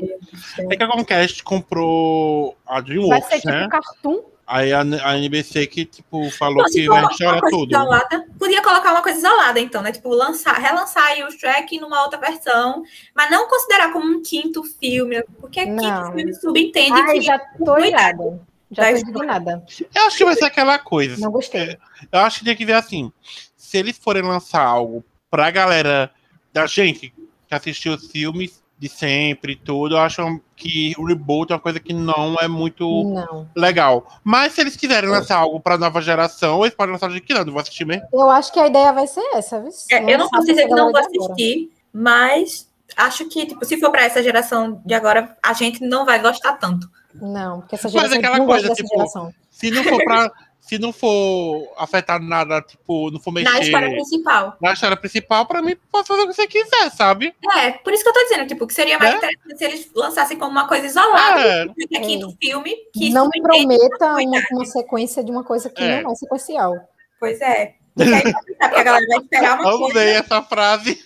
É 0.59 0.74
que 0.74 0.82
a 0.82 0.88
Comcast 0.88 1.44
comprou 1.44 2.56
a 2.66 2.76
Vai 2.76 2.84
DreamWorks, 2.84 3.28
ser 3.28 3.40
tipo 3.40 3.48
né? 3.48 3.68
cartoon. 3.68 4.22
Aí 4.49 4.72
a, 4.72 4.80
a 4.80 5.18
NBC 5.18 5.66
que, 5.66 5.84
tipo, 5.84 6.30
falou 6.30 6.62
Não, 6.62 6.70
que 6.70 6.86
vai 6.86 7.12
chorar 7.12 7.40
tudo. 7.51 7.70
isolada, 7.70 8.26
podia 8.38 8.62
colocar 8.62 8.92
uma 8.92 9.03
coisa 9.03 9.18
isolada, 9.18 9.61
então, 9.61 9.82
né? 9.82 9.92
Tipo, 9.92 10.09
lançar, 10.09 10.55
relançar 10.55 11.05
aí 11.05 11.22
o 11.22 11.30
Shrek 11.30 11.78
numa 11.78 12.03
outra 12.03 12.18
versão, 12.18 12.82
mas 13.14 13.30
não 13.30 13.46
considerar 13.46 13.92
como 13.92 14.07
um 14.11 14.22
quinto 14.22 14.64
filme, 14.64 15.22
porque 15.38 15.66
Não. 15.66 15.76
quinto 15.76 16.16
filme 16.16 16.34
subentende 16.34 16.99
Ai, 16.99 17.12
que 17.12 17.20
já 17.20 17.38
tô 17.38 17.78
irada. 17.78 18.40
Já 18.70 18.90
tô 18.90 18.96
indignada. 18.96 19.64
Eu 19.94 20.03
acho 20.07 20.16
que 20.16 20.24
vai 20.24 20.34
ser 20.34 20.44
aquela 20.46 20.78
coisa. 20.78 21.20
Não 21.20 21.30
gostei. 21.30 21.76
Eu 22.11 22.20
acho 22.20 22.38
que 22.38 22.44
tem 22.46 22.57
que 22.57 22.64
ver 22.64 22.74
assim. 22.74 23.12
Se 23.57 23.76
eles 23.76 23.99
forem 23.99 24.22
lançar 24.22 24.62
algo 24.62 25.05
pra 25.30 25.51
galera 25.51 26.11
da 26.55 26.66
gente 26.66 27.12
que 27.46 27.55
assistiu 27.55 27.92
os 27.94 28.11
filmes 28.11 28.62
de 28.78 28.88
sempre 28.88 29.53
e 29.53 29.57
tudo, 29.57 29.94
eu 29.96 30.01
acho 30.01 30.40
que 30.59 30.92
o 30.98 31.04
reboot 31.06 31.52
é 31.52 31.54
uma 31.54 31.61
coisa 31.61 31.78
que 31.78 31.92
não 31.94 32.36
é 32.40 32.48
muito 32.48 33.04
Não. 33.04 33.48
legal. 33.56 34.06
Mas 34.24 34.52
se 34.52 34.61
eles 34.61 34.76
quiserem 34.76 35.09
lançar 35.09 35.36
algo 35.38 35.61
pra 35.61 35.78
nova 35.78 36.02
geração, 36.02 36.62
eles 36.64 36.74
podem 36.74 36.92
lançar 36.92 37.11
jeito 37.11 37.26
que 37.26 37.32
não, 37.34 37.44
não 37.44 37.52
vou 37.52 37.62
assistir 37.62 37.84
mesmo. 37.84 38.06
Eu 38.12 38.28
acho 38.30 38.52
que 38.52 38.59
a 38.59 38.66
ideia 38.66 38.92
vai 38.92 39.06
ser 39.06 39.22
essa, 39.34 39.61
viu? 39.61 39.70
É, 39.90 40.12
eu 40.12 40.18
não 40.18 40.28
posso 40.28 40.46
dizer 40.46 40.64
que 40.66 40.74
não 40.74 40.90
vou 40.90 40.92
de 40.92 40.98
agora. 40.98 41.32
assistir, 41.32 41.70
mas 41.92 42.68
acho 42.96 43.28
que, 43.28 43.46
tipo, 43.46 43.64
se 43.64 43.78
for 43.78 43.90
para 43.90 44.04
essa 44.04 44.22
geração 44.22 44.82
de 44.84 44.94
agora, 44.94 45.36
a 45.42 45.52
gente 45.52 45.82
não 45.84 46.04
vai 46.04 46.18
gostar 46.20 46.54
tanto. 46.54 46.90
Não, 47.14 47.61
porque 47.61 47.74
essa 47.76 47.88
Mas 47.88 47.94
é 47.94 47.98
geração 48.00 48.18
aquela 48.18 48.38
não 48.38 48.46
coisa, 48.46 48.74
tipo, 48.74 48.88
geração. 48.88 49.32
Se 49.50 49.70
não 49.70 49.82
for 49.84 50.02
pra. 50.04 50.30
se 50.68 50.78
não 50.78 50.92
for 50.92 51.72
afetar 51.78 52.20
nada, 52.22 52.60
tipo, 52.60 53.10
não 53.10 53.18
for 53.18 53.32
mexer 53.32 53.50
Na 53.50 53.58
história 53.60 53.90
principal. 53.90 54.56
na 54.60 54.72
história 54.72 54.96
principal, 54.96 55.46
pra 55.46 55.62
mim, 55.62 55.74
pode 55.90 56.06
fazer 56.06 56.22
o 56.22 56.26
que 56.28 56.34
você 56.34 56.46
quiser, 56.46 56.90
sabe? 56.90 57.34
É, 57.56 57.70
por 57.72 57.92
isso 57.92 58.02
que 58.02 58.08
eu 58.10 58.12
tô 58.12 58.22
dizendo, 58.24 58.46
tipo, 58.46 58.66
que 58.66 58.74
seria 58.74 58.98
mais 58.98 59.12
Né? 59.12 59.16
interessante 59.18 59.58
se 59.58 59.64
eles 59.64 59.90
lançassem 59.94 60.38
como 60.38 60.50
uma 60.50 60.68
coisa 60.68 60.86
isolada, 60.86 61.40
É, 61.40 61.66
que 61.88 61.96
é 61.96 62.00
quinto 62.00 62.36
filme, 62.42 62.74
que 62.92 63.10
não 63.10 63.30
prometa 63.30 64.14
uma, 64.16 64.42
uma 64.52 64.64
sequência 64.66 65.24
de 65.24 65.30
uma 65.30 65.42
coisa 65.42 65.70
que 65.70 65.82
É. 65.82 66.02
não 66.02 66.12
é 66.12 66.14
sequencial. 66.14 66.74
Pois 67.18 67.40
é. 67.40 67.74
Porque 67.96 68.12
a 68.60 68.68
galera 68.84 69.06
vai 69.08 69.18
esperar 69.18 69.58
uma 69.60 69.70
amei 69.70 69.78
coisa. 69.92 70.00
essa 70.04 70.42
frase. 70.42 70.98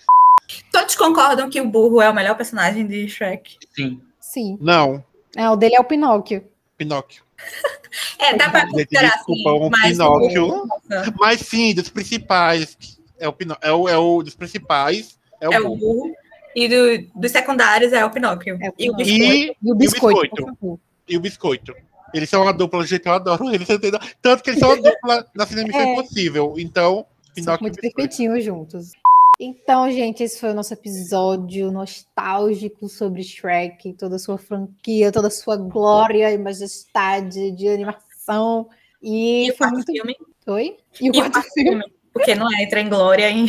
Todos 0.71 0.95
concordam 0.97 1.49
que 1.49 1.61
o 1.61 1.67
burro 1.69 2.03
é 2.03 2.11
o 2.11 2.15
melhor 2.15 2.37
personagem 2.37 2.87
de 2.87 3.09
Shrek. 3.09 3.57
Sim. 3.75 4.01
Sim. 4.21 4.59
Não, 4.61 5.03
É, 5.37 5.49
o 5.49 5.57
dele 5.57 5.77
é 5.77 5.81
o 5.81 5.85
Pinóquio. 5.85 6.47
Pinóquio. 6.85 7.23
É, 8.19 8.37
dá 8.37 8.49
pra 8.51 8.61
Gente, 8.61 8.71
considerar 8.73 9.15
desculpa, 9.17 9.51
assim, 9.51 9.61
um 9.65 9.71
Pinóquio. 9.71 10.47
burro, 10.49 10.67
nossa, 10.67 11.15
Mas 11.19 11.41
sim, 11.41 11.75
dos 11.75 11.89
principais. 11.89 12.77
É 13.19 13.29
o, 13.29 13.33
Pinó... 13.33 13.57
é 13.61 13.73
o, 13.73 13.89
é 13.89 13.97
o 13.99 14.23
dos 14.23 14.35
principais. 14.35 15.19
É 15.41 15.49
o, 15.49 15.53
é 15.53 15.61
o 15.61 15.63
burro. 15.77 15.77
burro. 15.79 16.15
E 16.55 16.69
do- 16.69 17.21
dos 17.21 17.31
secundários 17.33 17.93
é 17.93 18.05
o 18.05 18.11
Pinóquio. 18.11 18.59
É 18.61 18.69
o 18.69 18.75
E 18.79 18.91
o 18.91 18.97
Pinóquio. 18.97 19.07
biscoito. 19.07 19.57
E, 19.63 19.67
E 19.69 19.73
o 19.73 19.75
biscoito, 19.75 20.81
e 21.09 21.17
o 21.17 21.21
biscoito. 21.21 21.75
Eles 22.15 22.29
são 22.29 22.43
uma 22.43 22.53
dupla, 22.53 22.85
que 22.87 23.01
eu 23.09 23.13
adoro 23.13 23.49
eles. 23.55 23.67
Tanto 24.21 24.43
que 24.43 24.51
eles 24.51 24.61
são 24.61 24.69
uma 24.71 24.77
dupla 24.83 25.27
na 25.35 25.47
Cinema 25.47 25.69
Missão 25.69 25.81
É. 25.83 25.93
Impossível. 25.93 26.55
Então, 26.59 27.07
São 27.27 27.35
Pinóquio 27.35 27.59
e 27.67 27.71
muito 27.71 27.81
perfeitinhos 27.81 28.45
juntos. 28.45 28.93
Então, 29.45 29.91
gente, 29.91 30.23
esse 30.23 30.39
foi 30.39 30.51
o 30.51 30.55
nosso 30.55 30.73
episódio 30.73 31.73
nostálgico 31.73 32.89
sobre 32.89 33.25
Shrek, 33.25 33.93
toda 33.95 34.15
a 34.15 34.19
sua 34.19 34.39
franquia, 34.39 35.11
toda 35.11 35.27
a 35.27 35.31
sua 35.33 35.57
glória 35.57 36.31
e 36.31 36.39
majestade 36.39 37.51
de 37.51 37.67
animação. 37.67 38.69
E, 39.03 39.47
E 39.47 39.51
o 39.51 39.57
foi 39.57 39.67
quarto 39.67 39.75
muito. 39.75 39.93
filme. 39.93 40.17
Oi? 40.47 40.77
E 41.01 41.11
o 41.11 41.13
E 41.13 41.19
quarto 41.19 41.43
filme? 41.55 41.71
filme. 41.71 41.85
Porque 42.13 42.35
não 42.37 42.47
entra 42.61 42.81
em 42.81 42.89
glória 42.89 43.29
em. 43.31 43.47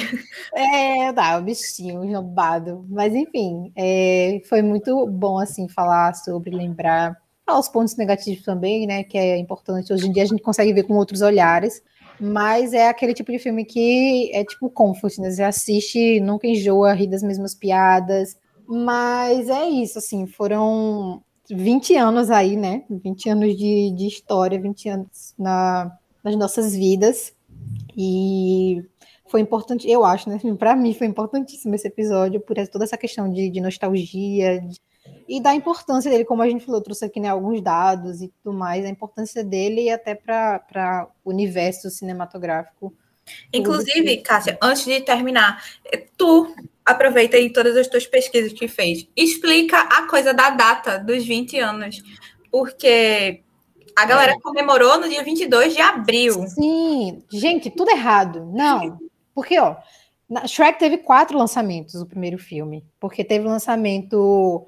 É, 0.55 1.11
dá, 1.13 1.37
o 1.37 1.43
bichinho 1.43 2.09
jambado. 2.09 2.83
Mas 2.89 3.13
enfim, 3.13 3.71
é, 3.75 4.41
foi 4.49 4.63
muito 4.63 5.05
bom 5.05 5.37
assim 5.37 5.67
falar 5.67 6.15
sobre, 6.15 6.49
lembrar, 6.55 7.15
falar 7.45 7.59
os 7.59 7.69
pontos 7.69 7.95
negativos 7.97 8.43
também, 8.43 8.87
né? 8.87 9.03
Que 9.03 9.17
é 9.17 9.37
importante. 9.37 9.93
Hoje 9.93 10.07
em 10.07 10.11
dia 10.11 10.23
a 10.23 10.25
gente 10.25 10.41
consegue 10.41 10.73
ver 10.73 10.83
com 10.83 10.95
outros 10.95 11.21
olhares. 11.21 11.83
Mas 12.19 12.73
é 12.73 12.87
aquele 12.87 13.13
tipo 13.13 13.31
de 13.31 13.39
filme 13.39 13.65
que 13.65 14.31
é 14.33 14.43
tipo 14.43 14.69
comfort, 14.69 15.17
né? 15.17 15.31
Você 15.31 15.43
assiste, 15.43 16.19
nunca 16.19 16.47
enjoa, 16.47 16.93
ri 16.93 17.07
das 17.07 17.23
mesmas 17.23 17.55
piadas. 17.55 18.37
Mas 18.67 19.49
é 19.49 19.65
isso, 19.65 19.97
assim, 19.99 20.25
foram 20.25 21.21
20 21.49 21.95
anos 21.95 22.29
aí, 22.31 22.55
né? 22.55 22.83
20 22.89 23.29
anos 23.29 23.57
de, 23.57 23.91
de 23.91 24.07
história, 24.07 24.61
20 24.61 24.89
anos 24.89 25.33
na, 25.37 25.91
nas 26.23 26.35
nossas 26.35 26.73
vidas. 26.75 27.33
E 27.97 28.83
foi 29.27 29.41
importante, 29.41 29.89
eu 29.89 30.05
acho, 30.05 30.29
né? 30.29 30.39
Para 30.57 30.75
mim 30.75 30.93
foi 30.93 31.07
importantíssimo 31.07 31.75
esse 31.75 31.87
episódio, 31.87 32.39
por 32.39 32.55
toda 32.67 32.85
essa 32.85 32.97
questão 32.97 33.29
de, 33.29 33.49
de 33.49 33.59
nostalgia, 33.59 34.61
de, 34.61 34.79
e 35.27 35.41
da 35.41 35.53
importância 35.53 36.09
dele, 36.09 36.25
como 36.25 36.41
a 36.41 36.49
gente 36.49 36.65
falou, 36.65 36.81
trouxe 36.81 37.05
aqui 37.05 37.19
né, 37.19 37.29
alguns 37.29 37.61
dados 37.61 38.21
e 38.21 38.31
tudo 38.43 38.57
mais, 38.57 38.85
a 38.85 38.89
importância 38.89 39.43
dele 39.43 39.89
até 39.89 40.15
para 40.15 41.07
o 41.23 41.29
universo 41.29 41.89
cinematográfico. 41.89 42.93
Inclusive, 43.53 44.17
Cássia, 44.17 44.57
antes 44.61 44.85
de 44.85 44.99
terminar, 45.01 45.63
tu 46.17 46.53
aproveita 46.85 47.37
aí 47.37 47.51
todas 47.51 47.77
as 47.77 47.87
tuas 47.87 48.05
pesquisas 48.05 48.51
que 48.51 48.67
fez. 48.67 49.07
Explica 49.15 49.79
a 49.79 50.07
coisa 50.07 50.33
da 50.33 50.49
data 50.49 50.97
dos 50.99 51.25
20 51.25 51.57
anos, 51.59 52.03
porque 52.51 53.41
a 53.95 54.05
galera 54.05 54.37
comemorou 54.41 54.99
no 54.99 55.07
dia 55.07 55.23
22 55.23 55.73
de 55.73 55.81
abril. 55.81 56.47
Sim, 56.47 57.23
gente, 57.31 57.69
tudo 57.69 57.91
errado. 57.91 58.45
Não, 58.53 58.99
porque, 59.33 59.57
ó, 59.59 59.77
Shrek 60.47 60.79
teve 60.79 60.97
quatro 60.97 61.37
lançamentos, 61.37 61.95
o 61.95 62.05
primeiro 62.05 62.37
filme. 62.37 62.85
Porque 62.99 63.23
teve 63.23 63.45
o 63.45 63.49
lançamento, 63.49 64.65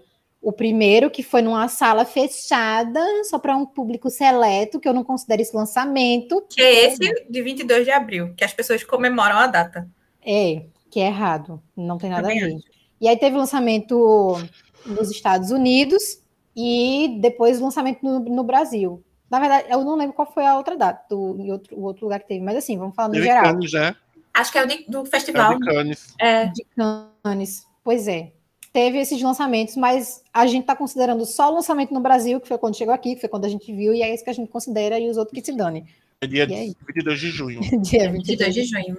o 0.48 0.54
primeiro, 0.54 1.10
que 1.10 1.24
foi 1.24 1.42
numa 1.42 1.68
sala 1.68 2.06
fechada, 2.06 3.02
só 3.24 3.40
para 3.40 3.58
um 3.58 3.66
público 3.66 4.12
seleto, 4.12 4.80
que 4.80 4.88
eu 4.88 4.94
não 4.94 5.04
considero 5.04 5.42
esse 5.42 5.56
lançamento. 5.56 6.46
Que 6.50 6.62
é 6.62 6.86
esse 6.86 7.26
de 7.30 7.42
22 7.42 7.84
de 7.84 7.90
abril, 7.92 8.32
que 8.38 8.44
as 8.44 8.54
pessoas 8.54 8.84
comemoram 8.84 9.38
a 9.38 9.48
data. 9.48 9.90
É, 10.24 10.66
que 10.92 11.00
é 11.00 11.08
errado. 11.08 11.60
Não 11.76 11.98
tem 11.98 12.12
nada 12.12 12.28
a 12.28 12.30
Também 12.32 12.58
ver. 12.58 12.62
E 13.02 13.08
aí 13.08 13.18
teve 13.18 13.36
o 13.36 13.40
lançamento 13.40 14.38
nos 14.86 15.10
Estados 15.10 15.50
Unidos 15.50 16.22
e 16.56 17.18
depois 17.20 17.60
o 17.60 17.64
lançamento 17.64 18.04
no, 18.04 18.20
no 18.20 18.44
Brasil. 18.44 19.04
Na 19.30 19.40
verdade, 19.40 19.66
eu 19.72 19.84
não 19.84 19.96
lembro 19.96 20.14
qual 20.14 20.32
foi 20.32 20.46
a 20.46 20.56
outra 20.58 20.78
data, 20.78 21.04
do, 21.10 21.38
e 21.42 21.52
outro, 21.52 21.76
o 21.76 21.82
outro 21.84 22.06
lugar 22.06 22.20
que 22.20 22.28
teve, 22.28 22.42
mas 22.46 22.56
assim, 22.56 22.78
vamos 22.78 22.94
falar 22.96 23.08
no 23.08 23.16
Teve 23.16 23.26
geral. 23.26 23.44
Cannes, 23.46 23.74
né? 23.74 23.96
Acho 24.32 24.52
que 24.52 24.58
é 24.60 24.64
o 24.64 24.68
de- 24.68 24.86
do 24.88 25.02
É 25.02 25.06
festival. 25.06 25.58
de 25.58 25.66
Cannes. 25.66 26.14
É, 26.22 26.46
de 26.46 26.66
Cannes. 27.24 27.66
Pois 27.84 28.08
é. 28.08 28.32
Teve 28.76 28.98
esses 28.98 29.22
lançamentos, 29.22 29.78
mas 29.78 30.22
a 30.34 30.46
gente 30.46 30.64
está 30.64 30.76
considerando 30.76 31.26
só 31.26 31.50
o 31.50 31.56
lançamento 31.56 31.94
no 31.94 32.02
Brasil, 32.02 32.42
que 32.42 32.48
foi 32.50 32.58
quando 32.58 32.76
chegou 32.76 32.94
aqui, 32.94 33.16
que 33.16 33.22
foi 33.22 33.30
quando 33.30 33.46
a 33.46 33.48
gente 33.48 33.74
viu, 33.74 33.94
e 33.94 34.02
é 34.02 34.14
isso 34.14 34.22
que 34.22 34.30
a 34.30 34.34
gente 34.34 34.52
considera, 34.52 35.00
e 35.00 35.10
os 35.10 35.16
outros 35.16 35.34
que 35.34 35.46
se 35.46 35.56
dane. 35.56 35.86
É 36.20 36.28
dia 36.28 36.44
E 36.44 36.54
aí? 36.54 36.76
22 36.86 37.20
de 37.22 37.30
junho. 37.30 37.62
Dia 37.82 38.12
22 38.12 38.54
de 38.54 38.64
junho. 38.66 38.98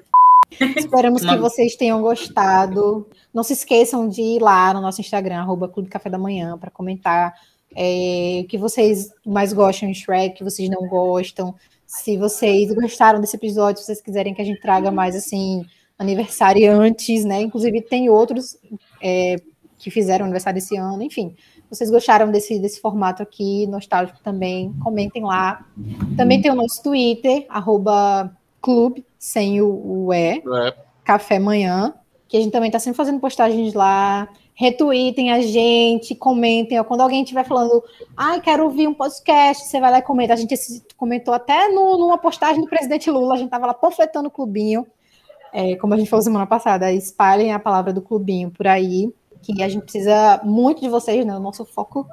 Esperamos 0.78 1.22
que 1.22 1.36
vocês 1.36 1.76
tenham 1.76 2.00
gostado. 2.00 3.06
Não 3.34 3.42
se 3.42 3.52
esqueçam 3.52 4.08
de 4.08 4.22
ir 4.22 4.40
lá 4.40 4.72
no 4.72 4.80
nosso 4.80 5.02
Instagram, 5.02 5.40
arroba 5.40 5.68
Clube 5.68 5.90
Café 5.90 6.08
da 6.08 6.16
Manhã, 6.16 6.56
para 6.56 6.70
comentar 6.70 7.34
é, 7.76 8.40
o 8.44 8.46
que 8.46 8.56
vocês 8.56 9.12
mais 9.26 9.52
gostam 9.52 9.90
em 9.90 9.94
Shrek, 9.94 10.36
o 10.36 10.38
que 10.38 10.44
vocês 10.44 10.70
não 10.70 10.88
gostam. 10.88 11.54
Se 11.86 12.16
vocês 12.16 12.72
gostaram 12.72 13.20
desse 13.20 13.36
episódio, 13.36 13.80
se 13.80 13.84
vocês 13.88 14.00
quiserem 14.00 14.32
que 14.32 14.40
a 14.40 14.44
gente 14.46 14.62
traga 14.62 14.90
mais 14.90 15.14
assim, 15.14 15.66
aniversariantes, 15.98 17.26
né? 17.26 17.42
Inclusive, 17.42 17.82
tem 17.82 18.08
outros 18.08 18.56
é, 19.02 19.36
que 19.78 19.90
fizeram 19.90 20.24
aniversário 20.24 20.58
esse 20.58 20.76
ano, 20.76 21.02
enfim. 21.02 21.34
Vocês 21.70 21.90
gostaram 21.90 22.30
desse, 22.30 22.58
desse 22.58 22.80
formato 22.80 23.22
aqui, 23.22 23.66
nostálgico 23.66 24.18
também, 24.22 24.72
comentem 24.82 25.22
lá. 25.24 25.66
Também 26.16 26.40
tem 26.40 26.50
o 26.50 26.54
nosso 26.54 26.82
Twitter, 26.82 27.44
arroba 27.48 28.30
clube, 28.60 29.04
sem 29.18 29.60
o, 29.60 29.68
o 30.06 30.12
E, 30.14 30.38
É. 30.38 30.74
Café 31.04 31.38
Manhã, 31.38 31.94
que 32.28 32.36
a 32.36 32.40
gente 32.40 32.52
também 32.52 32.68
está 32.68 32.78
sempre 32.78 32.96
fazendo 32.96 33.20
postagens 33.20 33.74
lá. 33.74 34.28
Retweetem 34.54 35.30
a 35.32 35.40
gente, 35.42 36.14
comentem. 36.14 36.80
ó, 36.80 36.84
Quando 36.84 37.02
alguém 37.02 37.22
estiver 37.22 37.44
falando, 37.44 37.84
ai, 38.16 38.40
quero 38.40 38.64
ouvir 38.64 38.88
um 38.88 38.94
podcast, 38.94 39.66
você 39.66 39.78
vai 39.78 39.90
lá 39.90 39.98
e 39.98 40.02
comenta. 40.02 40.32
A 40.32 40.36
gente 40.36 40.54
comentou 40.96 41.34
até 41.34 41.68
no- 41.68 41.98
numa 41.98 42.16
postagem 42.16 42.62
do 42.62 42.66
presidente 42.68 43.10
Lula, 43.10 43.34
a 43.34 43.36
gente 43.36 43.46
estava 43.48 43.66
lá 43.66 43.74
panfletando 43.74 44.28
o 44.28 44.30
clubinho. 44.30 44.86
É, 45.52 45.76
como 45.76 45.94
a 45.94 45.96
gente 45.96 46.08
falou 46.08 46.22
semana 46.22 46.46
passada, 46.46 46.90
espalhem 46.92 47.52
a 47.52 47.58
palavra 47.58 47.92
do 47.92 48.00
clubinho 48.02 48.50
por 48.50 48.66
aí, 48.66 49.12
que 49.46 49.62
a 49.62 49.68
gente 49.68 49.82
precisa 49.82 50.40
muito 50.42 50.80
de 50.80 50.88
vocês, 50.88 51.24
né? 51.24 51.36
O 51.36 51.40
nosso 51.40 51.64
foco 51.64 52.06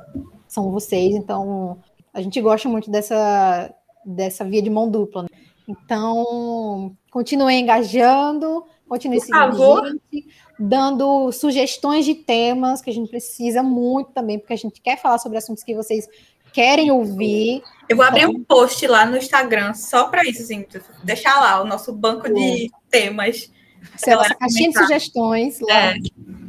são 0.47 0.71
vocês, 0.71 1.15
então 1.15 1.79
a 2.13 2.21
gente 2.21 2.39
gosta 2.39 2.69
muito 2.69 2.91
dessa, 2.91 3.73
dessa 4.05 4.45
via 4.45 4.61
de 4.61 4.69
mão 4.69 4.89
dupla. 4.89 5.23
né? 5.23 5.29
Então, 5.67 6.95
continuem 7.09 7.61
engajando, 7.61 8.63
continuem 8.88 9.19
Por 9.19 9.25
seguindo 9.25 9.88
gente, 9.88 10.27
dando 10.59 11.31
sugestões 11.31 12.05
de 12.05 12.13
temas 12.13 12.81
que 12.81 12.89
a 12.89 12.93
gente 12.93 13.09
precisa 13.09 13.63
muito 13.63 14.11
também, 14.11 14.38
porque 14.38 14.53
a 14.53 14.57
gente 14.57 14.79
quer 14.81 15.01
falar 15.01 15.17
sobre 15.17 15.38
assuntos 15.38 15.63
que 15.63 15.73
vocês 15.73 16.07
querem 16.51 16.91
ouvir. 16.91 17.63
Eu 17.89 17.97
vou 17.97 18.05
abrir 18.05 18.27
um 18.27 18.43
post 18.43 18.86
lá 18.86 19.05
no 19.05 19.17
Instagram 19.17 19.73
só 19.73 20.07
para 20.07 20.23
isso, 20.23 20.43
assim, 20.43 20.65
deixar 21.03 21.39
lá 21.39 21.61
o 21.61 21.65
nosso 21.65 21.91
banco 21.91 22.31
de 22.31 22.69
temas. 22.89 23.51
Sei 23.97 24.13
lá, 24.15 24.23
Galera, 24.23 24.25
essa 24.34 24.36
caixinha 24.39 24.69
de 24.69 24.77
sugestões 24.79 25.59
lá 25.59 25.91
É. 25.91 25.95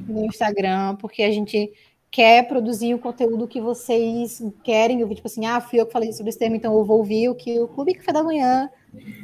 no 0.08 0.24
Instagram, 0.26 0.96
porque 0.96 1.22
a 1.22 1.30
gente 1.30 1.72
quer 2.10 2.46
produzir 2.46 2.94
o 2.94 2.98
conteúdo 2.98 3.48
que 3.48 3.60
vocês 3.60 4.40
querem 4.62 5.02
ouvir, 5.02 5.16
tipo 5.16 5.26
assim, 5.26 5.46
ah, 5.46 5.60
fui 5.60 5.80
eu 5.80 5.86
que 5.86 5.92
falei 5.92 6.12
sobre 6.12 6.30
esse 6.30 6.38
tema, 6.38 6.56
então 6.56 6.72
eu 6.78 6.84
vou 6.84 6.98
ouvir 6.98 7.28
o 7.28 7.34
que 7.34 7.58
o 7.58 7.66
Clube 7.66 7.94
Café 7.94 8.12
da 8.12 8.22
Manhã 8.22 8.70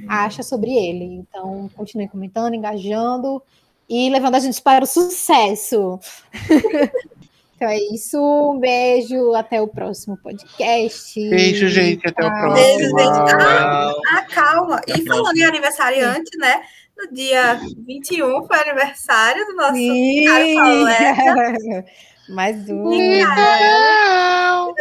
acha 0.08 0.42
sobre 0.42 0.72
ele. 0.72 1.04
Então, 1.04 1.70
continuem 1.76 2.08
comentando, 2.08 2.54
engajando 2.54 3.40
e 3.88 4.10
levando 4.10 4.34
a 4.34 4.40
gente 4.40 4.60
para 4.60 4.82
o 4.82 4.88
sucesso. 4.88 6.00
então 7.54 7.68
é 7.68 7.78
isso, 7.92 8.18
um 8.18 8.58
beijo, 8.58 9.34
até 9.34 9.60
o 9.62 9.68
próximo 9.68 10.16
podcast. 10.16 11.20
Beijo, 11.30 11.68
gente. 11.68 12.06
Até 12.08 12.26
o 12.26 12.30
próximo. 12.30 12.54
Beijo, 12.54 12.88
gente. 12.88 13.34
Ah. 13.40 13.92
Ah, 14.14 14.22
calma. 14.22 14.76
Até 14.78 14.94
E 14.94 15.06
falando 15.06 15.24
próxima. 15.24 15.44
em 15.44 15.48
aniversariante, 15.48 16.36
né? 16.38 16.62
No 17.00 17.14
dia 17.14 17.58
21 17.86 18.46
foi 18.46 18.58
aniversário 18.58 19.46
do 19.46 19.54
nosso 19.54 19.74
Sim. 19.74 20.24
Paleta. 20.54 21.84
Mais 22.28 22.68
um. 22.68 22.90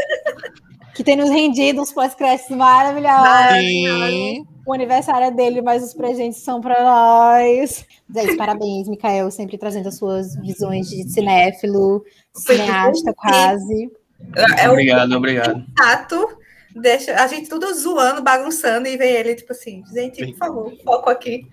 Que 0.96 1.04
tem 1.04 1.16
nos 1.16 1.30
rendido 1.30 1.82
uns 1.82 1.94
pós-créditos 1.94 2.54
maravilhosos. 2.58 3.58
Sim. 3.58 4.46
O 4.66 4.74
aniversário 4.74 5.28
é 5.28 5.32
dele, 5.32 5.62
mas 5.62 5.82
os 5.82 5.94
presentes 5.94 6.42
são 6.42 6.60
para 6.60 6.84
nós. 6.84 7.86
Isso, 8.14 8.36
parabéns, 8.36 8.90
Mikael, 8.90 9.32
sempre 9.32 9.58
trazendo 9.58 9.88
as 9.88 9.98
suas 9.98 10.36
visões 10.36 10.90
de 10.90 11.10
cinéfilo, 11.10 12.04
cineasta 12.36 13.14
quase. 13.14 13.90
É 14.58 14.70
Obrigado, 14.70 15.14
obrigado. 15.14 15.64
tato. 15.74 16.38
Deixa 16.82 17.16
a 17.16 17.28
gente 17.28 17.50
tudo 17.50 17.74
zoando, 17.74 18.22
bagunçando 18.22 18.88
e 18.88 18.98
vem 18.98 19.12
ele, 19.12 19.36
tipo 19.36 19.52
assim, 19.52 19.84
gente, 19.94 20.26
por 20.28 20.38
favor, 20.38 20.74
foco 20.84 21.10
aqui. 21.10 21.46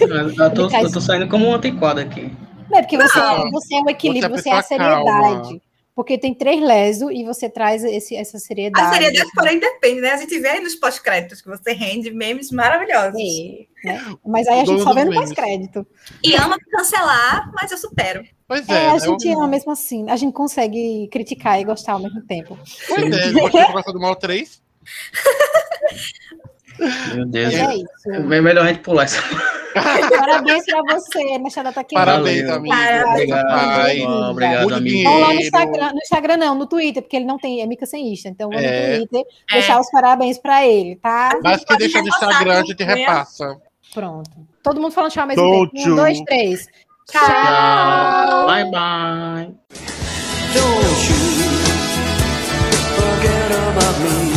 Eu 0.00 0.54
tô, 0.54 0.70
eu 0.70 0.92
tô 0.92 1.00
saindo 1.00 1.28
como 1.28 1.46
um 1.46 1.54
antiquado 1.54 2.00
aqui. 2.00 2.30
Não, 2.70 2.78
é 2.78 2.82
porque 2.82 2.96
você, 2.96 3.18
Não. 3.18 3.50
você 3.50 3.74
é 3.74 3.80
o 3.80 3.90
equilíbrio, 3.90 4.30
Você 4.34 4.42
você, 4.44 4.48
é 4.48 4.52
é 4.52 4.58
a 4.58 4.62
seriedade. 4.62 5.04
calma. 5.04 5.60
Porque 5.94 6.16
tem 6.16 6.32
três 6.32 6.58
leso 6.58 7.10
e 7.10 7.22
você 7.22 7.50
traz 7.50 7.84
esse, 7.84 8.16
essa 8.16 8.38
seriedade. 8.38 8.86
A 8.86 8.92
seriedade, 8.94 9.30
porém, 9.34 9.58
depende, 9.58 10.00
né? 10.00 10.12
A 10.12 10.16
gente 10.16 10.38
vê 10.38 10.48
aí 10.48 10.60
nos 10.60 10.74
pós-créditos 10.74 11.42
que 11.42 11.48
você 11.50 11.72
rende 11.74 12.10
memes 12.10 12.50
maravilhosos. 12.50 13.20
É, 13.20 13.92
né? 13.92 14.14
Mas 14.24 14.48
aí 14.48 14.60
a 14.60 14.64
gente 14.64 14.82
só 14.82 14.94
vê 14.94 15.04
no 15.04 15.12
pós-crédito. 15.12 15.86
E 16.24 16.34
ama 16.34 16.56
cancelar, 16.70 17.50
mas 17.52 17.70
eu 17.70 17.76
supero. 17.76 18.24
Pois 18.48 18.66
É, 18.70 18.72
é. 18.72 18.88
a 18.88 18.92
né? 18.94 19.00
gente 19.00 19.28
ama 19.28 19.46
mesmo 19.46 19.70
assim. 19.70 20.08
A 20.08 20.16
gente 20.16 20.32
consegue 20.32 21.08
criticar 21.12 21.60
e 21.60 21.64
gostar 21.64 21.92
ao 21.92 22.00
mesmo 22.00 22.22
tempo. 22.22 22.58
Pois 22.88 23.14
é. 23.14 23.32
Gostei 23.32 23.66
de 23.66 23.72
Costa 23.72 23.92
do 23.92 24.00
Mal 24.00 24.16
3. 24.16 24.61
Meu 27.14 27.26
Deus. 27.26 27.54
É 27.54 27.74
isso. 27.76 28.10
É 28.12 28.40
melhor 28.40 28.64
a 28.64 28.68
gente 28.68 28.80
pular 28.80 29.04
essa. 29.04 29.22
Parabéns 29.72 30.64
pra 30.66 30.82
você 30.88 31.38
nessa 31.38 31.62
data 31.62 31.82
querida. 31.84 32.04
Parabéns, 32.06 32.42
Valeu. 32.42 32.56
amigo. 32.56 32.74
Parabéns. 32.74 33.12
Obrigado, 33.12 33.46
Pai. 33.48 33.96
irmão, 33.98 34.30
obrigado, 34.30 34.60
Muito 34.62 34.74
amigo. 34.74 34.88
dinheiro. 34.96 35.10
Vão 35.12 35.20
lá 35.20 35.28
no 35.34 35.40
Instagram, 35.40 35.92
no 35.92 35.98
Instagram 35.98 36.36
não, 36.36 36.54
no 36.54 36.66
Twitter, 36.66 37.02
porque 37.02 37.16
ele 37.16 37.24
não 37.24 37.38
tem, 37.38 37.60
é 37.62 37.66
Mica 37.66 37.86
sem 37.86 38.12
Insta, 38.12 38.28
então 38.28 38.50
vou 38.50 38.58
É. 38.58 38.98
no 38.98 39.06
Twitter 39.06 39.22
É. 39.50 39.54
deixar 39.54 39.80
os 39.80 39.90
parabéns 39.90 40.38
pra 40.38 40.66
ele, 40.66 40.96
tá? 40.96 41.38
Mas 41.42 41.64
que 41.64 41.76
deixa 41.76 42.02
no 42.02 42.08
Instagram, 42.08 42.52
a 42.58 42.60
com 42.60 42.66
gente 42.66 42.82
repassa. 42.84 43.56
Pronto. 43.94 44.30
Todo 44.62 44.80
mundo 44.80 44.92
falando 44.92 45.10
tchau 45.12 45.22
ao 45.22 45.28
mesmo 45.28 45.42
Don't 45.42 45.72
tempo. 45.72 45.86
Um, 45.86 45.90
you. 45.90 45.96
dois, 45.96 46.20
três. 46.22 46.66
Tchau. 47.10 48.46
Bye, 48.46 48.64
bye. 48.70 49.54
Don't 50.54 51.08
you 51.08 51.14
forget 52.96 53.52
about 53.70 54.00
me. 54.00 54.31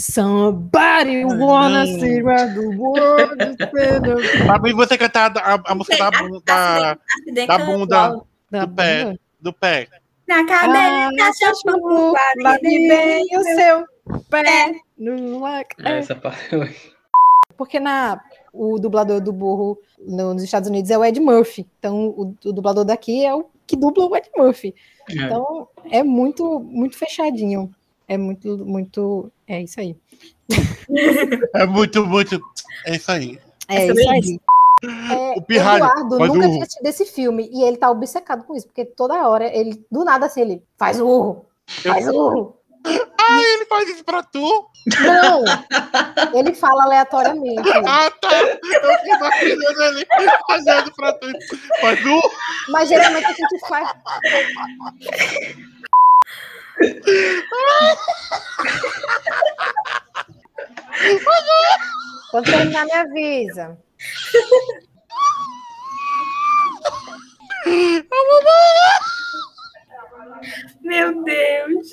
Somebody 0.00 1.24
wanna 1.24 1.86
see 1.86 2.22
where 2.22 2.48
the 2.54 2.68
world 2.76 3.36
is. 3.42 3.56
Pra 4.46 4.58
mim, 4.58 4.74
você 4.74 4.96
cantar 4.96 5.32
a, 5.36 5.60
a 5.66 5.74
música 5.74 5.96
da, 6.10 6.10
bunda- 6.22 6.98
da, 7.46 7.58
bunda, 7.58 8.22
Da 8.50 8.64
do 8.64 8.74
pé, 8.74 9.14
do 9.40 9.52
pé. 9.52 9.88
Na 10.26 10.40
Ah, 10.40 10.46
cadeira, 10.46 11.10
cachorro, 11.16 12.14
lave 12.38 12.88
bem 12.88 13.26
o 13.36 13.42
seu 13.44 13.84
pé 14.30 14.74
no 14.96 15.38
lac- 15.40 15.74
É, 15.84 15.98
Essa 15.98 16.14
parte 16.14 16.48
Porque 17.56 17.78
na, 17.78 18.20
o 18.52 18.78
dublador 18.78 19.20
do 19.20 19.32
burro 19.32 19.78
no- 19.98 20.34
nos 20.34 20.42
Estados 20.42 20.68
Unidos 20.68 20.90
é 20.90 20.96
o 20.98 21.04
Ed 21.04 21.20
Murphy. 21.20 21.66
Então, 21.78 22.06
o, 22.08 22.34
o 22.44 22.52
dublador 22.52 22.84
daqui 22.84 23.24
é 23.24 23.34
o 23.34 23.44
que 23.66 23.76
dubla 23.76 24.06
o 24.06 24.16
Ed 24.16 24.28
Murphy. 24.36 24.74
É. 25.10 25.14
Então, 25.14 25.68
é 25.90 26.02
muito, 26.02 26.58
muito 26.60 26.96
fechadinho 26.96 27.70
É 28.08 28.16
muito, 28.16 28.64
muito. 28.64 29.30
É 29.50 29.62
isso 29.62 29.80
aí. 29.80 29.96
É 31.56 31.66
muito, 31.66 32.06
muito. 32.06 32.40
É 32.86 32.94
isso 32.94 33.10
aí. 33.10 33.36
É, 33.68 33.86
É 33.86 33.86
isso 33.86 34.08
aí. 34.08 34.40
É, 35.10 35.38
O 35.38 35.42
pirralho, 35.42 35.84
Eduardo 35.84 36.16
faz 36.16 36.32
nunca 36.32 36.48
tinha 36.48 36.62
assistido 36.62 36.86
esse 36.86 37.04
filme 37.04 37.50
e 37.52 37.64
ele 37.64 37.76
tá 37.76 37.90
obcecado 37.90 38.44
com 38.44 38.54
isso, 38.54 38.66
porque 38.68 38.84
toda 38.84 39.28
hora 39.28 39.44
ele, 39.54 39.84
do 39.90 40.04
nada 40.04 40.26
assim, 40.26 40.40
ele 40.40 40.62
faz 40.78 41.00
o 41.00 41.06
urro, 41.06 41.46
faz 41.82 42.06
o 42.08 42.14
urro. 42.14 42.56
Ele 42.86 43.66
faz 43.66 43.88
isso 43.90 44.04
pra 44.04 44.22
tu? 44.22 44.70
Não! 45.04 45.44
Ele 46.32 46.54
fala 46.54 46.84
aleatoriamente. 46.84 47.68
Ah, 47.86 48.10
tá. 48.10 48.40
Eu 48.40 48.58
fiquei 48.98 49.14
imaginando 49.14 49.82
ele 49.82 50.06
fazendo 50.46 50.92
pra 50.94 51.12
tu. 51.12 51.26
Mas 51.82 52.06
o. 52.06 52.30
Mas 52.70 52.88
geralmente 52.88 53.26
a 53.26 53.32
gente 53.32 53.58
faz. 53.68 53.90
Quando 62.30 62.44
terminar, 62.50 62.84
me 62.86 62.92
avisa. 62.92 63.78
Meu 70.82 71.24
Deus. 71.24 71.88